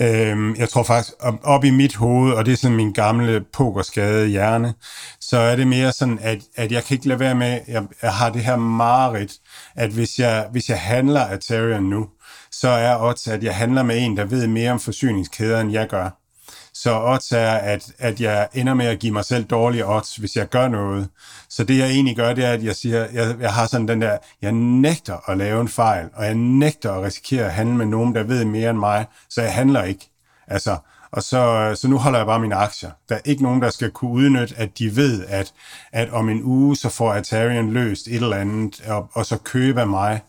Øh, 0.00 0.58
jeg 0.58 0.68
tror 0.68 0.82
faktisk, 0.82 1.12
op, 1.20 1.34
op 1.42 1.64
i 1.64 1.70
mit 1.70 1.94
hoved, 1.94 2.32
og 2.32 2.46
det 2.46 2.52
er 2.52 2.56
sådan 2.56 2.76
min 2.76 2.92
gamle 2.92 3.44
pokerskade 3.52 4.28
hjerne, 4.28 4.74
så 5.20 5.38
er 5.38 5.56
det 5.56 5.66
mere 5.68 5.92
sådan, 5.92 6.18
at, 6.22 6.38
at 6.56 6.72
jeg 6.72 6.84
kan 6.84 6.94
ikke 6.94 7.08
lade 7.08 7.20
være 7.20 7.34
med, 7.34 7.60
jeg, 7.68 7.82
jeg 8.02 8.12
har 8.12 8.30
det 8.30 8.44
her 8.44 8.56
mareridt, 8.56 9.32
at 9.76 9.90
hvis 9.90 10.18
jeg, 10.18 10.46
hvis 10.52 10.68
jeg 10.68 10.80
handler 10.80 11.32
Ethereum 11.32 11.82
nu, 11.82 12.08
så 12.50 12.68
er 12.68 13.02
odds, 13.02 13.28
at 13.28 13.42
jeg 13.44 13.56
handler 13.56 13.82
med 13.82 13.98
en, 13.98 14.16
der 14.16 14.24
ved 14.24 14.46
mere 14.46 14.70
om 14.70 14.80
forsyningskæder, 14.80 15.60
end 15.60 15.72
jeg 15.72 15.88
gør. 15.88 16.25
Så 16.82 17.00
odds 17.04 17.32
er, 17.32 17.50
at, 17.50 17.92
at 17.98 18.20
jeg 18.20 18.48
ender 18.54 18.74
med 18.74 18.86
at 18.86 18.98
give 18.98 19.12
mig 19.12 19.24
selv 19.24 19.44
dårlige 19.44 19.86
odds, 19.88 20.16
hvis 20.16 20.36
jeg 20.36 20.48
gør 20.48 20.68
noget. 20.68 21.08
Så 21.48 21.64
det 21.64 21.78
jeg 21.78 21.90
egentlig 21.90 22.16
gør, 22.16 22.34
det 22.34 22.44
er, 22.44 22.52
at 22.52 22.64
jeg 22.64 22.76
siger, 22.76 23.06
jeg, 23.12 23.36
jeg 23.40 23.52
har 23.52 23.66
sådan 23.66 23.88
den 23.88 24.02
der, 24.02 24.18
jeg 24.42 24.52
nægter 24.52 25.30
at 25.30 25.38
lave 25.38 25.60
en 25.60 25.68
fejl, 25.68 26.08
og 26.14 26.24
jeg 26.24 26.34
nægter 26.34 26.92
at 26.92 27.02
risikere 27.02 27.44
at 27.44 27.52
handle 27.52 27.76
med 27.76 27.86
nogen, 27.86 28.14
der 28.14 28.22
ved 28.22 28.44
mere 28.44 28.70
end 28.70 28.78
mig, 28.78 29.06
så 29.30 29.42
jeg 29.42 29.54
handler 29.54 29.82
ikke. 29.82 30.10
Altså, 30.46 30.76
og 31.10 31.22
så, 31.22 31.72
så 31.80 31.88
nu 31.88 31.98
holder 31.98 32.18
jeg 32.18 32.26
bare 32.26 32.40
mine 32.40 32.54
aktier. 32.54 32.90
Der 33.08 33.14
er 33.14 33.20
ikke 33.24 33.42
nogen, 33.42 33.62
der 33.62 33.70
skal 33.70 33.90
kunne 33.90 34.10
udnytte, 34.10 34.54
at 34.58 34.78
de 34.78 34.96
ved, 34.96 35.24
at, 35.28 35.52
at 35.92 36.10
om 36.10 36.28
en 36.28 36.42
uge, 36.42 36.76
så 36.76 36.88
får 36.88 37.12
Atarian 37.12 37.72
løst 37.72 38.06
et 38.06 38.14
eller 38.14 38.36
andet, 38.36 38.80
og, 38.86 39.10
og 39.12 39.26
så 39.26 39.36
købe 39.36 39.80
af 39.80 39.86
mig. 39.86 40.20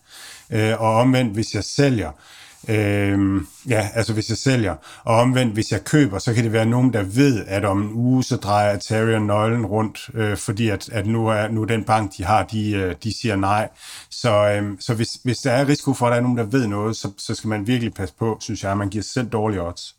Øh, 0.50 0.82
og 0.82 0.96
omvendt, 0.96 1.34
hvis 1.34 1.56
jeg 1.56 1.64
sælger, 1.64 2.12
Øh, 2.70 3.42
ja, 3.70 3.90
altså 3.94 4.14
hvis 4.14 4.30
jeg 4.30 4.38
sælger. 4.38 4.76
Og 5.04 5.16
omvendt, 5.16 5.54
hvis 5.54 5.72
jeg 5.72 5.84
køber, 5.84 6.20
så 6.20 6.34
kan 6.34 6.44
det 6.44 6.54
være 6.54 6.66
nogen, 6.66 6.94
der 6.94 7.04
ved, 7.04 7.46
at 7.48 7.66
om 7.66 7.82
en 7.82 7.94
uge, 7.94 8.24
så 8.24 8.36
drejer 8.36 8.76
Ethereum 8.76 9.22
nøglen 9.22 9.66
rundt, 9.66 10.10
øh, 10.14 10.38
fordi 10.38 10.70
at, 10.70 10.90
at 10.90 11.08
nu, 11.08 11.28
er, 11.28 11.48
nu 11.48 11.64
den 11.64 11.84
bank, 11.84 12.18
de 12.18 12.24
har, 12.24 12.44
de, 12.44 12.72
øh, 12.72 12.96
de 13.04 13.20
siger 13.20 13.36
nej. 13.36 13.70
Så, 14.10 14.50
øh, 14.50 14.78
så 14.80 14.94
hvis, 14.94 15.20
hvis 15.24 15.38
der 15.38 15.52
er 15.52 15.68
risiko 15.68 15.94
for, 15.94 16.06
at 16.06 16.12
der 16.12 16.18
er 16.18 16.22
nogen, 16.22 16.38
der 16.38 16.44
ved 16.44 16.68
noget, 16.68 16.96
så, 16.96 17.12
så 17.18 17.36
skal 17.36 17.48
man 17.48 17.68
virkelig 17.68 17.94
passe 17.94 18.16
på, 18.20 18.38
synes 18.40 18.64
jeg, 18.64 18.72
at 18.72 18.78
man 18.78 18.90
giver 18.90 19.04
selv 19.04 19.28
dårlige 19.28 19.62
odds. 19.62 19.96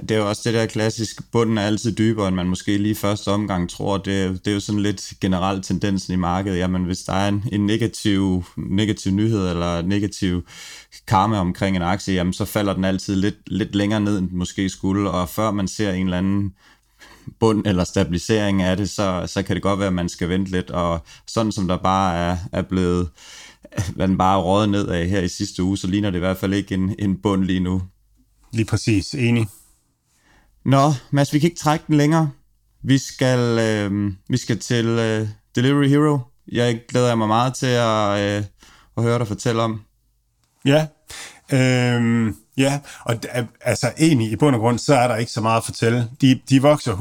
Det 0.00 0.10
er 0.10 0.16
jo 0.16 0.28
også 0.28 0.42
det 0.44 0.54
der 0.54 0.66
klassiske, 0.66 1.22
bunden 1.32 1.58
er 1.58 1.62
altid 1.62 1.96
dybere, 1.96 2.28
end 2.28 2.36
man 2.36 2.46
måske 2.46 2.78
lige 2.78 2.94
første 2.94 3.28
omgang 3.28 3.70
tror. 3.70 3.98
Det, 3.98 4.44
det 4.44 4.50
er 4.50 4.54
jo 4.54 4.60
sådan 4.60 4.82
lidt 4.82 5.12
generelt 5.20 5.64
tendensen 5.64 6.12
i 6.12 6.16
markedet. 6.16 6.58
Jamen, 6.58 6.84
hvis 6.84 6.98
der 6.98 7.12
er 7.12 7.28
en, 7.28 7.44
en 7.52 7.66
negativ, 7.66 8.44
negativ 8.56 9.12
nyhed 9.12 9.50
eller 9.50 9.82
negativ 9.82 10.46
karma 11.06 11.38
omkring 11.38 11.76
en 11.76 11.82
aktie, 11.82 12.14
jamen, 12.14 12.32
så 12.32 12.44
falder 12.44 12.74
den 12.74 12.84
altid 12.84 13.16
lidt, 13.16 13.36
lidt 13.46 13.74
længere 13.74 14.00
ned, 14.00 14.18
end 14.18 14.28
den 14.28 14.38
måske 14.38 14.68
skulle. 14.68 15.10
Og 15.10 15.28
før 15.28 15.50
man 15.50 15.68
ser 15.68 15.92
en 15.92 16.06
eller 16.06 16.18
anden 16.18 16.54
bund 17.40 17.66
eller 17.66 17.84
stabilisering 17.84 18.62
af 18.62 18.76
det, 18.76 18.90
så, 18.90 19.24
så 19.26 19.42
kan 19.42 19.56
det 19.56 19.62
godt 19.62 19.78
være, 19.78 19.88
at 19.88 19.94
man 19.94 20.08
skal 20.08 20.28
vente 20.28 20.50
lidt. 20.50 20.70
Og 20.70 21.04
sådan 21.26 21.52
som 21.52 21.68
der 21.68 21.76
bare 21.76 22.16
er, 22.16 22.36
er 22.52 22.62
blevet 22.62 23.08
hvad 23.94 24.08
den 24.08 24.18
bare 24.18 24.40
rådet 24.42 24.68
ned 24.68 24.88
af 24.88 25.08
her 25.08 25.20
i 25.20 25.28
sidste 25.28 25.62
uge, 25.62 25.78
så 25.78 25.86
ligner 25.86 26.10
det 26.10 26.18
i 26.18 26.20
hvert 26.20 26.36
fald 26.36 26.54
ikke 26.54 26.74
en, 26.74 26.94
en 26.98 27.16
bund 27.16 27.44
lige 27.44 27.60
nu. 27.60 27.82
Lige 28.52 28.64
præcis, 28.64 29.14
enig. 29.14 29.46
Nå, 30.64 30.92
Mads, 31.10 31.32
vi 31.32 31.38
kan 31.38 31.46
ikke 31.46 31.58
trække 31.58 31.84
den 31.86 31.96
længere. 31.96 32.30
Vi 32.82 32.98
skal, 32.98 33.58
øh, 33.58 34.12
vi 34.28 34.36
skal 34.36 34.58
til 34.58 34.86
øh, 34.86 35.28
Delivery 35.54 35.88
Hero. 35.88 36.18
Jeg 36.52 36.80
glæder 36.88 37.14
mig 37.14 37.28
meget 37.28 37.54
til 37.54 37.66
at, 37.66 38.20
øh, 38.20 38.44
at 38.96 39.02
høre 39.02 39.18
dig 39.18 39.28
fortælle 39.28 39.62
om. 39.62 39.82
Ja, 40.64 40.86
øh, 41.52 42.32
Ja, 42.56 42.80
og 43.04 43.16
altså 43.60 43.92
egentlig 43.98 44.32
i 44.32 44.36
bund 44.36 44.54
og 44.54 44.60
grund, 44.60 44.78
så 44.78 44.94
er 44.94 45.08
der 45.08 45.16
ikke 45.16 45.32
så 45.32 45.40
meget 45.40 45.56
at 45.56 45.64
fortælle. 45.64 46.08
De, 46.20 46.40
de 46.50 46.62
vokser 46.62 46.92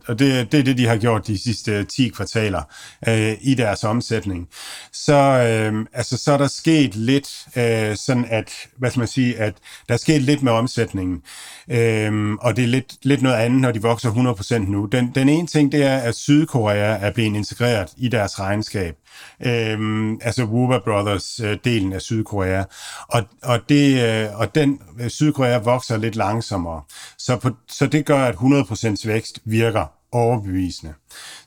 100%, 0.00 0.04
og 0.08 0.18
det, 0.18 0.52
det 0.52 0.60
er 0.60 0.64
det, 0.64 0.78
de 0.78 0.86
har 0.86 0.96
gjort 0.96 1.26
de 1.26 1.42
sidste 1.42 1.84
10 1.84 2.08
kvartaler 2.08 2.62
øh, 3.08 3.36
i 3.40 3.54
deres 3.54 3.84
omsætning. 3.84 4.48
Så, 4.92 5.14
øh, 5.14 5.86
altså, 5.92 6.16
så 6.18 6.32
er 6.32 6.38
der 6.38 6.46
sket 6.46 6.94
lidt 6.94 7.46
øh, 7.56 7.96
sådan, 7.96 8.26
at, 8.30 8.52
hvad 8.78 8.90
skal 8.90 9.00
man 9.00 9.08
sige, 9.08 9.38
at 9.38 9.54
der 9.88 9.94
er 9.94 9.98
sket 9.98 10.22
lidt 10.22 10.42
med 10.42 10.52
omsætningen, 10.52 11.22
øh, 11.70 12.32
og 12.40 12.56
det 12.56 12.64
er 12.64 12.68
lidt, 12.68 12.96
lidt 13.02 13.22
noget 13.22 13.36
andet, 13.36 13.60
når 13.60 13.72
de 13.72 13.82
vokser 13.82 14.10
100% 14.10 14.70
nu. 14.70 14.86
Den, 14.86 15.12
den 15.14 15.28
ene 15.28 15.46
ting, 15.46 15.72
det 15.72 15.84
er, 15.84 15.98
at 15.98 16.14
Sydkorea 16.14 16.98
er 17.00 17.12
blevet 17.12 17.36
integreret 17.36 17.88
i 17.96 18.08
deres 18.08 18.40
regnskab. 18.40 18.94
Øhm, 19.46 20.20
altså 20.22 20.44
Woowa 20.44 20.78
Brothers 20.78 21.40
øh, 21.40 21.58
delen 21.64 21.92
af 21.92 22.00
Sydkorea. 22.00 22.64
Og, 23.08 23.22
og, 23.42 23.58
det, 23.68 24.02
øh, 24.02 24.38
og 24.38 24.54
den 24.54 24.80
Øh, 25.00 25.10
Sydkorea 25.10 25.58
vokser 25.58 25.96
lidt 25.96 26.16
langsommere. 26.16 26.82
Så, 27.18 27.36
på, 27.36 27.50
så 27.68 27.86
det 27.86 28.06
gør, 28.06 28.24
at 28.24 28.34
100% 28.34 29.08
vækst 29.08 29.40
virker 29.44 29.86
overbevisende. 30.12 30.94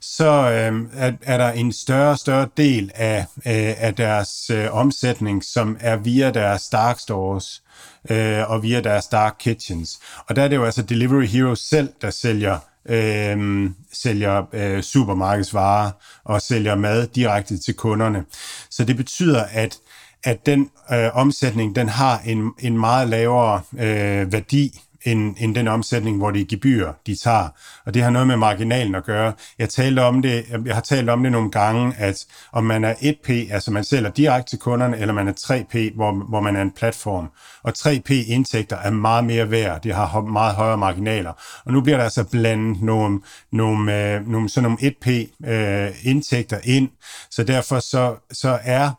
Så 0.02 0.26
øh, 0.26 0.82
er, 0.94 1.12
er 1.22 1.38
der 1.38 1.52
en 1.52 1.72
større 1.72 2.12
og 2.12 2.20
større 2.20 2.48
del 2.58 2.92
af, 2.96 3.26
øh, 3.36 3.74
af 3.78 3.96
deres 3.96 4.50
øh, 4.50 4.74
omsætning, 4.74 5.44
som 5.44 5.78
er 5.80 5.96
via 5.96 6.32
deres 6.32 6.70
dark 6.70 7.00
stores 7.00 7.64
øh, 8.10 8.50
og 8.50 8.64
via 8.64 8.82
deres 8.82 9.08
dark 9.08 9.36
kitchens. 9.40 10.00
Og 10.30 10.36
der 10.36 10.44
er 10.44 10.48
det 10.48 10.56
jo 10.56 10.66
altså 10.66 10.82
Delivery 10.82 11.26
Hero 11.26 11.56
selv, 11.56 11.90
der 12.02 12.12
sælger 12.12 12.60
øh, 12.90 13.70
sælger 13.94 14.44
øh, 14.54 14.82
supermarkedsvarer 14.82 15.92
og 16.24 16.42
sælger 16.42 16.76
mad 16.76 17.08
direkte 17.08 17.58
til 17.58 17.74
kunderne. 17.74 18.26
Så 18.70 18.86
det 18.86 18.98
betyder, 18.98 19.44
at 19.52 19.78
at 20.24 20.46
den 20.46 20.70
øh, 20.94 21.10
omsætning, 21.14 21.76
den 21.76 21.90
har 21.90 22.22
en, 22.26 22.52
en 22.60 22.78
meget 22.78 23.08
lavere 23.10 23.62
øh, 23.74 24.32
værdi 24.32 24.82
end, 25.06 25.36
end 25.40 25.56
den 25.56 25.68
omsætning, 25.68 26.18
hvor 26.18 26.32
det 26.32 26.42
er 26.42 26.46
gebyr, 26.50 26.92
de 27.08 27.16
tager. 27.16 27.48
Og 27.86 27.94
det 27.94 28.04
har 28.04 28.10
noget 28.10 28.28
med 28.28 28.38
marginalen 28.38 28.96
at 28.96 29.04
gøre. 29.04 29.34
Jeg, 29.60 29.70
talte 29.70 30.00
om 30.00 30.22
det, 30.22 30.46
jeg 30.66 30.76
har 30.76 30.82
talt 30.82 31.10
om 31.10 31.24
det 31.24 31.32
nogle 31.32 31.52
gange, 31.52 31.94
at 31.98 32.26
om 32.52 32.64
man 32.64 32.84
er 32.84 32.94
1P, 32.94 33.54
altså 33.54 33.72
man 33.72 33.84
sælger 33.84 34.10
direkte 34.10 34.50
til 34.50 34.60
kunderne, 34.60 34.98
eller 34.98 35.14
man 35.14 35.28
er 35.28 35.34
3P, 35.34 35.96
hvor, 35.96 36.30
hvor 36.30 36.40
man 36.40 36.56
er 36.56 36.62
en 36.62 36.72
platform. 36.72 37.30
Og 37.64 37.74
3P-indtægter 37.78 38.78
er 38.78 38.90
meget 38.90 39.26
mere 39.26 39.52
værd. 39.52 39.82
De 39.82 39.94
har 39.94 40.22
meget 40.22 40.56
højere 40.56 40.78
marginaler. 40.78 41.62
Og 41.66 41.74
nu 41.74 41.82
bliver 41.82 41.98
der 41.98 42.04
altså 42.04 42.24
blandet 42.24 42.82
nogle, 42.82 43.20
nogle, 43.52 44.14
øh, 44.14 44.28
nogle, 44.28 44.50
sådan 44.50 44.70
nogle 44.70 44.78
1P-indtægter 44.82 46.58
øh, 46.58 46.76
ind. 46.76 46.90
Så 47.32 47.44
derfor 47.44 47.80
så, 47.80 48.16
så 48.32 48.60
er 48.64 48.92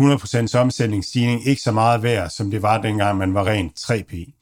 100% 0.00 0.58
omsætningsstigning 0.58 1.46
ikke 1.46 1.62
så 1.62 1.72
meget 1.72 2.02
værd, 2.02 2.30
som 2.30 2.50
det 2.50 2.62
var 2.62 2.80
dengang, 2.80 3.18
man 3.18 3.34
var 3.34 3.46
rent 3.46 3.72
3P. 3.78 4.41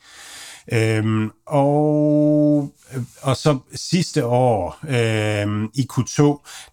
Øhm, 0.72 1.30
og, 1.46 2.72
og 3.22 3.36
så 3.36 3.58
sidste 3.74 4.26
år 4.26 4.78
øhm, 4.88 5.70
i 5.74 5.86
Q2, 5.92 6.22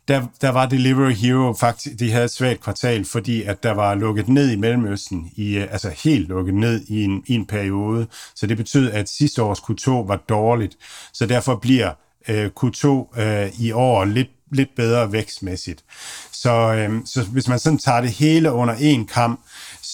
der, 0.07 0.27
der 0.41 0.49
var 0.49 0.65
Delivery 0.65 1.11
Hero 1.11 1.53
faktisk, 1.53 1.99
de 1.99 2.11
havde 2.11 2.25
et 2.25 2.31
svagt 2.31 2.61
kvartal, 2.61 3.05
fordi 3.05 3.43
at 3.43 3.63
der 3.63 3.71
var 3.71 3.95
lukket 3.95 4.27
ned 4.27 4.51
i 4.51 4.55
Mellemøsten, 4.55 5.31
i, 5.35 5.57
øh, 5.57 5.67
altså 5.71 5.89
helt 6.03 6.27
lukket 6.27 6.53
ned 6.53 6.81
i 6.87 7.03
en, 7.03 7.23
i 7.27 7.35
en 7.35 7.45
periode. 7.45 8.07
Så 8.35 8.47
det 8.47 8.57
betød, 8.57 8.91
at 8.91 9.09
sidste 9.09 9.43
års 9.43 9.59
Q2 9.59 9.91
var 9.91 10.23
dårligt. 10.29 10.77
Så 11.13 11.25
derfor 11.25 11.55
bliver 11.55 11.91
øh, 12.27 12.49
Q2 12.59 13.19
øh, 13.21 13.59
i 13.59 13.71
år 13.71 14.05
lidt 14.05 14.29
lidt 14.51 14.75
bedre 14.75 15.11
vækstmæssigt. 15.11 15.83
Så, 16.31 16.73
øhm, 16.73 17.05
så 17.05 17.23
hvis 17.23 17.47
man 17.47 17.59
sådan 17.59 17.79
tager 17.79 18.01
det 18.01 18.11
hele 18.11 18.51
under 18.51 18.75
en 18.79 19.05
kamp, 19.05 19.39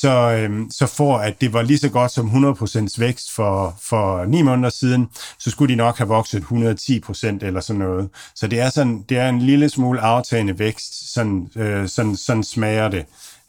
så, 0.04 0.32
øhm, 0.32 0.72
så 0.72 0.88
for 0.88 1.18
at 1.18 1.42
det 1.42 1.54
var 1.54 1.62
lige 1.62 1.78
så 1.78 1.90
godt 1.90 2.12
som 2.12 2.28
100% 2.28 2.96
vækst 3.00 3.32
for, 3.32 3.76
for 3.82 4.26
9 4.26 4.42
måneder 4.42 4.70
siden, 4.70 5.08
så 5.40 5.52
skulle 5.52 5.74
de 5.74 5.78
nok 5.78 5.98
have 5.98 6.08
vokset 6.08 6.44
110% 6.44 7.46
eller 7.46 7.60
sådan 7.60 7.80
noget. 7.80 8.10
Så 8.36 8.48
det 8.48 8.60
er, 8.60 8.70
sådan, 8.70 9.06
det 9.10 9.18
er 9.18 9.30
en 9.30 9.40
lille 9.40 9.70
smule 9.70 10.00
aftagende 10.00 10.60
vækst, 10.60 11.14
sådan, 11.14 11.50
øh, 11.56 11.88
sådan, 11.88 12.16
sådan 12.16 12.44
smager 12.44 12.88
det, 12.88 13.06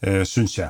øh, 0.07 0.25
synes 0.25 0.57
jeg. 0.57 0.69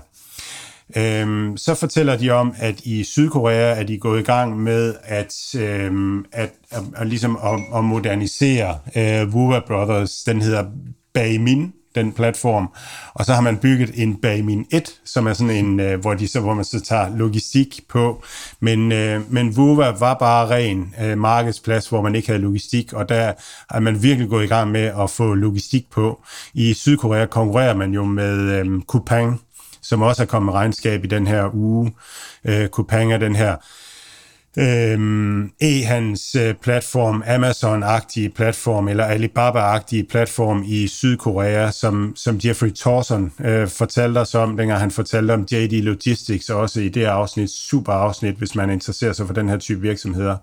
Øhm, 0.97 1.57
så 1.57 1.75
fortæller 1.75 2.17
de 2.17 2.31
om, 2.31 2.53
at 2.57 2.81
i 2.81 3.03
Sydkorea 3.03 3.79
er 3.79 3.83
de 3.83 3.97
gået 3.97 4.19
i 4.19 4.23
gang 4.23 4.59
med 4.59 4.95
at, 5.03 5.55
øhm, 5.55 6.25
at, 6.31 6.51
at, 6.71 6.83
at, 6.95 7.07
ligesom 7.07 7.39
at, 7.43 7.77
at 7.77 7.83
modernisere 7.83 8.79
øh, 8.95 9.35
Wua 9.35 9.59
Brothers. 9.59 10.23
Den 10.23 10.41
hedder 10.41 10.65
Baimin, 11.13 11.73
den 11.95 12.11
platform. 12.11 12.69
Og 13.13 13.25
så 13.25 13.33
har 13.33 13.41
man 13.41 13.57
bygget 13.57 13.91
en 13.93 14.21
Bamin 14.21 14.65
1, 14.71 14.89
som 15.05 15.27
er 15.27 15.33
sådan 15.33 15.65
en, 15.65 15.79
øh, 15.79 15.99
hvor, 15.99 16.13
de 16.13 16.27
så, 16.27 16.39
hvor 16.39 16.53
man 16.53 16.65
så 16.65 16.81
tager 16.81 17.17
logistik 17.17 17.79
på. 17.89 18.23
Men, 18.59 18.91
øh, 18.91 19.33
men 19.33 19.57
Vuva 19.57 19.91
var 19.91 20.13
bare 20.13 20.49
ren 20.49 20.93
øh, 21.01 21.17
markedsplads, 21.17 21.89
hvor 21.89 22.01
man 22.01 22.15
ikke 22.15 22.27
havde 22.27 22.41
logistik, 22.41 22.93
og 22.93 23.09
der 23.09 23.33
er 23.69 23.79
man 23.79 24.03
virkelig 24.03 24.29
gået 24.29 24.43
i 24.43 24.47
gang 24.47 24.71
med 24.71 24.91
at 24.99 25.09
få 25.09 25.33
logistik 25.33 25.85
på. 25.91 26.21
I 26.53 26.73
Sydkorea 26.73 27.25
konkurrerer 27.25 27.75
man 27.75 27.91
jo 27.91 28.05
med 28.05 28.37
øh, 28.37 28.81
Coupang, 28.81 29.41
som 29.81 30.01
også 30.01 30.21
er 30.21 30.25
kommet 30.27 30.45
med 30.45 30.53
regnskab 30.53 31.03
i 31.03 31.07
den 31.07 31.27
her 31.27 31.55
uge. 31.55 31.93
Øh, 32.45 32.67
Coupang 32.67 33.13
er 33.13 33.17
den 33.17 33.35
her 33.35 33.55
øhm, 34.57 35.51
e-hans 35.61 36.35
øh, 36.35 36.53
platform, 36.53 37.23
Amazon-agtige 37.27 38.29
platform 38.29 38.87
eller 38.87 39.05
Alibaba-agtige 39.05 40.03
platform 40.09 40.63
i 40.65 40.87
Sydkorea, 40.87 41.71
som, 41.71 42.13
som 42.15 42.39
Jeffrey 42.45 42.71
Torson 42.71 43.31
øh, 43.45 43.67
fortalte 43.67 44.19
os 44.19 44.35
om, 44.35 44.57
dengang 44.57 44.79
han 44.79 44.91
fortalte 44.91 45.31
om 45.31 45.47
JD 45.51 45.83
Logistics, 45.83 46.49
også 46.49 46.81
i 46.81 46.89
det 46.89 47.05
afsnit, 47.05 47.49
super 47.49 47.93
afsnit, 47.93 48.35
hvis 48.35 48.55
man 48.55 48.69
interesserer 48.69 49.13
sig 49.13 49.27
for 49.27 49.33
den 49.33 49.49
her 49.49 49.57
type 49.57 49.81
virksomheder. 49.81 50.37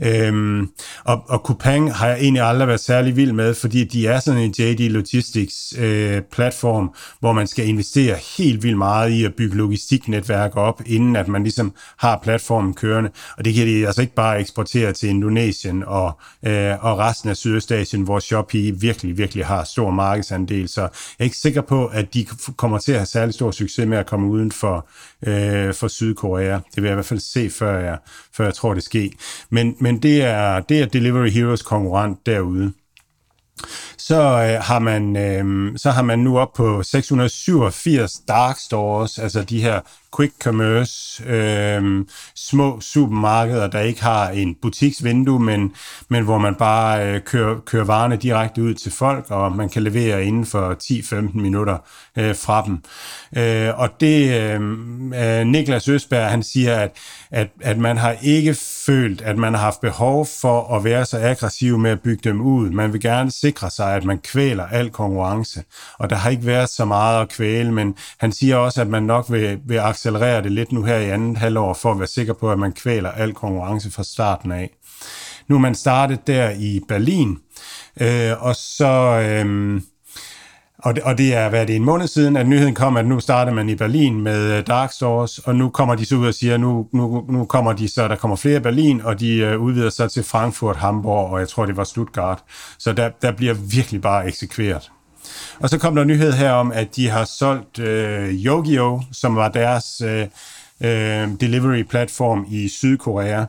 Øhm, 0.00 0.70
og, 1.04 1.22
og 1.28 1.38
Coupang 1.38 1.94
har 1.94 2.08
jeg 2.08 2.18
egentlig 2.18 2.42
aldrig 2.42 2.68
været 2.68 2.80
særlig 2.80 3.16
vild 3.16 3.32
med, 3.32 3.54
fordi 3.54 3.84
de 3.84 4.06
er 4.06 4.20
sådan 4.20 4.40
en 4.40 4.54
JD 4.58 4.90
Logistics 4.90 5.74
øh, 5.78 6.22
platform, 6.32 6.94
hvor 7.20 7.32
man 7.32 7.46
skal 7.46 7.68
investere 7.68 8.16
helt 8.38 8.62
vildt 8.62 8.78
meget 8.78 9.10
i 9.10 9.24
at 9.24 9.34
bygge 9.34 9.56
logistiknetværk 9.56 10.56
op, 10.56 10.82
inden 10.86 11.16
at 11.16 11.28
man 11.28 11.42
ligesom 11.42 11.72
har 11.98 12.20
platformen 12.22 12.74
kørende. 12.74 13.10
Og 13.38 13.44
det 13.48 13.56
kan 13.56 13.66
de 13.66 13.86
altså 13.86 14.00
ikke 14.00 14.14
bare 14.14 14.40
eksportere 14.40 14.92
til 14.92 15.08
Indonesien 15.08 15.84
og, 15.86 16.12
øh, 16.46 16.84
og 16.84 16.98
resten 16.98 17.30
af 17.30 17.36
Sydøstasien, 17.36 18.02
hvor 18.02 18.18
Shopee 18.18 18.80
virkelig, 18.80 19.18
virkelig 19.18 19.46
har 19.46 19.64
stor 19.64 19.90
markedsandel. 19.90 20.68
Så 20.68 20.80
jeg 20.80 20.90
er 21.18 21.24
ikke 21.24 21.36
sikker 21.36 21.60
på, 21.60 21.86
at 21.86 22.14
de 22.14 22.26
kommer 22.56 22.78
til 22.78 22.92
at 22.92 22.98
have 22.98 23.06
særlig 23.06 23.34
stor 23.34 23.50
succes 23.50 23.86
med 23.86 23.98
at 23.98 24.06
komme 24.06 24.28
uden 24.28 24.52
for, 24.52 24.88
øh, 25.26 25.74
for 25.74 25.88
Sydkorea. 25.88 26.52
Det 26.52 26.76
vil 26.76 26.84
jeg 26.84 26.92
i 26.92 26.94
hvert 26.94 27.06
fald 27.06 27.20
se, 27.20 27.50
før 27.50 27.78
jeg, 27.78 27.98
før 28.32 28.44
jeg 28.44 28.54
tror, 28.54 28.74
det 28.74 28.82
sker. 28.82 29.08
Men, 29.50 29.76
men 29.80 30.02
det, 30.02 30.22
er, 30.22 30.60
det 30.60 30.80
er 30.80 30.86
Delivery 30.86 31.28
Heroes 31.28 31.62
konkurrent 31.62 32.26
derude 32.26 32.72
så 33.96 34.20
øh, 34.20 34.62
har 34.64 34.78
man 34.78 35.16
øh, 35.16 35.72
så 35.78 35.90
har 35.90 36.02
man 36.02 36.18
nu 36.18 36.38
op 36.38 36.52
på 36.52 36.82
687 36.82 38.18
dark 38.28 38.58
stores, 38.58 39.18
altså 39.18 39.42
de 39.42 39.62
her 39.62 39.80
quick 40.16 40.32
commerce, 40.42 41.24
øh, 41.24 42.04
små 42.34 42.80
supermarkeder, 42.80 43.66
der 43.66 43.80
ikke 43.80 44.02
har 44.02 44.28
en 44.28 44.54
butiksvindue, 44.62 45.40
men, 45.40 45.72
men 46.08 46.24
hvor 46.24 46.38
man 46.38 46.54
bare 46.54 47.08
øh, 47.08 47.20
kører, 47.20 47.60
kører 47.60 47.84
varerne 47.84 48.16
direkte 48.16 48.62
ud 48.62 48.74
til 48.74 48.92
folk, 48.92 49.24
og 49.28 49.52
man 49.52 49.68
kan 49.68 49.82
levere 49.82 50.24
inden 50.24 50.46
for 50.46 50.76
10-15 50.82 51.40
minutter 51.40 51.78
øh, 52.16 52.36
fra 52.36 52.64
dem. 52.66 52.82
Øh, 53.36 53.78
og 53.80 54.00
det, 54.00 54.40
øh, 54.40 54.60
øh, 55.40 55.46
Niklas 55.46 55.88
Østberg, 55.88 56.30
han 56.30 56.42
siger, 56.42 56.76
at, 56.76 56.96
at, 57.30 57.48
at 57.60 57.78
man 57.78 57.96
har 57.98 58.16
ikke 58.22 58.54
følt, 58.86 59.20
at 59.20 59.38
man 59.38 59.54
har 59.54 59.60
haft 59.60 59.80
behov 59.80 60.26
for 60.40 60.76
at 60.76 60.84
være 60.84 61.04
så 61.04 61.18
aggressiv 61.18 61.78
med 61.78 61.90
at 61.90 62.00
bygge 62.00 62.20
dem 62.24 62.40
ud. 62.40 62.70
Man 62.70 62.92
vil 62.92 63.00
gerne 63.00 63.30
sikre 63.48 63.70
sig, 63.70 63.94
at 63.94 64.04
man 64.04 64.18
kvæler 64.18 64.66
al 64.66 64.90
konkurrence, 64.90 65.62
og 65.98 66.10
der 66.10 66.16
har 66.16 66.30
ikke 66.30 66.46
været 66.46 66.68
så 66.68 66.84
meget 66.84 67.22
at 67.22 67.28
kvæle, 67.28 67.72
men 67.72 67.94
han 68.18 68.32
siger 68.32 68.56
også, 68.56 68.80
at 68.80 68.88
man 68.88 69.02
nok 69.02 69.26
vil, 69.30 69.60
vil 69.66 69.78
accelerere 69.78 70.42
det 70.42 70.52
lidt 70.52 70.72
nu 70.72 70.82
her 70.82 70.96
i 70.96 71.10
andet 71.10 71.38
halvår, 71.38 71.74
for 71.74 71.90
at 71.90 71.98
være 71.98 72.08
sikker 72.08 72.32
på, 72.32 72.52
at 72.52 72.58
man 72.58 72.72
kvæler 72.72 73.10
al 73.10 73.34
konkurrence 73.34 73.90
fra 73.90 74.02
starten 74.02 74.52
af. 74.52 74.70
Nu 75.48 75.54
er 75.54 75.60
man 75.60 75.74
startet 75.74 76.26
der 76.26 76.50
i 76.50 76.80
Berlin, 76.88 77.38
øh, 78.00 78.42
og 78.42 78.56
så... 78.56 79.20
Øh, 79.22 79.80
og 80.78 80.94
det, 80.94 81.02
og 81.02 81.18
det 81.18 81.34
er, 81.34 81.48
hvad 81.48 81.60
er 81.60 81.64
det, 81.64 81.76
en 81.76 81.84
måned 81.84 82.06
siden, 82.06 82.36
at 82.36 82.48
nyheden 82.48 82.74
kom, 82.74 82.96
at 82.96 83.06
nu 83.06 83.20
starter 83.20 83.52
man 83.52 83.68
i 83.68 83.74
Berlin 83.74 84.20
med 84.20 84.52
øh, 84.58 84.66
Dark 84.66 84.92
Souls, 84.92 85.38
og 85.38 85.56
nu 85.56 85.70
kommer 85.70 85.94
de 85.94 86.04
så 86.04 86.16
ud 86.16 86.26
og 86.26 86.34
siger, 86.34 86.56
nu, 86.56 86.86
nu, 86.92 87.24
nu 87.28 87.44
kommer 87.44 87.72
de 87.72 87.88
så, 87.88 88.08
der 88.08 88.16
kommer 88.16 88.36
flere 88.36 88.56
i 88.56 88.60
Berlin, 88.60 89.00
og 89.00 89.20
de 89.20 89.36
øh, 89.36 89.60
udvider 89.60 89.90
sig 89.90 90.10
til 90.10 90.22
Frankfurt, 90.22 90.76
Hamburg, 90.76 91.30
og 91.30 91.40
jeg 91.40 91.48
tror, 91.48 91.66
det 91.66 91.76
var 91.76 91.84
Stuttgart. 91.84 92.44
Så 92.78 92.92
der, 92.92 93.10
der 93.22 93.32
bliver 93.32 93.54
virkelig 93.54 94.02
bare 94.02 94.26
eksekveret. 94.26 94.90
Og 95.60 95.68
så 95.68 95.78
kom 95.78 95.94
der 95.94 96.04
nyhed 96.04 96.32
her 96.32 96.52
om, 96.52 96.72
at 96.72 96.96
de 96.96 97.08
har 97.08 97.24
solgt 97.24 97.78
øh, 97.78 98.34
Yogio, 98.34 99.02
som 99.12 99.36
var 99.36 99.48
deres 99.48 100.00
øh, 100.00 100.26
øh, 100.80 101.28
delivery 101.40 101.82
platform 101.82 102.46
i 102.50 102.68
Sydkorea, 102.68 103.44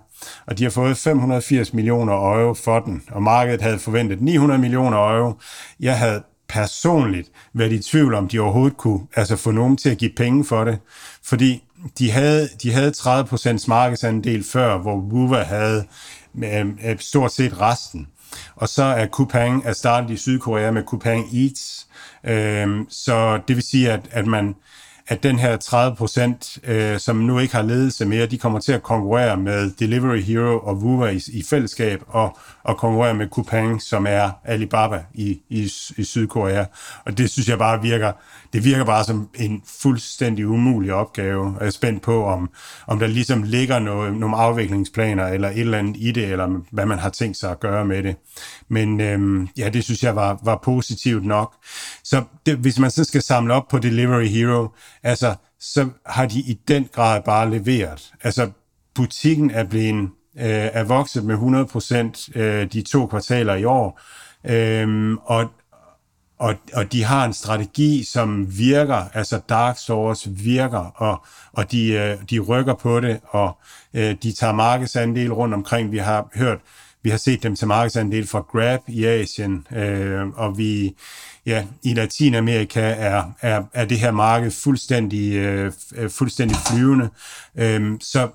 og 0.47 0.57
de 0.57 0.63
har 0.63 0.71
fået 0.71 0.97
580 0.97 1.73
millioner 1.73 2.13
euro 2.13 2.53
for 2.53 2.79
den, 2.79 3.01
og 3.11 3.23
markedet 3.23 3.61
havde 3.61 3.79
forventet 3.79 4.21
900 4.21 4.59
millioner 4.59 4.97
euro. 4.97 5.33
Jeg 5.79 5.99
havde 5.99 6.21
personligt 6.49 7.31
været 7.53 7.71
i 7.71 7.79
tvivl 7.79 8.13
om, 8.13 8.27
de 8.27 8.39
overhovedet 8.39 8.77
kunne 8.77 9.07
altså 9.15 9.35
få 9.35 9.51
nogen 9.51 9.77
til 9.77 9.89
at 9.89 9.97
give 9.97 10.11
penge 10.17 10.45
for 10.45 10.63
det. 10.63 10.79
Fordi 11.23 11.63
de 11.99 12.11
havde, 12.11 12.49
de 12.63 12.71
havde 12.71 12.91
30% 12.97 13.65
markedsandel 13.67 14.43
før, 14.43 14.77
hvor 14.77 14.95
Woover 14.95 15.43
havde 15.43 15.85
øh, 16.43 16.67
øh, 16.85 16.99
stort 16.99 17.31
set 17.31 17.61
resten. 17.61 18.07
Og 18.55 18.69
så 18.69 18.83
er 18.83 19.07
Coupang 19.07 19.65
er 19.65 19.73
startet 19.73 20.09
i 20.09 20.17
Sydkorea 20.17 20.71
med 20.71 20.83
Coupang 20.83 21.25
Eats. 21.33 21.87
Øh, 22.23 22.85
så 22.89 23.39
det 23.47 23.55
vil 23.55 23.63
sige, 23.63 23.91
at, 23.91 24.07
at 24.11 24.27
man 24.27 24.55
at 25.09 25.23
den 25.23 25.39
her 25.39 25.57
30 25.57 25.95
procent, 25.95 26.59
øh, 26.63 26.99
som 26.99 27.15
nu 27.15 27.39
ikke 27.39 27.55
har 27.55 27.61
ledelse 27.61 28.05
mere, 28.05 28.25
de 28.25 28.37
kommer 28.37 28.59
til 28.59 28.71
at 28.71 28.83
konkurrere 28.83 29.37
med 29.37 29.71
Delivery 29.79 30.21
Hero 30.21 30.59
og 30.59 30.75
Woowa 30.75 31.09
i, 31.09 31.21
i 31.33 31.43
fællesskab, 31.43 32.01
og, 32.07 32.37
og 32.69 32.77
konkurrere 32.77 33.13
med 33.13 33.27
Coupang, 33.27 33.81
som 33.81 34.05
er 34.09 34.31
Alibaba 34.45 35.03
i, 35.13 35.41
i, 35.49 35.71
i 35.97 36.03
Sydkorea. 36.03 36.65
Og 37.05 37.17
det 37.17 37.29
synes 37.29 37.49
jeg 37.49 37.57
bare 37.57 37.81
virker, 37.81 38.11
det 38.53 38.63
virker 38.63 38.85
bare 38.85 39.03
som 39.03 39.29
en 39.35 39.61
fuldstændig 39.81 40.47
umulig 40.47 40.93
opgave. 40.93 41.55
Jeg 41.59 41.67
er 41.67 41.71
spændt 41.71 42.03
på, 42.03 42.25
om, 42.25 42.49
om 42.87 42.99
der 42.99 43.07
ligesom 43.07 43.43
ligger 43.43 43.79
noget, 43.79 44.17
nogle 44.17 44.35
afviklingsplaner 44.35 45.27
eller 45.27 45.49
et 45.49 45.59
eller 45.59 45.77
andet 45.77 45.95
i 45.99 46.11
det, 46.11 46.25
eller 46.25 46.61
hvad 46.71 46.85
man 46.85 46.99
har 46.99 47.09
tænkt 47.09 47.37
sig 47.37 47.51
at 47.51 47.59
gøre 47.59 47.85
med 47.85 48.03
det. 48.03 48.15
Men 48.67 49.01
øhm, 49.01 49.47
ja, 49.57 49.69
det 49.69 49.83
synes 49.83 50.03
jeg 50.03 50.15
var, 50.15 50.39
var 50.43 50.59
positivt 50.63 51.25
nok. 51.25 51.53
Så 52.03 52.23
det, 52.45 52.57
hvis 52.57 52.79
man 52.79 52.91
så 52.91 53.03
skal 53.03 53.21
samle 53.21 53.53
op 53.53 53.67
på 53.67 53.79
Delivery 53.79 54.27
Hero, 54.27 54.67
altså, 55.03 55.35
så 55.59 55.89
har 56.05 56.25
de 56.25 56.39
i 56.39 56.59
den 56.67 56.89
grad 56.93 57.21
bare 57.25 57.51
leveret. 57.51 58.13
Altså, 58.23 58.49
butikken 58.95 59.51
er 59.51 59.63
blevet 59.63 60.09
øh, 60.37 60.69
er 60.73 60.83
vokset 60.83 61.23
med 61.23 61.35
100% 62.35 62.39
øh, 62.39 62.71
de 62.73 62.81
to 62.81 63.07
kvartaler 63.07 63.55
i 63.55 63.63
år, 63.63 63.99
Øh, 64.45 65.17
og 65.25 65.49
og, 66.39 66.55
og 66.73 66.91
de 66.91 67.03
har 67.03 67.25
en 67.25 67.33
strategi, 67.33 68.03
som 68.03 68.57
virker, 68.57 69.03
altså 69.13 69.39
Dark 69.49 69.77
Stores 69.77 70.27
virker, 70.29 70.93
og, 70.95 71.25
og 71.53 71.71
de, 71.71 71.91
øh, 71.91 72.17
de 72.29 72.39
rykker 72.39 72.73
på 72.73 72.99
det, 72.99 73.19
og 73.27 73.57
øh, 73.93 74.15
de 74.23 74.31
tager 74.31 74.53
markedsandel 74.53 75.33
rundt 75.33 75.53
omkring. 75.53 75.91
Vi 75.91 75.97
har 75.97 76.29
hørt, 76.35 76.59
vi 77.03 77.09
har 77.09 77.17
set 77.17 77.43
dem 77.43 77.55
til 77.55 77.67
markedsandel 77.67 78.27
fra 78.27 78.39
Grab 78.39 78.79
i 78.87 79.05
Asien, 79.05 79.67
øh, 79.75 80.27
og 80.27 80.57
vi 80.57 80.95
ja, 81.45 81.65
i 81.83 81.93
Latinamerika 81.93 82.95
er, 82.97 83.23
er, 83.41 83.63
er 83.73 83.85
det 83.85 83.99
her 83.99 84.11
marked 84.11 84.51
fuldstændig, 84.51 85.33
øh, 85.33 85.71
fuldstændig 86.09 86.57
flyvende. 86.71 87.09
Øh, 87.55 87.97
så 87.99 88.29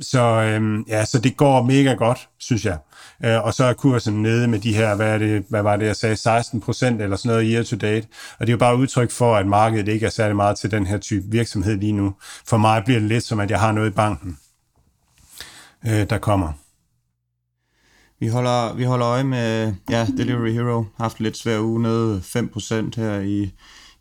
så, 0.00 0.20
øhm, 0.20 0.84
ja, 0.88 1.04
så 1.04 1.18
det 1.18 1.36
går 1.36 1.62
mega 1.62 1.92
godt, 1.92 2.28
synes 2.38 2.64
jeg. 2.64 2.78
Øh, 3.24 3.44
og 3.44 3.54
så 3.54 3.64
er 3.64 3.72
kursen 3.72 4.22
nede 4.22 4.48
med 4.48 4.58
de 4.58 4.74
her, 4.74 4.94
hvad, 4.96 5.14
er 5.14 5.18
det, 5.18 5.44
hvad 5.48 5.62
var 5.62 5.76
det, 5.76 5.86
jeg 5.86 5.96
sagde, 5.96 6.16
16 6.16 6.60
procent 6.60 7.02
eller 7.02 7.16
sådan 7.16 7.28
noget 7.36 7.52
year 7.52 7.62
to 7.62 7.76
date. 7.76 8.06
Og 8.38 8.46
det 8.46 8.48
er 8.48 8.52
jo 8.52 8.58
bare 8.58 8.76
udtryk 8.76 9.10
for, 9.10 9.36
at 9.36 9.46
markedet 9.46 9.88
ikke 9.88 10.06
er 10.06 10.10
særlig 10.10 10.36
meget 10.36 10.58
til 10.58 10.70
den 10.70 10.86
her 10.86 10.98
type 10.98 11.26
virksomhed 11.28 11.76
lige 11.76 11.92
nu. 11.92 12.14
For 12.46 12.56
mig 12.56 12.82
bliver 12.84 13.00
det 13.00 13.08
lidt 13.08 13.24
som, 13.24 13.40
at 13.40 13.50
jeg 13.50 13.60
har 13.60 13.72
noget 13.72 13.90
i 13.90 13.94
banken, 13.94 14.38
øh, 15.86 16.10
der 16.10 16.18
kommer. 16.18 16.52
Vi 18.20 18.28
holder, 18.28 18.74
vi 18.74 18.84
holder 18.84 19.06
øje 19.06 19.24
med 19.24 19.74
ja, 19.90 20.06
Delivery 20.16 20.52
Hero. 20.52 20.82
Har 20.96 21.04
haft 21.04 21.20
lidt 21.20 21.36
svær 21.36 21.58
uge 21.60 21.82
nede 21.82 22.22
5% 22.24 22.90
her 22.96 23.20
i, 23.20 23.52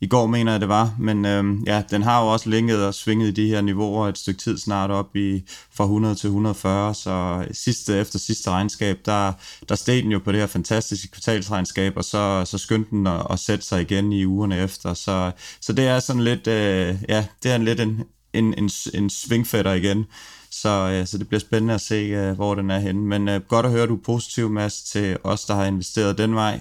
i 0.01 0.07
går, 0.07 0.27
mener 0.27 0.51
jeg 0.51 0.61
det 0.61 0.69
var. 0.69 0.95
Men 0.99 1.25
øhm, 1.25 1.63
ja, 1.67 1.83
den 1.91 2.01
har 2.01 2.21
jo 2.21 2.27
også 2.27 2.49
længet 2.49 2.85
og 2.85 2.93
svinget 2.93 3.27
i 3.27 3.31
de 3.31 3.47
her 3.47 3.61
niveauer 3.61 4.07
et 4.07 4.17
stykke 4.17 4.39
tid 4.39 4.57
snart 4.57 4.91
op 4.91 5.15
i 5.15 5.43
fra 5.73 5.83
100 5.83 6.15
til 6.15 6.27
140. 6.27 6.95
Så 6.95 7.45
sidste 7.51 7.97
efter 7.97 8.19
sidste 8.19 8.49
regnskab, 8.49 8.97
der, 9.05 9.33
der 9.69 9.75
steg 9.75 10.03
den 10.03 10.11
jo 10.11 10.19
på 10.19 10.31
det 10.31 10.39
her 10.39 10.47
fantastiske 10.47 11.07
kvartalsregnskab, 11.11 11.97
og 11.97 12.03
så, 12.03 12.45
så 12.45 12.57
skyndte 12.57 12.91
den 12.91 13.07
at, 13.07 13.27
at 13.29 13.39
sætte 13.39 13.65
sig 13.65 13.81
igen 13.81 14.13
i 14.13 14.25
ugerne 14.25 14.57
efter. 14.57 14.93
Så, 14.93 15.31
så 15.61 15.73
det 15.73 15.87
er 15.87 15.99
sådan 15.99 16.23
lidt, 16.23 16.47
øh, 16.47 16.95
ja, 17.09 17.25
det 17.43 17.51
er 17.51 17.57
lidt 17.57 17.79
en, 17.79 18.03
en, 18.33 18.53
en, 18.57 18.69
en 18.93 19.09
svingfætter 19.09 19.73
igen. 19.73 20.05
Så, 20.51 20.89
øh, 20.93 21.07
så 21.07 21.17
det 21.17 21.27
bliver 21.27 21.39
spændende 21.39 21.73
at 21.73 21.81
se, 21.81 21.95
øh, 21.95 22.35
hvor 22.35 22.55
den 22.55 22.71
er 22.71 22.79
henne. 22.79 23.01
Men 23.01 23.29
øh, 23.29 23.41
godt 23.41 23.65
at 23.65 23.71
høre, 23.71 23.83
at 23.83 23.89
du 23.89 23.95
er 23.95 24.03
positiv, 24.05 24.49
Mads, 24.49 24.83
til 24.83 25.17
os, 25.23 25.45
der 25.45 25.55
har 25.55 25.65
investeret 25.65 26.17
den 26.17 26.35
vej. 26.35 26.59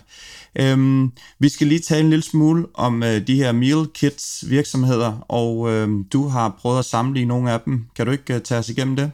Øhm, 0.57 1.12
vi 1.39 1.49
skal 1.49 1.67
lige 1.67 1.81
tale 1.81 2.01
en 2.01 2.11
lille 2.11 2.23
smule 2.23 2.67
om 2.75 3.03
øh, 3.03 3.27
de 3.27 3.37
her 3.37 3.53
meal 3.53 3.87
kits 3.95 4.45
virksomheder, 4.49 5.27
og 5.29 5.71
øh, 5.71 5.89
du 6.12 6.29
har 6.29 6.57
prøvet 6.61 6.79
at 6.79 6.85
sammenligne 6.85 7.29
nogle 7.29 7.53
af 7.53 7.61
dem. 7.61 7.87
Kan 7.97 8.07
du 8.07 8.12
ikke 8.12 8.35
øh, 8.35 8.41
tage 8.41 8.59
os 8.59 8.69
igennem 8.69 8.97
det? 8.97 9.12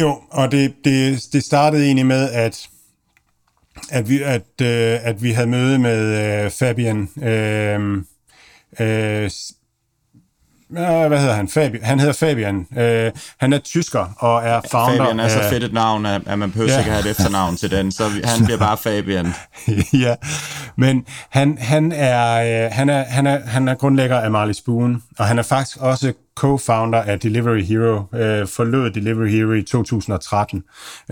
Jo, 0.00 0.18
og 0.30 0.52
det, 0.52 0.74
det, 0.84 1.28
det 1.32 1.44
startede 1.44 1.84
egentlig 1.84 2.06
med, 2.06 2.30
at 2.30 2.68
at 3.90 4.08
vi, 4.08 4.22
at, 4.22 4.42
øh, 4.62 4.98
at 5.06 5.22
vi 5.22 5.30
havde 5.30 5.48
møde 5.48 5.78
med 5.78 6.44
øh, 6.44 6.50
Fabian 6.50 7.08
øhm, 7.22 8.06
øh, 8.80 9.24
øh, 9.24 9.30
hvad 10.70 11.18
hedder 11.18 11.34
han? 11.34 11.48
Fabian. 11.48 11.84
Han 11.84 11.98
hedder 11.98 12.12
Fabian. 12.12 12.66
Øh, 12.78 13.12
han 13.40 13.52
er 13.52 13.58
tysker 13.58 14.06
og 14.18 14.42
er 14.44 14.60
founder 14.70 14.96
Fabian 14.96 15.20
er 15.20 15.28
så 15.28 15.42
fedt 15.50 15.64
et 15.64 15.72
navn, 15.72 16.06
at 16.06 16.38
man 16.38 16.50
behøver 16.52 16.72
ja. 16.72 16.78
ikke 16.78 16.90
have 16.90 17.00
et 17.00 17.10
efternavn 17.10 17.56
til 17.56 17.70
den, 17.70 17.92
så 17.92 18.04
han 18.24 18.44
bliver 18.44 18.58
bare 18.58 18.76
Fabian. 18.76 19.34
ja, 20.04 20.14
men 20.76 21.04
han, 21.30 21.58
han, 21.60 21.92
er, 21.92 22.64
øh, 22.64 22.72
han, 22.72 22.88
er, 22.88 23.04
han, 23.04 23.26
er, 23.26 23.40
han 23.46 23.68
er 23.68 23.74
grundlægger 23.74 24.20
af 24.20 24.30
Marley 24.30 24.54
Spoon, 24.54 25.02
og 25.18 25.26
han 25.26 25.38
er 25.38 25.42
faktisk 25.42 25.76
også 25.80 26.12
co-founder 26.40 26.98
af 26.98 27.20
Delivery 27.20 27.62
Hero, 27.62 28.04
øh, 28.14 28.48
forlod 28.48 28.90
Delivery 28.90 29.28
Hero 29.28 29.52
i 29.52 29.62
2013. 29.62 30.62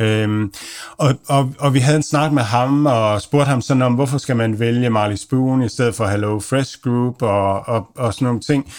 Øhm, 0.01 0.53
og, 0.97 1.15
og, 1.29 1.55
og 1.59 1.75
vi 1.75 1.79
havde 1.79 1.97
en 1.97 2.03
snak 2.03 2.33
med 2.33 2.43
ham 2.43 2.87
og 2.87 3.23
spurgte 3.23 3.49
ham 3.49 3.63
sådan 3.63 3.83
om, 3.83 3.95
hvorfor 3.95 4.19
skal 4.19 4.37
man 4.37 4.59
vælge 4.59 4.91
Marley 4.91 5.17
Spoon 5.17 5.63
i 5.63 5.69
stedet 5.69 5.95
for 5.95 6.07
Hello 6.07 6.41
Fresh 6.41 6.79
Group 6.83 7.23
og, 7.23 7.69
og, 7.69 7.87
og 7.97 8.15
sådan 8.15 8.27
nogle 8.27 8.41
ting. 8.41 8.73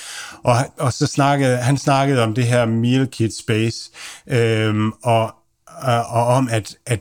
Og, 0.44 0.56
og 0.78 0.94
så 0.94 1.08
snakkede 1.08 1.58
han 1.58 1.78
snakkede 1.78 2.24
om 2.24 2.34
det 2.34 2.44
her 2.44 2.66
meal 2.66 3.08
kit 3.08 3.38
space, 3.38 3.92
øhm, 4.28 4.92
og, 5.04 5.36
og, 5.68 6.06
og 6.10 6.26
om, 6.26 6.50
at, 6.52 6.76
at 6.86 7.00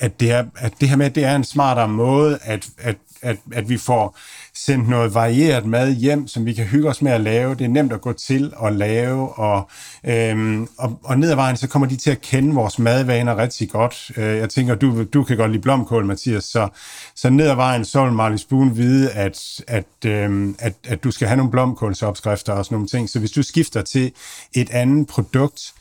at 0.00 0.20
det, 0.20 0.32
er, 0.32 0.44
at 0.56 0.72
det 0.80 0.88
her 0.88 0.96
med, 0.96 1.06
at 1.06 1.14
det 1.14 1.24
er 1.24 1.36
en 1.36 1.44
smartere 1.44 1.88
måde, 1.88 2.38
at, 2.42 2.68
at, 2.78 2.96
at, 3.22 3.36
at 3.52 3.68
vi 3.68 3.76
får 3.76 4.18
sendt 4.66 4.88
noget 4.88 5.14
varieret 5.14 5.66
mad 5.66 5.92
hjem, 5.92 6.28
som 6.28 6.46
vi 6.46 6.52
kan 6.52 6.64
hygge 6.64 6.88
os 6.88 7.02
med 7.02 7.12
at 7.12 7.20
lave. 7.20 7.54
Det 7.54 7.64
er 7.64 7.68
nemt 7.68 7.92
at 7.92 8.00
gå 8.00 8.12
til 8.12 8.52
og 8.56 8.72
lave, 8.72 9.38
og, 9.38 9.70
øhm, 10.04 10.68
og, 10.78 10.98
og 11.04 11.18
ned 11.18 11.30
ad 11.30 11.34
vejen, 11.34 11.56
så 11.56 11.68
kommer 11.68 11.88
de 11.88 11.96
til 11.96 12.10
at 12.10 12.20
kende 12.20 12.54
vores 12.54 12.78
madvaner 12.78 13.36
rigtig 13.36 13.70
godt. 13.70 14.10
Øh, 14.16 14.36
jeg 14.36 14.50
tænker, 14.50 14.74
du, 14.74 15.04
du 15.04 15.24
kan 15.24 15.36
godt 15.36 15.50
lide 15.50 15.62
blomkål, 15.62 16.04
Mathias, 16.04 16.44
så, 16.44 16.68
så 17.14 17.30
ned 17.30 17.48
ad 17.48 17.54
vejen, 17.54 17.84
så 17.84 18.04
vil 18.04 18.12
Marley 18.12 18.38
Spoon 18.38 18.76
vide, 18.76 19.10
at, 19.10 19.60
at, 19.68 20.06
øhm, 20.06 20.56
at, 20.58 20.74
at 20.88 21.04
du 21.04 21.10
skal 21.10 21.28
have 21.28 21.36
nogle 21.36 21.50
blomkålsopskrifter 21.50 22.52
og 22.52 22.64
sådan 22.64 22.74
nogle 22.74 22.88
ting. 22.88 23.10
Så 23.10 23.18
hvis 23.18 23.30
du 23.30 23.42
skifter 23.42 23.82
til 23.82 24.12
et 24.54 24.70
andet 24.70 25.06
produkt, 25.06 25.72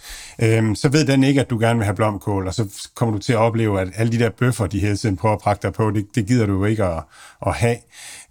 øhm, 0.42 0.76
så 0.76 0.90
ved 0.90 1.06
den 1.06 1.24
ikke, 1.24 1.42
at 1.42 1.50
du 1.50 1.60
gerne 1.60 1.80
vil 1.80 1.86
have 1.86 1.96
blomkål, 1.96 2.48
og 2.48 2.54
så 2.54 2.90
kommer 2.96 3.16
du 3.16 3.22
til 3.22 3.34
at 3.34 3.40
opleve, 3.40 3.82
at 3.82 3.88
alle 3.96 4.12
de 4.12 4.20
der 4.20 4.30
bøffer, 4.30 4.68
de 4.68 4.80
hele 4.80 4.98
tiden 4.98 5.18
prøver 5.18 5.36
at 5.36 5.42
prakke 5.42 5.64
dig 5.64 5.74
på, 5.74 5.92
det, 5.92 6.06
det 6.16 6.26
gider 6.26 6.46
du 6.46 6.54
jo 6.54 6.66
ikke 6.66 6.84
at, 6.86 7.04
at 7.48 7.54
have. 7.54 7.78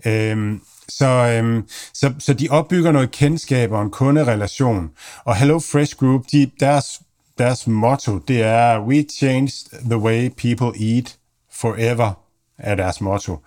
Øhm, 0.06 0.37
Øhm, 0.38 0.60
så, 0.88 1.06
øhm, 1.06 1.68
så, 1.94 2.14
så 2.18 2.34
de 2.34 2.48
opbygger 2.50 2.92
noget 2.92 3.10
kendskab 3.10 3.72
og 3.72 3.82
en 3.82 3.90
kunderelation. 3.90 4.90
Og 5.24 5.36
Hello 5.36 5.58
Fresh 5.58 5.96
Group, 5.96 6.24
de, 6.32 6.50
deres, 6.60 7.00
deres 7.38 7.66
motto, 7.66 8.18
det 8.18 8.42
er 8.42 8.80
We 8.80 9.04
changed 9.18 9.88
the 9.90 9.98
way 9.98 10.28
people 10.28 10.94
eat 10.96 11.16
forever, 11.52 12.12
er 12.58 12.74
deres 12.74 13.00
motto. 13.00 13.38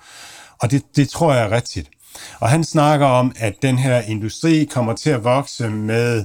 Og 0.61 0.71
det, 0.71 0.83
det 0.95 1.09
tror 1.09 1.33
jeg 1.33 1.43
er 1.43 1.51
rigtigt. 1.51 1.89
Og 2.39 2.49
han 2.49 2.63
snakker 2.63 3.05
om, 3.05 3.31
at 3.35 3.61
den 3.61 3.77
her 3.77 4.01
industri 4.01 4.65
kommer 4.65 4.93
til 4.93 5.09
at 5.09 5.23
vokse 5.23 5.69
med 5.69 6.19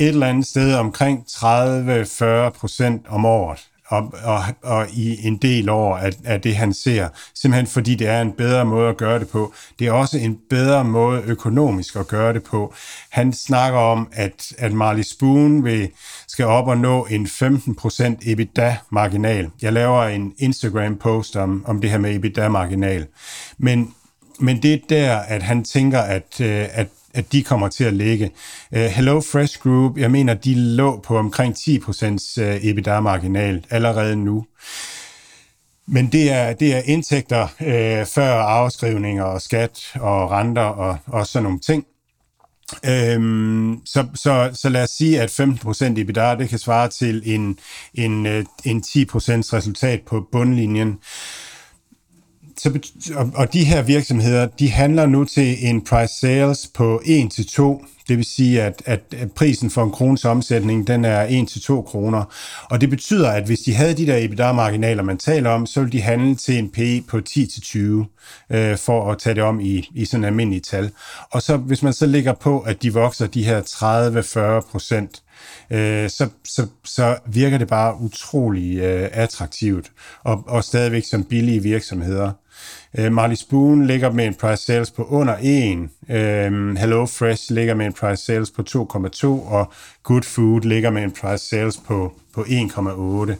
et 0.00 0.08
eller 0.08 0.26
andet 0.26 0.46
sted 0.46 0.74
omkring 0.74 1.24
30-40 1.28 2.50
procent 2.50 3.06
om 3.08 3.24
året 3.24 3.60
og, 3.90 4.14
og, 4.24 4.42
og 4.62 4.86
i 4.92 5.26
en 5.26 5.36
del 5.36 5.68
år 5.68 5.96
af, 5.96 6.12
af 6.24 6.40
det, 6.40 6.56
han 6.56 6.74
ser. 6.74 7.08
Simpelthen 7.34 7.66
fordi 7.66 7.94
det 7.94 8.06
er 8.06 8.20
en 8.20 8.32
bedre 8.32 8.64
måde 8.64 8.88
at 8.88 8.96
gøre 8.96 9.18
det 9.18 9.28
på. 9.28 9.52
Det 9.78 9.86
er 9.86 9.92
også 9.92 10.18
en 10.18 10.38
bedre 10.50 10.84
måde 10.84 11.22
økonomisk 11.26 11.96
at 11.96 12.08
gøre 12.08 12.32
det 12.32 12.42
på. 12.42 12.74
Han 13.10 13.32
snakker 13.32 13.78
om, 13.78 14.08
at, 14.12 14.52
at 14.58 14.72
Marley 14.72 15.02
Spoon 15.02 15.64
vil, 15.64 15.88
skal 16.28 16.44
op 16.44 16.68
og 16.68 16.78
nå 16.78 17.06
en 17.10 17.26
15% 17.26 18.30
EBITDA-marginal. 18.30 19.50
Jeg 19.62 19.72
laver 19.72 20.04
en 20.04 20.32
Instagram-post 20.38 21.36
om, 21.36 21.64
om 21.66 21.80
det 21.80 21.90
her 21.90 21.98
med 21.98 22.14
EBITDA-marginal. 22.14 23.06
Men, 23.58 23.94
men 24.40 24.62
det 24.62 24.74
er 24.74 24.78
der, 24.88 25.16
at 25.16 25.42
han 25.42 25.64
tænker, 25.64 26.00
at, 26.00 26.40
øh, 26.40 26.66
at 26.72 26.86
at 27.14 27.32
de 27.32 27.42
kommer 27.42 27.68
til 27.68 27.84
at 27.84 27.94
ligge. 27.94 28.30
Uh, 28.72 28.78
Hello 28.78 29.20
Fresh 29.20 29.58
Group, 29.58 29.98
jeg 29.98 30.10
mener, 30.10 30.34
de 30.34 30.54
lå 30.54 31.00
på 31.00 31.18
omkring 31.18 31.54
10% 31.54 32.42
øh, 32.42 32.64
EBITDA-marginal 32.64 33.64
allerede 33.70 34.16
nu. 34.16 34.46
Men 35.86 36.12
det 36.12 36.30
er, 36.30 36.52
det 36.52 36.74
er 36.74 36.82
indtægter 36.84 37.48
øh, 37.60 38.06
før 38.06 38.32
afskrivninger 38.32 39.24
og 39.24 39.42
skat 39.42 39.80
og 39.94 40.30
renter 40.30 40.62
og, 40.62 40.98
og 41.06 41.26
sådan 41.26 41.44
nogle 41.44 41.60
ting. 41.60 41.84
Øhm, 42.84 43.80
så, 43.86 44.06
så, 44.14 44.50
så 44.54 44.68
lad 44.68 44.82
os 44.82 44.90
sige, 44.90 45.20
at 45.20 45.40
15% 45.40 46.00
EBITDA, 46.00 46.34
det 46.34 46.48
kan 46.48 46.58
svare 46.58 46.88
til 46.88 47.22
en, 47.24 47.58
en, 47.94 48.26
øh, 48.26 48.44
en 48.64 48.82
10% 48.86 48.92
resultat 49.52 50.00
på 50.06 50.28
bundlinjen 50.32 50.98
så, 52.62 52.80
og, 53.14 53.30
og 53.34 53.52
de 53.52 53.64
her 53.64 53.82
virksomheder, 53.82 54.46
de 54.46 54.70
handler 54.70 55.06
nu 55.06 55.24
til 55.24 55.68
en 55.68 55.84
price 55.84 56.14
sales 56.20 56.70
på 56.74 57.02
1-2, 57.04 57.86
det 58.08 58.16
vil 58.16 58.24
sige, 58.24 58.62
at, 58.62 58.82
at 58.86 59.00
prisen 59.36 59.70
for 59.70 59.84
en 59.84 59.90
krones 59.90 60.24
omsætning, 60.24 60.86
den 60.86 61.04
er 61.04 61.26
1-2 61.26 61.82
kroner. 61.82 62.24
Og 62.70 62.80
det 62.80 62.90
betyder, 62.90 63.30
at 63.30 63.44
hvis 63.46 63.60
de 63.60 63.74
havde 63.74 63.94
de 63.94 64.06
der 64.06 64.28
EBITDA-marginaler, 64.28 65.02
man 65.02 65.18
taler 65.18 65.50
om, 65.50 65.66
så 65.66 65.80
ville 65.80 65.92
de 65.92 66.00
handle 66.00 66.34
til 66.34 66.58
en 66.58 66.70
PE 66.70 67.02
på 67.08 67.20
10-20, 67.28 67.78
øh, 68.50 68.76
for 68.78 69.12
at 69.12 69.18
tage 69.18 69.34
det 69.34 69.42
om 69.42 69.60
i, 69.60 69.88
i 69.94 70.04
sådan 70.04 70.24
almindelige 70.24 70.60
tal. 70.60 70.90
Og 71.30 71.42
så 71.42 71.56
hvis 71.56 71.82
man 71.82 71.92
så 71.92 72.06
ligger 72.06 72.32
på, 72.32 72.60
at 72.60 72.82
de 72.82 72.92
vokser 72.94 73.26
de 73.26 73.44
her 73.44 73.62
30-40 74.62 74.70
procent, 74.70 75.22
øh, 75.70 76.10
så, 76.10 76.28
så, 76.44 76.66
så 76.84 77.16
virker 77.26 77.58
det 77.58 77.68
bare 77.68 78.00
utrolig 78.00 78.78
øh, 78.78 79.08
attraktivt, 79.12 79.92
og, 80.24 80.44
og 80.46 80.64
stadigvæk 80.64 81.04
som 81.04 81.24
billige 81.24 81.62
virksomheder. 81.62 82.32
Øh, 82.98 83.12
Marley 83.12 83.36
Spoon 83.36 83.86
ligger 83.86 84.12
med 84.12 84.26
en 84.26 84.34
price 84.34 84.64
sales 84.64 84.90
på 84.90 85.04
under 85.04 85.36
1. 85.42 85.88
Øh, 86.08 86.76
Hello 86.76 87.06
Fresh 87.06 87.52
ligger 87.52 87.74
med 87.74 87.86
en 87.86 87.92
price 87.92 88.24
sales 88.24 88.50
på 88.50 88.62
2,2. 88.68 89.26
Og 89.26 89.72
Good 90.02 90.22
Food 90.22 90.60
ligger 90.60 90.90
med 90.90 91.02
en 91.02 91.12
price 91.12 91.48
sales 91.48 91.76
på, 91.76 92.12
på 92.34 92.40
1,8. 92.40 93.34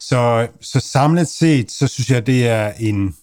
Så, 0.00 0.46
så 0.60 0.80
samlet 0.80 1.28
set, 1.28 1.70
så 1.70 1.86
synes 1.86 2.10
jeg, 2.10 2.26
det 2.26 2.48
er 2.48 2.72
en... 2.80 3.16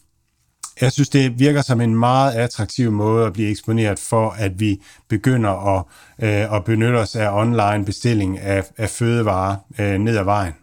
Jeg 0.81 0.91
synes, 0.91 1.09
det 1.09 1.39
virker 1.39 1.61
som 1.61 1.81
en 1.81 1.95
meget 1.95 2.33
attraktiv 2.33 2.91
måde 2.91 3.25
at 3.25 3.33
blive 3.33 3.49
eksponeret 3.49 3.99
for, 3.99 4.29
at 4.29 4.59
vi 4.59 4.81
begynder 5.09 5.77
at, 5.77 5.83
øh, 6.19 6.55
at 6.55 6.63
benytte 6.63 6.97
os 6.97 7.15
af 7.15 7.39
online 7.41 7.85
bestilling 7.85 8.39
af, 8.39 8.63
af 8.77 8.89
fødevarer 8.89 9.55
øh, 9.79 9.97
ned 9.99 10.17
ad 10.17 10.23
vejen. 10.23 10.53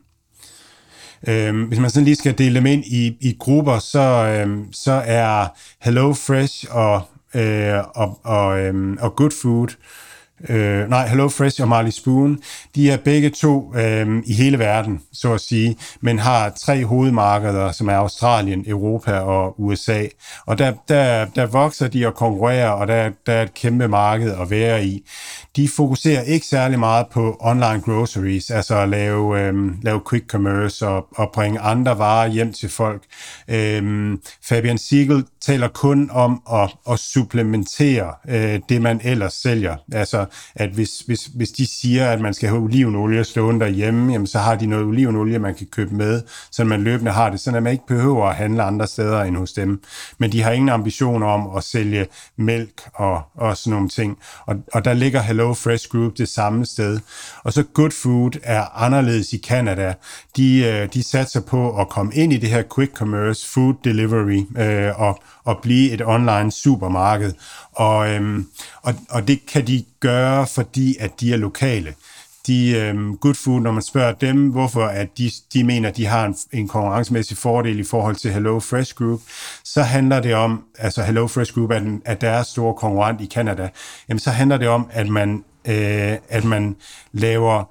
Øh, 1.28 1.68
hvis 1.68 1.78
man 1.78 1.90
sådan 1.90 2.04
lige 2.04 2.16
skal 2.16 2.38
dele 2.38 2.54
dem 2.54 2.66
ind 2.66 2.84
i, 2.84 3.16
i 3.20 3.36
grupper, 3.38 3.78
så, 3.78 4.00
øh, 4.00 4.58
så 4.72 5.02
er 5.06 5.46
Hello 5.80 6.12
Fresh 6.12 6.66
og, 6.70 7.02
øh, 7.34 7.78
og, 7.94 8.20
og, 8.24 8.60
øh, 8.60 8.96
og 9.00 9.16
Good 9.16 9.30
Food 9.42 9.68
øh, 9.68 10.09
øh, 10.48 10.88
nej, 10.88 11.06
Hello 11.08 11.28
Fresh 11.28 11.62
og 11.62 11.68
Marley 11.68 11.90
Spoon, 11.90 12.38
de 12.74 12.90
er 12.90 12.96
begge 12.96 13.30
to 13.30 13.74
øh, 13.76 14.22
i 14.26 14.34
hele 14.34 14.58
verden, 14.58 15.00
så 15.12 15.34
at 15.34 15.40
sige, 15.40 15.76
men 16.00 16.18
har 16.18 16.50
tre 16.50 16.84
hovedmarkeder, 16.84 17.72
som 17.72 17.88
er 17.88 17.96
Australien, 17.96 18.64
Europa 18.66 19.12
og 19.12 19.60
USA. 19.60 20.06
Og 20.46 20.58
der, 20.58 20.72
der, 20.88 21.24
der 21.24 21.46
vokser 21.46 21.88
de 21.88 22.06
og 22.06 22.14
konkurrerer, 22.14 22.70
og 22.70 22.88
der, 22.88 23.10
der 23.26 23.32
er 23.32 23.42
et 23.42 23.54
kæmpe 23.54 23.88
marked 23.88 24.32
at 24.32 24.50
være 24.50 24.84
i. 24.84 25.04
De 25.56 25.68
fokuserer 25.68 26.22
ikke 26.22 26.46
særlig 26.46 26.78
meget 26.78 27.06
på 27.12 27.36
online 27.40 27.80
groceries, 27.80 28.50
altså 28.50 28.76
at 28.76 28.88
lave, 28.88 29.40
øh, 29.40 29.54
lave 29.82 30.00
quick 30.10 30.26
commerce 30.26 30.88
og, 30.88 31.06
og 31.16 31.30
bringe 31.34 31.60
andre 31.60 31.98
varer 31.98 32.28
hjem 32.28 32.52
til 32.52 32.68
folk. 32.68 33.02
Øh, 33.48 34.18
Fabian 34.48 34.78
Siegel 34.78 35.24
taler 35.40 35.68
kun 35.68 36.10
om 36.12 36.42
at, 36.52 36.76
at 36.90 36.98
supplementere 36.98 38.14
øh, 38.28 38.60
det, 38.68 38.82
man 38.82 39.00
ellers 39.04 39.32
sælger. 39.32 39.76
Altså, 39.92 40.26
at 40.54 40.70
hvis, 40.70 41.00
hvis, 41.00 41.30
hvis 41.34 41.50
de 41.50 41.66
siger, 41.66 42.10
at 42.10 42.20
man 42.20 42.34
skal 42.34 42.48
have 42.48 42.62
olivenolie 42.62 43.24
stående 43.24 43.60
derhjemme, 43.60 44.12
jamen, 44.12 44.26
så 44.26 44.38
har 44.38 44.54
de 44.54 44.66
noget 44.66 44.84
olivenolie, 44.84 45.38
man 45.38 45.54
kan 45.54 45.66
købe 45.66 45.94
med, 45.94 46.22
så 46.50 46.64
man 46.64 46.82
løbende 46.82 47.12
har 47.12 47.30
det, 47.30 47.40
så 47.40 47.50
man 47.50 47.66
ikke 47.72 47.86
behøver 47.86 48.26
at 48.26 48.36
handle 48.36 48.62
andre 48.62 48.86
steder 48.86 49.22
end 49.22 49.36
hos 49.36 49.52
dem. 49.52 49.82
Men 50.18 50.32
de 50.32 50.42
har 50.42 50.50
ingen 50.50 50.68
ambitioner 50.68 51.26
om 51.26 51.56
at 51.56 51.64
sælge 51.64 52.06
mælk 52.36 52.82
og, 52.94 53.22
og 53.34 53.56
sådan 53.56 53.70
nogle 53.70 53.88
ting. 53.88 54.18
Og, 54.46 54.56
og 54.72 54.84
der 54.84 54.94
ligger 54.94 55.20
Hello 55.20 55.54
Fresh 55.54 55.88
Group 55.88 56.18
det 56.18 56.28
samme 56.28 56.66
sted. 56.66 57.00
Og 57.44 57.52
så 57.52 57.62
Good 57.62 57.90
Food 57.90 58.30
er 58.42 58.82
anderledes 58.82 59.32
i 59.32 59.38
Canada. 59.38 59.94
De, 60.36 60.64
øh, 60.64 60.88
de 60.92 61.02
satser 61.02 61.40
på 61.40 61.80
at 61.80 61.88
komme 61.88 62.14
ind 62.14 62.32
i 62.32 62.36
det 62.36 62.48
her 62.48 62.62
quick 62.74 62.96
commerce 62.96 63.48
food 63.48 63.74
delivery 63.84 64.42
øh, 64.58 65.00
og, 65.00 65.18
at 65.50 65.56
blive 65.62 65.90
et 65.90 66.02
online 66.06 66.52
supermarked. 66.52 67.32
Og, 67.72 68.10
øhm, 68.10 68.46
og, 68.82 68.94
og 69.10 69.28
det 69.28 69.46
kan 69.46 69.66
de 69.66 69.84
gøre, 70.00 70.46
fordi 70.46 70.96
at 71.00 71.20
de 71.20 71.32
er 71.32 71.36
lokale. 71.36 71.94
De 72.46 72.70
øhm, 72.70 73.16
Good 73.16 73.34
Food, 73.34 73.60
når 73.60 73.72
man 73.72 73.82
spørger 73.82 74.12
dem, 74.12 74.48
hvorfor 74.48 74.84
at 74.84 75.18
de, 75.18 75.30
de 75.52 75.64
mener, 75.64 75.88
at 75.88 75.96
de 75.96 76.06
har 76.06 76.26
en, 76.26 76.36
en 76.52 76.68
konkurrencemæssig 76.68 77.36
fordel 77.36 77.78
i 77.78 77.84
forhold 77.84 78.16
til 78.16 78.32
Hello 78.32 78.60
Fresh 78.60 78.94
Group, 78.94 79.20
så 79.64 79.82
handler 79.82 80.20
det 80.20 80.34
om, 80.34 80.64
altså 80.78 81.02
Hello 81.02 81.26
Fresh 81.26 81.54
Group 81.54 81.70
er, 81.70 81.78
den, 81.78 82.02
er 82.04 82.14
deres 82.14 82.46
store 82.46 82.74
konkurrent 82.74 83.20
i 83.20 83.26
Canada, 83.26 83.68
jamen 84.08 84.18
så 84.18 84.30
handler 84.30 84.56
det 84.56 84.68
om, 84.68 84.86
at 84.90 85.08
man, 85.08 85.44
øh, 85.64 86.16
at 86.28 86.44
man 86.44 86.76
laver 87.12 87.64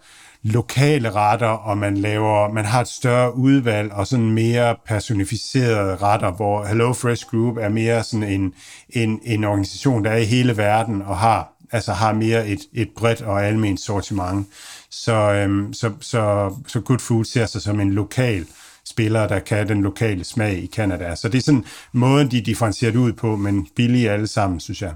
lokale 0.43 1.11
retter, 1.11 1.47
og 1.47 1.77
man 1.77 1.97
laver, 1.97 2.53
man 2.53 2.65
har 2.65 2.81
et 2.81 2.87
større 2.87 3.35
udvalg 3.35 3.91
og 3.91 4.07
sådan 4.07 4.31
mere 4.31 4.75
personificerede 4.85 5.95
retter, 5.95 6.31
hvor 6.31 6.65
Hello 6.65 6.93
Fresh 6.93 7.25
Group 7.25 7.57
er 7.57 7.69
mere 7.69 8.03
sådan 8.03 8.23
en, 8.23 8.53
en, 8.89 9.19
en 9.23 9.43
organisation, 9.43 10.05
der 10.05 10.11
er 10.11 10.17
i 10.17 10.25
hele 10.25 10.57
verden 10.57 11.01
og 11.01 11.17
har 11.17 11.53
altså 11.71 11.93
har 11.93 12.13
mere 12.13 12.47
et, 12.47 12.59
et 12.73 12.89
bredt 12.97 13.21
og 13.21 13.45
almindeligt 13.45 13.81
sortiment. 13.81 14.47
Så, 14.89 15.13
øhm, 15.13 15.73
så, 15.73 15.91
så, 16.01 16.53
så 16.67 16.79
Good 16.79 16.99
Food 16.99 17.25
ser 17.25 17.45
sig 17.45 17.61
som 17.61 17.79
en 17.79 17.93
lokal 17.93 18.45
spiller, 18.85 19.27
der 19.27 19.39
kan 19.39 19.69
den 19.69 19.81
lokale 19.81 20.23
smag 20.23 20.63
i 20.63 20.67
Canada. 20.67 21.15
Så 21.15 21.29
det 21.29 21.37
er 21.37 21.41
sådan 21.41 21.65
måden, 21.93 22.31
de 22.31 22.41
differentierer 22.41 22.97
ud 22.97 23.13
på, 23.13 23.35
men 23.35 23.67
billige 23.75 24.11
alle 24.11 24.27
sammen, 24.27 24.59
synes 24.59 24.81
jeg. 24.81 24.93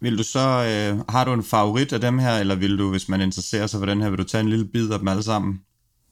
Vil 0.00 0.18
du 0.18 0.22
så, 0.22 0.38
øh, 0.38 1.04
har 1.08 1.24
du 1.24 1.32
en 1.32 1.44
favorit 1.44 1.92
af 1.92 2.00
dem 2.00 2.18
her, 2.18 2.38
eller 2.38 2.54
vil 2.54 2.78
du, 2.78 2.90
hvis 2.90 3.08
man 3.08 3.20
interesserer 3.20 3.66
sig 3.66 3.78
for 3.78 3.86
den 3.86 4.02
her, 4.02 4.10
vil 4.10 4.18
du 4.18 4.24
tage 4.24 4.40
en 4.40 4.50
lille 4.50 4.64
bid 4.64 4.90
af 4.90 4.98
dem 4.98 5.08
alle 5.08 5.22
sammen? 5.22 5.60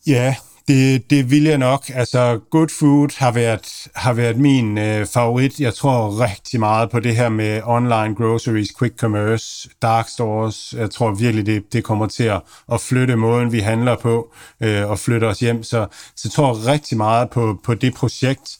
Ja, 0.06 0.34
det, 0.68 1.10
det 1.10 1.30
vil 1.30 1.42
jeg 1.44 1.58
nok. 1.58 1.90
Altså, 1.94 2.40
Good 2.50 2.68
Food 2.78 3.18
har 3.18 3.32
været, 3.32 3.88
har 3.94 4.12
været 4.12 4.36
min 4.36 4.78
øh, 4.78 5.06
favorit. 5.06 5.60
Jeg 5.60 5.74
tror 5.74 6.20
rigtig 6.20 6.60
meget 6.60 6.90
på 6.90 7.00
det 7.00 7.16
her 7.16 7.28
med 7.28 7.60
online 7.64 8.14
groceries, 8.14 8.68
quick 8.78 8.98
commerce, 8.98 9.68
dark 9.82 10.08
stores. 10.08 10.74
Jeg 10.76 10.90
tror 10.90 11.14
virkelig, 11.14 11.46
det, 11.46 11.72
det 11.72 11.84
kommer 11.84 12.06
til 12.06 12.24
at, 12.24 12.40
at 12.72 12.80
flytte 12.80 13.16
måden, 13.16 13.52
vi 13.52 13.60
handler 13.60 13.96
på, 13.96 14.34
øh, 14.60 14.90
og 14.90 14.98
flytte 14.98 15.24
os 15.24 15.40
hjem. 15.40 15.62
Så, 15.62 15.86
så 16.16 16.22
jeg 16.24 16.32
tror 16.32 16.66
rigtig 16.66 16.96
meget 16.96 17.30
på, 17.30 17.60
på 17.64 17.74
det 17.74 17.94
projekt. 17.94 18.58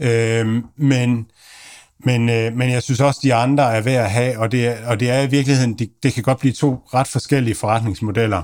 Øh, 0.00 0.62
men 0.76 1.26
men, 2.04 2.28
øh, 2.28 2.56
men 2.56 2.70
jeg 2.70 2.82
synes 2.82 3.00
også, 3.00 3.20
de 3.22 3.34
andre 3.34 3.74
er 3.76 3.80
værd 3.80 4.04
at 4.04 4.10
have, 4.10 4.38
og 4.38 4.52
det, 4.52 4.76
og 4.86 5.00
det 5.00 5.10
er 5.10 5.22
i 5.22 5.30
virkeligheden, 5.30 5.78
det, 5.78 5.90
det 6.02 6.14
kan 6.14 6.22
godt 6.22 6.38
blive 6.38 6.52
to 6.52 6.74
ret 6.94 7.08
forskellige 7.08 7.54
forretningsmodeller. 7.54 8.42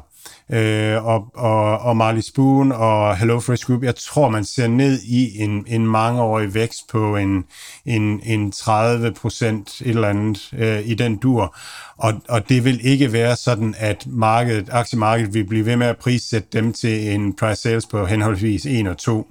Øh, 0.53 1.05
og, 1.07 1.25
og, 1.35 1.79
og 1.79 1.97
Marley 1.97 2.21
Spoon 2.21 2.73
og 2.73 3.17
Hello 3.17 3.41
Fresh 3.41 3.67
Group, 3.67 3.83
jeg 3.83 3.95
tror, 3.97 4.29
man 4.29 4.45
ser 4.45 4.69
ned 4.69 5.01
i 5.03 5.43
en, 5.43 5.65
en 5.67 5.87
mangeårig 5.87 6.55
vækst 6.55 6.89
på 6.91 7.17
en, 7.17 7.45
en, 7.87 8.21
en 8.25 8.53
30 8.53 9.13
procent 9.13 9.81
et 9.81 9.89
eller 9.89 10.09
andet 10.09 10.51
øh, 10.59 10.89
i 10.89 10.95
den 10.95 11.17
dur. 11.17 11.57
Og, 11.97 12.13
og 12.29 12.49
det 12.49 12.65
vil 12.65 12.87
ikke 12.87 13.13
være 13.13 13.37
sådan, 13.37 13.75
at 13.79 14.07
markedet, 14.07 14.69
aktiemarkedet 14.73 15.35
vil 15.35 15.47
blive 15.47 15.67
ved 15.67 15.77
med 15.77 15.87
at 15.87 15.97
prissætte 15.97 16.49
dem 16.53 16.73
til 16.73 17.15
en 17.15 17.37
price 17.37 17.63
sales 17.63 17.87
på 17.87 18.07
henholdsvis 18.07 18.67
1 18.67 18.89
og 18.89 18.99
2. 18.99 19.27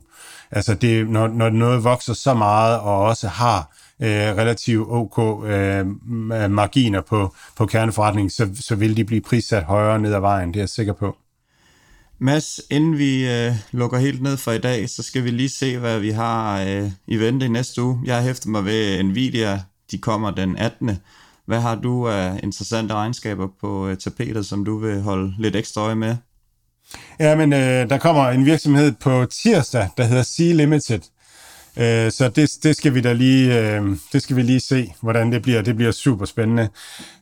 Altså 0.51 0.73
det, 0.73 1.09
når, 1.09 1.27
når 1.27 1.49
noget 1.49 1.83
vokser 1.83 2.13
så 2.13 2.33
meget 2.33 2.79
og 2.79 3.01
også 3.01 3.27
har 3.27 3.75
øh, 4.01 4.09
relativt 4.09 4.87
ok 4.89 5.45
øh, 5.45 5.85
marginer 6.51 7.01
på, 7.01 7.35
på 7.57 7.65
kerneforretningen, 7.65 8.29
så, 8.29 8.49
så 8.59 8.75
vil 8.75 8.97
de 8.97 9.05
blive 9.05 9.21
prissat 9.21 9.63
højere 9.63 9.99
ned 9.99 10.13
ad 10.13 10.19
vejen, 10.19 10.49
det 10.49 10.55
er 10.55 10.61
jeg 10.61 10.69
sikker 10.69 10.93
på. 10.93 11.17
Mads, 12.19 12.61
inden 12.71 12.97
vi 12.97 13.29
øh, 13.31 13.53
lukker 13.71 13.97
helt 13.97 14.21
ned 14.21 14.37
for 14.37 14.51
i 14.51 14.57
dag, 14.57 14.89
så 14.89 15.03
skal 15.03 15.23
vi 15.23 15.29
lige 15.29 15.49
se, 15.49 15.77
hvad 15.77 15.99
vi 15.99 16.09
har 16.09 16.61
øh, 16.61 16.91
i 17.07 17.17
vente 17.17 17.45
i 17.45 17.49
næste 17.49 17.81
uge. 17.81 17.99
Jeg 18.05 18.15
har 18.15 18.23
hæftet 18.23 18.51
mig 18.51 18.65
ved 18.65 19.03
Nvidia, 19.03 19.61
de 19.91 19.97
kommer 19.97 20.31
den 20.31 20.57
18. 20.57 20.97
Hvad 21.45 21.59
har 21.59 21.75
du 21.75 22.07
af 22.07 22.39
interessante 22.43 22.93
regnskaber 22.93 23.47
på 23.61 23.87
øh, 23.87 23.97
tapetet, 23.97 24.45
som 24.45 24.65
du 24.65 24.77
vil 24.77 25.01
holde 25.01 25.33
lidt 25.39 25.55
ekstra 25.55 25.81
øje 25.81 25.95
med? 25.95 26.15
Ja, 27.19 27.35
men 27.35 27.53
øh, 27.53 27.89
der 27.89 27.97
kommer 27.97 28.29
en 28.29 28.45
virksomhed 28.45 28.91
på 28.91 29.25
tirsdag, 29.25 29.89
der 29.97 30.03
hedder 30.03 30.23
Sea 30.23 30.53
Limited, 30.53 31.01
Øh, 31.77 32.11
så 32.11 32.29
det, 32.35 32.51
det, 32.63 32.75
skal 32.75 32.93
vi 32.93 33.01
da 33.01 33.13
lige, 33.13 33.59
øh, 33.59 33.97
det 34.13 34.21
skal 34.21 34.35
vi 34.35 34.41
lige 34.41 34.59
se, 34.59 34.93
hvordan 35.01 35.31
det 35.31 35.41
bliver. 35.41 35.61
Det 35.61 35.75
bliver 35.75 35.91
super 35.91 36.25
spændende. 36.25 36.69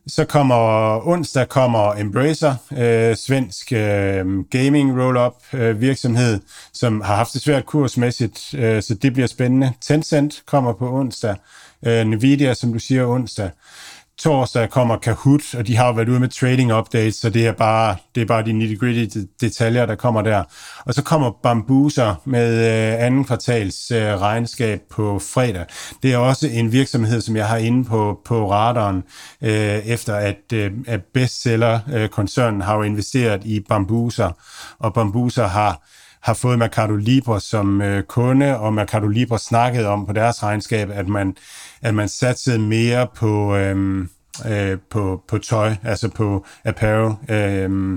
Så 0.08 0.26
kommer 0.26 1.00
onsdag 1.08 1.50
kommer 1.50 1.94
Embracer, 1.94 2.56
øh, 2.72 3.16
svensk 3.16 3.72
øh, 3.72 4.40
gaming 4.50 5.02
roll-up 5.02 5.34
øh, 5.54 5.82
virksomhed, 5.82 6.40
som 6.74 7.02
har 7.02 7.16
haft 7.16 7.34
det 7.34 7.42
svært 7.42 7.66
kursmæssigt, 7.66 8.54
øh, 8.54 8.84
så 8.84 8.94
det 8.94 9.14
bliver 9.14 9.28
spændende. 9.28 9.74
Tencent 9.82 10.44
kommer 10.46 10.74
på 10.74 10.94
onsdag. 10.94 11.36
Øh, 11.86 12.06
Nvidia, 12.08 12.54
som 12.54 12.74
du 12.74 12.80
siger, 12.80 13.06
onsdag 13.06 13.50
torsdag 14.20 14.70
kommer 14.70 14.98
Kahoot, 14.98 15.56
og 15.56 15.68
de 15.68 15.76
har 15.76 15.88
jo 15.88 15.94
været 15.94 16.10
ude 16.10 16.20
med 16.20 16.30
trading 16.30 16.74
updates, 16.74 17.16
så 17.16 17.30
det 17.30 17.48
er 17.48 17.52
bare, 17.52 17.96
det 18.16 18.22
er 18.22 18.26
bare 18.26 18.46
de 18.46 18.54
nitty-gritty 18.54 19.20
detaljer, 19.42 19.86
der 19.86 19.96
kommer 19.96 20.22
der. 20.22 20.44
Og 20.86 20.94
så 20.94 21.04
kommer 21.04 21.32
Bambuser 21.44 22.16
med 22.26 22.58
øh, 22.58 23.06
anden 23.06 23.26
kvartals 23.26 23.92
øh, 23.92 24.22
regnskab 24.22 24.82
på 24.92 25.20
fredag. 25.20 25.66
Det 26.04 26.14
er 26.14 26.18
også 26.18 26.48
en 26.48 26.72
virksomhed, 26.72 27.22
som 27.22 27.36
jeg 27.36 27.48
har 27.48 27.58
inde 27.58 27.86
på, 27.86 28.20
på 28.26 28.52
radaren, 28.52 29.04
øh, 29.42 29.78
efter 29.86 30.16
at, 30.16 30.54
øh, 30.54 30.72
at 30.88 31.02
bestseller-koncernen 31.14 32.62
øh, 32.62 32.66
har 32.66 32.76
jo 32.76 32.82
investeret 32.82 33.42
i 33.46 33.60
Bambuser, 33.70 34.32
og 34.80 34.94
Bambuser 34.94 35.48
har 35.48 35.88
har 36.24 36.34
fået 36.34 36.60
Mercado 36.60 36.96
Libre 36.96 37.42
som 37.42 37.82
øh, 37.82 38.04
kunde, 38.04 38.60
og 38.60 38.74
Mercado 38.74 39.08
Libre 39.08 39.40
snakkede 39.40 39.88
om 39.88 40.06
på 40.06 40.14
deres 40.14 40.44
regnskab, 40.44 40.90
at 40.90 41.08
man, 41.08 41.36
at 41.82 41.96
man 41.96 42.10
satsede 42.10 42.60
mere 42.60 43.08
på, 43.16 43.56
øh, 43.56 44.08
øh, 44.48 44.78
på, 44.90 45.24
på 45.28 45.38
tøj, 45.38 45.76
altså 45.84 46.10
på 46.10 46.46
apparel, 46.64 47.16
øh, 47.30 47.94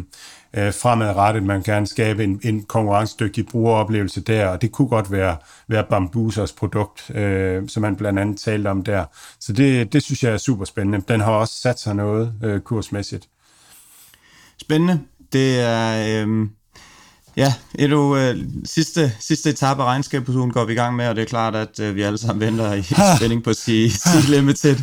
øh, 0.57 0.73
fremadrettet. 0.73 1.43
Man 1.43 1.63
gerne 1.63 1.87
skabe 1.87 2.25
en, 2.25 2.41
en 2.43 2.63
konkurrencedygtig 2.63 3.47
brugeroplevelse 3.47 4.21
der, 4.21 4.49
og 4.49 4.63
det 4.63 4.73
kunne 4.73 4.89
godt 4.89 5.13
være, 5.13 5.37
være 5.69 5.85
Bambusers 5.91 6.53
produkt, 6.53 7.11
øh, 7.11 7.69
som 7.69 7.81
man 7.81 7.97
blandt 7.97 8.19
andet 8.19 8.41
talte 8.41 8.69
om 8.69 8.85
der. 8.85 9.05
Så 9.41 9.53
det, 9.53 9.93
det 9.93 10.03
synes 10.03 10.23
jeg 10.23 10.33
er 10.33 10.37
super 10.37 10.65
spændende. 10.65 11.03
Den 11.09 11.21
har 11.21 11.33
også 11.33 11.55
sat 11.61 11.81
sig 11.81 11.95
noget 11.95 12.35
øh, 12.45 12.61
kursmæssigt. 12.61 13.29
Spændende. 14.59 15.01
Det 15.33 15.61
er... 15.61 16.25
Øh 16.27 16.47
Ja, 17.37 17.55
Edu, 17.79 18.17
øh, 18.17 18.37
sidste, 18.65 19.13
sidste 19.21 19.51
etape 19.51 19.83
af 19.83 19.87
regnskabsugen 19.87 20.53
går 20.53 20.65
vi 20.65 20.73
i 20.73 20.77
gang 20.77 20.97
med, 20.97 21.09
og 21.09 21.17
det 21.17 21.23
er 21.23 21.27
klart, 21.27 21.55
at 21.55 21.81
øh, 21.81 21.97
vi 21.97 22.03
alle 22.03 22.19
sammen 22.19 22.47
venter 22.47 22.73
i 22.73 22.83
spænding 23.17 23.45
på 23.45 23.55
C, 23.55 23.91
C 23.91 24.29
Limited. 24.29 24.77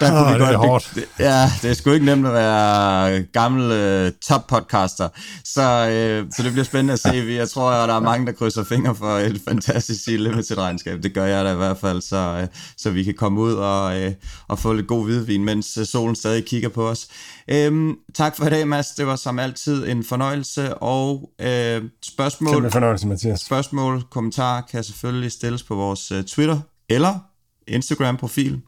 Der 0.00 0.10
kunne 0.10 0.20
oh, 0.20 0.26
vi 0.26 0.32
det 0.32 0.40
godt, 0.40 0.54
er 0.54 0.56
hårdt. 0.58 0.90
Det, 0.94 1.04
ja, 1.18 1.50
det 1.62 1.70
er 1.70 1.74
sgu 1.74 1.90
ikke 1.90 2.06
nemt 2.06 2.26
at 2.26 2.32
være 2.32 3.22
gammel 3.22 3.72
øh, 3.72 4.12
top-podcaster, 4.24 5.08
så, 5.44 5.88
øh, 5.88 6.26
så 6.36 6.42
det 6.42 6.52
bliver 6.52 6.64
spændende 6.64 6.92
at 6.92 7.00
se. 7.00 7.24
Jeg 7.28 7.48
tror, 7.48 7.70
at 7.70 7.88
der 7.88 7.94
er 7.94 8.00
mange, 8.00 8.26
der 8.26 8.32
krydser 8.32 8.64
fingre 8.64 8.94
for 8.94 9.18
et 9.18 9.40
fantastisk 9.48 10.04
C 10.04 10.06
Limited-regnskab. 10.06 11.02
Det 11.02 11.14
gør 11.14 11.24
jeg 11.24 11.44
da 11.44 11.52
i 11.52 11.56
hvert 11.56 11.78
fald, 11.78 12.02
så, 12.02 12.16
øh, 12.16 12.46
så 12.76 12.90
vi 12.90 13.02
kan 13.04 13.14
komme 13.14 13.40
ud 13.40 13.52
og, 13.52 14.00
øh, 14.00 14.12
og 14.48 14.58
få 14.58 14.72
lidt 14.72 14.86
god 14.86 15.04
hvidvin, 15.04 15.44
mens 15.44 15.76
øh, 15.76 15.86
solen 15.86 16.16
stadig 16.16 16.44
kigger 16.44 16.68
på 16.68 16.88
os. 16.88 17.06
Øhm, 17.50 17.96
tak 18.14 18.36
for 18.36 18.46
i 18.46 18.50
dag, 18.50 18.68
Mads. 18.68 18.90
Det 18.90 19.06
var 19.06 19.16
som 19.16 19.38
altid 19.38 19.88
en 19.88 20.04
fornøjelse, 20.04 20.74
og 20.74 21.30
øh, 21.40 21.82
spørgsmål, 22.02 22.54
Kæmpe 22.54 22.70
fornøjelse, 22.70 23.06
Mathias. 23.06 23.40
spørgsmål, 23.40 24.02
kommentarer 24.10 24.62
kan 24.62 24.84
selvfølgelig 24.84 25.32
stilles 25.32 25.62
på 25.62 25.74
vores 25.74 26.12
uh, 26.12 26.22
Twitter 26.22 26.60
eller 26.88 27.18
Instagram-profil. 27.66 28.60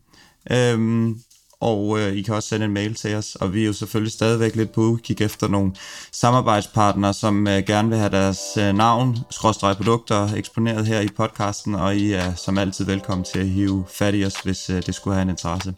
Øhm, 0.53 1.21
og 1.61 2.01
øh, 2.01 2.13
I 2.13 2.23
kan 2.23 2.35
også 2.35 2.49
sende 2.49 2.67
en 2.67 2.73
mail 2.73 2.95
til 2.95 3.15
os, 3.15 3.35
og 3.35 3.55
vi 3.55 3.63
er 3.63 3.67
jo 3.67 3.73
selvfølgelig 3.73 4.13
stadigvæk 4.13 4.57
lidt 4.57 4.73
på 4.73 4.81
udkig 4.81 5.21
efter 5.21 5.49
nogle 5.49 5.73
samarbejdspartnere, 6.13 7.15
som 7.15 7.47
øh, 7.47 7.63
gerne 7.67 7.89
vil 7.89 7.99
have 7.99 8.11
deres 8.11 8.39
øh, 8.59 8.75
navn, 8.75 9.19
skråstrej 9.31 9.75
produkter, 9.75 10.35
eksponeret 10.35 10.87
her 10.87 11.01
i 11.01 11.09
podcasten, 11.17 11.75
og 11.75 11.97
I 11.97 12.13
er 12.13 12.35
som 12.35 12.59
altid 12.59 12.85
velkommen 12.85 13.25
til 13.25 13.39
at 13.39 13.49
hive 13.49 13.85
fat 13.89 14.15
i 14.15 14.25
os, 14.25 14.41
hvis 14.45 14.71
øh, 14.71 14.83
det 14.87 14.95
skulle 14.95 15.15
have 15.15 15.23
en 15.23 15.31
interesse. 15.31 15.75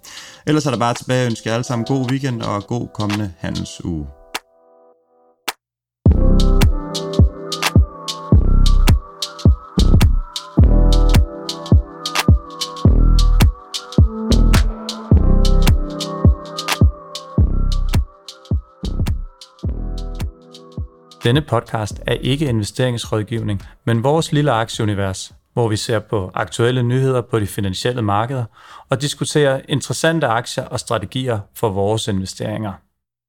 Ellers 0.46 0.66
er 0.66 0.70
der 0.70 0.78
bare 0.78 0.94
tilbage 0.94 1.20
at 1.20 1.26
ønske 1.26 1.48
jer 1.48 1.54
alle 1.54 1.64
sammen 1.64 1.86
god 1.86 2.10
weekend 2.10 2.42
og 2.42 2.66
god 2.66 2.88
kommende 2.94 3.32
handelsuge. 3.38 4.19
Denne 21.24 21.40
podcast 21.40 22.02
er 22.06 22.12
ikke 22.12 22.46
investeringsrådgivning, 22.46 23.62
men 23.84 24.04
vores 24.04 24.32
lille 24.32 24.52
aktieunivers, 24.52 25.32
hvor 25.52 25.68
vi 25.68 25.76
ser 25.76 25.98
på 25.98 26.30
aktuelle 26.34 26.82
nyheder 26.82 27.20
på 27.20 27.40
de 27.40 27.46
finansielle 27.46 28.02
markeder 28.02 28.44
og 28.88 29.02
diskuterer 29.02 29.60
interessante 29.68 30.26
aktier 30.26 30.64
og 30.64 30.80
strategier 30.80 31.40
for 31.54 31.68
vores 31.68 32.08
investeringer. 32.08 32.72